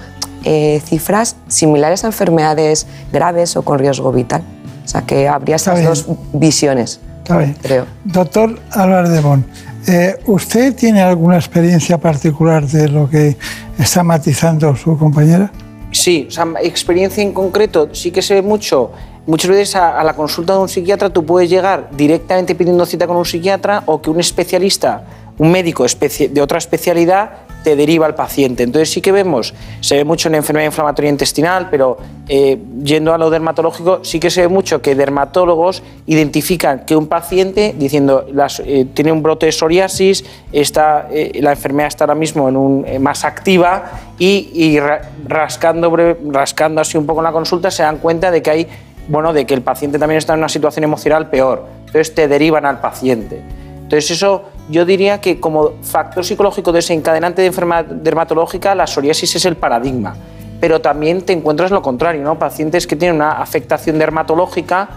eh, 0.45 0.83
cifras 0.85 1.37
similares 1.49 2.05
a 2.05 2.09
enfermedades 2.09 2.87
graves 3.13 3.57
o 3.57 3.63
con 3.63 3.79
riesgo 3.79 4.13
vital. 4.13 4.43
O 4.91 4.93
sea 4.93 5.03
que 5.03 5.29
habría 5.29 5.55
esas 5.55 5.85
dos 5.85 6.07
visiones. 6.33 6.99
Está 7.19 7.39
bien. 7.39 7.57
Creo. 7.63 7.87
Doctor 8.03 8.59
Álvarez 8.73 9.11
de 9.11 9.21
Mon, 9.21 9.45
eh, 9.87 10.17
¿usted 10.27 10.75
tiene 10.75 11.01
alguna 11.01 11.37
experiencia 11.37 11.97
particular 11.97 12.67
de 12.67 12.89
lo 12.89 13.09
que 13.09 13.37
está 13.79 14.03
matizando 14.03 14.75
su 14.75 14.99
compañera? 14.99 15.53
Sí, 15.93 16.27
o 16.29 16.33
sea, 16.33 16.49
experiencia 16.61 17.23
en 17.23 17.33
concreto 17.33 17.91
sí 17.93 18.11
que 18.11 18.21
se 18.21 18.35
ve 18.35 18.43
mucho. 18.43 18.91
Muchas 19.29 19.49
veces 19.49 19.77
a, 19.77 20.01
a 20.01 20.03
la 20.03 20.15
consulta 20.15 20.55
de 20.55 20.59
un 20.59 20.69
psiquiatra 20.69 21.09
tú 21.11 21.25
puedes 21.25 21.49
llegar 21.49 21.89
directamente 21.97 22.57
pidiendo 22.57 22.85
cita 22.85 23.07
con 23.07 23.17
un 23.17 23.25
psiquiatra 23.25 23.85
o 23.87 24.03
que 24.03 24.11
un 24.11 24.19
especialista, 24.19 25.05
un 25.39 25.53
médico 25.53 25.87
de 25.87 26.43
otra 26.43 26.59
especialidad 26.59 27.31
te 27.63 27.77
deriva 27.77 28.07
al 28.07 28.15
paciente. 28.15 28.63
Entonces 28.63 28.91
sí 28.91 29.01
que 29.01 29.13
vemos, 29.13 29.55
se 29.81 29.97
ve 29.97 30.05
mucho 30.05 30.29
en 30.29 30.37
enfermedad 30.37 30.67
inflamatoria 30.67 31.11
intestinal, 31.11 31.69
pero 31.71 31.99
eh, 32.29 32.59
yendo 32.83 33.13
a 33.13 33.19
lo 33.19 33.31
dermatológico 33.31 34.01
sí 34.03 34.21
que 34.21 34.31
se 34.31 34.43
ve 34.43 34.49
mucho 34.49 34.81
que 34.81 34.95
dermatólogos 34.95 35.83
identifican 36.07 36.85
que 36.87 36.97
un 36.97 37.07
paciente 37.07 37.75
diciendo 37.77 38.27
eh, 38.65 38.87
tiene 38.95 39.13
un 39.13 39.23
brote 39.23 39.47
de 39.47 39.53
psoriasis, 39.53 40.25
está, 40.53 41.09
eh, 41.11 41.39
la 41.43 41.53
enfermedad 41.53 41.89
está 41.89 42.05
ahora 42.05 42.15
mismo 42.15 42.49
en 42.49 42.57
un, 42.57 42.87
más 43.01 43.25
activa 43.25 43.91
y, 44.19 44.79
rascando 45.27 45.91
así 46.81 46.99
un 46.99 47.07
poco 47.07 47.21
en 47.21 47.25
la 47.25 47.33
consulta 47.33 47.71
se 47.71 47.83
dan 47.83 47.99
cuenta 47.99 48.31
de 48.31 48.43
que 48.43 48.51
hay 48.51 48.69
bueno, 49.09 49.33
de 49.33 49.45
que 49.45 49.55
el 49.55 49.63
paciente 49.63 49.99
también 49.99 50.19
está 50.19 50.35
en 50.35 50.39
una 50.39 50.49
situación 50.49 50.85
emocional 50.85 51.31
peor. 51.31 51.67
Entonces 51.81 52.15
te 52.15 52.29
derivan 52.29 52.65
al 52.65 52.81
paciente. 52.81 53.43
Entonces 53.83 54.13
eso 54.13 54.45
yo 54.71 54.85
diría 54.85 55.21
que 55.21 55.41
como 55.41 55.73
factor 55.83 56.25
psicológico 56.25 56.73
desencadenante 56.73 57.43
de 57.43 57.49
enfermedad 57.49 57.85
dermatológica, 57.85 58.75
la 58.75 58.87
psoriasis 58.87 59.37
es 59.37 59.45
el 59.45 59.57
paradigma. 59.57 60.15
Pero 60.61 60.81
también 60.81 61.23
te 61.23 61.33
encuentras 61.33 61.71
lo 61.71 61.83
contrario, 61.83 62.23
¿no? 62.23 62.39
Pacientes 62.39 62.87
que 62.87 62.95
tienen 62.95 63.17
una 63.17 63.33
afectación 63.33 63.99
dermatológica 63.99 64.89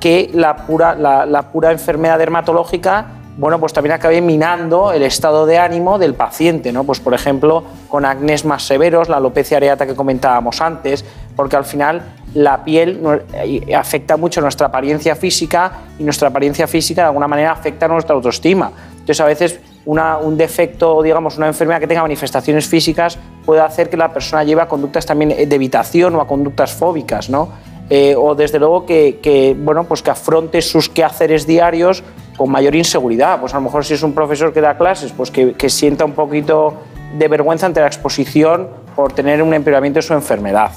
que 0.00 0.30
la 0.32 0.56
pura, 0.56 0.94
la, 0.94 1.42
pura 1.52 1.70
enfermedad 1.70 2.18
dermatológica, 2.18 3.06
bueno, 3.36 3.60
pues 3.60 3.72
también 3.72 3.92
acabe 3.92 4.20
minando 4.20 4.92
el 4.92 5.02
estado 5.02 5.46
de 5.46 5.58
ánimo 5.58 5.98
del 5.98 6.14
paciente, 6.14 6.72
¿no? 6.72 6.84
Pues 6.84 7.00
por 7.00 7.14
ejemplo, 7.14 7.62
con 7.88 8.04
acnés 8.04 8.44
más 8.44 8.64
severos, 8.64 9.08
la 9.08 9.18
alopecia 9.18 9.58
areata 9.58 9.86
que 9.86 9.94
comentábamos 9.94 10.60
antes, 10.60 11.04
porque 11.36 11.56
al 11.56 11.64
final 11.64 12.02
la 12.34 12.64
piel 12.64 13.00
eh, 13.34 13.74
afecta 13.74 14.16
mucho 14.16 14.40
nuestra 14.40 14.68
apariencia 14.68 15.14
física 15.16 15.72
y 15.98 16.04
nuestra 16.04 16.28
apariencia 16.28 16.66
física 16.66 17.02
de 17.02 17.08
alguna 17.08 17.28
manera 17.28 17.52
afecta 17.52 17.86
nuestra 17.88 18.14
autoestima. 18.14 18.72
Entonces 19.00 19.20
a 19.20 19.24
veces 19.26 19.60
una- 19.86 20.18
un 20.18 20.36
defecto, 20.36 21.02
digamos, 21.02 21.36
una 21.36 21.48
enfermedad 21.48 21.80
que 21.80 21.86
tenga 21.86 22.02
manifestaciones 22.02 22.66
físicas 22.68 23.18
puede 23.44 23.60
hacer 23.60 23.90
que 23.90 23.96
la 23.96 24.12
persona 24.12 24.44
lleve 24.44 24.62
a 24.62 24.68
conductas 24.68 25.04
también 25.06 25.30
de 25.30 25.54
evitación 25.56 26.14
o 26.14 26.20
a 26.20 26.26
conductas 26.26 26.72
fóbicas, 26.72 27.28
¿no? 27.30 27.48
Eh, 27.88 28.14
o 28.16 28.34
desde 28.36 28.58
luego 28.60 28.86
que, 28.86 29.18
que, 29.20 29.56
bueno, 29.58 29.82
pues 29.84 30.00
que 30.02 30.10
afronte 30.10 30.62
sus 30.62 30.88
quehaceres 30.88 31.44
diarios 31.46 32.04
con 32.36 32.48
mayor 32.50 32.76
inseguridad. 32.76 33.40
Pues 33.40 33.52
a 33.52 33.56
lo 33.56 33.62
mejor 33.62 33.84
si 33.84 33.94
es 33.94 34.02
un 34.04 34.12
profesor 34.12 34.52
que 34.52 34.60
da 34.60 34.78
clases, 34.78 35.12
pues 35.12 35.30
que, 35.32 35.54
que 35.54 35.68
sienta 35.68 36.04
un 36.04 36.12
poquito 36.12 36.74
de 37.18 37.26
vergüenza 37.26 37.66
ante 37.66 37.80
la 37.80 37.86
exposición 37.88 38.68
por 38.94 39.12
tener 39.12 39.42
un 39.42 39.52
empeoramiento 39.54 39.98
de 39.98 40.02
su 40.02 40.12
enfermedad. 40.14 40.70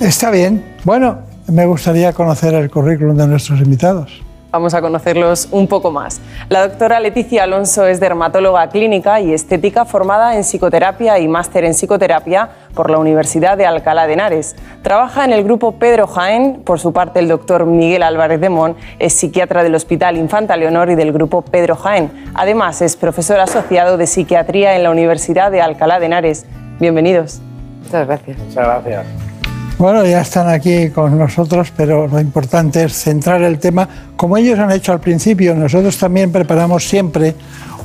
Está 0.00 0.30
bien. 0.30 0.62
Bueno, 0.84 1.20
me 1.46 1.64
gustaría 1.66 2.12
conocer 2.12 2.52
el 2.54 2.68
currículum 2.70 3.16
de 3.16 3.26
nuestros 3.26 3.60
invitados. 3.60 4.23
Vamos 4.54 4.72
a 4.72 4.80
conocerlos 4.80 5.48
un 5.50 5.66
poco 5.66 5.90
más. 5.90 6.20
La 6.48 6.68
doctora 6.68 7.00
Leticia 7.00 7.42
Alonso 7.42 7.88
es 7.88 7.98
dermatóloga 7.98 8.68
clínica 8.68 9.20
y 9.20 9.34
estética 9.34 9.84
formada 9.84 10.36
en 10.36 10.44
psicoterapia 10.44 11.18
y 11.18 11.26
máster 11.26 11.64
en 11.64 11.74
psicoterapia 11.74 12.50
por 12.72 12.88
la 12.88 12.98
Universidad 12.98 13.58
de 13.58 13.66
Alcalá 13.66 14.06
de 14.06 14.12
Henares. 14.12 14.54
Trabaja 14.82 15.24
en 15.24 15.32
el 15.32 15.42
grupo 15.42 15.72
Pedro 15.72 16.06
Jaén. 16.06 16.62
Por 16.64 16.78
su 16.78 16.92
parte, 16.92 17.18
el 17.18 17.26
doctor 17.26 17.66
Miguel 17.66 18.04
Álvarez 18.04 18.40
de 18.40 18.48
Mon 18.48 18.76
es 19.00 19.14
psiquiatra 19.14 19.64
del 19.64 19.74
Hospital 19.74 20.16
Infanta 20.16 20.56
Leonor 20.56 20.88
y 20.88 20.94
del 20.94 21.12
grupo 21.12 21.42
Pedro 21.42 21.74
Jaén. 21.74 22.12
Además, 22.34 22.80
es 22.80 22.94
profesor 22.94 23.40
asociado 23.40 23.96
de 23.96 24.06
psiquiatría 24.06 24.76
en 24.76 24.84
la 24.84 24.92
Universidad 24.92 25.50
de 25.50 25.62
Alcalá 25.62 25.98
de 25.98 26.06
Henares. 26.06 26.46
Bienvenidos. 26.78 27.40
Muchas 27.82 28.06
gracias. 28.06 28.38
Muchas 28.38 28.64
gracias. 28.64 29.33
Bueno, 29.76 30.06
ya 30.06 30.20
están 30.20 30.48
aquí 30.48 30.90
con 30.90 31.18
nosotros, 31.18 31.72
pero 31.76 32.06
lo 32.06 32.20
importante 32.20 32.84
es 32.84 32.92
centrar 32.92 33.42
el 33.42 33.58
tema. 33.58 33.88
Como 34.16 34.36
ellos 34.36 34.56
han 34.58 34.70
hecho 34.70 34.92
al 34.92 35.00
principio, 35.00 35.52
nosotros 35.56 35.98
también 35.98 36.30
preparamos 36.30 36.88
siempre 36.88 37.34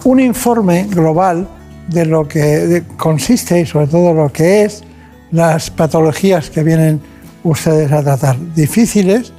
un 0.04 0.20
informe 0.20 0.86
global 0.88 1.48
de 1.88 2.06
lo 2.06 2.28
que 2.28 2.84
consiste 2.96 3.62
y 3.62 3.66
sobre 3.66 3.88
todo 3.88 4.14
lo 4.14 4.32
que 4.32 4.66
es 4.66 4.84
las 5.32 5.72
patologías 5.72 6.52
que 6.52 6.62
vienen 6.64 7.02
ustedes 7.44 7.92
a 7.92 8.04
tratar. 8.04 8.38
Difíciles 8.54 9.34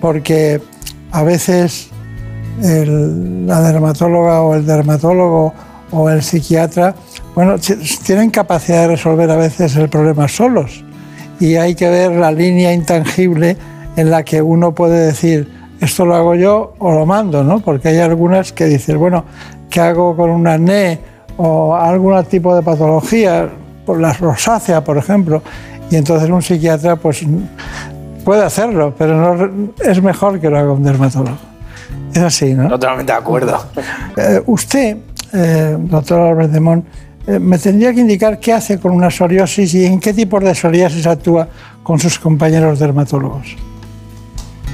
porque 0.00 0.60
a 1.12 1.22
veces 1.22 1.88
la 2.60 3.60
dermatóloga 3.62 4.42
o 4.42 4.56
el 4.56 4.66
dermatólogo 4.66 5.54
o 5.92 6.10
el 6.10 6.20
psiquiatra, 6.22 6.96
bueno, 7.36 7.54
tienen 8.04 8.30
capacidad 8.30 8.82
de 8.82 8.88
resolver 8.88 9.30
a 9.30 9.36
veces 9.36 9.76
el 9.76 9.88
problema 9.88 10.26
solos 10.26 10.84
y 11.42 11.56
hay 11.56 11.74
que 11.74 11.90
ver 11.90 12.12
la 12.12 12.30
línea 12.30 12.72
intangible 12.72 13.56
en 13.96 14.10
la 14.10 14.22
que 14.22 14.40
uno 14.40 14.72
puede 14.72 15.06
decir 15.06 15.50
esto 15.80 16.06
lo 16.06 16.14
hago 16.14 16.36
yo 16.36 16.74
o 16.78 16.92
lo 16.92 17.04
mando, 17.04 17.42
¿no? 17.42 17.58
Porque 17.58 17.88
hay 17.88 17.98
algunas 17.98 18.52
que 18.52 18.66
dicen, 18.66 18.96
bueno, 18.96 19.24
¿qué 19.68 19.80
hago 19.80 20.14
con 20.14 20.30
un 20.30 20.46
acné 20.46 21.00
o 21.36 21.74
algún 21.74 22.22
tipo 22.26 22.54
de 22.54 22.62
patología, 22.62 23.50
por 23.84 24.00
la 24.00 24.12
rosácea, 24.12 24.84
por 24.84 24.96
ejemplo? 24.98 25.42
Y 25.90 25.96
entonces 25.96 26.30
un 26.30 26.42
psiquiatra 26.42 26.94
pues 26.94 27.24
puede 28.24 28.44
hacerlo, 28.44 28.94
pero 28.96 29.16
no, 29.36 29.68
es 29.84 30.00
mejor 30.00 30.38
que 30.38 30.48
lo 30.48 30.60
haga 30.60 30.70
un 30.70 30.84
dermatólogo. 30.84 31.38
Es 32.14 32.22
así, 32.22 32.54
¿no? 32.54 32.68
Totalmente 32.68 33.10
de 33.10 33.18
acuerdo. 33.18 33.58
Eh, 34.16 34.40
usted, 34.46 34.96
eh, 35.32 35.76
doctor 35.76 36.46
de 36.46 36.60
Mon, 36.60 36.84
me 37.26 37.58
tendría 37.58 37.92
que 37.92 38.00
indicar 38.00 38.40
qué 38.40 38.52
hace 38.52 38.80
con 38.80 38.92
una 38.92 39.10
psoriasis 39.10 39.74
y 39.74 39.86
en 39.86 40.00
qué 40.00 40.12
tipo 40.12 40.40
de 40.40 40.54
psoriasis 40.54 41.06
actúa 41.06 41.48
con 41.82 41.98
sus 41.98 42.18
compañeros 42.18 42.78
dermatólogos. 42.78 43.56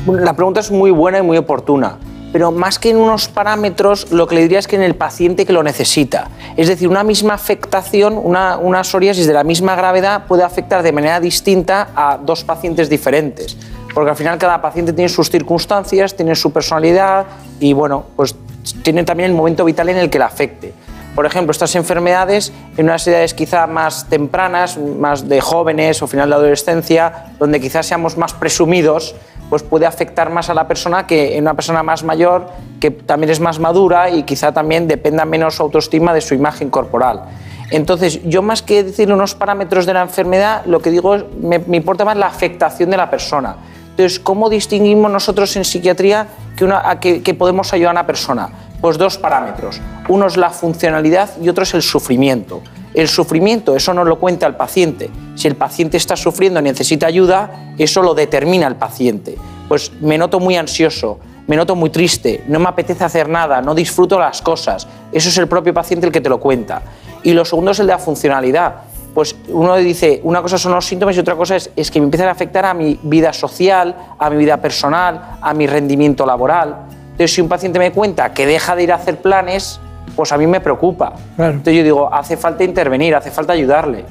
La 0.06 0.34
pregunta 0.34 0.60
es 0.60 0.70
muy 0.70 0.90
buena 0.90 1.18
y 1.18 1.22
muy 1.22 1.36
oportuna, 1.36 1.98
pero 2.32 2.50
más 2.50 2.78
que 2.78 2.90
en 2.90 2.96
unos 2.96 3.28
parámetros, 3.28 4.10
lo 4.10 4.26
que 4.26 4.36
le 4.36 4.42
diría 4.42 4.58
es 4.58 4.66
que 4.66 4.76
en 4.76 4.82
el 4.82 4.94
paciente 4.94 5.44
que 5.44 5.52
lo 5.52 5.62
necesita. 5.62 6.28
Es 6.56 6.68
decir, 6.68 6.88
una 6.88 7.04
misma 7.04 7.34
afectación, 7.34 8.18
una, 8.22 8.56
una 8.56 8.84
psoriasis 8.84 9.26
de 9.26 9.32
la 9.34 9.44
misma 9.44 9.76
gravedad 9.76 10.24
puede 10.26 10.42
afectar 10.42 10.82
de 10.82 10.92
manera 10.92 11.20
distinta 11.20 11.88
a 11.94 12.18
dos 12.18 12.44
pacientes 12.44 12.88
diferentes, 12.88 13.56
porque 13.92 14.10
al 14.10 14.16
final 14.16 14.38
cada 14.38 14.62
paciente 14.62 14.92
tiene 14.92 15.08
sus 15.10 15.30
circunstancias, 15.30 16.16
tiene 16.16 16.34
su 16.34 16.50
personalidad 16.52 17.26
y 17.60 17.74
bueno, 17.74 18.04
pues 18.16 18.34
tiene 18.82 19.04
también 19.04 19.30
el 19.30 19.36
momento 19.36 19.64
vital 19.64 19.88
en 19.90 19.98
el 19.98 20.08
que 20.08 20.18
le 20.18 20.24
afecte. 20.24 20.72
Por 21.14 21.26
ejemplo, 21.26 21.50
estas 21.50 21.74
enfermedades 21.74 22.52
en 22.76 22.84
unas 22.84 23.06
edades 23.06 23.34
quizá 23.34 23.66
más 23.66 24.06
tempranas, 24.08 24.78
más 24.78 25.28
de 25.28 25.40
jóvenes 25.40 26.00
o 26.02 26.06
final 26.06 26.28
de 26.28 26.36
adolescencia, 26.36 27.32
donde 27.38 27.60
quizás 27.60 27.86
seamos 27.86 28.16
más 28.16 28.34
presumidos, 28.34 29.16
pues 29.50 29.62
puede 29.62 29.86
afectar 29.86 30.30
más 30.30 30.50
a 30.50 30.54
la 30.54 30.68
persona 30.68 31.06
que 31.06 31.36
en 31.36 31.44
una 31.44 31.54
persona 31.54 31.82
más 31.82 32.04
mayor, 32.04 32.46
que 32.80 32.90
también 32.90 33.30
es 33.30 33.40
más 33.40 33.58
madura 33.58 34.10
y 34.10 34.22
quizá 34.22 34.52
también 34.52 34.86
dependa 34.86 35.24
menos 35.24 35.56
su 35.56 35.62
autoestima 35.62 36.12
de 36.14 36.20
su 36.20 36.34
imagen 36.34 36.70
corporal. 36.70 37.24
Entonces, 37.70 38.20
yo 38.24 38.40
más 38.42 38.62
que 38.62 38.84
decir 38.84 39.12
unos 39.12 39.34
parámetros 39.34 39.86
de 39.86 39.94
la 39.94 40.02
enfermedad, 40.02 40.64
lo 40.66 40.80
que 40.80 40.90
digo 40.90 41.16
es, 41.16 41.24
me, 41.40 41.58
me 41.58 41.78
importa 41.78 42.04
más 42.04 42.16
la 42.16 42.26
afectación 42.26 42.90
de 42.90 42.96
la 42.96 43.10
persona. 43.10 43.56
Entonces, 43.90 44.20
¿cómo 44.20 44.48
distinguimos 44.48 45.10
nosotros 45.10 45.54
en 45.56 45.64
psiquiatría 45.64 46.28
que, 46.56 46.64
una, 46.64 47.00
que 47.00 47.34
podemos 47.34 47.72
ayudar 47.72 47.90
a 47.90 47.92
una 47.92 48.06
persona? 48.06 48.67
Pues 48.80 48.96
dos 48.96 49.18
parámetros. 49.18 49.80
Uno 50.08 50.26
es 50.26 50.36
la 50.36 50.50
funcionalidad 50.50 51.30
y 51.42 51.48
otro 51.48 51.64
es 51.64 51.74
el 51.74 51.82
sufrimiento. 51.82 52.62
El 52.94 53.08
sufrimiento, 53.08 53.74
eso 53.74 53.92
no 53.92 54.04
lo 54.04 54.20
cuenta 54.20 54.46
el 54.46 54.54
paciente. 54.54 55.10
Si 55.34 55.48
el 55.48 55.56
paciente 55.56 55.96
está 55.96 56.16
sufriendo 56.16 56.60
y 56.60 56.62
necesita 56.62 57.06
ayuda, 57.06 57.74
eso 57.76 58.02
lo 58.02 58.14
determina 58.14 58.68
el 58.68 58.76
paciente. 58.76 59.36
Pues 59.68 59.92
me 60.00 60.16
noto 60.16 60.38
muy 60.38 60.56
ansioso, 60.56 61.18
me 61.48 61.56
noto 61.56 61.74
muy 61.74 61.90
triste, 61.90 62.44
no 62.46 62.60
me 62.60 62.68
apetece 62.68 63.04
hacer 63.04 63.28
nada, 63.28 63.60
no 63.60 63.74
disfruto 63.74 64.18
las 64.18 64.40
cosas. 64.42 64.86
Eso 65.10 65.28
es 65.28 65.38
el 65.38 65.48
propio 65.48 65.74
paciente 65.74 66.06
el 66.06 66.12
que 66.12 66.20
te 66.20 66.28
lo 66.28 66.38
cuenta. 66.38 66.82
Y 67.24 67.32
lo 67.32 67.44
segundo 67.44 67.72
es 67.72 67.80
el 67.80 67.86
de 67.88 67.94
la 67.94 67.98
funcionalidad. 67.98 68.74
Pues 69.12 69.34
uno 69.48 69.74
dice, 69.76 70.20
una 70.22 70.40
cosa 70.40 70.56
son 70.56 70.72
los 70.72 70.86
síntomas 70.86 71.16
y 71.16 71.18
otra 71.18 71.34
cosa 71.34 71.56
es, 71.56 71.70
es 71.74 71.90
que 71.90 71.98
me 71.98 72.04
empiezan 72.04 72.28
a 72.28 72.32
afectar 72.32 72.64
a 72.64 72.74
mi 72.74 72.98
vida 73.02 73.32
social, 73.32 73.96
a 74.18 74.30
mi 74.30 74.36
vida 74.36 74.58
personal, 74.58 75.38
a 75.40 75.52
mi 75.52 75.66
rendimiento 75.66 76.24
laboral. 76.24 76.76
Entonces, 77.18 77.34
si 77.34 77.40
un 77.40 77.48
paciente 77.48 77.80
me 77.80 77.90
cuenta 77.90 78.32
que 78.32 78.46
deja 78.46 78.76
de 78.76 78.84
ir 78.84 78.92
a 78.92 78.94
hacer 78.94 79.20
planes, 79.20 79.80
pues 80.14 80.30
a 80.30 80.38
mí 80.38 80.46
me 80.46 80.60
preocupa. 80.60 81.14
Entonces 81.36 81.74
yo 81.74 81.82
digo, 81.82 82.14
hace 82.14 82.36
falta 82.36 82.62
intervenir, 82.62 83.12
hace 83.16 83.32
falta 83.32 83.54
ayudarle. 83.54 84.04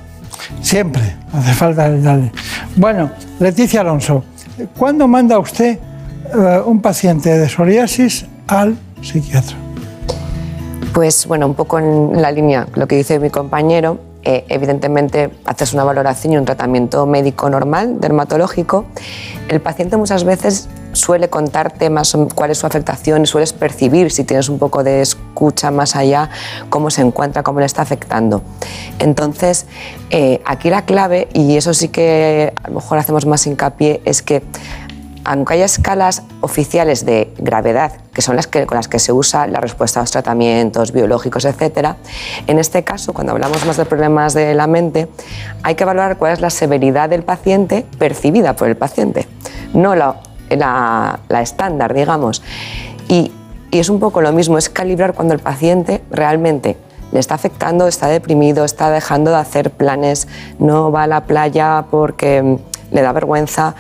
Siempre 0.59 1.15
hace 1.31 1.53
falta 1.53 1.85
ayudarle. 1.85 2.33
Bueno, 2.75 3.09
Leticia 3.39 3.79
Alonso, 3.79 4.25
¿cuándo 4.77 5.07
manda 5.07 5.39
usted 5.39 5.79
eh, 6.35 6.61
un 6.65 6.81
paciente 6.81 7.29
de 7.29 7.47
psoriasis 7.47 8.25
al 8.45 8.77
psiquiatra? 9.01 9.55
Pues 10.93 11.27
bueno, 11.27 11.47
un 11.47 11.55
poco 11.55 11.79
en 11.79 12.21
la 12.21 12.29
línea 12.29 12.67
lo 12.75 12.89
que 12.89 12.97
dice 12.97 13.19
mi 13.19 13.29
compañero, 13.29 14.01
eh, 14.23 14.43
evidentemente 14.49 15.29
haces 15.45 15.73
una 15.73 15.85
valoración 15.85 16.33
y 16.33 16.37
un 16.37 16.43
tratamiento 16.43 17.05
médico 17.05 17.49
normal, 17.49 18.01
dermatológico. 18.01 18.83
El 19.47 19.61
paciente 19.61 19.95
muchas 19.95 20.25
veces 20.25 20.67
suele 20.97 21.29
contarte 21.29 21.89
más 21.89 22.15
cuál 22.35 22.51
es 22.51 22.57
su 22.57 22.67
afectación 22.67 23.23
y 23.23 23.25
sueles 23.27 23.53
percibir 23.53 24.11
si 24.11 24.23
tienes 24.23 24.49
un 24.49 24.59
poco 24.59 24.83
de 24.83 25.01
escucha 25.01 25.71
más 25.71 25.95
allá 25.95 26.29
cómo 26.69 26.89
se 26.89 27.01
encuentra, 27.01 27.43
cómo 27.43 27.59
le 27.59 27.65
está 27.65 27.81
afectando. 27.83 28.41
Entonces, 28.99 29.65
eh, 30.09 30.41
aquí 30.45 30.69
la 30.69 30.85
clave, 30.85 31.29
y 31.33 31.55
eso 31.57 31.73
sí 31.73 31.89
que 31.89 32.53
a 32.63 32.67
lo 32.69 32.75
mejor 32.75 32.97
hacemos 32.97 33.25
más 33.25 33.45
hincapié, 33.47 34.01
es 34.05 34.21
que 34.21 34.43
aunque 35.27 35.55
haya 35.55 35.65
escalas 35.65 36.23
oficiales 36.39 37.05
de 37.05 37.33
gravedad, 37.37 37.91
que 38.13 38.21
son 38.21 38.37
las 38.37 38.47
que, 38.47 38.65
con 38.65 38.77
las 38.77 38.87
que 38.87 38.97
se 38.97 39.11
usa 39.11 39.45
la 39.45 39.59
respuesta 39.59 39.99
a 39.99 40.03
los 40.03 40.11
tratamientos 40.11 40.93
biológicos, 40.93 41.43
etc., 41.43 41.95
en 42.47 42.59
este 42.59 42.85
caso, 42.85 43.13
cuando 43.13 43.33
hablamos 43.33 43.65
más 43.65 43.75
de 43.75 43.83
problemas 43.83 44.33
de 44.33 44.55
la 44.55 44.67
mente, 44.67 45.09
hay 45.63 45.75
que 45.75 45.83
valorar 45.83 46.17
cuál 46.17 46.31
es 46.31 46.39
la 46.39 46.49
severidad 46.49 47.09
del 47.09 47.23
paciente 47.23 47.85
percibida 47.99 48.55
por 48.55 48.69
el 48.69 48.77
paciente, 48.77 49.27
no 49.73 49.95
la, 49.95 50.15
la- 50.49 51.19
la 51.29 51.41
estándar, 51.41 51.93
digamos. 51.93 52.41
Y, 53.07 53.31
y 53.71 53.79
es 53.79 53.89
un 53.89 53.99
poco 53.99 54.21
lo 54.21 54.31
mismo, 54.31 54.57
es 54.57 54.69
calibrar 54.69 55.13
cuando 55.13 55.33
el 55.33 55.39
paciente 55.39 56.01
realmente 56.11 56.77
le 57.11 57.19
está 57.19 57.35
afectando, 57.35 57.87
está 57.87 58.07
deprimido, 58.07 58.65
está 58.65 58.89
dejando 58.89 59.31
de 59.31 59.37
hacer 59.37 59.71
planes, 59.71 60.27
no 60.59 60.91
va 60.91 61.03
a 61.03 61.07
la 61.07 61.21
playa 61.25 61.85
porque 61.89 62.41
mm, 62.41 62.57
le 62.95 63.01
da 63.01 63.11
vergüenza, 63.13 63.75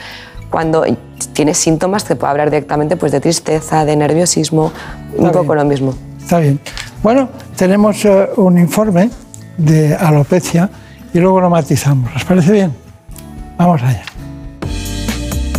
cuando 0.49 0.85
tiene 1.33 1.53
síntomas 1.53 2.05
que 2.05 2.15
puede 2.15 2.31
hablar 2.31 2.49
directamente 2.49 2.95
pues, 2.95 3.11
de 3.11 3.19
tristeza, 3.19 3.83
de 3.83 3.95
nerviosismo, 3.97 4.71
un 5.17 5.31
poco 5.31 5.55
lo 5.55 5.65
mismo. 5.65 5.93
Está 6.21 6.39
bien. 6.39 6.59
Bueno, 7.03 7.29
tenemos 7.57 8.03
eh, 8.05 8.29
un 8.37 8.57
informe 8.57 9.09
de 9.57 9.93
alopecia 9.95 10.69
y 11.13 11.19
luego 11.19 11.41
lo 11.41 11.49
matizamos. 11.49 12.13
¿Les 12.13 12.23
parece 12.23 12.51
bien? 12.53 12.73
Vamos 13.57 13.81
allá. 13.83 14.03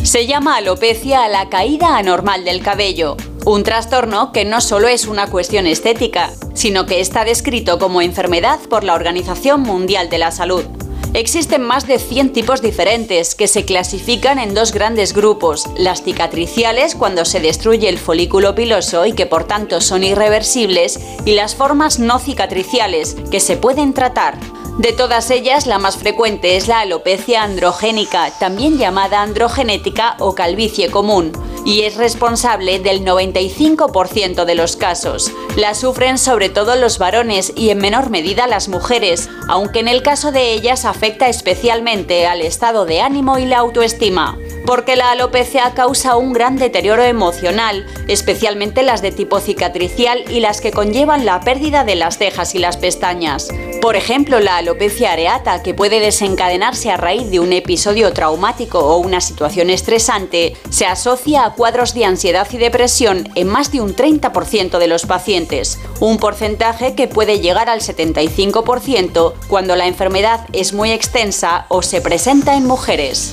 Se 0.09 0.27
llama 0.27 0.57
alopecia 0.57 1.23
a 1.23 1.29
la 1.29 1.51
caída 1.51 1.99
anormal 1.99 2.43
del 2.43 2.63
cabello, 2.63 3.19
un 3.45 3.63
trastorno 3.63 4.33
que 4.33 4.47
no 4.47 4.63
solo 4.63 4.89
es 4.89 5.07
una 5.07 5.27
cuestión 5.27 5.67
estética, 5.67 6.33
sino 6.55 6.87
que 6.87 7.01
está 7.01 7.27
descrito 7.27 7.79
como 7.79 8.01
enfermedad 8.01 8.59
por 8.71 8.85
la 8.85 8.95
Organización 8.95 9.61
Mundial 9.61 10.09
de 10.09 10.17
la 10.17 10.31
Salud. 10.31 10.65
Existen 11.13 11.61
más 11.61 11.87
de 11.87 11.99
100 11.99 12.33
tipos 12.33 12.63
diferentes 12.63 13.35
que 13.35 13.49
se 13.49 13.67
clasifican 13.67 14.39
en 14.39 14.55
dos 14.55 14.73
grandes 14.73 15.13
grupos, 15.13 15.67
las 15.77 16.03
cicatriciales 16.03 16.95
cuando 16.95 17.27
se 17.27 17.41
destruye 17.41 17.91
el 17.91 17.99
folículo 17.99 18.55
piloso 18.55 19.05
y 19.05 19.13
que 19.13 19.27
por 19.27 19.45
tanto 19.45 19.83
son 19.83 20.05
irreversibles, 20.05 21.01
y 21.27 21.35
las 21.35 21.55
formas 21.55 21.99
no 21.99 22.19
cicatriciales 22.19 23.15
que 23.31 23.41
se 23.41 23.59
pueden 23.59 23.93
tratar. 23.93 24.39
De 24.79 24.93
todas 24.93 25.33
ellas, 25.33 25.67
la 25.67 25.81
más 25.81 25.97
frecuente 25.97 26.57
es 26.57 26.69
la 26.69 26.79
alopecia 26.79 27.43
androgénica, 27.43 28.31
también 28.39 28.79
llamada 28.79 29.23
androgenética 29.23 30.15
o 30.21 30.37
calvicie 30.37 30.89
común, 30.89 31.33
y 31.65 31.81
es 31.81 31.97
responsable 31.97 32.79
del 32.79 33.05
95% 33.05 34.45
de 34.45 34.55
los 34.55 34.77
casos. 34.77 35.33
La 35.57 35.75
sufren 35.75 36.17
sobre 36.17 36.49
todo 36.49 36.77
los 36.77 36.99
varones 36.99 37.53
y 37.57 37.71
en 37.71 37.79
menor 37.79 38.11
medida 38.11 38.47
las 38.47 38.69
mujeres, 38.69 39.29
aunque 39.49 39.81
en 39.81 39.89
el 39.89 40.05
caso 40.05 40.31
de 40.31 40.53
ellas 40.53 40.85
afecta 40.85 41.29
especialmente 41.29 42.29
al 42.29 42.41
estado 42.41 42.87
de 42.87 43.01
ánimo 43.01 43.37
y 43.37 43.47
la 43.47 43.59
autoestima 43.59 44.39
porque 44.69 44.97
la 44.97 45.13
alopecia 45.13 45.73
causa 45.73 46.17
un 46.17 46.35
gran 46.35 46.57
deterioro 46.57 47.03
emocional, 47.03 47.87
especialmente 48.07 48.83
las 48.83 49.01
de 49.01 49.13
tipo 49.13 49.41
cicatricial 49.41 50.31
y 50.31 50.41
las 50.41 50.61
que 50.61 50.73
conllevan 50.73 51.25
la 51.25 51.41
pérdida 51.41 51.85
de 51.85 51.95
las 51.95 52.19
cejas 52.19 52.55
y 52.55 52.59
las 52.59 52.77
pestañas. 52.77 53.49
Por 53.81 53.97
ejemplo, 53.97 54.41
la 54.41 54.59
alopecia 54.59 55.13
areata, 55.13 55.63
que 55.63 55.73
puede 55.73 56.01
desencadenarse 56.01 56.91
a 56.91 56.99
raíz 56.99 57.31
de 57.31 57.41
un 57.41 57.55
episodio 57.55 58.13
traumático 58.13 58.81
o 58.81 58.99
una 58.99 59.23
situación 59.23 59.71
estresante, 59.71 60.55
se 60.69 60.85
asocia 60.85 61.47
a 61.47 61.55
cuadros 61.55 61.95
de 61.95 62.05
ansiedad 62.05 62.47
y 62.53 62.59
depresión 62.59 63.27
en 63.37 63.49
más 63.49 63.73
de 63.73 63.81
un 63.81 63.97
30% 63.97 64.79
de 64.79 64.87
los 64.87 65.07
pacientes, 65.07 65.79
un 65.99 66.19
porcentaje 66.19 66.95
que 66.95 67.09
puede 67.09 67.41
llegar 67.41 67.71
al 67.71 67.81
75% 67.81 69.33
cuando 69.49 69.77
la 69.77 69.87
enfermedad 69.87 70.47
es 70.53 70.75
muy 70.75 70.91
extensa 70.91 71.65
o 71.71 71.81
se 71.81 72.03
presenta 72.03 72.55
en 72.55 72.67
mujeres. 72.67 73.33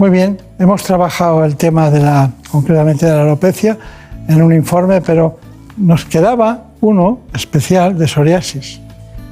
Muy 0.00 0.08
bien, 0.08 0.40
hemos 0.58 0.82
trabajado 0.82 1.44
el 1.44 1.56
tema 1.56 1.90
de 1.90 2.00
la, 2.00 2.30
concretamente 2.50 3.04
de 3.04 3.12
la 3.12 3.20
alopecia 3.20 3.76
en 4.28 4.40
un 4.40 4.54
informe, 4.54 5.02
pero 5.02 5.36
nos 5.76 6.06
quedaba 6.06 6.68
uno 6.80 7.18
especial 7.34 7.98
de 7.98 8.08
psoriasis. 8.08 8.80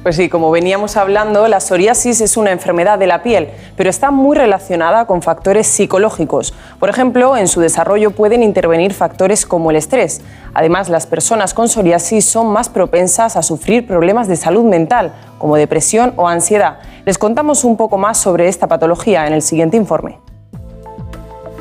Pues 0.03 0.15
sí, 0.15 0.29
como 0.29 0.51
veníamos 0.51 0.95
hablando, 0.95 1.47
la 1.47 1.59
psoriasis 1.59 2.21
es 2.21 2.37
una 2.37 2.51
enfermedad 2.51 2.99
de 2.99 3.07
la 3.07 3.23
piel, 3.23 3.49
pero 3.75 3.89
está 3.89 4.11
muy 4.11 4.37
relacionada 4.37 5.07
con 5.07 5.23
factores 5.23 5.65
psicológicos. 5.65 6.53
Por 6.79 6.89
ejemplo, 6.89 7.35
en 7.35 7.47
su 7.47 7.61
desarrollo 7.61 8.11
pueden 8.11 8.43
intervenir 8.43 8.93
factores 8.93 9.47
como 9.47 9.71
el 9.71 9.75
estrés. 9.75 10.21
Además, 10.53 10.87
las 10.87 11.07
personas 11.07 11.55
con 11.55 11.67
psoriasis 11.67 12.25
son 12.25 12.53
más 12.53 12.69
propensas 12.69 13.37
a 13.37 13.41
sufrir 13.41 13.87
problemas 13.87 14.27
de 14.27 14.35
salud 14.35 14.65
mental, 14.65 15.13
como 15.39 15.55
depresión 15.55 16.13
o 16.15 16.27
ansiedad. 16.27 16.77
Les 17.05 17.17
contamos 17.17 17.63
un 17.63 17.75
poco 17.75 17.97
más 17.97 18.19
sobre 18.19 18.47
esta 18.47 18.67
patología 18.67 19.25
en 19.25 19.33
el 19.33 19.41
siguiente 19.41 19.75
informe. 19.75 20.28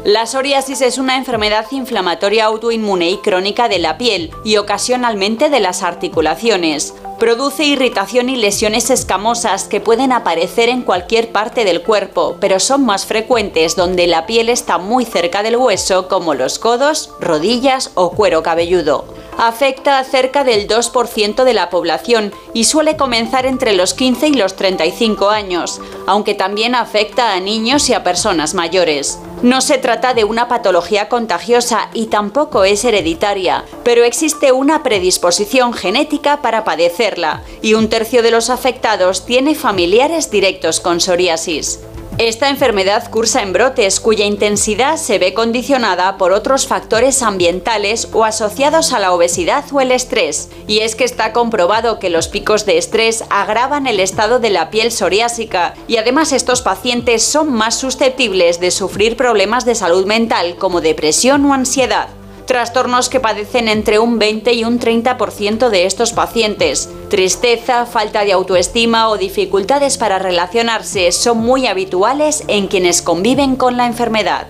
La 0.09 0.25
psoriasis 0.25 0.81
es 0.81 0.97
una 0.97 1.19
enfermedad 1.19 1.67
inflamatoria 1.71 2.47
autoinmune 2.47 3.11
y 3.11 3.19
crónica 3.19 3.69
de 3.69 3.79
la 3.79 3.99
piel 3.99 4.31
y 4.43 4.57
ocasionalmente 4.57 5.51
de 5.51 5.61
las 5.61 5.83
articulaciones. 5.83 6.95
Produce 7.19 7.65
irritación 7.65 8.31
y 8.31 8.37
lesiones 8.37 8.89
escamosas 8.89 9.65
que 9.65 9.83
pueden 9.83 10.13
aparecer 10.13 10.71
en 10.71 10.81
cualquier 10.81 11.31
parte 11.31 11.67
del 11.67 11.83
cuerpo, 11.83 12.39
pero 12.41 12.59
son 12.59 12.87
más 12.87 13.05
frecuentes 13.05 13.77
donde 13.77 14.07
la 14.07 14.25
piel 14.25 14.49
está 14.49 14.79
muy 14.79 15.05
cerca 15.05 15.43
del 15.43 15.59
hueso, 15.59 16.09
como 16.09 16.33
los 16.33 16.59
codos, 16.59 17.11
rodillas 17.21 17.91
o 17.95 18.13
cuero 18.13 18.43
cabelludo. 18.43 19.05
Afecta 19.41 20.01
a 20.01 20.05
cerca 20.05 20.43
del 20.43 20.67
2% 20.67 21.45
de 21.45 21.55
la 21.55 21.71
población 21.71 22.35
y 22.55 22.65
suele 22.65 22.97
comenzar 22.97 23.47
entre 23.47 23.73
los 23.73 23.95
15 23.95 24.27
y 24.27 24.35
los 24.35 24.57
35 24.57 25.31
años, 25.31 25.81
aunque 26.09 26.35
también 26.35 26.75
afecta 26.75 27.33
a 27.33 27.39
niños 27.39 27.89
y 27.89 27.95
a 27.95 28.03
personas 28.03 28.55
mayores. 28.55 29.21
No 29.43 29.61
se 29.61 29.79
trata 29.79 30.13
de 30.13 30.25
una 30.25 30.49
patología 30.49 31.09
contagiosa 31.09 31.89
y 31.95 32.07
tampoco 32.07 32.65
es 32.65 32.85
hereditaria, 32.85 33.65
pero 33.85 34.03
existe 34.03 34.51
una 34.51 34.83
predisposición 34.83 35.73
genética 35.73 36.43
para 36.43 36.65
padecerla 36.65 37.45
y 37.63 37.75
un 37.75 37.89
tercio 37.89 38.25
de 38.25 38.33
los 38.33 38.51
afectados 38.51 39.25
tiene 39.25 39.55
familiares 39.55 40.33
directos 40.33 40.81
con 40.81 40.99
psoriasis. 40.99 41.79
Esta 42.19 42.51
enfermedad 42.51 43.09
cursa 43.13 43.43
en 43.43 43.53
brotes 43.53 44.01
cuya 44.01 44.25
intensidad 44.25 44.97
se 44.97 45.21
ve 45.21 45.35
condicionada 45.35 46.19
por 46.19 46.33
otros 46.33 46.67
factores 46.67 47.23
ambientales 47.23 48.09
o 48.13 48.25
asociados 48.25 48.93
a 48.93 48.99
la 48.99 49.13
obesidad 49.13 49.65
o 49.71 49.81
el 49.81 49.93
estrés. 49.93 50.51
Y 50.67 50.81
es 50.81 50.97
que 50.97 51.05
está 51.05 51.33
comprobado 51.33 52.01
que 52.01 52.11
los 52.11 52.27
picos 52.27 52.67
de 52.67 52.77
estrés 52.77 53.23
agravan 53.31 53.87
el 53.87 54.01
estado 54.01 54.41
de 54.41 54.51
la 54.51 54.69
piel 54.69 54.91
psoriásica 54.91 55.75
y 55.87 55.99
además 55.99 56.33
estos 56.33 56.61
pacientes 56.61 57.23
son 57.23 57.53
más 57.53 57.77
susceptibles 57.77 58.59
de 58.59 58.73
sufrir 58.73 59.17
problemas 59.17 59.65
de 59.65 59.77
salud 59.77 60.05
mental 60.05 60.57
como 60.57 60.81
depresión 60.81 61.45
o 61.45 61.55
ansiedad 61.55 62.09
trastornos 62.49 63.11
que 63.11 63.21
padecen 63.21 63.69
entre 63.69 64.01
un 64.01 64.19
20 64.19 64.55
y 64.55 64.65
un 64.65 64.81
30% 64.81 65.69
de 65.69 65.85
estos 65.85 66.13
pacientes. 66.13 66.91
Tristeza, 67.11 67.87
falta 67.87 68.25
de 68.25 68.33
autoestima 68.33 69.11
o 69.11 69.19
dificultades 69.19 69.99
para 69.99 70.19
relacionarse 70.19 71.13
son 71.13 71.39
muy 71.39 71.67
habituales 71.67 72.43
en 72.49 72.67
quienes 72.67 73.03
conviven 73.03 73.55
con 73.55 73.77
la 73.77 73.87
enfermedad. 73.87 74.47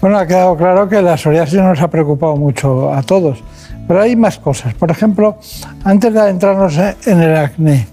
Bueno, 0.00 0.18
ha 0.18 0.26
quedado 0.26 0.56
claro 0.56 0.88
que 0.88 1.02
la 1.02 1.18
psoriasis 1.18 1.60
nos 1.60 1.80
ha 1.82 1.88
preocupado 1.88 2.36
mucho 2.36 2.92
a 2.92 3.02
todos, 3.02 3.42
pero 3.88 4.00
hay 4.00 4.14
más 4.14 4.38
cosas. 4.38 4.72
Por 4.74 4.90
ejemplo, 4.90 5.36
antes 5.82 6.14
de 6.14 6.20
adentrarnos 6.20 6.78
en 6.78 7.20
el 7.20 7.36
acné, 7.36 7.88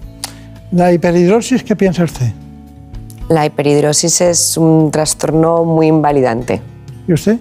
la 0.70 0.92
hiperhidrosis, 0.92 1.64
¿qué 1.64 1.74
piensa 1.74 2.04
usted? 2.04 2.30
La 3.28 3.46
hiperhidrosis 3.46 4.20
es 4.20 4.56
un 4.56 4.90
trastorno 4.92 5.64
muy 5.64 5.88
invalidante. 5.88 6.62
¿Y 7.08 7.14
usted? 7.14 7.38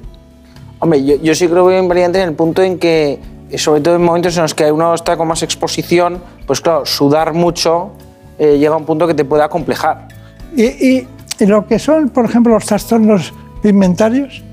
Hombre, 0.81 1.03
yo, 1.05 1.15
yo 1.17 1.35
sí 1.35 1.47
creo 1.47 1.67
que 1.67 1.77
es 1.77 1.83
invalidante 1.83 2.19
en 2.21 2.29
el 2.29 2.33
punto 2.35 2.61
en 2.63 2.79
que, 2.79 3.19
eh, 3.51 3.57
sobre 3.57 3.81
todo 3.81 3.95
en 3.95 4.03
momentos 4.03 4.35
en 4.35 4.41
los 4.41 4.55
que 4.55 4.71
uno 4.71 4.93
está 4.95 5.15
con 5.15 5.27
más 5.27 5.43
exposición, 5.43 6.21
pues 6.47 6.59
claro, 6.59 6.85
sudar 6.85 7.33
mucho 7.33 7.91
eh, 8.39 8.57
llega 8.57 8.73
a 8.73 8.77
un 8.77 8.85
punto 8.85 9.05
que 9.05 9.13
te 9.13 9.23
puede 9.23 9.43
acomplejar. 9.43 10.07
¿Y, 10.55 10.63
y- 10.65 11.07
y 11.39 11.45
lo 11.45 11.65
que 11.67 11.77
son, 11.79 12.09
por 12.09 12.25
ejemplo, 12.25 12.53
los 12.53 12.65
trastornos 12.65 13.31
pigmentarios? 13.61 14.43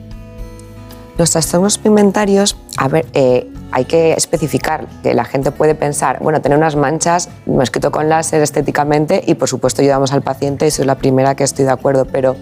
Los 1.16 1.30
trastornos 1.30 1.78
pigmentarios, 1.78 2.56
a 2.76 2.88
ver, 2.88 3.06
eh, 3.14 3.50
hay 3.72 3.84
que 3.86 4.12
especificar 4.12 4.86
que 5.02 5.12
la 5.14 5.24
gente 5.24 5.50
puede 5.50 5.74
pensar, 5.74 6.18
bueno, 6.22 6.40
tener 6.40 6.56
unas 6.56 6.76
manchas, 6.76 7.28
me 7.46 7.62
os 7.62 7.70
quito 7.70 7.90
con 7.90 8.08
láser 8.08 8.40
estéticamente 8.42 9.22
y 9.26 9.34
por 9.34 9.48
supuesto 9.48 9.82
ayudamos 9.82 10.12
al 10.12 10.22
paciente 10.22 10.66
y 10.66 10.70
soy 10.70 10.84
la 10.86 10.94
primera 10.96 11.34
que 11.34 11.44
estoy 11.44 11.64
de 11.64 11.72
acuerdo, 11.72 12.04
pero 12.06 12.36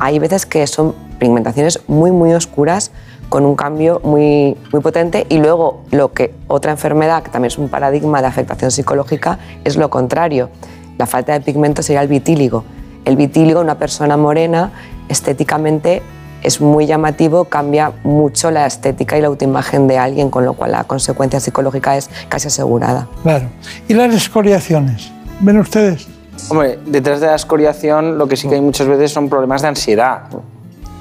hay 0.00 0.18
veces 0.18 0.44
que 0.44 0.66
son 0.66 0.94
pigmentaciones 1.18 1.80
muy, 1.86 2.10
muy 2.10 2.32
oscuras 2.34 2.90
con 3.30 3.46
un 3.46 3.54
cambio 3.54 4.00
muy, 4.04 4.56
muy 4.72 4.82
potente 4.82 5.24
y 5.30 5.38
luego 5.38 5.84
lo 5.92 6.12
que 6.12 6.34
otra 6.48 6.72
enfermedad, 6.72 7.22
que 7.22 7.30
también 7.30 7.46
es 7.46 7.58
un 7.58 7.68
paradigma 7.68 8.20
de 8.20 8.26
afectación 8.26 8.70
psicológica, 8.70 9.38
es 9.64 9.76
lo 9.76 9.88
contrario. 9.88 10.50
La 10.98 11.06
falta 11.06 11.32
de 11.32 11.40
pigmento 11.40 11.82
sería 11.82 12.02
el 12.02 12.08
vitíligo. 12.08 12.64
El 13.04 13.16
vitíligo, 13.16 13.60
una 13.60 13.78
persona 13.78 14.16
morena, 14.18 14.72
estéticamente 15.08 16.02
es 16.42 16.60
muy 16.60 16.86
llamativo, 16.86 17.44
cambia 17.44 17.92
mucho 18.02 18.50
la 18.50 18.66
estética 18.66 19.16
y 19.16 19.20
la 19.20 19.28
autoimagen 19.28 19.86
de 19.86 19.96
alguien, 19.96 20.28
con 20.28 20.44
lo 20.44 20.54
cual 20.54 20.72
la 20.72 20.84
consecuencia 20.84 21.38
psicológica 21.38 21.96
es 21.96 22.10
casi 22.28 22.48
asegurada. 22.48 23.08
Claro. 23.22 23.48
¿Y 23.88 23.94
las 23.94 24.12
escoriaciones? 24.12 25.12
¿Ven 25.40 25.58
ustedes? 25.58 26.08
Hombre, 26.48 26.78
detrás 26.84 27.20
de 27.20 27.28
la 27.28 27.36
escoriación 27.36 28.18
lo 28.18 28.26
que 28.26 28.36
sí 28.36 28.48
que 28.48 28.56
hay 28.56 28.60
muchas 28.60 28.88
veces 28.88 29.12
son 29.12 29.28
problemas 29.28 29.62
de 29.62 29.68
ansiedad. 29.68 30.22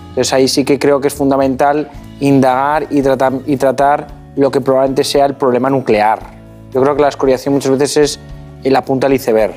Entonces 0.09 0.33
ahí 0.33 0.47
sí 0.47 0.63
que 0.63 0.77
creo 0.77 1.01
que 1.01 1.07
es 1.07 1.13
fundamental 1.13 1.89
indagar 2.19 2.87
y 2.89 3.01
tratar, 3.01 3.33
y 3.45 3.57
tratar 3.57 4.07
lo 4.35 4.51
que 4.51 4.61
probablemente 4.61 5.03
sea 5.03 5.25
el 5.25 5.35
problema 5.35 5.69
nuclear. 5.69 6.19
Yo 6.73 6.81
creo 6.81 6.95
que 6.95 7.01
la 7.01 7.09
escoriación 7.09 7.53
muchas 7.53 7.77
veces 7.77 8.19
es 8.63 8.71
la 8.71 8.83
punta 8.83 9.07
del 9.07 9.15
iceberg. 9.15 9.53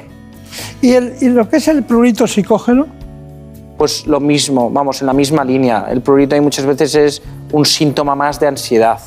¿Y, 0.80 0.92
el- 0.92 1.14
y 1.20 1.28
lo 1.28 1.48
que 1.48 1.56
es 1.56 1.68
el 1.68 1.82
prurito 1.82 2.26
psicógeno? 2.26 2.86
Pues 3.78 4.06
lo 4.06 4.20
mismo, 4.20 4.70
vamos, 4.70 5.00
en 5.00 5.06
la 5.06 5.12
misma 5.12 5.44
línea. 5.44 5.86
El 5.90 6.00
prurito 6.02 6.34
ahí 6.34 6.40
muchas 6.40 6.64
veces 6.66 6.94
es 6.94 7.22
un 7.52 7.64
síntoma 7.64 8.14
más 8.14 8.38
de 8.38 8.46
ansiedad. 8.48 8.98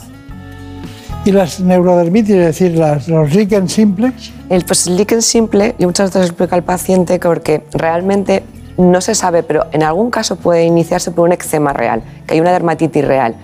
¿Y 1.24 1.32
las 1.32 1.60
neurodermitis, 1.60 2.36
es 2.36 2.46
decir, 2.46 2.78
las, 2.78 3.08
los 3.08 3.34
lichen 3.34 3.68
simplex? 3.68 4.32
El, 4.50 4.64
pues, 4.64 4.86
el 4.86 4.98
líquen 4.98 5.22
simple, 5.24 5.76
yo 5.80 5.88
muchas 5.88 6.14
veces 6.14 6.30
explico 6.30 6.54
al 6.54 6.64
paciente 6.64 7.20
que 7.20 7.28
porque 7.28 7.64
realmente 7.74 8.44
no 8.78 9.02
se 9.02 9.16
sabe, 9.16 9.44
pero 9.44 9.66
en 9.72 9.84
algún 9.84 10.12
caso 10.12 10.36
puede 10.36 10.66
iniciarse 10.66 11.12
por 11.12 11.28
un 11.28 11.34
eczema 11.34 11.74
real, 11.74 12.02
que 12.26 12.34
hay 12.34 12.40
una 12.40 12.52
dermatitis 12.52 13.06
real. 13.06 13.36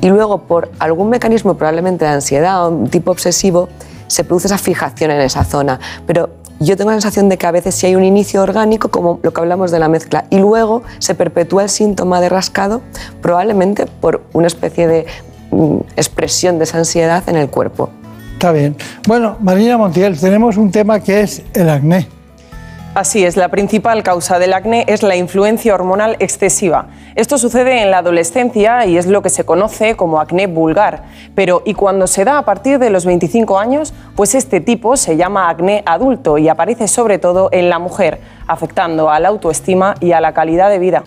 Y 0.00 0.08
luego, 0.08 0.42
por 0.42 0.70
algún 0.78 1.08
mecanismo 1.08 1.54
probablemente 1.54 2.04
de 2.04 2.10
ansiedad 2.10 2.66
o 2.66 2.70
un 2.70 2.88
tipo 2.88 3.10
obsesivo, 3.10 3.68
se 4.06 4.24
produce 4.24 4.46
esa 4.46 4.58
fijación 4.58 5.10
en 5.10 5.20
esa 5.20 5.44
zona. 5.44 5.80
Pero 6.06 6.30
yo 6.60 6.76
tengo 6.76 6.90
la 6.90 6.96
sensación 6.96 7.28
de 7.28 7.38
que 7.38 7.46
a 7.46 7.50
veces 7.50 7.74
si 7.74 7.86
hay 7.86 7.96
un 7.96 8.04
inicio 8.04 8.42
orgánico, 8.42 8.88
como 8.88 9.20
lo 9.22 9.32
que 9.32 9.40
hablamos 9.40 9.70
de 9.70 9.78
la 9.78 9.88
mezcla, 9.88 10.24
y 10.30 10.38
luego 10.38 10.82
se 10.98 11.14
perpetúa 11.14 11.64
el 11.64 11.68
síntoma 11.68 12.20
de 12.20 12.28
rascado, 12.28 12.82
probablemente 13.20 13.86
por 13.86 14.22
una 14.32 14.46
especie 14.46 14.86
de 14.86 15.06
mm, 15.50 15.78
expresión 15.96 16.58
de 16.58 16.64
esa 16.64 16.78
ansiedad 16.78 17.28
en 17.28 17.36
el 17.36 17.50
cuerpo. 17.50 17.90
Está 18.34 18.52
bien. 18.52 18.76
Bueno, 19.06 19.36
Marina 19.40 19.78
Montiel, 19.78 20.18
tenemos 20.18 20.58
un 20.58 20.70
tema 20.70 21.00
que 21.00 21.22
es 21.22 21.42
el 21.54 21.70
acné. 21.70 22.06
Así 22.96 23.26
es, 23.26 23.36
la 23.36 23.50
principal 23.50 24.02
causa 24.02 24.38
del 24.38 24.54
acné 24.54 24.86
es 24.88 25.02
la 25.02 25.16
influencia 25.16 25.74
hormonal 25.74 26.16
excesiva. 26.18 26.86
Esto 27.14 27.36
sucede 27.36 27.82
en 27.82 27.90
la 27.90 27.98
adolescencia 27.98 28.86
y 28.86 28.96
es 28.96 29.04
lo 29.04 29.20
que 29.20 29.28
se 29.28 29.44
conoce 29.44 29.96
como 29.96 30.18
acné 30.18 30.46
vulgar. 30.46 31.02
Pero 31.34 31.60
¿y 31.66 31.74
cuando 31.74 32.06
se 32.06 32.24
da 32.24 32.38
a 32.38 32.46
partir 32.46 32.78
de 32.78 32.88
los 32.88 33.04
25 33.04 33.58
años? 33.58 33.92
Pues 34.14 34.34
este 34.34 34.62
tipo 34.62 34.96
se 34.96 35.18
llama 35.18 35.50
acné 35.50 35.82
adulto 35.84 36.38
y 36.38 36.48
aparece 36.48 36.88
sobre 36.88 37.18
todo 37.18 37.50
en 37.52 37.68
la 37.68 37.78
mujer, 37.78 38.18
afectando 38.46 39.10
a 39.10 39.20
la 39.20 39.28
autoestima 39.28 39.94
y 40.00 40.12
a 40.12 40.22
la 40.22 40.32
calidad 40.32 40.70
de 40.70 40.78
vida. 40.78 41.04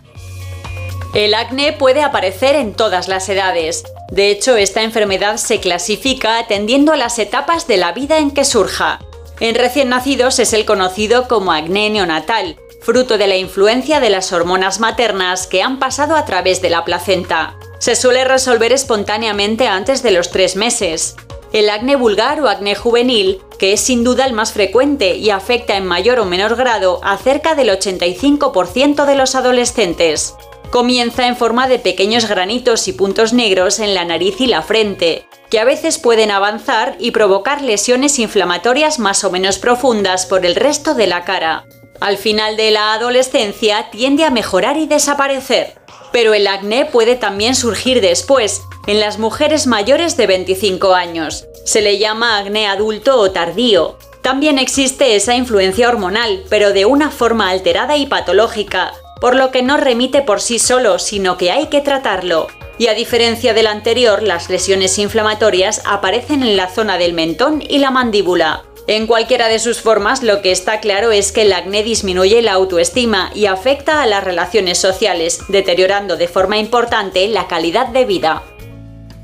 El 1.15 1.33
acné 1.33 1.73
puede 1.73 2.03
aparecer 2.03 2.55
en 2.55 2.73
todas 2.73 3.07
las 3.07 3.27
edades. 3.29 3.83
De 4.11 4.29
hecho, 4.29 4.57
esta 4.57 4.83
enfermedad 4.83 5.37
se 5.37 5.59
clasifica 5.59 6.37
atendiendo 6.37 6.93
a 6.93 6.97
las 6.97 7.17
etapas 7.17 7.65
de 7.65 7.77
la 7.77 7.93
vida 7.93 8.19
en 8.19 8.29
que 8.29 8.45
surja. 8.45 8.99
En 9.39 9.55
recién 9.55 9.89
nacidos 9.89 10.39
es 10.39 10.53
el 10.53 10.65
conocido 10.65 11.27
como 11.27 11.51
acné 11.51 11.89
neonatal, 11.89 12.57
fruto 12.81 13.17
de 13.17 13.27
la 13.27 13.37
influencia 13.37 13.99
de 13.99 14.09
las 14.09 14.33
hormonas 14.33 14.79
maternas 14.79 15.47
que 15.47 15.61
han 15.61 15.79
pasado 15.79 16.15
a 16.15 16.25
través 16.25 16.61
de 16.61 16.69
la 16.69 16.83
placenta. 16.83 17.55
Se 17.79 17.95
suele 17.95 18.25
resolver 18.25 18.73
espontáneamente 18.73 19.67
antes 19.67 20.03
de 20.03 20.11
los 20.11 20.31
tres 20.31 20.57
meses. 20.57 21.15
El 21.53 21.69
acné 21.69 21.95
vulgar 21.95 22.41
o 22.41 22.49
acné 22.49 22.75
juvenil, 22.75 23.41
que 23.57 23.73
es 23.73 23.81
sin 23.81 24.03
duda 24.03 24.25
el 24.25 24.33
más 24.33 24.51
frecuente 24.51 25.15
y 25.15 25.29
afecta 25.29 25.77
en 25.77 25.85
mayor 25.85 26.19
o 26.19 26.25
menor 26.25 26.55
grado 26.55 26.99
a 27.03 27.17
cerca 27.17 27.55
del 27.55 27.69
85% 27.69 29.05
de 29.05 29.15
los 29.15 29.35
adolescentes. 29.35 30.35
Comienza 30.71 31.25
en 31.25 31.35
forma 31.35 31.67
de 31.67 31.79
pequeños 31.79 32.27
granitos 32.27 32.87
y 32.87 32.93
puntos 32.93 33.33
negros 33.33 33.79
en 33.79 33.95
la 33.95 34.05
nariz 34.05 34.39
y 34.39 34.45
la 34.45 34.61
frente, 34.61 35.25
que 35.49 35.59
a 35.59 35.65
veces 35.65 35.97
pueden 35.97 36.29
avanzar 36.29 36.95
y 36.99 37.09
provocar 37.09 37.63
lesiones 37.63 38.19
inflamatorias 38.19 38.99
más 38.99 39.23
o 39.23 39.31
menos 39.31 39.57
profundas 39.57 40.27
por 40.27 40.45
el 40.45 40.55
resto 40.55 40.93
de 40.93 41.07
la 41.07 41.23
cara. 41.23 41.65
Al 41.99 42.17
final 42.17 42.55
de 42.55 42.69
la 42.69 42.93
adolescencia 42.93 43.89
tiende 43.89 44.25
a 44.25 44.29
mejorar 44.29 44.77
y 44.77 44.85
desaparecer. 44.85 45.73
Pero 46.11 46.35
el 46.35 46.45
acné 46.45 46.85
puede 46.85 47.15
también 47.15 47.55
surgir 47.55 47.99
después, 47.99 48.61
en 48.85 48.99
las 48.99 49.17
mujeres 49.17 49.65
mayores 49.65 50.17
de 50.17 50.27
25 50.27 50.93
años. 50.93 51.45
Se 51.65 51.81
le 51.81 51.97
llama 51.97 52.37
acné 52.37 52.67
adulto 52.67 53.19
o 53.19 53.31
tardío. 53.31 53.97
También 54.21 54.59
existe 54.59 55.15
esa 55.15 55.35
influencia 55.35 55.89
hormonal, 55.89 56.43
pero 56.47 56.73
de 56.73 56.85
una 56.85 57.09
forma 57.09 57.49
alterada 57.49 57.97
y 57.97 58.05
patológica, 58.05 58.93
por 59.21 59.35
lo 59.35 59.51
que 59.51 59.61
no 59.63 59.77
remite 59.77 60.21
por 60.21 60.41
sí 60.41 60.59
solo, 60.59 60.99
sino 60.99 61.37
que 61.37 61.51
hay 61.51 61.67
que 61.67 61.81
tratarlo. 61.81 62.47
Y 62.77 62.87
a 62.87 62.93
diferencia 62.93 63.53
del 63.53 63.67
anterior, 63.67 64.23
las 64.23 64.49
lesiones 64.49 64.97
inflamatorias 64.99 65.81
aparecen 65.85 66.43
en 66.43 66.55
la 66.55 66.67
zona 66.69 66.97
del 66.97 67.13
mentón 67.13 67.61
y 67.67 67.79
la 67.79 67.91
mandíbula. 67.91 68.63
En 68.87 69.05
cualquiera 69.05 69.49
de 69.49 69.59
sus 69.59 69.81
formas, 69.81 70.23
lo 70.23 70.41
que 70.41 70.51
está 70.51 70.79
claro 70.79 71.11
es 71.11 71.31
que 71.31 71.43
el 71.43 71.53
acné 71.53 71.83
disminuye 71.83 72.41
la 72.41 72.53
autoestima 72.53 73.29
y 73.35 73.45
afecta 73.45 74.01
a 74.01 74.07
las 74.07 74.23
relaciones 74.23 74.77
sociales, 74.79 75.41
deteriorando 75.49 76.15
de 76.17 76.27
forma 76.27 76.57
importante 76.57 77.27
la 77.27 77.47
calidad 77.47 77.89
de 77.89 78.05
vida. 78.05 78.41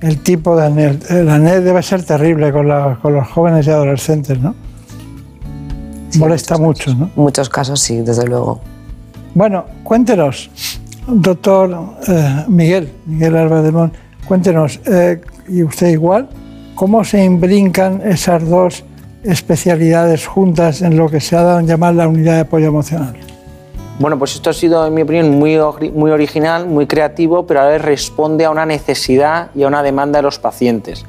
El 0.01 0.21
tipo 0.21 0.55
de 0.57 0.65
acné, 0.67 0.99
el 1.09 1.29
acné 1.29 1.61
debe 1.61 1.81
ser 1.81 2.03
terrible 2.03 2.51
con, 2.51 2.67
la- 2.67 2.99
con 3.01 3.15
los 3.15 3.27
jóvenes 3.29 3.65
y 3.65 3.69
adolescentes, 3.71 4.37
¿no? 4.39 4.53
Molesta 6.17 6.57
mucho, 6.57 6.93
¿no? 6.93 7.09
muchos 7.15 7.49
casos 7.49 7.79
sí, 7.79 8.01
desde 8.01 8.25
luego. 8.27 8.61
Bueno, 9.35 9.65
cuéntenos, 9.83 10.49
doctor 11.05 11.97
eh, 12.07 12.45
Miguel, 12.47 12.89
Miguel 13.05 13.35
Alba 13.35 13.61
de 13.61 13.69
Mon, 13.69 13.91
cuéntenos, 14.25 14.79
eh, 14.85 15.19
y 15.49 15.61
usted 15.61 15.89
igual, 15.89 16.29
¿cómo 16.73 17.03
se 17.03 17.21
imbrincan 17.21 18.01
esas 18.05 18.49
dos 18.49 18.85
especialidades 19.25 20.25
juntas 20.25 20.81
en 20.81 20.95
lo 20.95 21.09
que 21.09 21.19
se 21.19 21.35
ha 21.35 21.43
dado 21.43 21.59
en 21.59 21.67
llamar 21.67 21.95
la 21.95 22.07
unidad 22.07 22.35
de 22.35 22.39
apoyo 22.39 22.67
emocional? 22.67 23.13
Bueno, 23.99 24.17
pues 24.17 24.35
esto 24.35 24.51
ha 24.51 24.53
sido, 24.53 24.87
en 24.87 24.93
mi 24.93 25.01
opinión, 25.01 25.29
muy, 25.31 25.59
muy 25.93 26.11
original, 26.11 26.65
muy 26.65 26.87
creativo, 26.87 27.45
pero 27.45 27.59
a 27.59 27.63
la 27.63 27.69
vez 27.71 27.81
responde 27.81 28.45
a 28.45 28.51
una 28.51 28.65
necesidad 28.65 29.49
y 29.53 29.63
a 29.63 29.67
una 29.67 29.83
demanda 29.83 30.19
de 30.19 30.23
los 30.23 30.39
pacientes. 30.39 31.05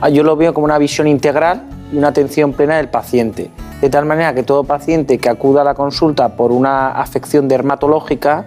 Ah, 0.00 0.08
Yo 0.08 0.22
lo 0.22 0.34
veo 0.34 0.54
como 0.54 0.64
una 0.64 0.78
visión 0.78 1.06
integral 1.06 1.64
y 1.92 1.98
una 1.98 2.08
atención 2.08 2.54
plena 2.54 2.78
del 2.78 2.88
paciente. 2.88 3.50
De 3.80 3.90
tal 3.90 4.06
manera 4.06 4.34
que 4.34 4.42
todo 4.42 4.64
paciente 4.64 5.18
que 5.18 5.28
acuda 5.28 5.60
a 5.60 5.64
la 5.64 5.74
consulta 5.74 6.36
por 6.36 6.50
una 6.50 6.92
afección 6.92 7.46
dermatológica, 7.46 8.46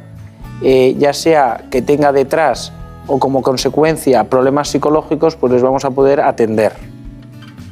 eh, 0.61 0.95
ya 0.97 1.13
sea 1.13 1.65
que 1.69 1.81
tenga 1.81 2.11
detrás 2.11 2.73
o 3.07 3.19
como 3.19 3.41
consecuencia 3.41 4.23
problemas 4.25 4.69
psicológicos, 4.69 5.35
pues 5.35 5.53
les 5.53 5.61
vamos 5.61 5.85
a 5.85 5.91
poder 5.91 6.21
atender. 6.21 6.73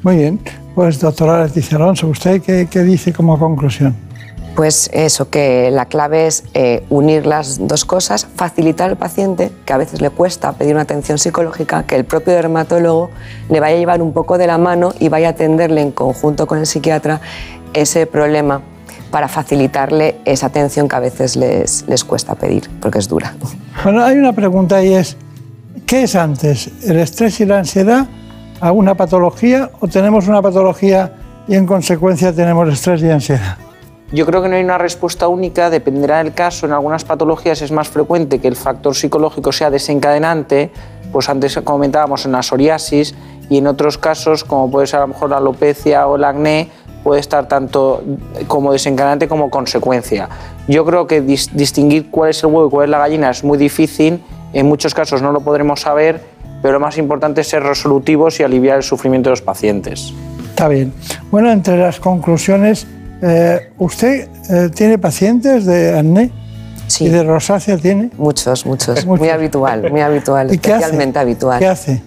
Muy 0.03 0.17
bien, 0.17 0.39
pues 0.75 0.99
doctora 0.99 1.43
Leticia 1.43 1.77
Alonso, 1.77 2.07
¿usted 2.07 2.41
qué, 2.41 2.67
qué 2.69 2.83
dice 2.83 3.11
como 3.11 3.37
conclusión? 3.37 4.06
Pues 4.57 4.89
eso, 4.91 5.29
que 5.29 5.69
la 5.69 5.85
clave 5.85 6.25
es 6.25 6.43
eh, 6.55 6.83
unir 6.89 7.27
las 7.27 7.67
dos 7.67 7.85
cosas, 7.85 8.25
facilitar 8.25 8.89
al 8.89 8.97
paciente, 8.97 9.51
que 9.65 9.71
a 9.71 9.77
veces 9.77 10.01
le 10.01 10.09
cuesta 10.09 10.51
pedir 10.53 10.73
una 10.73 10.81
atención 10.81 11.19
psicológica, 11.19 11.83
que 11.83 11.95
el 11.95 12.05
propio 12.05 12.33
dermatólogo 12.33 13.11
le 13.51 13.59
vaya 13.59 13.75
a 13.75 13.77
llevar 13.77 14.01
un 14.01 14.13
poco 14.13 14.39
de 14.39 14.47
la 14.47 14.57
mano 14.57 14.95
y 14.99 15.09
vaya 15.09 15.27
a 15.27 15.31
atenderle 15.31 15.81
en 15.81 15.91
conjunto 15.91 16.47
con 16.47 16.57
el 16.57 16.65
psiquiatra 16.65 17.21
ese 17.75 18.07
problema 18.07 18.63
para 19.11 19.27
facilitarle 19.27 20.15
esa 20.25 20.47
atención 20.47 20.87
que 20.87 20.95
a 20.95 21.01
veces 21.01 21.35
les, 21.35 21.85
les 21.87 22.03
cuesta 22.03 22.33
pedir, 22.33 22.67
porque 22.81 22.97
es 22.97 23.07
dura. 23.07 23.35
Bueno, 23.83 24.03
hay 24.03 24.17
una 24.17 24.33
pregunta 24.33 24.83
y 24.83 24.95
es, 24.95 25.17
¿qué 25.85 26.01
es 26.01 26.15
antes, 26.15 26.71
el 26.83 26.97
estrés 26.97 27.39
y 27.41 27.45
la 27.45 27.59
ansiedad, 27.59 28.07
a 28.59 28.71
una 28.71 28.95
patología 28.95 29.69
o 29.81 29.87
tenemos 29.87 30.27
una 30.27 30.41
patología 30.41 31.13
y 31.47 31.53
en 31.53 31.67
consecuencia 31.67 32.33
tenemos 32.33 32.67
estrés 32.73 33.03
y 33.03 33.11
ansiedad? 33.11 33.66
Yo 34.11 34.25
creo 34.25 34.41
que 34.41 34.47
no 34.47 34.55
hay 34.55 34.63
una 34.63 34.77
respuesta 34.77 35.27
única, 35.27 35.69
dependerá 35.69 36.23
del 36.23 36.33
caso. 36.33 36.65
En 36.65 36.71
algunas 36.71 37.03
patologías 37.03 37.61
es 37.61 37.71
más 37.71 37.89
frecuente 37.89 38.39
que 38.39 38.47
el 38.47 38.55
factor 38.55 38.95
psicológico 38.95 39.51
sea 39.51 39.69
desencadenante, 39.69 40.71
pues 41.11 41.27
antes 41.27 41.57
comentábamos 41.63 42.25
en 42.25 42.31
la 42.31 42.41
psoriasis, 42.41 43.15
y 43.49 43.57
en 43.57 43.67
otros 43.67 43.97
casos, 43.97 44.45
como 44.45 44.71
puede 44.71 44.87
ser 44.87 44.99
a 44.99 45.01
lo 45.01 45.09
mejor 45.09 45.29
la 45.29 45.37
alopecia 45.37 46.07
o 46.07 46.15
el 46.15 46.23
acné, 46.23 46.69
puede 47.03 47.19
estar 47.19 47.49
tanto 47.49 48.01
como 48.47 48.71
desencadenante 48.71 49.27
como 49.27 49.49
consecuencia. 49.49 50.29
Yo 50.69 50.85
creo 50.85 51.05
que 51.05 51.21
dis- 51.21 51.51
distinguir 51.51 52.09
cuál 52.09 52.29
es 52.29 52.41
el 52.43 52.47
huevo 52.49 52.67
y 52.67 52.69
cuál 52.69 52.85
es 52.85 52.89
la 52.89 52.99
gallina 52.99 53.29
es 53.29 53.43
muy 53.43 53.57
difícil, 53.57 54.23
en 54.53 54.65
muchos 54.67 54.93
casos 54.93 55.21
no 55.21 55.33
lo 55.33 55.41
podremos 55.41 55.81
saber, 55.81 56.21
pero 56.61 56.73
lo 56.73 56.79
más 56.79 56.97
importante 56.97 57.41
es 57.41 57.49
ser 57.49 57.63
resolutivos 57.63 58.39
y 58.39 58.43
aliviar 58.43 58.77
el 58.77 58.83
sufrimiento 58.83 59.29
de 59.29 59.31
los 59.31 59.41
pacientes. 59.41 60.13
Está 60.49 60.69
bien. 60.69 60.93
Bueno, 61.29 61.51
entre 61.51 61.77
las 61.77 61.99
conclusiones, 61.99 62.87
eh, 63.21 63.71
¿usted 63.77 64.27
eh, 64.49 64.69
tiene 64.73 64.97
pacientes 64.97 65.65
de 65.65 65.97
acné? 65.97 66.31
¿Y 66.99 67.09
de 67.09 67.23
rosácea 67.23 67.77
tiene? 67.77 68.11
Muchos, 68.17 68.65
muchos. 68.65 69.05
Muy 69.05 69.29
habitual, 69.29 69.91
muy 69.91 70.01
habitual, 70.01 70.53
¿Y 70.53 70.57
qué 70.57 70.71
hace? 70.73 70.83
especialmente 70.83 71.19
habitual. 71.19 71.59
¿Qué 71.59 71.67
hace? 71.67 72.01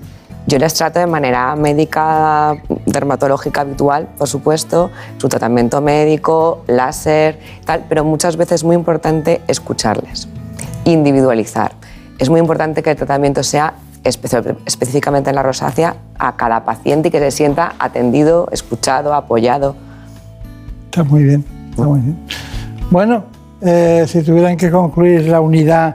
Yo 0.46 0.58
les 0.58 0.72
trato 0.74 0.98
de 0.98 1.06
manera 1.06 1.54
médica, 1.54 2.56
dermatológica 2.86 3.60
habitual, 3.60 4.08
por 4.16 4.26
supuesto, 4.26 4.90
su 5.18 5.28
tratamiento 5.28 5.80
médico, 5.82 6.64
láser, 6.66 7.38
tal, 7.66 7.84
pero 7.88 8.04
muchas 8.04 8.36
veces 8.36 8.54
es 8.56 8.64
muy 8.64 8.74
importante 8.74 9.42
escucharles, 9.48 10.28
individualizar. 10.84 11.72
Es 12.18 12.30
muy 12.30 12.40
importante 12.40 12.82
que 12.82 12.90
el 12.90 12.96
tratamiento 12.96 13.42
sea 13.42 13.74
espe- 14.02 14.56
específicamente 14.66 15.30
en 15.30 15.36
la 15.36 15.42
rosácea 15.42 15.96
a 16.18 16.36
cada 16.36 16.64
paciente 16.64 17.08
y 17.08 17.10
que 17.10 17.18
se 17.20 17.30
sienta 17.30 17.74
atendido, 17.78 18.48
escuchado, 18.50 19.14
apoyado. 19.14 19.76
Está 20.90 21.04
muy 21.04 21.22
bien, 21.22 21.44
está 21.70 21.84
muy 21.84 22.00
bien. 22.00 22.16
Bueno, 22.90 23.24
eh, 23.60 24.04
si 24.08 24.22
tuvieran 24.22 24.56
que 24.56 24.70
concluir 24.72 25.28
la 25.28 25.40
unidad 25.40 25.94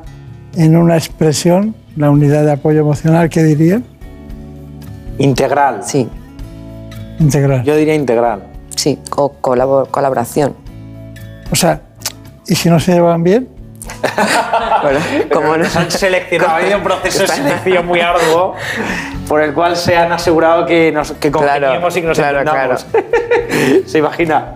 en 0.55 0.77
una 0.77 0.95
expresión, 0.95 1.75
la 1.97 2.09
unidad 2.09 2.45
de 2.45 2.53
apoyo 2.53 2.79
emocional, 2.79 3.27
¿qué 3.27 3.43
dirían? 3.43 3.83
Integral. 5.17 5.81
Sí. 5.83 6.07
Integral. 7.19 7.63
Yo 7.63 7.75
diría 7.75 7.93
integral. 7.95 8.43
Sí, 8.75 8.97
o 9.17 9.33
colabor- 9.41 9.89
colaboración. 9.89 10.53
O 11.51 11.55
sea, 11.55 11.81
¿y 12.47 12.55
si 12.55 12.69
no 12.69 12.79
se 12.79 12.93
llevan 12.93 13.21
bien? 13.23 13.49
Como 15.33 15.57
nos 15.57 15.75
han 15.75 15.91
seleccionado, 15.91 16.51
ha 16.51 16.57
habido 16.57 16.77
un 16.77 16.83
proceso 16.83 17.21
de 17.21 17.27
selección 17.27 17.85
muy 17.85 17.99
arduo 17.99 18.55
por 19.27 19.41
el 19.41 19.53
cual 19.53 19.75
se 19.75 19.95
han 19.95 20.11
asegurado 20.11 20.65
que, 20.65 20.91
nos, 20.91 21.11
que 21.13 21.31
congeniemos 21.31 21.95
y 21.97 22.01
que 22.01 22.07
nos 22.07 22.17
claro, 22.17 22.39
entendamos. 22.39 22.85
¿Se 23.85 23.97
imagina? 23.99 24.55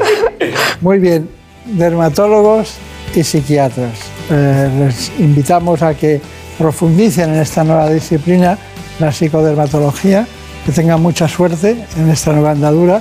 Muy 0.80 0.98
bien, 0.98 1.28
dermatólogos 1.64 2.76
y 3.14 3.22
psiquiatras. 3.22 3.98
Eh, 4.30 4.70
les 4.78 5.12
invitamos 5.18 5.82
a 5.82 5.94
que 5.94 6.20
profundicen 6.58 7.34
en 7.34 7.40
esta 7.40 7.64
nueva 7.64 7.90
disciplina, 7.90 8.58
la 8.98 9.12
psicodermatología, 9.12 10.26
que 10.64 10.72
tengan 10.72 11.00
mucha 11.00 11.28
suerte 11.28 11.76
en 11.96 12.10
esta 12.10 12.32
nueva 12.32 12.50
andadura 12.50 13.00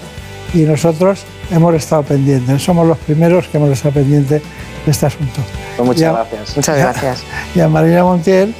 y 0.53 0.59
nosotros 0.59 1.25
hemos 1.51 1.73
estado 1.75 2.03
pendientes, 2.03 2.61
somos 2.61 2.87
los 2.87 2.97
primeros 2.99 3.47
que 3.47 3.57
hemos 3.57 3.69
estado 3.71 3.93
pendientes 3.95 4.41
de 4.85 4.91
este 4.91 5.05
asunto. 5.05 5.41
Pues 5.77 5.87
muchas 5.87 6.03
a- 6.03 6.11
gracias. 6.13 6.55
Muchas 6.57 6.77
gracias. 6.77 7.23
Y 7.55 7.59
a 7.59 7.67
Marina 7.67 8.03
Montiel, 8.03 8.53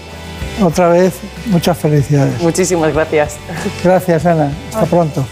otra 0.62 0.90
vez, 0.90 1.14
muchas 1.48 1.78
felicidades. 1.78 2.42
Muchísimas 2.42 2.94
gracias. 2.94 3.36
Gracias, 3.84 4.26
Ana. 4.26 4.52
Hasta 4.74 4.86
pronto. 4.86 5.26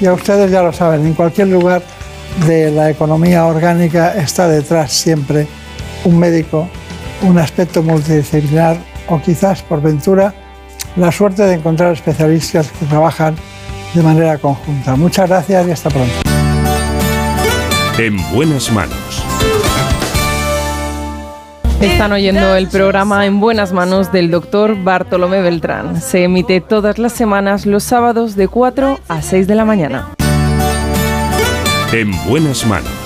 Y 0.00 0.06
a 0.06 0.12
ustedes 0.12 0.50
ya 0.50 0.62
lo 0.62 0.72
saben, 0.72 1.06
en 1.06 1.14
cualquier 1.14 1.48
lugar 1.48 1.82
de 2.46 2.70
la 2.70 2.90
economía 2.90 3.46
orgánica 3.46 4.12
está 4.14 4.46
detrás 4.48 4.92
siempre 4.92 5.46
un 6.04 6.18
médico, 6.18 6.68
un 7.22 7.38
aspecto 7.38 7.82
multidisciplinar 7.82 8.76
o 9.08 9.20
quizás 9.20 9.62
por 9.62 9.80
ventura 9.80 10.34
la 10.96 11.10
suerte 11.12 11.42
de 11.44 11.54
encontrar 11.54 11.92
especialistas 11.92 12.68
que 12.78 12.84
trabajan 12.86 13.36
de 13.94 14.02
manera 14.02 14.36
conjunta. 14.38 14.96
Muchas 14.96 15.28
gracias 15.28 15.66
y 15.66 15.70
hasta 15.70 15.88
pronto. 15.88 16.12
En 17.98 18.16
buenas 18.30 18.70
manos. 18.70 19.24
Están 21.80 22.12
oyendo 22.12 22.54
el 22.54 22.68
programa 22.68 23.24
En 23.24 23.40
Buenas 23.40 23.72
Manos 23.72 24.12
del 24.12 24.30
doctor 24.30 24.76
Bartolomé 24.84 25.40
Beltrán. 25.40 26.02
Se 26.02 26.24
emite 26.24 26.60
todas 26.60 26.98
las 26.98 27.14
semanas 27.14 27.64
los 27.64 27.84
sábados 27.84 28.36
de 28.36 28.48
4 28.48 29.00
a 29.08 29.22
6 29.22 29.46
de 29.46 29.54
la 29.54 29.64
mañana. 29.64 30.08
En 31.90 32.10
buenas 32.28 32.66
manos. 32.66 33.05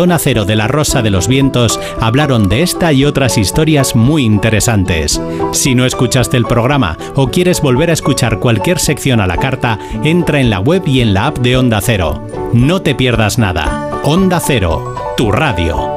Cero 0.19 0.45
de 0.45 0.55
la 0.55 0.67
Rosa 0.67 1.01
de 1.01 1.11
los 1.11 1.27
Vientos 1.27 1.79
hablaron 1.99 2.49
de 2.49 2.63
esta 2.63 2.91
y 2.91 3.05
otras 3.05 3.37
historias 3.37 3.95
muy 3.95 4.23
interesantes. 4.25 5.21
Si 5.53 5.75
no 5.75 5.85
escuchaste 5.85 6.37
el 6.37 6.45
programa 6.45 6.97
o 7.15 7.29
quieres 7.29 7.61
volver 7.61 7.89
a 7.91 7.93
escuchar 7.93 8.39
cualquier 8.39 8.79
sección 8.79 9.21
a 9.21 9.27
la 9.27 9.37
carta, 9.37 9.77
entra 10.03 10.39
en 10.41 10.49
la 10.49 10.59
web 10.59 10.83
y 10.87 11.01
en 11.01 11.13
la 11.13 11.27
app 11.27 11.37
de 11.37 11.55
Onda 11.55 11.81
Cero. 11.81 12.27
No 12.51 12.81
te 12.81 12.95
pierdas 12.95 13.37
nada. 13.37 14.01
Onda 14.03 14.39
Cero, 14.39 15.13
tu 15.15 15.31
radio. 15.31 15.91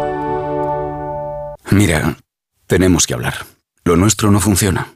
Mira, 1.71 2.19
tenemos 2.67 3.07
que 3.07 3.15
hablar. 3.15 3.47
Lo 3.85 3.97
nuestro 3.97 4.31
no 4.31 4.41
funciona. 4.41 4.95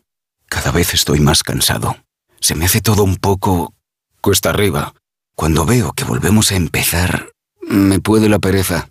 Cada 0.49 0.71
vez 0.71 0.93
estoy 0.93 1.21
más 1.21 1.43
cansado. 1.43 1.97
Se 2.41 2.55
me 2.55 2.67
hace 2.67 2.83
todo 2.83 3.05
un 3.05 3.17
poco 3.17 3.73
cuesta 4.21 4.51
arriba. 4.51 4.93
Cuando 5.35 5.65
veo 5.65 5.93
que 5.93 6.05
volvemos 6.05 6.53
a 6.53 6.57
empezar, 6.57 7.31
me 7.63 8.01
puede 8.01 8.29
la 8.29 8.39
pereza. 8.39 8.91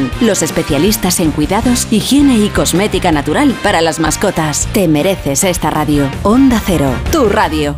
los 0.21 0.41
especialistas 0.41 1.19
en 1.19 1.31
cuidados, 1.31 1.87
higiene 1.91 2.37
y 2.37 2.49
cosmética 2.49 3.11
natural 3.11 3.55
para 3.61 3.81
las 3.81 3.99
mascotas. 3.99 4.67
Te 4.73 4.87
mereces 4.87 5.43
esta 5.43 5.69
radio. 5.69 6.09
Onda 6.23 6.61
Cero, 6.65 6.93
tu 7.11 7.29
radio. 7.29 7.75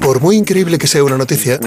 Por 0.00 0.20
muy 0.20 0.36
increíble 0.36 0.78
que 0.78 0.86
sea 0.86 1.04
una 1.04 1.18
noticia, 1.18 1.58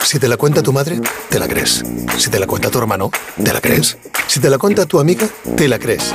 si 0.00 0.18
te 0.18 0.28
la 0.28 0.36
cuenta 0.36 0.62
tu 0.62 0.72
madre, 0.72 1.00
te 1.30 1.38
la 1.38 1.48
crees. 1.48 1.82
Si 2.18 2.30
te 2.30 2.38
la 2.38 2.46
cuenta 2.46 2.70
tu 2.70 2.78
hermano, 2.78 3.10
te 3.42 3.52
la 3.52 3.60
crees. 3.60 3.96
Si 4.26 4.40
te 4.40 4.50
la 4.50 4.58
cuenta 4.58 4.86
tu 4.86 5.00
amiga, 5.00 5.28
te 5.56 5.68
la 5.68 5.78
crees. 5.78 6.14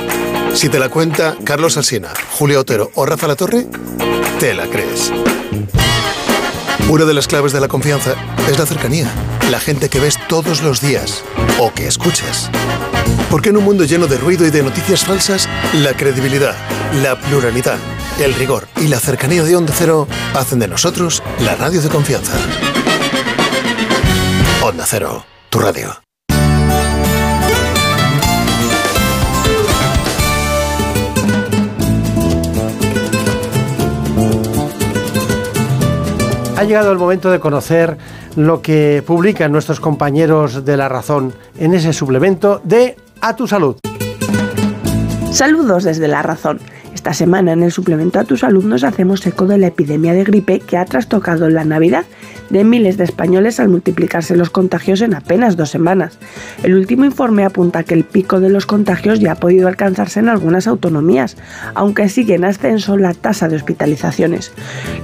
Si 0.54 0.68
te 0.68 0.78
la 0.78 0.88
cuenta 0.88 1.36
Carlos 1.44 1.76
Alsina, 1.76 2.08
Julio 2.38 2.60
Otero 2.60 2.90
o 2.94 3.06
Rafa 3.06 3.26
La 3.26 3.36
Torre, 3.36 3.66
te 4.38 4.54
la 4.54 4.66
crees. 4.66 5.10
Una 6.88 7.04
de 7.04 7.14
las 7.14 7.26
claves 7.26 7.52
de 7.52 7.60
la 7.60 7.68
confianza 7.68 8.14
es 8.48 8.58
la 8.58 8.66
cercanía, 8.66 9.10
la 9.50 9.60
gente 9.60 9.88
que 9.88 9.98
ves 9.98 10.18
todos 10.28 10.62
los 10.62 10.80
días 10.80 11.24
o 11.58 11.72
que 11.72 11.86
escuchas. 11.86 12.50
Porque 13.32 13.48
en 13.48 13.56
un 13.56 13.64
mundo 13.64 13.84
lleno 13.84 14.06
de 14.06 14.18
ruido 14.18 14.46
y 14.46 14.50
de 14.50 14.62
noticias 14.62 15.06
falsas, 15.06 15.48
la 15.82 15.94
credibilidad, 15.94 16.54
la 17.02 17.18
pluralidad, 17.18 17.78
el 18.22 18.34
rigor 18.34 18.68
y 18.76 18.88
la 18.88 19.00
cercanía 19.00 19.42
de 19.42 19.56
Onda 19.56 19.72
Cero 19.74 20.06
hacen 20.34 20.58
de 20.58 20.68
nosotros 20.68 21.22
la 21.40 21.54
radio 21.54 21.80
de 21.80 21.88
confianza. 21.88 22.36
Onda 24.62 24.84
Cero, 24.86 25.24
tu 25.48 25.60
radio. 25.60 25.94
Ha 36.58 36.64
llegado 36.64 36.92
el 36.92 36.98
momento 36.98 37.30
de 37.30 37.40
conocer 37.40 37.96
lo 38.36 38.60
que 38.60 39.02
publican 39.06 39.50
nuestros 39.52 39.80
compañeros 39.80 40.66
de 40.66 40.76
La 40.76 40.90
Razón 40.90 41.34
en 41.58 41.72
ese 41.72 41.94
suplemento 41.94 42.60
de 42.62 42.96
A 43.24 43.36
tu 43.36 43.46
Salud. 43.46 43.76
Saludos 45.30 45.84
desde 45.84 46.08
La 46.08 46.22
Razón. 46.22 46.58
Esta 46.94 47.14
semana 47.14 47.52
en 47.52 47.62
el 47.62 47.72
suplemento 47.72 48.20
a 48.20 48.24
tu 48.24 48.36
salud 48.36 48.64
nos 48.64 48.84
hacemos 48.84 49.26
eco 49.26 49.46
de 49.46 49.58
la 49.58 49.68
epidemia 49.68 50.12
de 50.12 50.24
gripe 50.24 50.60
que 50.60 50.76
ha 50.76 50.84
trastocado 50.84 51.48
la 51.48 51.64
Navidad 51.64 52.04
de 52.50 52.64
miles 52.64 52.98
de 52.98 53.04
españoles 53.04 53.58
al 53.60 53.70
multiplicarse 53.70 54.36
los 54.36 54.50
contagios 54.50 55.00
en 55.00 55.14
apenas 55.14 55.56
dos 55.56 55.70
semanas. 55.70 56.18
El 56.62 56.74
último 56.74 57.06
informe 57.06 57.44
apunta 57.44 57.82
que 57.82 57.94
el 57.94 58.04
pico 58.04 58.40
de 58.40 58.50
los 58.50 58.66
contagios 58.66 59.20
ya 59.20 59.32
ha 59.32 59.36
podido 59.36 59.68
alcanzarse 59.68 60.20
en 60.20 60.28
algunas 60.28 60.66
autonomías, 60.66 61.38
aunque 61.74 62.10
sigue 62.10 62.34
en 62.34 62.44
ascenso 62.44 62.98
la 62.98 63.14
tasa 63.14 63.48
de 63.48 63.56
hospitalizaciones. 63.56 64.52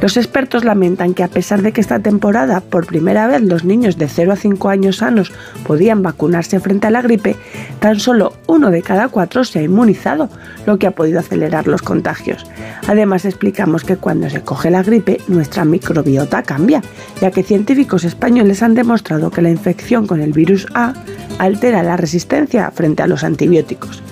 Los 0.03 0.19
expertos 0.19 0.65
lamentan 0.65 1.15
que 1.15 1.25
a 1.25 1.29
pesar 1.29 1.63
de 1.63 1.73
que 1.73 1.81
esta 1.81 2.01
temporada 2.01 2.61
por 2.61 2.87
primera 2.87 3.27
vez 3.27 3.41
los 3.41 3.65
niños 3.65 3.97
de 3.97 4.09
0 4.09 4.33
a 4.33 4.37
5 4.37 4.69
años 4.69 4.99
sanos 4.99 5.33
podían 5.67 6.03
vacunarse 6.03 6.61
frente 6.61 6.87
a 6.87 6.91
la 6.91 7.01
gripe, 7.01 7.37
tan 7.81 7.99
solo 7.99 8.35
uno 8.47 8.71
de 8.71 8.83
cada 8.83 9.09
cuatro 9.09 9.45
se 9.45 9.61
ha 9.61 9.63
inmunizado, 9.63 10.29
lo 10.67 10.79
que 10.79 10.87
ha 10.87 10.91
podido 10.91 11.19
acelerar 11.19 11.67
los 11.67 11.78
contagios. 11.83 12.47
Además 12.87 13.25
explicamos 13.25 13.85
que 13.85 13.97
cuando 13.97 14.31
se 14.31 14.43
coge 14.43 14.71
la 14.71 14.83
gripe 14.83 15.21
nuestra 15.29 15.65
microbiota 15.65 16.43
cambia, 16.43 16.83
ya 17.21 17.31
que 17.31 17.43
científicos 17.43 18.05
españoles 18.05 18.63
han 18.63 18.75
demostrado 18.75 19.31
que 19.31 19.43
la 19.43 19.51
infección 19.51 20.07
con 20.07 20.21
el 20.21 20.33
virus 20.33 20.67
A 20.75 20.95
altera 21.39 21.83
la 21.83 21.97
resistencia 21.97 22.71
frente 22.71 23.03
a 23.03 23.07
los 23.07 23.25
antibióticos. 23.25 24.03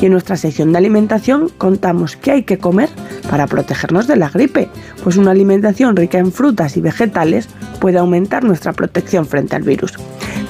Y 0.00 0.06
en 0.06 0.12
nuestra 0.12 0.36
sección 0.36 0.72
de 0.72 0.78
alimentación 0.78 1.48
contamos 1.58 2.16
qué 2.16 2.30
hay 2.30 2.42
que 2.44 2.58
comer 2.58 2.88
para 3.28 3.46
protegernos 3.46 4.06
de 4.06 4.16
la 4.16 4.28
gripe, 4.28 4.68
pues 5.02 5.16
una 5.16 5.32
alimentación 5.32 5.96
rica 5.96 6.18
en 6.18 6.32
frutas 6.32 6.76
y 6.76 6.80
vegetales 6.80 7.48
puede 7.80 7.98
aumentar 7.98 8.44
nuestra 8.44 8.72
protección 8.72 9.26
frente 9.26 9.56
al 9.56 9.62
virus. 9.62 9.98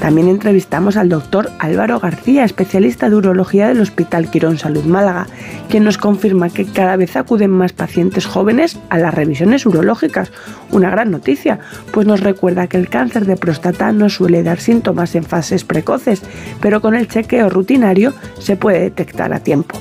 También 0.00 0.28
entrevistamos 0.28 0.96
al 0.96 1.08
doctor 1.08 1.50
Álvaro 1.58 1.98
García, 1.98 2.44
especialista 2.44 3.10
de 3.10 3.16
urología 3.16 3.66
del 3.66 3.80
Hospital 3.80 4.30
Quirón 4.30 4.56
Salud 4.56 4.84
Málaga, 4.84 5.26
quien 5.68 5.82
nos 5.82 5.98
confirma 5.98 6.50
que 6.50 6.66
cada 6.66 6.96
vez 6.96 7.16
acuden 7.16 7.50
más 7.50 7.72
pacientes 7.72 8.24
jóvenes 8.24 8.78
a 8.90 8.98
las 8.98 9.12
revisiones 9.12 9.66
urológicas. 9.66 10.30
Una 10.70 10.90
gran 10.90 11.10
noticia, 11.10 11.58
pues 11.90 12.06
nos 12.06 12.20
recuerda 12.20 12.68
que 12.68 12.76
el 12.76 12.88
cáncer 12.88 13.26
de 13.26 13.36
próstata 13.36 13.90
no 13.90 14.08
suele 14.08 14.44
dar 14.44 14.60
síntomas 14.60 15.16
en 15.16 15.24
fases 15.24 15.64
precoces, 15.64 16.22
pero 16.60 16.80
con 16.80 16.94
el 16.94 17.08
chequeo 17.08 17.48
rutinario 17.48 18.14
se 18.38 18.56
puede 18.56 18.80
detectar 18.80 19.07
a 19.18 19.40
tiempo. 19.40 19.80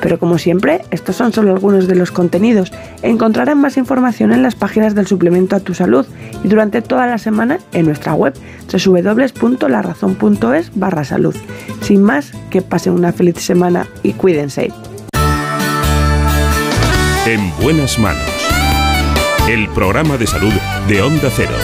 Pero 0.00 0.18
como 0.18 0.38
siempre, 0.38 0.82
estos 0.90 1.16
son 1.16 1.32
solo 1.32 1.52
algunos 1.52 1.86
de 1.88 1.94
los 1.94 2.10
contenidos. 2.10 2.72
Encontrarán 3.02 3.60
más 3.60 3.76
información 3.76 4.32
en 4.32 4.42
las 4.42 4.54
páginas 4.54 4.94
del 4.94 5.06
suplemento 5.06 5.56
a 5.56 5.60
tu 5.60 5.74
salud 5.74 6.06
y 6.44 6.48
durante 6.48 6.80
toda 6.82 7.06
la 7.06 7.18
semana 7.18 7.58
en 7.72 7.86
nuestra 7.86 8.14
web 8.14 8.34
www.larazón.es 8.72 10.70
barra 10.74 11.04
salud. 11.04 11.34
Sin 11.80 12.02
más, 12.02 12.32
que 12.50 12.62
pasen 12.62 12.92
una 12.92 13.12
feliz 13.12 13.36
semana 13.38 13.86
y 14.02 14.12
cuídense. 14.12 14.72
En 17.26 17.52
buenas 17.60 17.98
manos. 17.98 18.22
El 19.48 19.68
programa 19.70 20.16
de 20.16 20.26
salud 20.26 20.52
de 20.88 21.02
Onda 21.02 21.30
Cero. 21.34 21.54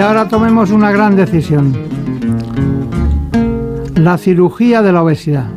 Y 0.00 0.02
ahora 0.02 0.26
tomemos 0.26 0.70
una 0.70 0.90
gran 0.90 1.14
decisión. 1.14 1.76
La 3.96 4.16
cirugía 4.16 4.80
de 4.80 4.92
la 4.92 5.02
obesidad. 5.02 5.48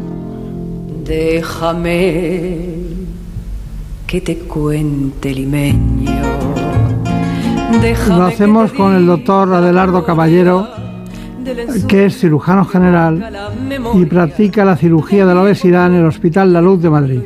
Déjame 1.05 2.57
que 4.05 4.19
te 4.19 4.39
cuente 4.39 5.33
limeño. 5.33 6.11
Déjame 7.81 8.17
Lo 8.17 8.25
hacemos 8.25 8.73
con 8.73 8.93
el 8.95 9.05
doctor 9.05 9.53
Adelardo 9.53 10.03
Caballero, 10.03 10.67
que 11.87 12.07
es 12.07 12.17
cirujano 12.17 12.65
general 12.65 13.49
y 13.93 14.05
practica 14.07 14.65
la 14.65 14.75
cirugía 14.75 15.25
de 15.25 15.35
la 15.35 15.41
obesidad 15.43 15.87
en 15.87 15.99
el 16.01 16.05
Hospital 16.05 16.51
La 16.51 16.59
Luz 16.59 16.81
de 16.81 16.89
Madrid. 16.89 17.21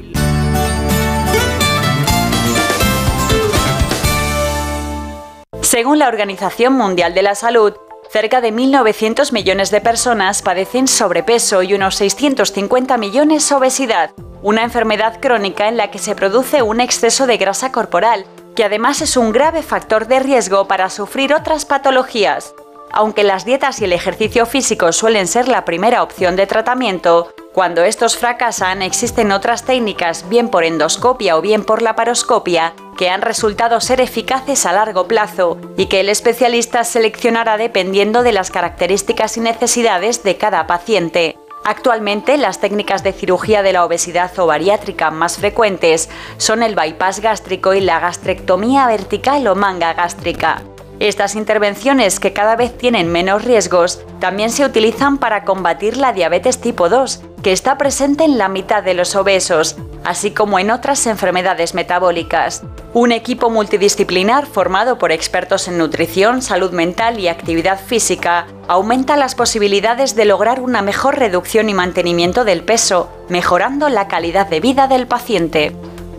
Según 5.68 5.99
la 5.99 6.07
Organización 6.07 6.72
Mundial 6.72 7.14
de 7.14 7.22
la 7.22 7.35
Salud, 7.35 7.73
cerca 8.10 8.39
de 8.39 8.53
1.900 8.53 9.34
millones 9.34 9.69
de 9.69 9.81
personas 9.81 10.41
padecen 10.41 10.88
sobrepeso 10.88 11.61
y 11.61 11.73
unos 11.73 11.95
650 11.95 12.98
millones 12.98 13.52
obesidad, 13.52 14.11
una 14.41 14.64
enfermedad 14.64 15.19
crónica 15.19 15.68
en 15.68 15.76
la 15.76 15.91
que 15.91 15.99
se 15.99 16.15
produce 16.15 16.61
un 16.61 16.80
exceso 16.80 17.27
de 17.27 17.35
grasa 17.35 17.73
corporal, 17.73 18.26
que 18.56 18.64
además 18.64 19.02
es 19.02 19.18
un 19.18 19.34
grave 19.34 19.61
factor 19.61 20.07
de 20.07 20.22
riesgo 20.22 20.69
para 20.69 20.89
sufrir 20.89 21.34
otras 21.34 21.65
patologías. 21.65 22.56
Aunque 22.91 23.23
las 23.23 23.45
dietas 23.45 23.81
y 23.81 23.85
el 23.85 23.93
ejercicio 23.93 24.45
físico 24.45 24.91
suelen 24.91 25.27
ser 25.27 25.47
la 25.47 25.65
primera 25.65 26.03
opción 26.03 26.35
de 26.35 26.47
tratamiento, 26.47 27.34
cuando 27.53 27.84
estos 27.84 28.18
fracasan 28.18 28.81
existen 28.81 29.31
otras 29.31 29.64
técnicas, 29.64 30.30
bien 30.30 30.49
por 30.49 30.64
endoscopia 30.64 31.38
o 31.38 31.41
bien 31.41 31.64
por 31.64 31.81
laparoscopia, 31.81 32.73
que 32.97 33.09
han 33.09 33.22
resultado 33.22 33.81
ser 33.81 33.99
eficaces 33.99 34.65
a 34.65 34.73
largo 34.73 35.07
plazo 35.07 35.57
y 35.76 35.88
que 35.88 36.01
el 36.01 36.09
especialista 36.09 36.84
seleccionará 36.84 37.57
dependiendo 37.57 38.23
de 38.23 38.31
las 38.31 38.51
características 38.51 39.38
y 39.38 39.39
necesidades 39.39 40.23
de 40.23 40.38
cada 40.38 40.68
paciente. 40.68 41.38
Actualmente, 41.64 42.38
las 42.38 42.61
técnicas 42.61 43.03
de 43.03 43.11
cirugía 43.11 43.61
de 43.61 43.73
la 43.73 43.84
obesidad 43.84 44.31
o 44.39 44.45
bariátrica 44.45 45.11
más 45.11 45.38
frecuentes 45.38 46.09
son 46.38 46.64
el 46.64 46.76
bypass 46.76 47.19
gástrico 47.19 47.73
y 47.73 47.81
la 47.81 47.99
gastrectomía 47.99 48.88
vertical 48.88 49.45
o 49.47 49.55
manga 49.55 49.93
gástrica. 49.93 50.61
Estas 50.99 51.36
intervenciones, 51.36 52.19
que 52.19 52.34
cada 52.34 52.56
vez 52.56 52.76
tienen 52.76 53.11
menos 53.11 53.45
riesgos, 53.45 54.02
también 54.19 54.49
se 54.49 54.65
utilizan 54.65 55.19
para 55.19 55.44
combatir 55.44 55.95
la 55.95 56.11
diabetes 56.11 56.60
tipo 56.60 56.90
2, 56.90 57.22
que 57.44 57.52
está 57.52 57.78
presente 57.78 58.24
en 58.24 58.40
la 58.40 58.49
mitad 58.49 58.82
de 58.82 58.95
los 58.95 59.15
obesos, 59.15 59.78
así 60.03 60.32
como 60.32 60.57
en 60.57 60.72
otras 60.72 61.06
enfermedades 61.06 61.76
metabólicas. 61.76 62.64
Un 62.94 63.11
equipo 63.11 63.52
multidisciplinar 63.52 64.48
formado 64.48 64.98
por 64.98 65.11
expertos 65.11 65.68
en 65.68 65.78
nutrición, 65.78 66.41
salud 66.41 66.72
mental 66.72 67.19
y 67.19 67.28
actividad 67.28 67.80
física 67.80 68.48
aumenta 68.68 69.18
las 69.18 69.36
posibilidades 69.36 70.15
de 70.15 70.26
lograr 70.26 70.61
una 70.61 70.82
mejor 70.82 71.19
reducción 71.19 71.69
y 71.69 71.76
mantenimiento 71.76 72.44
del 72.44 72.64
peso, 72.64 73.07
mejorando 73.30 73.88
la 73.90 74.07
calidad 74.07 74.48
de 74.48 74.61
vida 74.61 74.88
del 74.88 75.06
paciente. 75.06 75.76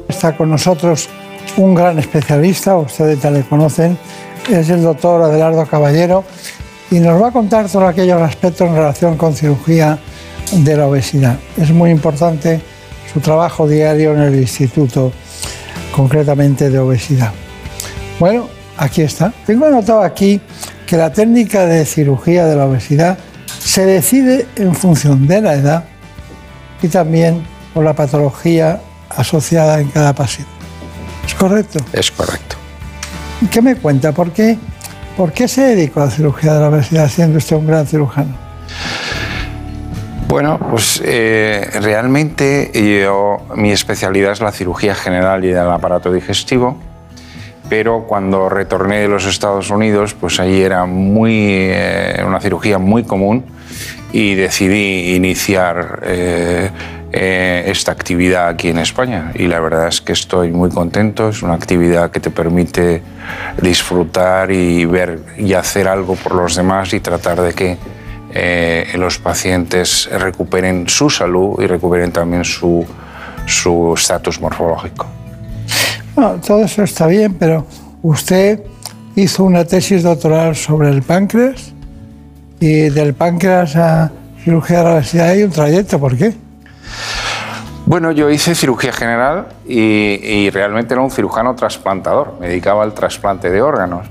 Está 0.09 0.37
con 0.37 0.51
nosotros 0.51 1.09
un 1.57 1.75
gran 1.75 1.99
especialista, 1.99 2.77
ustedes 2.77 3.21
ya 3.21 3.31
le 3.31 3.43
conocen, 3.43 3.99
es 4.51 4.71
el 4.71 4.83
doctor 4.83 5.23
Adelardo 5.23 5.67
Caballero 5.67 6.25
y 6.91 7.01
nos 7.01 7.21
va 7.21 7.29
a 7.29 7.31
contar 7.33 7.69
todos 7.69 7.89
aquellos 7.89 8.21
aspectos 8.21 8.69
en 8.69 8.75
relación 8.75 9.17
con 9.17 9.35
cirugía 9.35 9.99
de 10.53 10.77
la 10.77 10.87
obesidad. 10.87 11.37
Es 11.57 11.71
muy 11.71 11.91
importante 11.91 12.61
su 13.13 13.21
trabajo 13.21 13.69
diario 13.69 14.13
en 14.13 14.21
el 14.21 14.35
instituto, 14.37 15.13
concretamente 15.95 16.71
de 16.71 16.79
obesidad. 16.79 17.33
Bueno, 18.19 18.49
aquí 18.77 19.03
está. 19.03 19.33
Tengo 19.47 19.67
anotado 19.67 20.03
aquí 20.03 20.41
que 20.87 20.97
la 20.97 21.13
técnica 21.13 21.67
de 21.67 21.85
cirugía 21.85 22.47
de 22.47 22.57
la 22.57 22.67
obesidad 22.67 23.19
se 23.59 23.85
decide 23.85 24.47
en 24.57 24.75
función 24.75 25.27
de 25.27 25.41
la 25.41 25.55
edad 25.55 25.85
y 26.83 26.89
también 26.89 27.43
por 27.75 27.85
la 27.85 27.95
patología 27.95 28.81
asociada 29.11 29.81
en 29.81 29.89
cada 29.89 30.15
paciente. 30.15 30.51
¿Es 31.27 31.35
correcto? 31.35 31.79
Es 31.93 32.11
correcto. 32.11 32.58
¿Qué 33.53 33.63
me 33.63 33.77
cuenta? 33.77 34.13
¿Por 34.13 34.33
qué, 34.33 34.59
¿Por 35.17 35.33
qué 35.33 35.47
se 35.47 35.63
dedicó 35.63 36.01
a 36.01 36.07
la 36.07 36.11
cirugía 36.11 36.55
de 36.55 36.61
la 36.61 36.69
obesidad 36.69 37.09
siendo 37.09 37.39
usted 37.39 37.57
un 37.57 37.69
gran 37.69 37.87
cirujano? 37.87 38.35
Bueno, 40.27 40.59
pues 40.59 41.01
eh, 41.05 41.71
realmente 41.81 42.71
yo, 42.75 43.47
mi 43.55 43.71
especialidad 43.71 44.33
es 44.33 44.41
la 44.41 44.53
cirugía 44.53 44.95
general 44.95 45.45
y 45.45 45.49
del 45.49 45.71
aparato 45.71 46.13
digestivo, 46.13 46.77
pero 47.71 48.05
cuando 48.07 48.49
retorné 48.49 49.01
de 49.01 49.09
los 49.09 49.25
Estados 49.25 49.71
Unidos, 49.71 50.15
pues 50.15 50.41
ahí 50.41 50.61
era 50.61 50.85
muy, 50.85 51.33
eh, 51.35 52.23
una 52.27 52.41
cirugía 52.41 52.79
muy 52.79 53.05
común 53.05 53.45
y 54.13 54.35
decidí 54.35 55.15
iniciar 55.15 56.01
eh, 56.05 56.71
eh, 57.13 57.65
esta 57.67 57.93
actividad 57.93 58.49
aquí 58.49 58.69
en 58.69 58.79
España 58.79 59.33
y 59.35 59.47
la 59.47 59.61
verdad 59.61 59.89
es 59.89 60.01
que 60.01 60.13
estoy 60.13 60.53
muy 60.53 60.71
contento, 60.71 61.31
es 61.31 61.43
una 61.43 61.55
actividad 61.55 62.11
que 62.11 62.21
te 62.21 62.31
permite 62.31 63.03
disfrutar 63.63 64.51
y 64.51 64.85
ver 64.85 65.21
y 65.39 65.55
hacer 65.55 65.89
algo 65.89 66.17
por 66.17 66.35
los 66.35 66.57
demás 66.57 66.93
y 66.93 67.01
tratar 67.01 67.41
de 67.41 67.55
que 67.55 67.77
eh, 68.35 68.89
los 68.95 69.19
pacientes 69.19 70.09
recuperen 70.13 70.89
su 70.89 71.09
salud 71.09 71.61
y 71.61 71.67
recuperen 71.67 72.13
también 72.13 72.45
su 72.45 72.87
su 73.49 73.95
estatus 73.97 74.41
morfológico. 74.41 75.07
Bueno, 76.15 76.41
todo 76.47 76.65
eso 76.65 76.83
está 76.83 77.07
bien, 77.07 77.35
pero 77.35 77.67
usted 78.03 78.61
hizo 79.17 79.45
una 79.45 79.65
tesis 79.65 80.03
doctoral 80.03 80.55
sobre 80.55 80.91
el 80.91 81.03
páncreas 81.03 81.73
y 82.61 82.91
del 82.91 83.15
páncreas 83.15 83.77
a 83.77 84.13
cirugía 84.45 84.85
de 84.85 84.93
obesidad 84.93 85.29
hay 85.31 85.43
un 85.43 85.51
trayecto, 85.51 85.99
¿por 85.99 86.17
qué? 86.17 86.35
Bueno, 87.89 88.13
yo 88.13 88.29
hice 88.29 88.55
cirugía 88.55 88.93
general 88.93 89.47
y, 89.67 90.51
realmente 90.51 90.93
era 90.93 91.01
un 91.01 91.11
cirujano 91.11 91.55
trasplantador, 91.55 92.35
me 92.39 92.49
dedicaba 92.49 92.83
al 92.83 92.93
trasplante 92.93 93.49
de 93.49 93.63
órganos. 93.63 94.07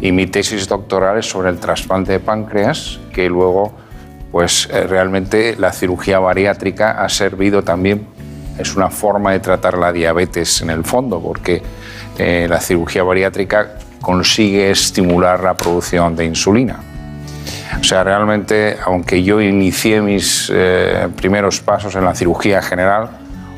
Y 0.00 0.12
mi 0.12 0.28
tesis 0.28 0.68
doctoral 0.68 1.18
es 1.18 1.28
sobre 1.28 1.50
el 1.50 1.58
trasplante 1.58 2.12
de 2.12 2.20
páncreas, 2.20 3.00
que 3.12 3.28
luego, 3.28 3.72
pues 4.30 4.68
eh, 4.72 4.86
realmente 4.86 5.56
la 5.58 5.72
cirugía 5.72 6.20
bariátrica 6.20 7.02
ha 7.02 7.08
servido 7.08 7.64
también, 7.64 8.06
es 8.58 8.76
una 8.76 8.90
forma 8.90 9.32
de 9.32 9.40
tratar 9.40 9.76
la 9.76 9.92
diabetes 9.92 10.62
en 10.62 10.70
el 10.70 10.84
fondo, 10.84 11.20
porque 11.20 11.60
eh, 12.18 12.46
la 12.48 12.60
cirugía 12.60 13.02
bariátrica 13.02 13.72
consigue 14.00 14.70
estimular 14.70 15.42
la 15.42 15.54
producción 15.54 16.14
de 16.14 16.26
insulina. 16.26 16.78
O 17.80 17.84
sea, 17.84 18.04
realmente, 18.04 18.76
aunque 18.84 19.22
yo 19.22 19.40
inicié 19.40 20.00
mis 20.00 20.50
eh, 20.52 21.08
primeros 21.16 21.60
pasos 21.60 21.94
en 21.94 22.04
la 22.04 22.14
cirugía 22.14 22.62
general, 22.62 23.10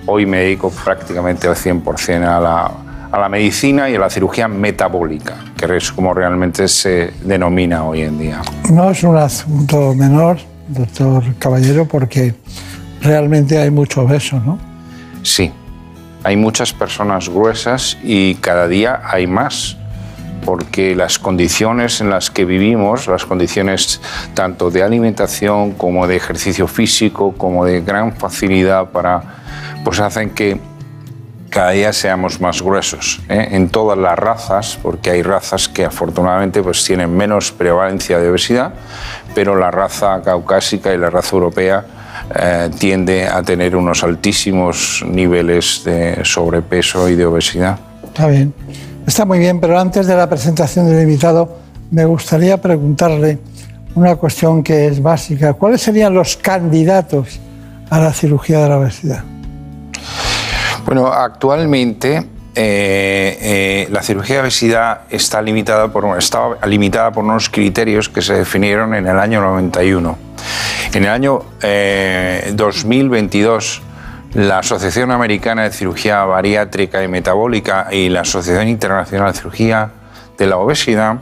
hoy 0.06 0.26
me 0.26 0.38
dedico 0.38 0.70
prácticamente 0.70 1.48
al 1.48 1.54
100% 1.54 2.24
a 2.24 2.40
la, 2.40 2.70
a 3.10 3.18
la 3.18 3.28
medicina 3.28 3.88
y 3.88 3.94
a 3.94 3.98
la 3.98 4.10
cirugía 4.10 4.48
metabólica, 4.48 5.36
que 5.56 5.76
es 5.76 5.92
como 5.92 6.14
realmente 6.14 6.68
se 6.68 7.12
denomina 7.22 7.84
hoy 7.84 8.02
en 8.02 8.18
día. 8.18 8.42
No 8.70 8.90
es 8.90 9.02
un 9.02 9.16
asunto 9.16 9.94
menor, 9.94 10.38
doctor 10.68 11.22
Caballero, 11.38 11.86
porque 11.86 12.34
realmente 13.00 13.58
hay 13.58 13.70
mucho 13.70 14.02
obeso, 14.02 14.40
¿no? 14.44 14.58
Sí, 15.22 15.52
hay 16.24 16.36
muchas 16.36 16.72
personas 16.72 17.28
gruesas 17.28 17.96
y 18.02 18.34
cada 18.36 18.68
día 18.68 19.00
hay 19.04 19.26
más 19.26 19.76
porque 20.48 20.94
las 20.94 21.18
condiciones 21.18 22.00
en 22.00 22.08
las 22.08 22.30
que 22.30 22.46
vivimos, 22.46 23.06
las 23.06 23.26
condiciones 23.26 24.00
tanto 24.32 24.70
de 24.70 24.82
alimentación 24.82 25.72
como 25.72 26.06
de 26.06 26.16
ejercicio 26.16 26.66
físico, 26.66 27.34
como 27.36 27.66
de 27.66 27.82
gran 27.82 28.16
facilidad 28.16 28.86
para, 28.86 29.20
pues 29.84 30.00
hacen 30.00 30.30
que 30.30 30.58
cada 31.50 31.72
día 31.72 31.92
seamos 31.92 32.40
más 32.40 32.62
gruesos 32.62 33.20
¿eh? 33.28 33.48
en 33.50 33.68
todas 33.68 33.98
las 33.98 34.18
razas, 34.18 34.78
porque 34.82 35.10
hay 35.10 35.22
razas 35.22 35.68
que 35.68 35.84
afortunadamente 35.84 36.62
pues 36.62 36.82
tienen 36.82 37.14
menos 37.14 37.52
prevalencia 37.52 38.18
de 38.18 38.30
obesidad, 38.30 38.72
pero 39.34 39.54
la 39.54 39.70
raza 39.70 40.22
caucásica 40.22 40.94
y 40.94 40.96
la 40.96 41.10
raza 41.10 41.36
europea 41.36 41.84
eh, 42.34 42.70
tiende 42.78 43.26
a 43.26 43.42
tener 43.42 43.76
unos 43.76 44.02
altísimos 44.02 45.04
niveles 45.06 45.82
de 45.84 46.24
sobrepeso 46.24 47.06
y 47.10 47.16
de 47.16 47.26
obesidad. 47.26 47.78
Está 48.02 48.28
bien, 48.28 48.54
está 49.08 49.24
muy 49.24 49.38
bien, 49.38 49.58
pero 49.58 49.78
antes 49.78 50.06
de 50.06 50.14
la 50.14 50.28
presentación 50.28 50.86
del 50.86 51.02
invitado 51.02 51.56
me 51.90 52.04
gustaría 52.04 52.60
preguntarle 52.60 53.38
una 53.94 54.16
cuestión 54.16 54.62
que 54.62 54.86
es 54.86 55.02
básica. 55.02 55.54
¿Cuáles 55.54 55.80
serían 55.80 56.12
los 56.14 56.36
candidatos 56.36 57.40
a 57.88 57.98
la 57.98 58.12
cirugía 58.12 58.60
de 58.60 58.68
la 58.68 58.78
obesidad? 58.78 59.24
Bueno, 60.84 61.06
actualmente 61.06 62.18
eh, 62.54 63.38
eh, 63.40 63.88
la 63.90 64.02
cirugía 64.02 64.36
de 64.36 64.42
obesidad 64.42 65.00
está 65.10 65.40
limitada, 65.40 65.88
por, 65.92 66.04
unos 66.04 67.48
criterios 67.48 68.08
que 68.08 68.20
se 68.20 68.34
definieron 68.34 68.94
en 68.94 69.06
el 69.06 69.18
año 69.18 69.40
91. 69.40 70.18
En 70.92 71.04
el 71.04 71.10
año 71.10 71.42
2022, 72.52 73.78
eh, 73.78 73.87
la 74.34 74.58
Asociación 74.58 75.10
Americana 75.10 75.64
de 75.64 75.70
Cirugía 75.70 76.24
Bariátrica 76.24 77.02
y 77.02 77.08
Metabólica 77.08 77.88
y 77.90 78.08
la 78.08 78.20
Asociación 78.20 78.68
Internacional 78.68 79.32
de 79.32 79.38
Cirugía 79.38 79.90
de 80.36 80.46
la 80.46 80.58
Obesidad 80.58 81.18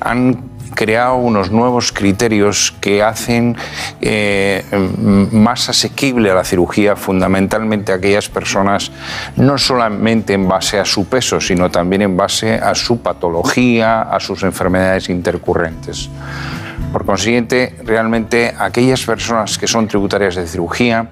han 0.00 0.50
creado 0.74 1.16
unos 1.16 1.50
nuevos 1.50 1.92
criterios 1.92 2.72
que 2.80 3.02
hacen 3.02 3.56
eh, 4.00 4.64
más 5.32 5.68
asequible 5.68 6.30
a 6.30 6.34
la 6.34 6.44
cirugía 6.44 6.96
fundamentalmente 6.96 7.92
a 7.92 7.96
aquellas 7.96 8.28
personas 8.28 8.92
no 9.36 9.58
solamente 9.58 10.34
en 10.34 10.48
base 10.48 10.78
a 10.78 10.84
su 10.84 11.06
peso, 11.06 11.40
sino 11.40 11.70
también 11.70 12.02
en 12.02 12.16
base 12.16 12.54
a 12.54 12.74
su 12.74 13.00
patología, 13.00 14.02
a 14.02 14.20
sus 14.20 14.42
enfermedades 14.42 15.08
intercurrentes. 15.08 16.08
Por 16.92 17.04
consiguiente, 17.04 17.76
realmente 17.84 18.54
aquellas 18.58 19.04
personas 19.04 19.58
que 19.58 19.66
son 19.66 19.86
tributarias 19.86 20.34
de 20.34 20.46
cirugía 20.46 21.10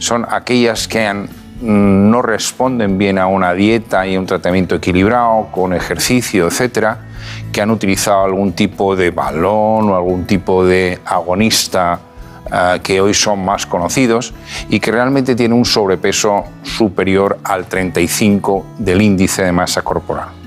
son 0.00 0.26
aquellas 0.28 0.88
que 0.88 1.12
mm, 1.12 2.10
no 2.10 2.22
responden 2.22 2.98
bien 2.98 3.18
a 3.18 3.28
una 3.28 3.52
dieta 3.54 4.06
y 4.06 4.16
un 4.16 4.26
tratamiento 4.26 4.74
equilibrado, 4.74 5.48
con 5.52 5.72
ejercicio, 5.72 6.48
etcétera, 6.48 6.98
que 7.52 7.60
han 7.60 7.70
utilizado 7.70 8.24
algún 8.24 8.52
tipo 8.52 8.96
de 8.96 9.10
balón 9.10 9.90
o 9.90 9.94
algún 9.94 10.26
tipo 10.26 10.64
de 10.64 10.98
agonista 11.04 12.00
eh, 12.50 12.80
que 12.82 13.00
hoy 13.00 13.14
son 13.14 13.44
más 13.44 13.66
conocidos 13.66 14.32
y 14.70 14.80
que 14.80 14.90
realmente 14.90 15.36
tienen 15.36 15.56
un 15.56 15.66
sobrepeso 15.66 16.44
superior 16.62 17.38
al 17.44 17.66
35 17.66 18.66
del 18.78 19.02
índice 19.02 19.44
de 19.44 19.52
masa 19.52 19.82
corporal. 19.82 20.39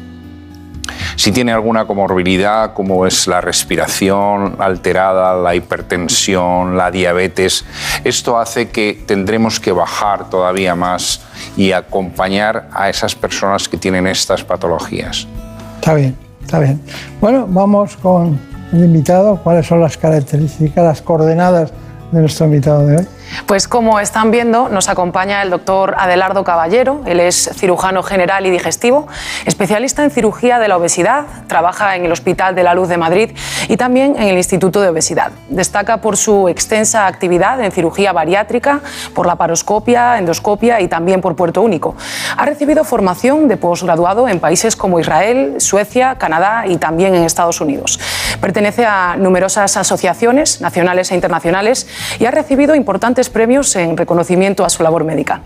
Si 1.15 1.31
tiene 1.31 1.51
alguna 1.51 1.85
comorbilidad 1.85 2.73
como 2.73 3.05
es 3.05 3.27
la 3.27 3.41
respiración 3.41 4.55
alterada, 4.59 5.35
la 5.35 5.55
hipertensión, 5.55 6.77
la 6.77 6.91
diabetes, 6.91 7.65
esto 8.03 8.39
hace 8.39 8.69
que 8.69 9.03
tendremos 9.05 9.59
que 9.59 9.71
bajar 9.71 10.29
todavía 10.29 10.75
más 10.75 11.21
y 11.55 11.71
acompañar 11.71 12.67
a 12.71 12.89
esas 12.89 13.15
personas 13.15 13.69
que 13.69 13.77
tienen 13.77 14.07
estas 14.07 14.43
patologías. 14.43 15.27
Está 15.75 15.93
bien, 15.93 16.15
está 16.41 16.59
bien. 16.59 16.81
Bueno, 17.21 17.45
vamos 17.47 17.97
con 17.97 18.39
el 18.71 18.85
invitado. 18.85 19.37
¿Cuáles 19.43 19.67
son 19.67 19.81
las 19.81 19.97
características, 19.97 20.83
las 20.83 21.01
coordenadas 21.01 21.71
de 22.13 22.21
nuestro 22.21 22.45
invitado 22.45 22.85
de 22.85 22.97
hoy? 22.97 23.07
Pues 23.47 23.67
como 23.67 23.99
están 23.99 24.31
viendo, 24.31 24.69
nos 24.69 24.89
acompaña 24.89 25.41
el 25.41 25.49
doctor 25.49 25.95
Adelardo 25.97 26.43
Caballero. 26.43 27.01
Él 27.05 27.19
es 27.19 27.49
cirujano 27.55 28.03
general 28.03 28.45
y 28.45 28.51
digestivo, 28.51 29.07
especialista 29.45 30.03
en 30.03 30.11
cirugía 30.11 30.59
de 30.59 30.67
la 30.67 30.77
obesidad, 30.77 31.25
trabaja 31.47 31.95
en 31.95 32.05
el 32.05 32.11
Hospital 32.11 32.53
de 32.53 32.63
la 32.63 32.75
Luz 32.75 32.89
de 32.89 32.97
Madrid 32.97 33.31
y 33.67 33.77
también 33.77 34.15
en 34.17 34.27
el 34.27 34.37
Instituto 34.37 34.81
de 34.81 34.89
Obesidad. 34.89 35.31
Destaca 35.49 35.97
por 35.97 36.15
su 36.15 36.47
extensa 36.47 37.07
actividad 37.07 37.59
en 37.61 37.71
cirugía 37.71 38.13
bariátrica, 38.13 38.81
por 39.15 39.25
la 39.25 39.35
paroscopia, 39.35 40.17
endoscopia 40.17 40.79
y 40.81 40.87
también 40.87 41.21
por 41.21 41.35
Puerto 41.35 41.61
Único. 41.61 41.95
Ha 42.37 42.45
recibido 42.45 42.83
formación 42.83 43.47
de 43.47 43.57
posgraduado 43.57 44.27
en 44.27 44.39
países 44.39 44.75
como 44.75 44.99
Israel, 44.99 45.55
Suecia, 45.57 46.15
Canadá 46.17 46.65
y 46.67 46.77
también 46.77 47.15
en 47.15 47.23
Estados 47.23 47.61
Unidos. 47.61 47.99
Pertenece 48.39 48.85
a 48.85 49.15
numerosas 49.17 49.75
asociaciones 49.75 50.61
nacionales 50.61 51.11
e 51.11 51.15
internacionales 51.15 51.87
y 52.19 52.25
ha 52.25 52.31
recibido 52.31 52.75
importantes 52.75 53.29
premios 53.29 53.75
en 53.75 53.97
reconocimiento 53.97 54.65
a 54.65 54.69
su 54.69 54.83
labor 54.83 55.03
médica. 55.03 55.41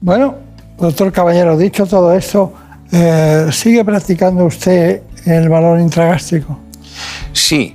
Bueno, 0.00 0.34
doctor 0.78 1.12
Caballero, 1.12 1.56
dicho 1.56 1.86
todo 1.86 2.12
esto, 2.12 2.52
eh, 2.92 3.48
¿sigue 3.50 3.84
practicando 3.84 4.44
usted 4.44 5.02
el 5.24 5.48
balón 5.48 5.80
intragástrico? 5.80 6.58
Sí. 7.32 7.74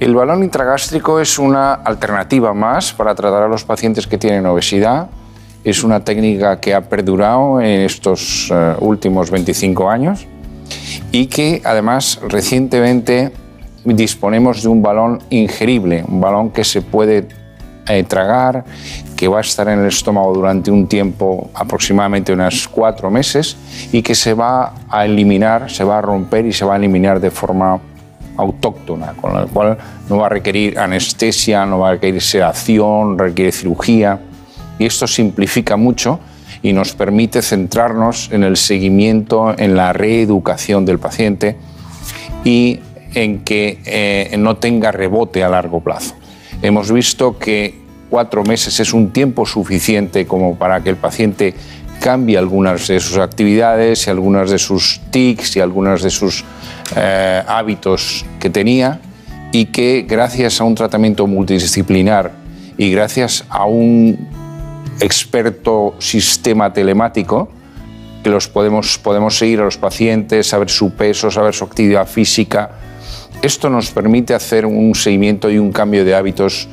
El 0.00 0.14
balón 0.14 0.42
intragástrico 0.42 1.20
es 1.20 1.38
una 1.38 1.74
alternativa 1.74 2.52
más 2.52 2.92
para 2.92 3.14
tratar 3.14 3.44
a 3.44 3.48
los 3.48 3.64
pacientes 3.64 4.06
que 4.06 4.18
tienen 4.18 4.44
obesidad. 4.46 5.08
Es 5.62 5.84
una 5.84 6.00
técnica 6.00 6.58
que 6.58 6.74
ha 6.74 6.80
perdurado 6.80 7.60
en 7.60 7.82
estos 7.82 8.50
eh, 8.52 8.74
últimos 8.80 9.30
25 9.30 9.88
años 9.88 10.26
y 11.12 11.26
que 11.26 11.62
además 11.64 12.18
recientemente 12.28 13.32
disponemos 13.84 14.62
de 14.62 14.68
un 14.68 14.82
balón 14.82 15.20
ingerible, 15.30 16.04
un 16.06 16.20
balón 16.20 16.50
que 16.50 16.64
se 16.64 16.82
puede 16.82 17.26
eh, 17.88 18.04
tragar, 18.04 18.64
que 19.16 19.28
va 19.28 19.38
a 19.38 19.40
estar 19.40 19.68
en 19.68 19.80
el 19.80 19.86
estómago 19.86 20.32
durante 20.32 20.70
un 20.70 20.86
tiempo 20.86 21.50
aproximadamente 21.54 22.32
unos 22.32 22.68
cuatro 22.68 23.10
meses 23.10 23.56
y 23.92 24.02
que 24.02 24.14
se 24.14 24.34
va 24.34 24.72
a 24.88 25.04
eliminar, 25.04 25.70
se 25.70 25.84
va 25.84 25.98
a 25.98 26.02
romper 26.02 26.46
y 26.46 26.52
se 26.52 26.64
va 26.64 26.74
a 26.74 26.76
eliminar 26.76 27.20
de 27.20 27.30
forma 27.30 27.80
autóctona, 28.36 29.14
con 29.20 29.34
lo 29.34 29.46
cual 29.48 29.78
no 30.08 30.18
va 30.18 30.26
a 30.26 30.28
requerir 30.28 30.78
anestesia, 30.78 31.66
no 31.66 31.80
va 31.80 31.90
a 31.90 31.92
requerir 31.92 32.22
sedación, 32.22 33.18
requiere 33.18 33.52
cirugía. 33.52 34.18
Y 34.78 34.86
esto 34.86 35.06
simplifica 35.06 35.76
mucho 35.76 36.18
y 36.62 36.72
nos 36.72 36.92
permite 36.92 37.42
centrarnos 37.42 38.30
en 38.32 38.44
el 38.44 38.56
seguimiento, 38.56 39.54
en 39.58 39.76
la 39.76 39.92
reeducación 39.92 40.84
del 40.84 40.98
paciente 40.98 41.56
y 42.44 42.80
en 43.14 43.40
que 43.40 43.78
eh, 43.84 44.34
no 44.38 44.56
tenga 44.56 44.92
rebote 44.92 45.42
a 45.42 45.48
largo 45.48 45.80
plazo. 45.80 46.14
Hemos 46.62 46.92
visto 46.92 47.38
que 47.38 47.74
cuatro 48.10 48.44
meses 48.44 48.78
es 48.80 48.92
un 48.92 49.10
tiempo 49.10 49.46
suficiente 49.46 50.26
como 50.26 50.56
para 50.56 50.82
que 50.82 50.90
el 50.90 50.96
paciente 50.96 51.54
cambie 52.00 52.36
algunas 52.36 52.88
de 52.88 53.00
sus 53.00 53.18
actividades 53.18 54.06
y 54.06 54.10
algunas 54.10 54.50
de 54.50 54.58
sus 54.58 55.00
tics 55.10 55.56
y 55.56 55.60
algunas 55.60 56.02
de 56.02 56.10
sus 56.10 56.44
eh, 56.96 57.42
hábitos 57.46 58.24
que 58.40 58.50
tenía 58.50 59.00
y 59.52 59.66
que 59.66 60.04
gracias 60.08 60.60
a 60.60 60.64
un 60.64 60.74
tratamiento 60.74 61.26
multidisciplinar 61.26 62.32
y 62.76 62.90
gracias 62.90 63.44
a 63.48 63.66
un 63.66 64.28
experto 65.00 65.94
sistema 65.98 66.72
telemático 66.72 67.48
que 68.22 68.30
los 68.30 68.48
podemos, 68.48 68.98
podemos 68.98 69.36
seguir 69.36 69.60
a 69.60 69.64
los 69.64 69.78
pacientes, 69.78 70.48
saber 70.48 70.70
su 70.70 70.92
peso, 70.94 71.30
saber 71.30 71.54
su 71.54 71.64
actividad 71.64 72.06
física, 72.06 72.70
esto 73.42 73.68
nos 73.68 73.90
permite 73.90 74.34
hacer 74.34 74.64
un 74.64 74.94
seguimiento 74.94 75.50
y 75.50 75.58
un 75.58 75.72
cambio 75.72 76.04
de 76.04 76.14
hábitos 76.14 76.68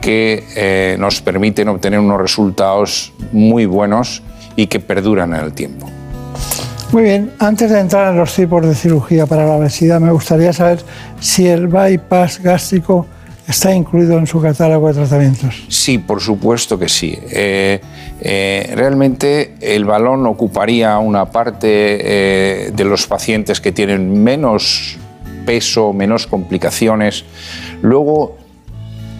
que 0.00 0.44
eh, 0.56 0.96
nos 0.98 1.20
permiten 1.20 1.68
obtener 1.68 2.00
unos 2.00 2.20
resultados 2.20 3.12
muy 3.32 3.66
buenos 3.66 4.22
y 4.56 4.66
que 4.66 4.80
perduran 4.80 5.34
en 5.34 5.44
el 5.44 5.52
tiempo. 5.52 5.88
Muy 6.90 7.04
bien, 7.04 7.30
antes 7.38 7.70
de 7.70 7.78
entrar 7.78 8.12
en 8.12 8.18
los 8.18 8.34
tipos 8.34 8.66
de 8.66 8.74
cirugía 8.74 9.26
para 9.26 9.46
la 9.46 9.52
obesidad, 9.52 10.00
me 10.00 10.10
gustaría 10.10 10.52
saber 10.52 10.80
si 11.20 11.46
el 11.46 11.68
bypass 11.68 12.42
gástrico 12.42 13.06
está 13.46 13.72
incluido 13.72 14.18
en 14.18 14.26
su 14.26 14.40
catálogo 14.40 14.88
de 14.88 14.94
tratamientos. 14.94 15.62
Sí, 15.68 15.98
por 15.98 16.20
supuesto 16.20 16.76
que 16.76 16.88
sí. 16.88 17.16
Eh, 17.30 17.80
eh, 18.20 18.72
realmente 18.74 19.54
el 19.60 19.84
balón 19.84 20.26
ocuparía 20.26 20.98
una 20.98 21.30
parte 21.30 22.72
de 22.74 22.84
los 22.84 23.06
pacientes 23.06 23.60
que 23.60 23.70
tienen 23.70 24.24
menos 24.24 24.98
peso, 25.44 25.92
menos 25.92 26.26
complicaciones. 26.26 27.24
Luego 27.82 28.36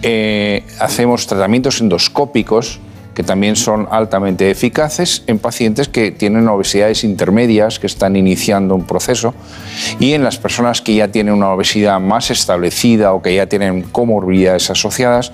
eh, 0.01 0.63
hacemos 0.79 1.27
tratamientos 1.27 1.81
endoscópicos 1.81 2.79
que 3.13 3.23
también 3.23 3.55
son 3.55 3.87
altamente 3.91 4.49
eficaces 4.49 5.23
en 5.27 5.39
pacientes 5.39 5.89
que 5.89 6.11
tienen 6.11 6.47
obesidades 6.47 7.03
intermedias, 7.03 7.79
que 7.79 7.87
están 7.87 8.15
iniciando 8.15 8.73
un 8.73 8.85
proceso, 8.85 9.33
y 9.99 10.13
en 10.13 10.23
las 10.23 10.37
personas 10.37 10.81
que 10.81 10.95
ya 10.95 11.09
tienen 11.09 11.33
una 11.33 11.49
obesidad 11.49 11.99
más 11.99 12.31
establecida 12.31 13.13
o 13.13 13.21
que 13.21 13.35
ya 13.35 13.47
tienen 13.47 13.83
comorbilidades 13.83 14.69
asociadas, 14.69 15.33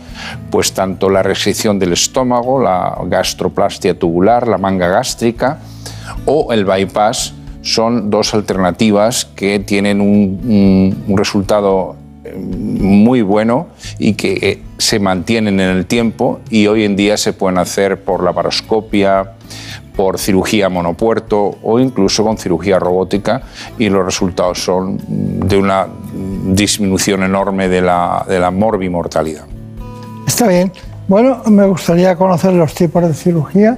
pues 0.49 0.73
tanto 0.73 1.09
la 1.09 1.21
restricción 1.21 1.77
del 1.77 1.93
estómago, 1.93 2.61
la 2.61 2.97
gastroplastia 3.05 3.97
tubular, 3.97 4.47
la 4.47 4.57
manga 4.57 4.87
gástrica 4.87 5.59
o 6.25 6.51
el 6.51 6.65
bypass 6.65 7.33
son 7.67 8.09
dos 8.09 8.33
alternativas 8.33 9.25
que 9.25 9.59
tienen 9.59 10.01
un, 10.01 11.03
resultado 11.15 11.95
eh, 12.23 12.35
muy 12.35 13.21
bueno 13.21 13.67
y 13.99 14.13
que 14.13 14.33
eh, 14.41 14.61
se 14.77 14.99
mantienen 14.99 15.59
en 15.59 15.69
el 15.77 15.85
tiempo 15.85 16.39
y 16.49 16.67
hoy 16.67 16.83
en 16.83 16.95
día 16.95 17.17
se 17.17 17.33
pueden 17.33 17.57
hacer 17.57 18.03
por 18.03 18.23
laparoscopia, 18.23 19.33
por 19.95 20.19
cirugía 20.19 20.69
monopuerto 20.69 21.57
o 21.61 21.79
incluso 21.79 22.23
con 22.23 22.37
cirugía 22.37 22.79
robótica 22.79 23.41
y 23.77 23.89
los 23.89 24.05
resultados 24.05 24.63
son 24.63 24.99
de 25.47 25.57
una 25.57 25.87
disminución 26.45 27.23
enorme 27.23 27.67
de 27.67 27.81
la, 27.81 28.23
de 28.27 28.39
la 28.39 28.51
morbimortalidad. 28.51 29.45
Está 30.27 30.47
bien. 30.47 30.71
Bueno, 31.07 31.41
me 31.49 31.65
gustaría 31.65 32.15
conocer 32.15 32.53
los 32.53 32.73
tipos 32.73 33.01
de 33.01 33.13
cirugía 33.13 33.77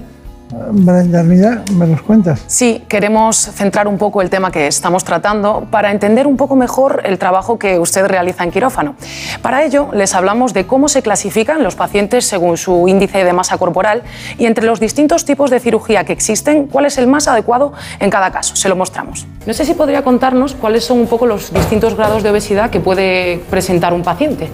Brenda 0.52 1.22
¿me 1.22 1.86
los 1.86 2.02
cuentas? 2.02 2.44
Sí, 2.48 2.84
queremos 2.88 3.38
centrar 3.38 3.88
un 3.88 4.00
poco 4.00 4.24
el 4.24 4.32
tema 4.32 4.52
que 4.52 4.66
estamos 4.66 5.04
tratando 5.04 5.68
para 5.70 5.92
entender 5.92 6.26
un 6.26 6.38
poco 6.38 6.56
mejor 6.56 7.04
el 7.06 7.20
trabajo 7.20 7.60
que 7.60 7.78
usted 7.78 8.08
realiza 8.08 8.44
en 8.44 8.52
quirófano. 8.52 8.96
Para 9.44 9.64
ello, 9.64 9.90
les 9.94 10.16
hablamos 10.16 10.54
de 10.54 10.66
cómo 10.66 10.90
se 10.90 11.04
clasifican 11.04 11.64
los 11.64 11.76
pacientes 11.76 12.26
según 12.26 12.58
su 12.58 12.88
índice 12.88 13.24
de 13.24 13.32
masa 13.32 13.60
corporal 13.60 14.02
y 14.40 14.48
entre 14.48 14.66
los 14.66 14.80
distintos 14.80 15.24
tipos 15.24 15.52
de 15.52 15.60
cirugía 15.60 16.04
que 16.04 16.14
existen, 16.14 16.66
cuál 16.66 16.86
es 16.86 16.98
el 16.98 17.06
más 17.06 17.28
adecuado 17.28 17.74
en 18.00 18.10
cada 18.10 18.32
caso. 18.32 18.56
Se 18.56 18.70
lo 18.70 18.76
mostramos. 18.76 19.28
No 19.46 19.54
sé 19.54 19.66
si 19.66 19.76
podría 19.76 20.04
contarnos 20.04 20.56
cuáles 20.56 20.84
son 20.84 21.00
un 21.00 21.08
poco 21.08 21.28
los 21.28 21.54
distintos 21.54 21.96
grados 21.96 22.24
de 22.24 22.32
obesidad 22.32 22.72
que 22.72 22.80
puede 22.80 23.40
presentar 23.52 23.94
un 23.94 24.02
paciente. 24.02 24.50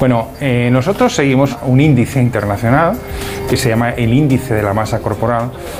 Bueno, 0.00 0.28
eh, 0.40 0.70
nosotros 0.72 1.14
seguimos 1.14 1.56
un 1.66 1.80
índice 1.80 2.20
internacional 2.20 2.96
que 3.48 3.56
se 3.56 3.68
llama 3.68 3.90
el 3.90 4.12
índice 4.12 4.54
de 4.54 4.62
la 4.62 4.72
masa 4.72 4.98
corporal 4.98 5.19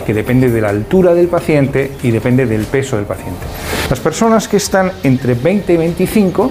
que 0.06 0.14
depende 0.14 0.50
de 0.50 0.60
la 0.60 0.68
altura 0.68 1.14
del 1.14 1.28
paciente 1.28 1.92
y 2.02 2.10
depende 2.10 2.46
del 2.46 2.64
peso 2.64 2.96
del 2.96 3.06
paciente. 3.06 3.40
Las 3.88 4.00
personas 4.00 4.48
que 4.48 4.58
están 4.58 4.92
entre 5.02 5.34
20 5.34 5.72
y 5.72 5.76
25 5.76 6.50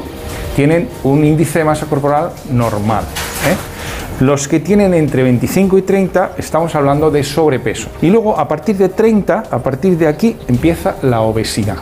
tienen 0.55 0.89
un 1.03 1.23
índice 1.23 1.59
de 1.59 1.65
masa 1.65 1.85
corporal 1.85 2.31
normal. 2.51 3.03
¿eh? 3.47 4.23
Los 4.23 4.47
que 4.47 4.59
tienen 4.59 4.93
entre 4.93 5.23
25 5.23 5.77
y 5.77 5.81
30 5.83 6.33
estamos 6.37 6.75
hablando 6.75 7.09
de 7.09 7.23
sobrepeso. 7.23 7.89
Y 8.01 8.09
luego 8.09 8.37
a 8.37 8.47
partir 8.47 8.75
de 8.77 8.89
30, 8.89 9.45
a 9.49 9.59
partir 9.59 9.97
de 9.97 10.07
aquí 10.07 10.35
empieza 10.47 10.95
la 11.03 11.21
obesidad. 11.21 11.77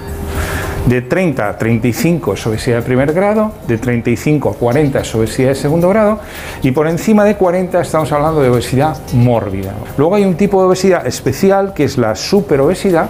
De 0.87 1.01
30 1.01 1.49
a 1.49 1.57
35 1.57 2.33
es 2.33 2.47
obesidad 2.47 2.77
de 2.77 2.83
primer 2.83 3.11
grado, 3.11 3.51
de 3.67 3.77
35 3.77 4.51
a 4.51 4.53
40 4.53 4.99
es 5.01 5.15
obesidad 5.15 5.49
de 5.49 5.55
segundo 5.55 5.89
grado 5.89 6.19
y 6.63 6.71
por 6.71 6.87
encima 6.87 7.25
de 7.25 7.35
40 7.35 7.81
estamos 7.81 8.09
hablando 8.13 8.41
de 8.41 8.49
obesidad 8.49 8.95
mórbida. 9.11 9.73
Luego 9.97 10.15
hay 10.15 10.23
un 10.23 10.35
tipo 10.35 10.61
de 10.61 10.67
obesidad 10.67 11.05
especial 11.05 11.73
que 11.73 11.83
es 11.83 11.97
la 11.97 12.15
superobesidad, 12.15 13.09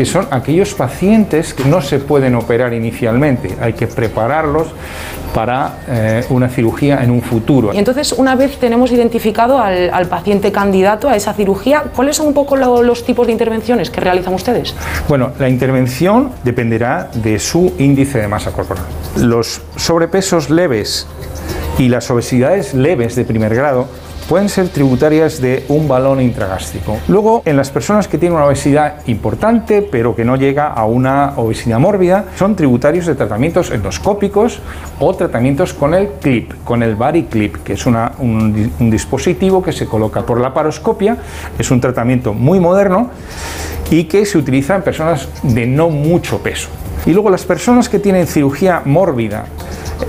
que 0.00 0.06
son 0.06 0.28
aquellos 0.30 0.72
pacientes 0.72 1.52
que 1.52 1.66
no 1.66 1.82
se 1.82 1.98
pueden 1.98 2.34
operar 2.34 2.72
inicialmente, 2.72 3.54
hay 3.60 3.74
que 3.74 3.86
prepararlos 3.86 4.68
para 5.34 5.80
eh, 5.86 6.24
una 6.30 6.48
cirugía 6.48 7.04
en 7.04 7.10
un 7.10 7.20
futuro. 7.20 7.74
Y 7.74 7.76
entonces, 7.76 8.12
una 8.12 8.34
vez 8.34 8.56
tenemos 8.56 8.90
identificado 8.92 9.58
al, 9.58 10.06
paciente 10.08 10.52
candidato 10.52 11.06
a 11.10 11.16
esa 11.16 11.34
cirugía, 11.34 11.82
¿cuáles 11.94 12.16
son 12.16 12.28
un 12.28 12.32
poco 12.32 12.56
los 12.56 13.04
tipos 13.04 13.26
de 13.26 13.32
intervenciones 13.32 13.90
que 13.90 14.00
realizan 14.00 14.32
ustedes? 14.32 14.74
Bueno, 15.06 15.32
la 15.38 15.50
intervención 15.50 16.30
dependerá 16.44 17.10
de 17.12 17.38
su 17.38 17.74
índice 17.76 18.20
de 18.20 18.26
masa 18.26 18.52
corporal. 18.52 18.86
Los 19.18 19.60
sobrepesos 19.76 20.48
leves 20.48 21.06
y 21.76 21.90
las 21.90 22.10
obesidades 22.10 22.72
leves 22.72 23.16
de 23.16 23.24
primer 23.26 23.54
grado 23.54 23.86
pueden 24.30 24.48
ser 24.48 24.68
tributarias 24.68 25.40
de 25.40 25.64
un 25.66 25.88
balón 25.88 26.20
intragástrico. 26.20 26.98
Luego, 27.08 27.42
en 27.44 27.56
las 27.56 27.68
personas 27.70 28.06
que 28.06 28.16
tienen 28.16 28.36
una 28.36 28.46
obesidad 28.46 29.04
importante, 29.08 29.82
pero 29.82 30.14
que 30.14 30.24
no 30.24 30.36
llega 30.36 30.68
a 30.68 30.84
una 30.84 31.32
obesidad 31.34 31.80
mórbida, 31.80 32.26
son 32.36 32.54
tributarios 32.54 33.06
de 33.06 33.16
tratamientos 33.16 33.72
endoscópicos 33.72 34.60
o 35.00 35.12
tratamientos 35.16 35.74
con 35.74 35.94
el 35.94 36.10
clip, 36.20 36.52
con 36.62 36.84
el 36.84 36.94
body 36.94 37.24
clip, 37.24 37.56
que 37.64 37.72
es 37.72 37.84
un, 37.86 38.70
dispositivo 38.78 39.64
que 39.64 39.72
se 39.72 39.86
coloca 39.86 40.24
por 40.24 40.40
la 40.40 40.54
paroscopia. 40.54 41.16
Es 41.58 41.72
un 41.72 41.80
tratamiento 41.80 42.32
muy 42.32 42.60
moderno 42.60 43.10
y 43.90 44.04
que 44.04 44.24
se 44.24 44.38
utiliza 44.38 44.76
en 44.76 44.82
personas 44.82 45.28
de 45.42 45.66
no 45.66 45.90
mucho 45.90 46.38
peso. 46.38 46.68
Y 47.04 47.10
luego 47.10 47.30
las 47.30 47.44
personas 47.44 47.88
que 47.88 47.98
tienen 47.98 48.28
cirugía 48.28 48.82
mórbida, 48.84 49.46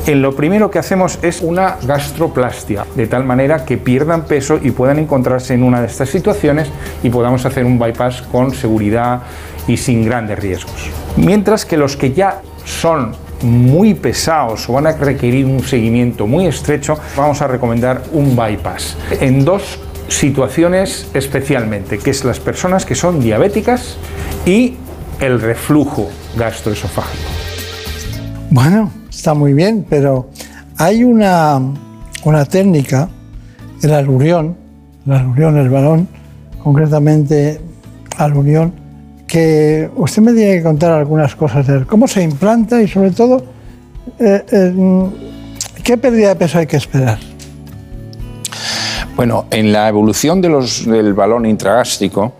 en 0.05 0.21
lo 0.21 0.35
primero 0.35 0.71
que 0.71 0.79
hacemos 0.79 1.19
es 1.21 1.41
una 1.41 1.77
gastroplastia, 1.83 2.85
de 2.95 3.07
tal 3.07 3.23
manera 3.23 3.65
que 3.65 3.77
pierdan 3.77 4.25
peso 4.25 4.59
y 4.61 4.71
puedan 4.71 4.99
encontrarse 4.99 5.53
en 5.53 5.63
una 5.63 5.81
de 5.81 5.87
estas 5.87 6.09
situaciones 6.09 6.69
y 7.03 7.09
podamos 7.09 7.45
hacer 7.45 7.65
un 7.65 7.77
bypass 7.77 8.23
con 8.23 8.53
seguridad 8.53 9.21
y 9.67 9.77
sin 9.77 10.05
grandes 10.05 10.39
riesgos. 10.39 10.89
Mientras 11.17 11.65
que 11.65 11.77
los 11.77 11.95
que 11.95 12.13
ya 12.13 12.41
son 12.65 13.13
muy 13.41 13.93
pesados 13.93 14.69
o 14.69 14.73
van 14.73 14.87
a 14.87 14.91
requerir 14.91 15.45
un 15.45 15.63
seguimiento 15.63 16.27
muy 16.27 16.47
estrecho, 16.47 16.97
vamos 17.15 17.41
a 17.41 17.47
recomendar 17.47 18.03
un 18.11 18.35
bypass. 18.35 18.97
En 19.19 19.43
dos 19.45 19.79
situaciones 20.07 21.09
especialmente, 21.13 21.97
que 21.97 22.11
es 22.11 22.23
las 22.23 22.39
personas 22.39 22.85
que 22.85 22.95
son 22.95 23.19
diabéticas 23.19 23.97
y 24.45 24.75
el 25.19 25.39
reflujo 25.39 26.09
gastroesofágico. 26.35 27.29
Bueno, 28.49 28.91
está 29.11 29.33
muy 29.33 29.53
bien, 29.53 29.85
pero 29.87 30.29
hay 30.77 31.03
una, 31.03 31.61
una 32.23 32.45
técnica, 32.45 33.09
el 33.83 33.93
alurión, 33.93 34.57
el 35.05 35.13
alurión, 35.13 35.57
el 35.57 35.69
balón, 35.69 36.07
concretamente 36.63 37.61
alurión, 38.17 38.73
que 39.27 39.89
usted 39.95 40.21
me 40.21 40.33
tiene 40.33 40.57
que 40.57 40.63
contar 40.63 40.91
algunas 40.93 41.35
cosas 41.35 41.67
de. 41.67 41.85
¿Cómo 41.85 42.07
se 42.07 42.23
implanta 42.23 42.81
y 42.81 42.87
sobre 42.87 43.11
todo 43.11 43.43
eh, 44.19 44.45
eh, 44.51 45.09
qué 45.83 45.97
pérdida 45.97 46.29
de 46.29 46.35
peso 46.35 46.59
hay 46.59 46.67
que 46.67 46.77
esperar? 46.77 47.19
Bueno, 49.15 49.45
en 49.51 49.71
la 49.71 49.87
evolución 49.87 50.41
del 50.41 51.13
balón 51.13 51.45
intragástrico, 51.45 52.33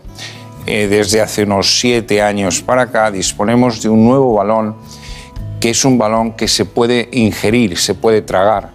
eh, 0.66 0.86
desde 0.88 1.20
hace 1.20 1.44
unos 1.44 1.78
siete 1.80 2.22
años 2.22 2.62
para 2.62 2.82
acá, 2.82 3.10
disponemos 3.10 3.82
de 3.82 3.88
un 3.88 4.04
nuevo 4.04 4.34
balón 4.34 4.76
que 5.62 5.70
es 5.70 5.84
un 5.84 5.96
balón 5.96 6.32
que 6.32 6.48
se 6.48 6.64
puede 6.64 7.08
ingerir, 7.12 7.78
se 7.78 7.94
puede 7.94 8.20
tragar. 8.20 8.70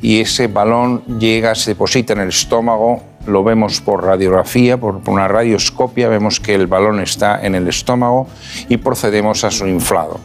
Y 0.00 0.20
ese 0.20 0.46
balón 0.46 1.02
llega, 1.18 1.56
se 1.56 1.72
deposita 1.72 2.12
en 2.12 2.20
el 2.20 2.28
estómago, 2.28 3.02
lo 3.26 3.42
vemos 3.42 3.80
por 3.80 4.04
radiografía, 4.04 4.78
por 4.78 5.00
una 5.08 5.26
radioscopia, 5.26 6.08
vemos 6.08 6.38
que 6.38 6.54
el 6.54 6.68
balón 6.68 7.00
está 7.00 7.44
en 7.44 7.56
el 7.56 7.66
estómago 7.66 8.28
y 8.68 8.76
procedemos 8.76 9.42
a 9.42 9.50
su 9.50 9.66
inflado. 9.66 10.20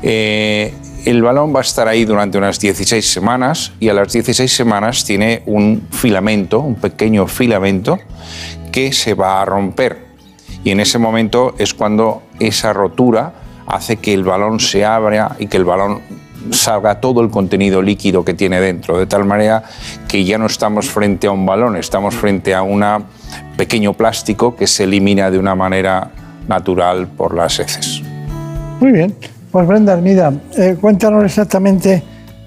Eh, 0.00 0.72
el 1.04 1.22
balón 1.22 1.52
va 1.52 1.58
a 1.58 1.62
estar 1.62 1.88
ahí 1.88 2.04
durante 2.04 2.38
unas 2.38 2.60
16 2.60 3.04
semanas 3.04 3.72
y 3.80 3.88
a 3.88 3.94
las 3.94 4.12
16 4.12 4.50
semanas 4.50 5.04
tiene 5.04 5.42
un 5.46 5.88
filamento, 5.90 6.60
un 6.60 6.76
pequeño 6.76 7.26
filamento 7.26 7.98
que 8.70 8.92
se 8.92 9.14
va 9.14 9.42
a 9.42 9.44
romper. 9.44 10.06
Y 10.62 10.70
en 10.70 10.78
ese 10.78 11.00
momento 11.00 11.56
es 11.58 11.74
cuando 11.74 12.22
esa 12.38 12.72
rotura 12.72 13.45
hace 13.66 13.96
que 13.96 14.14
el 14.14 14.24
balón 14.24 14.60
se 14.60 14.84
abra 14.84 15.36
y 15.38 15.46
que 15.46 15.56
el 15.56 15.64
balón 15.64 16.00
salga 16.50 17.00
todo 17.00 17.20
el 17.20 17.30
contenido 17.30 17.82
líquido 17.82 18.24
que 18.24 18.34
tiene 18.34 18.60
dentro, 18.60 18.98
de 18.98 19.06
tal 19.06 19.24
manera 19.24 19.64
que 20.08 20.24
ya 20.24 20.38
no 20.38 20.46
estamos 20.46 20.88
frente 20.88 21.26
a 21.26 21.32
un 21.32 21.44
balón, 21.44 21.76
estamos 21.76 22.14
frente 22.14 22.54
a 22.54 22.62
un 22.62 22.84
pequeño 23.56 23.94
plástico 23.94 24.54
que 24.54 24.66
se 24.66 24.84
elimina 24.84 25.30
de 25.30 25.38
una 25.38 25.54
manera 25.54 26.10
natural 26.46 27.08
por 27.08 27.34
las 27.34 27.58
heces. 27.58 28.02
Muy 28.80 28.92
bien, 28.92 29.14
pues 29.50 29.66
Brenda 29.66 29.94
Armida, 29.94 30.32
eh, 30.56 30.76
cuéntanos 30.80 31.24
exactamente 31.24 32.02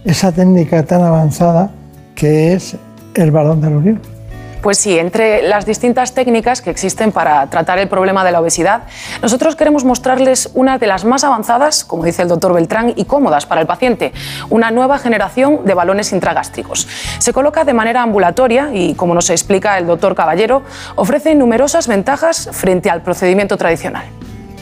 esa 0.06 0.32
técnica 0.32 0.84
tan 0.84 1.02
avanzada 1.02 1.72
que 2.16 2.54
es 2.54 2.78
el 3.16 3.32
balón 3.32 3.62
de 3.62 3.68
aluminio. 3.68 4.19
Pues 4.62 4.78
sí, 4.78 5.00
entre 5.00 5.42
las 5.42 5.66
distintas 5.66 6.14
técnicas 6.14 6.62
que 6.62 6.70
existen 6.70 7.14
para 7.14 7.48
tratar 7.48 7.80
el 7.80 7.88
problema 7.88 8.26
de 8.26 8.34
la 8.34 8.42
obesidad, 8.42 8.84
nosotros 9.22 9.56
queremos 9.56 9.86
mostrarles 9.86 10.50
una 10.54 10.78
de 10.78 10.86
las 10.86 11.06
más 11.06 11.24
avanzadas, 11.24 11.86
como 11.86 12.04
dice 12.04 12.24
el 12.24 12.28
doctor 12.28 12.54
Beltrán, 12.54 12.92
y 12.98 13.06
cómodas 13.06 13.46
para 13.46 13.62
el 13.62 13.68
paciente, 13.68 14.12
una 14.50 14.70
nueva 14.70 14.98
generación 14.98 15.64
de 15.64 15.74
balones 15.74 16.12
intragástricos. 16.12 16.90
Se 17.20 17.32
coloca 17.32 17.64
de 17.64 17.74
manera 17.74 18.02
ambulatoria 18.02 18.70
y, 18.74 18.96
como 18.96 19.16
nos 19.16 19.30
explica 19.30 19.78
el 19.78 19.88
doctor 19.88 20.14
Caballero, 20.14 20.64
ofrece 20.96 21.36
numerosas 21.36 21.88
ventajas 21.88 22.50
frente 22.52 22.90
al 22.90 23.02
procedimiento 23.02 23.56
tradicional. 23.56 24.04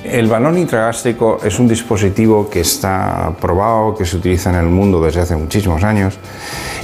El 0.09 0.27
balón 0.27 0.57
intragástrico 0.57 1.39
es 1.43 1.59
un 1.59 1.67
dispositivo 1.67 2.49
que 2.49 2.61
está 2.61 3.33
probado, 3.41 3.93
que 3.93 4.05
se 4.05 4.15
utiliza 4.15 4.49
en 4.49 4.55
el 4.55 4.67
mundo 4.67 5.01
desde 5.01 5.19
hace 5.19 5.35
muchísimos 5.35 5.83
años 5.83 6.17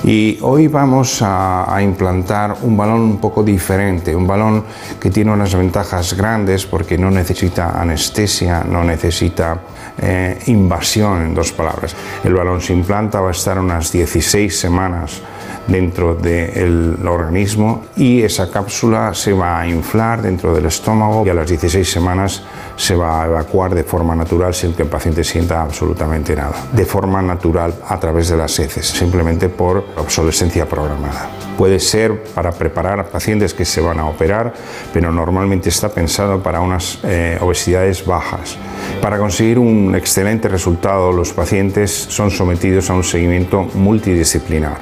y 0.04 0.38
hoy 0.42 0.68
vamos 0.68 1.22
a, 1.22 1.80
implantar 1.82 2.58
un 2.64 2.76
balón 2.76 3.00
un 3.00 3.18
poco 3.20 3.42
diferente, 3.42 4.14
un 4.14 4.28
balón 4.28 4.66
que 5.00 5.10
tiene 5.10 5.32
unas 5.32 5.56
ventajas 5.56 6.14
grandes 6.16 6.66
porque 6.66 6.98
no 6.98 7.10
necesita 7.10 7.80
anestesia, 7.82 8.66
no 8.66 8.84
necesita 8.84 9.58
eh, 10.02 10.40
invasión, 10.48 11.22
en 11.22 11.34
dos 11.34 11.54
palabras. 11.54 11.96
El 12.26 12.34
balón 12.34 12.60
se 12.60 12.74
implanta, 12.74 13.22
va 13.22 13.30
a 13.30 13.32
estar 13.32 13.58
unas 13.58 13.90
16 13.90 14.60
semanas 14.60 15.22
dentro 15.68 16.14
del 16.16 16.98
organismo 17.08 17.86
y 17.96 18.22
esa 18.22 18.52
cápsula 18.52 19.14
se 19.14 19.32
va 19.32 19.62
a 19.62 19.68
inflar 19.68 20.22
dentro 20.22 20.54
del 20.54 20.66
estómago 20.66 21.26
y 21.26 21.30
a 21.30 21.34
las 21.34 21.48
16 21.48 21.90
semanas 21.90 22.44
se 22.76 22.96
va 22.96 23.24
a 23.24 23.26
evacuar 23.28 23.74
de 23.76 23.84
forma 23.84 24.16
natural 24.16 24.54
sin 24.54 24.74
que 24.74 24.84
el 24.84 24.90
paciente 24.90 25.24
sienta 25.24 25.62
absolutamente 25.62 26.36
nada. 26.36 26.56
De 26.72 26.86
forma 26.86 27.22
natural 27.22 27.74
a 27.88 28.00
través 28.00 28.30
de 28.30 28.38
las 28.38 28.58
heces, 28.60 28.88
simplemente 28.88 29.50
por 29.50 29.84
obsolescencia 29.98 30.68
programada. 30.68 31.30
Puede 31.58 31.80
ser 31.80 32.24
para 32.34 32.52
preparar 32.52 33.00
a 33.00 33.04
pacientes 33.06 33.54
que 33.54 33.66
se 33.66 33.80
van 33.80 34.00
a 34.00 34.08
operar, 34.08 34.54
pero 34.92 35.12
normalmente 35.12 35.70
está 35.70 35.90
pensado 35.90 36.42
para 36.42 36.62
unas 36.62 37.00
eh, 37.04 37.38
obesidades 37.42 38.06
bajas. 38.06 38.58
Para 39.02 39.18
conseguir 39.18 39.60
un 39.60 39.96
excelente 39.96 40.48
resultado, 40.48 41.12
los 41.12 41.32
pacientes 41.34 41.92
son 41.92 42.32
sometidos 42.32 42.90
a 42.90 42.94
un 42.94 43.04
seguimiento 43.04 43.68
multidisciplinar. 43.76 44.78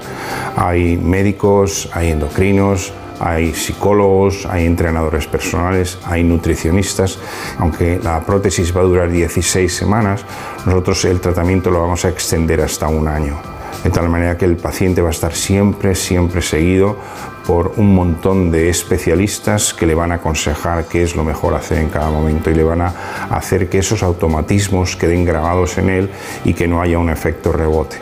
Hay 0.56 0.98
médicos, 0.98 1.90
hay 1.94 2.12
endocrinos, 2.12 2.94
hay 3.22 3.54
psicólogos, 3.54 4.48
hay 4.48 4.66
entrenadores 4.66 5.28
personales, 5.28 6.00
hay 6.06 6.24
nutricionistas. 6.24 7.20
Aunque 7.60 8.00
la 8.04 8.20
prótesis 8.22 8.76
va 8.76 8.82
a 8.82 8.86
durar 8.86 9.12
16 9.12 9.74
semanas, 9.74 10.26
nosotros 10.66 11.06
el 11.06 11.22
tratamiento 11.22 11.70
lo 11.70 11.82
vamos 11.82 12.04
a 12.04 12.10
extender 12.10 12.62
hasta 12.62 12.88
un 12.88 13.08
año. 13.08 13.38
De 13.84 13.90
tal 13.90 14.10
manera 14.10 14.38
que 14.38 14.46
el 14.46 14.58
paciente 14.58 15.02
va 15.02 15.10
a 15.10 15.12
estar 15.12 15.34
siempre, 15.34 15.96
siempre 15.96 16.42
seguido 16.42 16.98
por 17.46 17.74
un 17.78 17.94
montón 17.96 18.52
de 18.52 18.70
especialistas 18.70 19.74
que 19.74 19.86
le 19.86 19.96
van 19.96 20.12
a 20.12 20.16
aconsejar 20.16 20.86
qué 20.86 21.04
es 21.04 21.16
lo 21.16 21.24
mejor 21.24 21.56
hacer 21.56 21.80
en 21.80 21.90
cada 21.90 22.10
momento 22.10 22.50
y 22.50 22.56
le 22.56 22.64
van 22.64 22.82
a 22.82 22.94
hacer 23.30 23.70
que 23.70 23.80
esos 23.80 24.04
automatismos 24.04 24.96
queden 24.96 25.26
grabados 25.26 25.78
en 25.78 25.90
él 25.90 26.10
y 26.46 26.54
que 26.54 26.68
no 26.68 26.82
haya 26.82 27.00
un 27.00 27.10
efecto 27.10 27.52
rebote. 27.52 27.98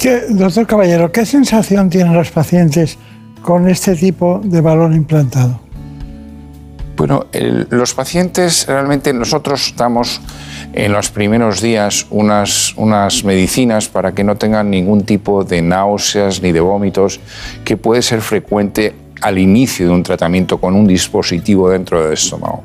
¿Qué, 0.00 0.22
doctor 0.30 0.66
Caballero, 0.66 1.12
¿qué 1.12 1.24
sensación 1.24 1.88
tienen 1.90 2.14
los 2.14 2.30
pacientes 2.30 2.98
con 3.44 3.68
este 3.68 3.94
tipo 3.94 4.40
de 4.42 4.62
balón 4.62 4.94
implantado? 4.94 5.60
Bueno, 6.96 7.26
los 7.70 7.92
pacientes 7.92 8.66
realmente 8.66 9.12
nosotros 9.12 9.74
damos 9.76 10.20
en 10.72 10.92
los 10.92 11.10
primeros 11.10 11.60
días 11.60 12.06
unas, 12.10 12.72
unas 12.76 13.22
medicinas 13.22 13.88
para 13.88 14.12
que 14.12 14.24
no 14.24 14.36
tengan 14.36 14.70
ningún 14.70 15.04
tipo 15.04 15.44
de 15.44 15.60
náuseas 15.60 16.40
ni 16.40 16.52
de 16.52 16.60
vómitos 16.60 17.20
que 17.64 17.76
puede 17.76 18.00
ser 18.00 18.22
frecuente 18.22 18.94
al 19.20 19.38
inicio 19.38 19.86
de 19.86 19.92
un 19.92 20.02
tratamiento 20.02 20.58
con 20.58 20.74
un 20.74 20.86
dispositivo 20.86 21.68
dentro 21.68 22.02
del 22.02 22.14
estómago. 22.14 22.64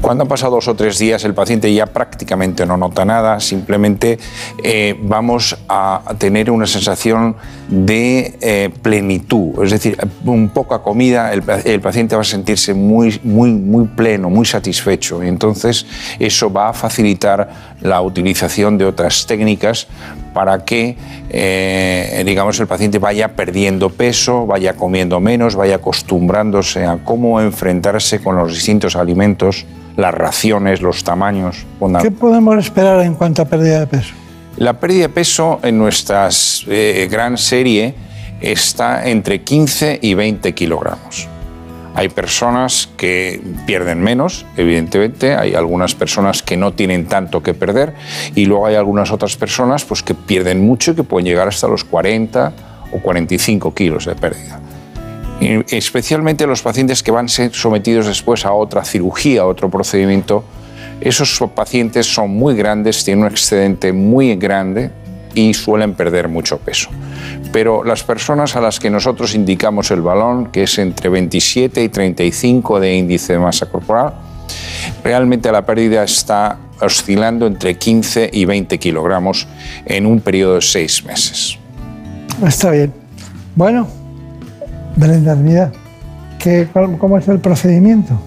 Cuando 0.00 0.22
han 0.22 0.28
pasado 0.28 0.56
dos 0.56 0.68
o 0.68 0.74
tres 0.74 0.98
días 0.98 1.24
el 1.24 1.34
paciente 1.34 1.72
ya 1.72 1.86
prácticamente 1.86 2.66
no 2.66 2.76
nota 2.76 3.04
nada, 3.04 3.40
simplemente 3.40 4.18
eh, 4.62 4.96
vamos 5.02 5.56
a 5.68 6.02
tener 6.18 6.50
una 6.50 6.66
sensación 6.66 7.36
de 7.68 8.36
eh, 8.40 8.70
plenitud, 8.82 9.62
es 9.62 9.70
decir, 9.70 9.98
un 10.24 10.48
poca 10.50 10.78
comida, 10.80 11.32
el, 11.32 11.42
pa- 11.42 11.60
el 11.60 11.80
paciente 11.80 12.16
va 12.16 12.22
a 12.22 12.24
sentirse 12.24 12.74
muy, 12.74 13.20
muy, 13.22 13.50
muy 13.50 13.86
pleno, 13.86 14.30
muy 14.30 14.46
satisfecho. 14.46 15.22
Entonces 15.22 15.86
eso 16.18 16.52
va 16.52 16.70
a 16.70 16.72
facilitar 16.72 17.76
la 17.80 18.00
utilización 18.00 18.78
de 18.78 18.86
otras 18.86 19.26
técnicas 19.26 19.86
para 20.34 20.64
que, 20.64 20.96
eh, 21.30 22.22
digamos, 22.24 22.58
el 22.60 22.66
paciente 22.66 22.98
vaya 22.98 23.28
perdiendo 23.34 23.90
peso, 23.90 24.46
vaya 24.46 24.74
comiendo 24.74 25.20
menos, 25.20 25.56
vaya 25.56 25.76
acostumbrándose 25.76 26.84
a 26.84 26.98
cómo 27.04 27.40
enfrentarse 27.40 28.20
con 28.20 28.36
los 28.36 28.54
distintos 28.54 28.96
alimentos, 28.96 29.66
las 29.96 30.14
raciones, 30.14 30.80
los 30.80 31.04
tamaños. 31.04 31.66
¿Qué 32.02 32.10
podemos 32.10 32.56
esperar 32.58 33.00
en 33.00 33.14
cuanto 33.14 33.42
a 33.42 33.44
pérdida 33.44 33.80
de 33.80 33.86
peso? 33.86 34.14
La 34.56 34.80
pérdida 34.80 35.02
de 35.02 35.08
peso 35.10 35.60
en 35.62 35.78
nuestra 35.78 36.28
gran 37.08 37.38
serie 37.38 37.94
está 38.40 39.08
entre 39.08 39.42
15 39.42 39.98
y 40.02 40.14
20 40.14 40.54
kilogramos. 40.54 41.28
Hay 41.98 42.10
personas 42.10 42.88
que 42.96 43.40
pierden 43.66 44.00
menos, 44.00 44.46
evidentemente, 44.56 45.34
hay 45.34 45.56
algunas 45.56 45.96
personas 45.96 46.44
que 46.44 46.56
no 46.56 46.72
tienen 46.72 47.06
tanto 47.06 47.42
que 47.42 47.54
perder 47.54 47.92
y 48.36 48.44
luego 48.44 48.66
hay 48.66 48.76
algunas 48.76 49.10
otras 49.10 49.36
personas 49.36 49.84
pues, 49.84 50.04
que 50.04 50.14
pierden 50.14 50.64
mucho 50.64 50.92
y 50.92 50.94
que 50.94 51.02
pueden 51.02 51.26
llegar 51.26 51.48
hasta 51.48 51.66
los 51.66 51.82
40 51.82 52.52
o 52.92 53.00
45 53.00 53.74
kilos 53.74 54.04
de 54.04 54.14
pérdida. 54.14 54.60
Y 55.40 55.76
especialmente 55.76 56.46
los 56.46 56.62
pacientes 56.62 57.02
que 57.02 57.10
van 57.10 57.24
a 57.24 57.28
ser 57.28 57.52
sometidos 57.52 58.06
después 58.06 58.44
a 58.44 58.52
otra 58.52 58.84
cirugía, 58.84 59.40
a 59.40 59.46
otro 59.46 59.68
procedimiento, 59.68 60.44
esos 61.00 61.36
pacientes 61.52 62.06
son 62.06 62.30
muy 62.30 62.54
grandes, 62.54 63.04
tienen 63.04 63.24
un 63.24 63.30
excedente 63.32 63.92
muy 63.92 64.36
grande 64.36 64.92
y 65.38 65.54
suelen 65.54 65.94
perder 65.94 66.28
mucho 66.28 66.58
peso. 66.58 66.88
Pero 67.52 67.84
las 67.84 68.02
personas 68.02 68.56
a 68.56 68.60
las 68.60 68.80
que 68.80 68.90
nosotros 68.90 69.34
indicamos 69.34 69.90
el 69.90 70.02
balón, 70.02 70.46
que 70.50 70.64
es 70.64 70.78
entre 70.78 71.08
27 71.08 71.82
y 71.82 71.88
35 71.88 72.80
de 72.80 72.96
índice 72.96 73.34
de 73.34 73.38
masa 73.38 73.66
corporal, 73.66 74.14
realmente 75.04 75.50
la 75.52 75.64
pérdida 75.64 76.02
está 76.02 76.58
oscilando 76.80 77.46
entre 77.46 77.76
15 77.76 78.30
y 78.32 78.44
20 78.44 78.78
kilogramos 78.78 79.46
en 79.84 80.06
un 80.06 80.20
periodo 80.20 80.54
de 80.56 80.62
seis 80.62 81.04
meses. 81.04 81.58
Está 82.46 82.70
bien. 82.70 82.92
Bueno, 83.54 83.86
Belén 84.96 85.28
Armida, 85.28 85.72
¿qué, 86.38 86.68
cuál- 86.72 86.98
¿cómo 86.98 87.18
es 87.18 87.26
el 87.28 87.38
procedimiento? 87.40 88.20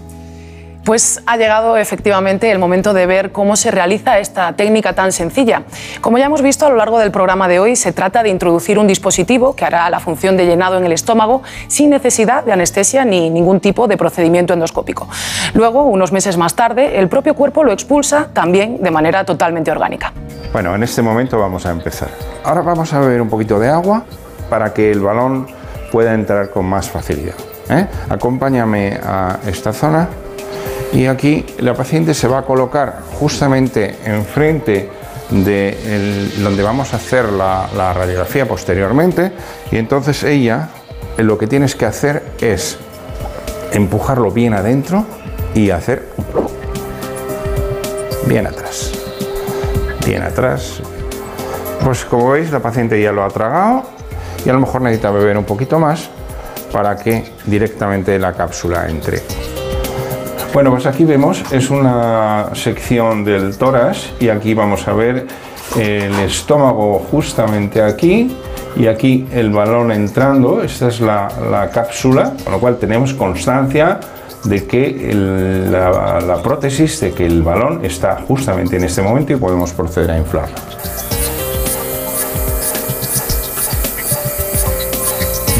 Pues 0.83 1.21
ha 1.27 1.37
llegado 1.37 1.77
efectivamente 1.77 2.49
el 2.51 2.57
momento 2.57 2.93
de 2.93 3.05
ver 3.05 3.31
cómo 3.31 3.55
se 3.55 3.69
realiza 3.69 4.17
esta 4.17 4.53
técnica 4.53 4.93
tan 4.93 5.11
sencilla. 5.11 5.63
Como 6.01 6.17
ya 6.17 6.25
hemos 6.25 6.41
visto 6.41 6.65
a 6.65 6.69
lo 6.69 6.75
largo 6.75 6.97
del 6.97 7.11
programa 7.11 7.47
de 7.47 7.59
hoy, 7.59 7.75
se 7.75 7.93
trata 7.93 8.23
de 8.23 8.29
introducir 8.29 8.79
un 8.79 8.87
dispositivo 8.87 9.55
que 9.55 9.63
hará 9.63 9.89
la 9.91 9.99
función 9.99 10.37
de 10.37 10.45
llenado 10.47 10.77
en 10.77 10.85
el 10.85 10.91
estómago 10.91 11.43
sin 11.67 11.91
necesidad 11.91 12.43
de 12.43 12.53
anestesia 12.53 13.05
ni 13.05 13.29
ningún 13.29 13.59
tipo 13.59 13.87
de 13.87 13.95
procedimiento 13.95 14.53
endoscópico. 14.53 15.07
Luego, 15.53 15.83
unos 15.83 16.11
meses 16.11 16.35
más 16.37 16.55
tarde, 16.55 16.99
el 16.99 17.09
propio 17.09 17.35
cuerpo 17.35 17.63
lo 17.63 17.71
expulsa 17.71 18.29
también 18.33 18.81
de 18.81 18.89
manera 18.89 19.23
totalmente 19.23 19.69
orgánica. 19.69 20.13
Bueno, 20.51 20.73
en 20.73 20.81
este 20.81 21.03
momento 21.03 21.39
vamos 21.39 21.65
a 21.65 21.71
empezar. 21.71 22.09
Ahora 22.43 22.61
vamos 22.61 22.91
a 22.93 22.99
beber 22.99 23.21
un 23.21 23.29
poquito 23.29 23.59
de 23.59 23.69
agua 23.69 24.03
para 24.49 24.73
que 24.73 24.91
el 24.91 24.99
balón 24.99 25.47
pueda 25.91 26.13
entrar 26.13 26.49
con 26.49 26.65
más 26.65 26.89
facilidad. 26.89 27.35
¿eh? 27.69 27.85
Acompáñame 28.09 28.99
a 29.03 29.37
esta 29.45 29.73
zona 29.73 30.09
y 30.93 31.05
aquí 31.05 31.45
la 31.59 31.73
paciente 31.73 32.13
se 32.13 32.27
va 32.27 32.39
a 32.39 32.41
colocar 32.43 33.01
justamente 33.19 33.97
enfrente 34.05 34.89
de 35.29 36.29
donde 36.39 36.61
vamos 36.61 36.93
a 36.93 36.97
hacer 36.97 37.31
la, 37.31 37.69
la 37.75 37.93
radiografía 37.93 38.45
posteriormente 38.47 39.31
y 39.71 39.77
entonces 39.77 40.23
ella 40.23 40.69
lo 41.17 41.37
que 41.37 41.47
tienes 41.47 41.75
que 41.75 41.85
hacer 41.85 42.23
es 42.41 42.77
empujarlo 43.71 44.31
bien 44.31 44.53
adentro 44.53 45.05
y 45.53 45.69
hacer 45.69 46.09
bien 48.27 48.47
atrás 48.47 48.91
bien 50.05 50.23
atrás. 50.23 50.81
Pues 51.83 52.05
como 52.05 52.31
veis, 52.31 52.51
la 52.51 52.59
paciente 52.59 53.01
ya 53.01 53.11
lo 53.11 53.23
ha 53.23 53.29
tragado 53.29 53.83
y 54.45 54.49
a 54.49 54.53
lo 54.53 54.59
mejor 54.59 54.81
necesita 54.81 55.11
beber 55.11 55.37
un 55.37 55.45
poquito 55.45 55.79
más 55.79 56.09
para 56.71 56.95
que 56.97 57.33
directamente 57.45 58.17
la 58.19 58.33
cápsula 58.33 58.87
entre. 58.89 59.21
Bueno, 60.53 60.71
pues 60.71 60.85
aquí 60.85 61.05
vemos, 61.05 61.43
es 61.53 61.69
una 61.69 62.49
sección 62.53 63.23
del 63.23 63.57
tórax 63.57 64.11
y 64.19 64.27
aquí 64.27 64.53
vamos 64.53 64.85
a 64.85 64.93
ver 64.93 65.25
el 65.79 66.13
estómago 66.19 66.99
justamente 67.09 67.81
aquí 67.81 68.35
y 68.75 68.87
aquí 68.87 69.25
el 69.31 69.49
balón 69.51 69.93
entrando, 69.93 70.61
esta 70.61 70.89
es 70.89 70.99
la, 70.99 71.29
la 71.49 71.69
cápsula, 71.69 72.33
con 72.43 72.51
lo 72.51 72.59
cual 72.59 72.77
tenemos 72.77 73.13
constancia 73.13 74.01
de 74.43 74.65
que 74.67 75.13
la, 75.71 76.19
la 76.19 76.41
prótesis, 76.43 76.99
de 76.99 77.13
que 77.13 77.25
el 77.25 77.43
balón 77.43 77.85
está 77.85 78.17
justamente 78.27 78.75
en 78.75 78.83
este 78.83 79.01
momento 79.01 79.31
y 79.31 79.37
podemos 79.37 79.71
proceder 79.71 80.11
a 80.11 80.17
inflarlo. 80.17 80.55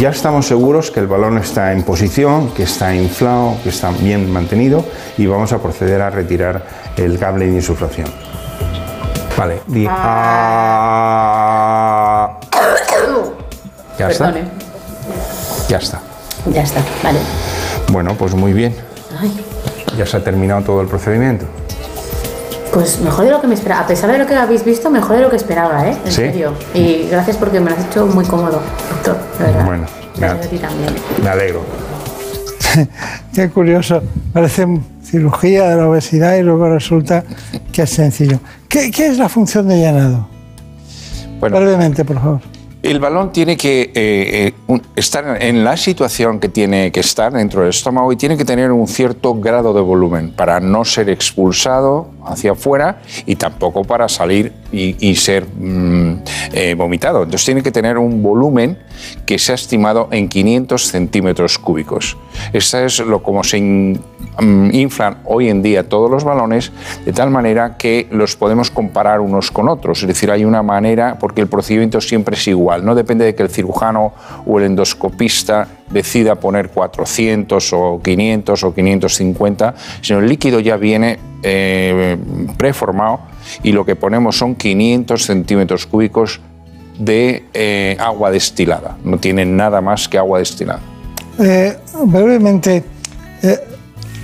Ya 0.02 0.10
estamos 0.10 0.48
seguros 0.48 0.90
que 0.90 1.00
el 1.00 1.06
balón 1.06 1.38
está 1.38 1.72
en 1.74 1.84
posición, 1.84 2.50
que 2.56 2.64
está 2.64 2.96
inflado, 2.96 3.58
que 3.62 3.70
está 3.70 3.92
bien 3.92 4.34
mantenido 4.34 4.84
y 5.16 5.28
vamos 5.28 5.54
a 5.54 5.62
proceder 5.62 6.02
a 6.02 6.10
retirar 6.10 6.66
el 6.98 7.20
cable 7.20 7.46
de 7.46 7.54
insuflación. 7.54 8.08
Vale, 9.38 9.62
di 9.68 9.86
ah. 9.88 10.00
Ya 14.00 14.10
está. 14.10 14.34
Ya 15.70 15.78
está. 15.78 16.02
Ya 16.52 16.64
está, 16.64 16.82
vale. 17.04 17.20
Bueno, 17.92 18.16
pues 18.16 18.34
muy 18.34 18.54
bien. 18.54 18.76
Ay, 19.20 19.32
Ya 20.00 20.08
se 20.08 20.18
ha 20.18 20.24
terminado 20.24 20.64
todo 20.64 20.82
el 20.82 20.88
procedimiento. 20.88 21.46
Pues 22.74 23.00
mejor 23.02 23.26
de 23.26 23.32
lo 23.32 23.42
que 23.42 23.48
me 23.48 23.54
esperaba. 23.56 23.82
A 23.82 23.88
pesar 23.88 24.12
de 24.12 24.18
lo 24.18 24.26
que 24.26 24.36
habéis 24.36 24.64
visto, 24.64 24.90
mejor 24.90 25.18
de 25.18 25.22
lo 25.24 25.30
que 25.30 25.36
esperaba, 25.36 25.88
¿eh? 25.88 25.98
En 26.06 26.12
¿Sí? 26.12 26.18
serio. 26.18 26.54
Y 26.74 27.08
gracias 27.10 27.38
porque 27.38 27.60
me 27.60 27.70
lo 27.70 27.76
has 27.76 27.86
hecho 27.86 28.06
muy 28.08 28.26
cómodo, 28.26 28.62
doctor. 28.90 29.18
De 29.40 29.46
verdad. 29.46 29.66
Bueno, 29.66 29.84
me, 30.16 30.20
Gracias 30.20 30.46
a 30.46 30.50
ti 30.50 30.58
también. 30.58 30.94
me 31.24 31.30
alegro. 31.30 31.62
Qué 33.34 33.50
curioso. 33.50 34.02
Parece 34.34 34.68
cirugía 35.04 35.70
de 35.70 35.76
la 35.78 35.88
obesidad 35.90 36.36
y 36.38 36.44
luego 36.44 36.70
resulta 36.70 37.24
que 37.72 37.82
es 37.84 37.90
sencillo. 37.90 38.40
¿Qué, 38.70 38.92
qué 38.92 39.08
es 39.08 39.18
la 39.18 39.28
función 39.28 39.68
de 39.68 39.78
llenado? 39.78 40.28
Brevemente, 41.42 42.06
por 42.06 42.20
favor. 42.20 42.42
El 42.84 43.00
balón 43.00 43.32
tiene 43.32 43.58
que 43.58 43.92
eh, 43.94 44.54
eh, 44.68 44.82
estar 44.96 45.40
en 45.40 45.64
la 45.64 45.78
situación 45.78 46.40
que 46.40 46.50
tiene 46.50 46.92
que 46.92 47.02
estar 47.02 47.32
dentro 47.32 47.62
del 47.62 47.70
estómago 47.70 48.12
y 48.12 48.16
tiene 48.16 48.36
que 48.38 48.44
tener 48.44 48.72
un 48.72 48.88
cierto 48.88 49.36
grado 49.36 49.72
de 49.72 49.82
volumen 49.82 50.32
para 50.32 50.60
no 50.60 50.84
ser 50.84 51.08
expulsado 51.12 52.10
hacia 52.26 52.54
afuera 52.54 53.04
y 53.28 53.36
tampoco 53.36 53.84
para 53.84 54.10
salir 54.10 54.52
y, 54.72 55.16
ser 55.16 55.46
mm, 55.46 56.24
eh, 56.54 56.76
vomitado. 56.76 57.24
Entonces 57.24 57.46
tiene 57.46 57.64
que 57.64 57.72
tener 57.72 57.98
un 57.98 58.24
volumen 58.24 58.78
que 59.26 59.38
se 59.38 59.52
ha 59.52 59.56
estimado 59.56 60.08
en 60.12 60.30
500 60.30 60.88
centímetros 60.88 61.58
cúbicos. 61.58 62.18
Esa 62.54 62.86
es 62.86 63.00
lo 63.00 63.22
como 63.22 63.44
se 63.44 63.60
mm, 63.60 64.74
inflan 64.74 65.18
hoy 65.26 65.50
en 65.50 65.62
día 65.62 65.88
todos 65.90 66.10
los 66.10 66.24
balones 66.24 66.72
de 67.06 67.14
tal 67.14 67.32
manera 67.32 67.78
que 67.78 68.08
los 68.12 68.36
podemos 68.36 68.72
comparar 68.72 69.20
unos 69.20 69.52
con 69.52 69.68
otros. 69.68 70.02
Es 70.02 70.08
decir, 70.08 70.32
hay 70.32 70.46
una 70.46 70.64
manera, 70.64 71.18
porque 71.20 71.42
el 71.42 71.48
procedimiento 71.48 72.00
siempre 72.00 72.36
es 72.36 72.48
igual, 72.48 72.86
no 72.86 72.96
depende 72.96 73.26
de 73.26 73.36
que 73.36 73.44
el 73.44 73.50
cirujano 73.50 74.14
o 74.46 74.60
el 74.60 74.66
endoscopista 74.66 75.68
decida 75.90 76.36
poner 76.36 76.70
400 76.70 77.74
o 77.74 78.02
500 78.02 78.64
o 78.64 78.74
550, 78.74 79.76
sino 80.02 80.20
el 80.20 80.30
líquido 80.30 80.60
ya 80.60 80.78
viene 80.78 81.20
eh, 81.44 82.18
preformado 82.58 83.20
y 83.64 83.72
lo 83.72 83.86
que 83.86 83.96
ponemos 83.96 84.38
son 84.38 84.56
500 84.56 85.24
centímetros 85.24 85.86
cúbicos 85.86 86.42
de 87.00 87.46
eh, 87.54 87.98
agua 88.00 88.32
destilada. 88.32 88.98
No 89.04 89.18
tienen 89.18 89.58
nada 89.58 89.82
más 89.82 90.08
que 90.08 90.18
agua 90.18 90.40
destilada. 90.40 90.82
Eh, 91.40 91.76
brevemente, 92.06 92.84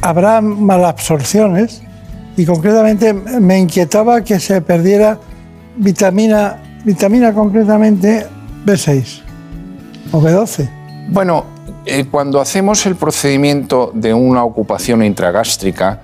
habrá 0.02 0.42
malabsorciones 0.42 1.82
y 2.36 2.46
concretamente 2.46 3.14
me 3.14 3.60
inquietaba 3.60 4.24
que 4.24 4.40
se 4.40 4.62
perdiera 4.62 5.20
vitamina, 5.76 6.62
vitamina 6.86 7.34
concretamente 7.34 8.26
B6 8.66 9.22
o 10.12 10.22
B12. 10.22 10.70
Bueno, 11.10 11.57
cuando 12.12 12.42
hacemos 12.42 12.86
el 12.86 12.96
procedimiento 12.96 13.92
de 13.94 14.14
una 14.14 14.44
ocupación 14.44 15.04
intragástrica, 15.04 16.02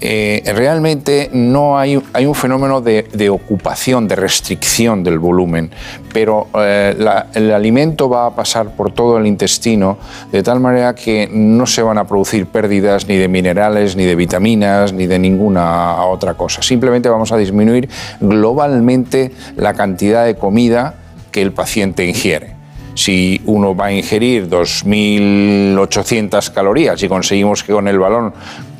eh, 0.00 0.42
realmente 0.54 1.30
no 1.32 1.78
hay, 1.78 2.00
hay 2.12 2.26
un 2.26 2.34
fenómeno 2.34 2.80
de, 2.80 3.30
ocupación, 3.30 4.08
de 4.08 4.16
restricción 4.16 5.02
del 5.02 5.18
volumen, 5.18 5.70
pero 6.12 6.48
eh, 6.54 6.94
el 7.34 7.52
alimento 7.52 8.08
va 8.08 8.26
a 8.26 8.30
pasar 8.34 8.70
por 8.70 8.92
todo 8.92 9.18
el 9.18 9.26
intestino 9.26 9.98
de 10.32 10.42
tal 10.42 10.60
manera 10.60 10.94
que 10.94 11.28
no 11.30 11.66
se 11.66 11.82
van 11.82 11.98
a 11.98 12.06
producir 12.06 12.46
pérdidas 12.46 13.06
ni 13.06 13.16
de 13.16 13.28
minerales, 13.28 13.96
ni 13.96 14.04
de 14.04 14.14
vitaminas, 14.14 14.92
ni 14.92 15.06
de 15.06 15.18
ninguna 15.18 16.04
otra 16.04 16.34
cosa. 16.34 16.62
Simplemente 16.62 17.08
vamos 17.08 17.32
a 17.32 17.36
disminuir 17.36 17.88
globalmente 18.20 19.32
la 19.56 19.74
cantidad 19.74 20.24
de 20.24 20.36
comida 20.36 20.94
que 21.30 21.42
el 21.42 21.52
paciente 21.52 22.06
ingiere 22.06 22.55
si 22.96 23.40
uno 23.44 23.76
va 23.76 23.86
a 23.86 23.92
ingerir 23.92 24.48
2.800 24.48 26.52
calorías 26.52 27.02
y 27.02 27.08
conseguimos 27.08 27.62
que 27.62 27.72
con 27.72 27.86
el 27.86 27.98
balón 27.98 28.32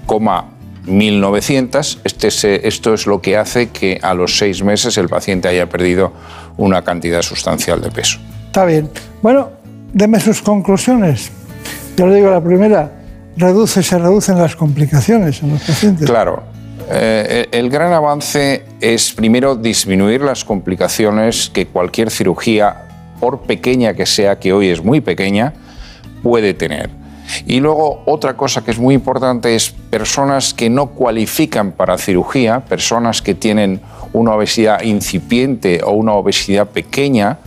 coma 0.07 0.47
1.900. 0.87 1.99
Este 2.05 2.67
esto 2.67 2.95
es 2.95 3.07
lo 3.07 3.21
que 3.21 3.37
hace 3.37 3.69
que 3.69 3.99
a 4.03 4.15
los 4.15 4.39
seis 4.39 4.63
meses 4.63 4.97
el 4.99 5.09
paciente 5.09 5.49
haya 5.49 5.69
perdido 5.69 6.13
una 6.57 6.83
cantidad 6.83 7.23
sustancial 7.23 7.83
de 7.83 7.91
peso. 7.91 8.19
Está 8.47 8.65
bien. 8.65 8.89
Bueno, 9.23 9.51
deme 9.93 10.19
sus 10.19 10.41
conclusiones. 10.41 11.31
Yo 11.97 12.07
le 12.07 12.17
digo 12.17 12.31
la 12.31 12.43
primera, 12.43 12.91
reduce, 13.37 13.83
se 13.83 13.99
reducen 13.99 14.39
las 14.39 14.57
complicaciones 14.57 15.43
en 15.43 15.51
los 15.51 15.63
pacientes. 15.63 16.09
Claro. 16.09 16.43
Eh, 16.89 17.49
el 17.51 17.69
gran 17.69 17.93
avance 17.93 18.65
es 18.81 19.13
primero 19.13 19.57
disminuir 19.57 20.21
las 20.21 20.45
complicaciones 20.45 21.51
que 21.53 21.67
cualquier 21.67 22.11
cirugía, 22.11 22.86
por 23.21 23.43
pequeña 23.43 23.95
que 23.95 24.07
sea, 24.07 24.39
que 24.39 24.53
hoy 24.53 24.69
es 24.69 24.83
muy 24.83 25.01
pequeña, 25.01 25.55
puede 26.23 26.55
tener. 26.55 26.91
Y 27.47 27.61
luego 27.61 28.03
otra 28.07 28.37
cosa 28.37 28.65
que 28.65 28.71
es 28.71 28.79
muy 28.79 28.95
importante 28.95 29.55
es 29.55 29.71
personas 29.71 30.55
que 30.55 30.71
no 30.71 30.91
cualifican 30.91 31.73
para 31.73 31.99
cirugía, 31.99 32.61
personas 32.61 33.23
que 33.23 33.35
tienen 33.35 33.81
una 34.13 34.33
obesidad 34.33 34.83
incipiente 34.83 35.81
o 35.85 35.93
una 35.93 36.13
obesidad 36.13 36.69
pequeña, 36.69 37.39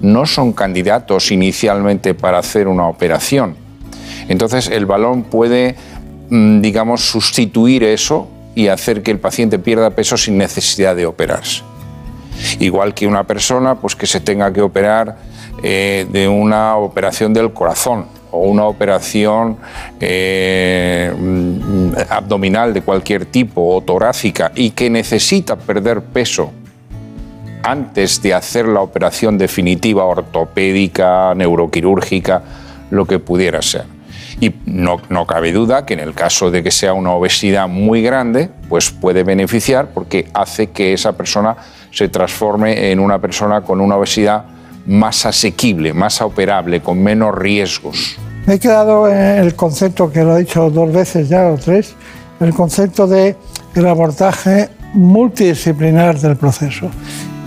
no 0.00 0.26
son 0.26 0.52
candidatos 0.52 1.30
inicialmente 1.30 2.14
para 2.14 2.38
hacer 2.38 2.68
una 2.68 2.88
operación. 2.88 3.56
Entonces 4.28 4.68
el 4.68 4.86
balón 4.86 5.24
puede, 5.24 5.76
mm, 6.30 6.60
digamos, 6.60 7.02
sustituir 7.02 7.84
eso 7.84 8.28
y 8.54 8.68
hacer 8.68 9.02
que 9.02 9.10
el 9.10 9.18
paciente 9.18 9.58
pierda 9.58 9.90
peso 9.90 10.16
sin 10.16 10.36
necesidad 10.36 10.96
de 10.96 11.06
operarse. 11.06 11.62
Igual 12.58 12.94
que 12.94 13.06
una 13.06 13.24
persona 13.24 13.74
pues, 13.76 13.94
que 13.96 14.06
se 14.06 14.20
tenga 14.20 14.52
que 14.52 14.60
operar 14.60 15.16
eh, 15.62 16.06
de 16.10 16.28
una 16.28 16.76
operación 16.76 17.32
del 17.34 17.52
corazón 17.52 18.06
o 18.30 18.40
una 18.40 18.64
operación 18.64 19.56
eh, 20.00 21.12
abdominal 22.10 22.74
de 22.74 22.82
cualquier 22.82 23.26
tipo 23.26 23.74
o 23.74 23.80
torácica 23.80 24.52
y 24.54 24.70
que 24.70 24.90
necesita 24.90 25.56
perder 25.56 26.02
peso 26.02 26.52
antes 27.62 28.22
de 28.22 28.34
hacer 28.34 28.66
la 28.66 28.80
operación 28.80 29.36
definitiva 29.36 30.04
ortopédica, 30.04 31.34
neuroquirúrgica, 31.34 32.42
lo 32.90 33.04
que 33.06 33.18
pudiera 33.18 33.60
ser. 33.62 33.84
Y 34.40 34.54
no, 34.66 34.98
no, 35.08 35.26
cabe 35.26 35.52
duda 35.52 35.84
que 35.84 35.94
en 35.94 36.00
el 36.00 36.14
caso 36.14 36.50
de 36.50 36.62
que 36.62 36.70
sea 36.70 36.92
una 36.92 37.10
obesidad 37.10 37.66
muy 37.66 38.02
grande, 38.02 38.50
pues 38.68 38.90
puede 38.90 39.24
beneficiar 39.24 39.88
porque 39.92 40.28
hace 40.32 40.68
que 40.68 40.92
esa 40.92 41.16
persona 41.16 41.56
se 41.90 42.08
transforme 42.08 42.90
en 42.90 43.00
una 43.00 43.18
persona 43.18 43.62
con 43.62 43.80
una 43.80 43.96
obesidad 43.96 44.44
más 44.86 45.26
asequible, 45.26 45.92
más 45.92 46.20
operable, 46.22 46.80
con 46.80 47.02
menos 47.02 47.34
riesgos. 47.34 48.16
Me 48.46 48.54
he 48.54 48.58
quedado 48.58 49.08
en 49.08 49.16
el 49.16 49.54
concepto 49.54 50.10
que 50.10 50.24
lo 50.24 50.36
he 50.36 50.40
dicho 50.40 50.70
dos 50.70 50.92
veces 50.92 51.28
ya 51.28 51.48
o 51.48 51.58
tres, 51.58 51.94
el 52.40 52.54
concepto 52.54 53.06
de 53.06 53.36
el 53.74 53.86
abordaje 53.86 54.70
multidisciplinar 54.94 56.18
del 56.18 56.36
proceso. 56.36 56.90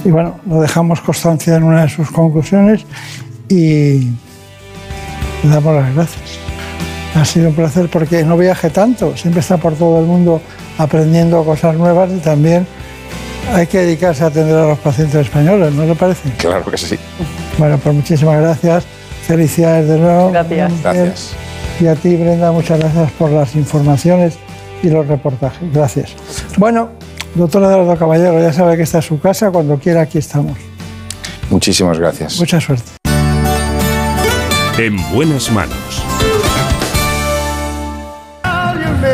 Y 0.05 0.11
bueno, 0.11 0.39
lo 0.47 0.61
dejamos 0.61 1.01
constancia 1.01 1.55
en 1.55 1.63
una 1.63 1.83
de 1.83 1.89
sus 1.89 2.09
conclusiones 2.11 2.85
y 3.49 4.11
le 5.43 5.49
damos 5.49 5.75
las 5.75 5.93
gracias. 5.93 6.39
Ha 7.15 7.25
sido 7.25 7.49
un 7.49 7.55
placer 7.55 7.89
porque 7.91 8.23
no 8.23 8.37
viaje 8.37 8.69
tanto, 8.69 9.17
siempre 9.17 9.41
está 9.41 9.57
por 9.57 9.73
todo 9.73 9.99
el 9.99 10.05
mundo 10.05 10.41
aprendiendo 10.77 11.43
cosas 11.43 11.75
nuevas 11.75 12.09
y 12.11 12.19
también 12.19 12.65
hay 13.53 13.67
que 13.67 13.79
dedicarse 13.79 14.23
a 14.23 14.27
atender 14.27 14.55
a 14.55 14.67
los 14.67 14.79
pacientes 14.79 15.15
españoles, 15.15 15.73
¿no 15.73 15.85
le 15.85 15.95
parece? 15.95 16.29
Claro 16.37 16.65
que 16.65 16.77
sí. 16.77 16.97
Bueno, 17.57 17.77
pues 17.77 17.95
muchísimas 17.95 18.39
gracias. 18.39 18.85
Felicidades 19.27 19.87
de 19.87 19.97
nuevo. 19.97 20.31
Gracias. 20.31 20.81
Gracias. 20.81 21.33
Y 21.79 21.87
a 21.87 21.95
ti, 21.95 22.15
Brenda, 22.15 22.51
muchas 22.51 22.79
gracias 22.79 23.11
por 23.13 23.31
las 23.31 23.55
informaciones 23.55 24.35
y 24.83 24.89
los 24.89 25.07
reportajes. 25.07 25.71
Gracias. 25.73 26.11
Bueno, 26.57 26.89
doctor 27.35 27.63
Eduardo 27.63 27.95
Caballero, 27.97 28.39
ya 28.41 28.53
sabe 28.53 28.77
que 28.77 28.83
está 28.83 28.99
en 28.99 29.03
su 29.03 29.19
casa, 29.19 29.51
cuando 29.51 29.77
quiera 29.77 30.01
aquí 30.01 30.17
estamos. 30.17 30.57
Muchísimas 31.49 31.99
gracias. 31.99 32.39
Mucha 32.39 32.61
suerte. 32.61 32.91
En 34.77 34.95
buenas 35.13 35.51
manos. 35.51 35.90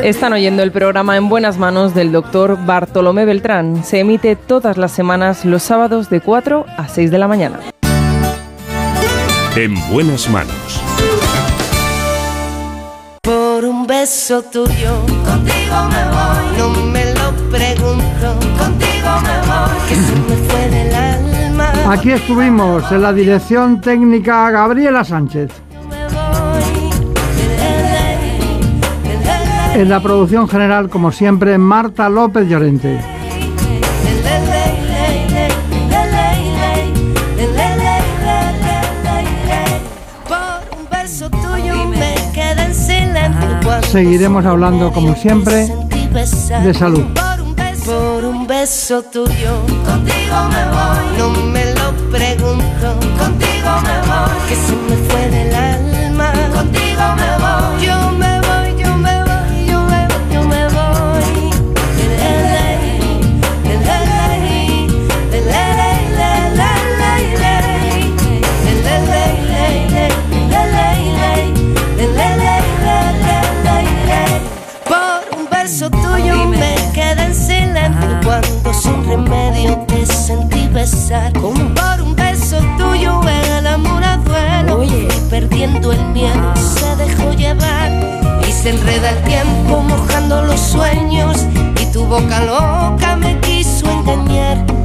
Están 0.04 0.34
oyendo 0.34 0.64
el 0.64 0.72
programa 0.72 1.18
En 1.18 1.30
Buenas 1.30 1.58
Manos 1.58 1.94
del 1.94 2.12
doctor 2.12 2.58
Bartolomé 2.66 3.26
Beltrán. 3.26 3.84
Se 3.84 4.00
emite 4.00 4.36
todas 4.36 4.78
las 4.78 4.92
semanas 4.92 5.46
los 5.46 5.64
sábados 5.64 6.10
de 6.10 6.22
4 6.22 6.66
a 6.78 6.88
6 6.88 7.12
de 7.12 7.18
la 7.18 7.28
mañana. 7.28 7.60
En 9.56 9.74
Buenas 9.92 10.30
Manos. 10.30 10.82
Por 13.24 13.66
un 13.66 13.88
beso 13.88 14.42
tuyo, 14.44 15.02
contigo 15.26 15.84
me 15.90 16.04
voy. 16.06 16.58
No 16.58 16.70
me 16.92 17.06
lo 17.14 17.32
pregunto, 17.50 18.40
contigo 18.58 19.10
me 19.24 19.38
voy. 19.48 19.88
Que 19.90 19.96
se 19.96 20.16
me 20.16 20.36
fue 20.48 20.70
del 20.70 20.96
alma. 20.96 21.94
Aquí 21.94 22.12
estuvimos 22.12 22.92
en 22.92 23.02
la 23.02 23.14
dirección 23.14 23.82
técnica 23.82 24.50
Gabriela 24.52 25.04
Sánchez. 25.04 25.67
En 29.78 29.90
la 29.90 30.02
producción 30.02 30.50
general, 30.50 30.90
como 30.90 31.12
siempre, 31.12 31.56
Marta 31.60 32.10
López 32.10 32.50
Llorente. 32.50 33.00
Seguiremos 43.84 44.46
hablando, 44.48 44.92
como 44.92 45.14
siempre, 45.14 45.68
de 46.64 46.74
salud. 46.74 47.06
Por 47.86 48.26
un 48.26 48.48
beso 48.48 49.04
tuyo, 49.04 49.62
contigo 49.86 50.38
me 50.50 50.64
voy. 50.74 51.18
No 51.20 51.30
me 51.52 51.66
lo 51.76 51.94
pregunto, 52.12 53.00
contigo 53.20 53.72
me 53.84 53.98
voy. 54.10 54.38
Que 54.50 54.56
se 54.56 54.76
me 54.90 54.98
fue 55.08 55.30
del 55.30 55.56
alma, 55.56 56.32
contigo 56.52 57.04
me 57.16 57.32
voy. 57.38 57.86
Yo 57.86 57.97
besar. 80.92 81.34
¿Cómo? 81.34 81.74
Por 81.76 82.02
un 82.02 82.16
beso 82.16 82.58
tuyo 82.78 83.22
el 83.58 83.68
amor 83.68 84.04
a 84.04 84.18
duelo. 84.18 84.80
Oye. 84.80 85.08
Y 85.08 85.30
perdiendo 85.30 85.92
el 85.92 86.04
miedo 86.08 86.54
ah. 86.56 86.56
se 86.56 86.96
dejó 86.96 87.34
llevar. 87.34 87.92
Y 88.48 88.52
se 88.52 88.70
enreda 88.70 89.10
el 89.10 89.24
tiempo 89.24 89.82
mojando 89.82 90.44
los 90.44 90.60
sueños. 90.60 91.46
Y 91.82 91.86
tu 91.92 92.06
boca 92.06 92.40
loca 92.42 93.16
me 93.18 93.40
quiso 93.42 93.90
engañar 93.90 94.77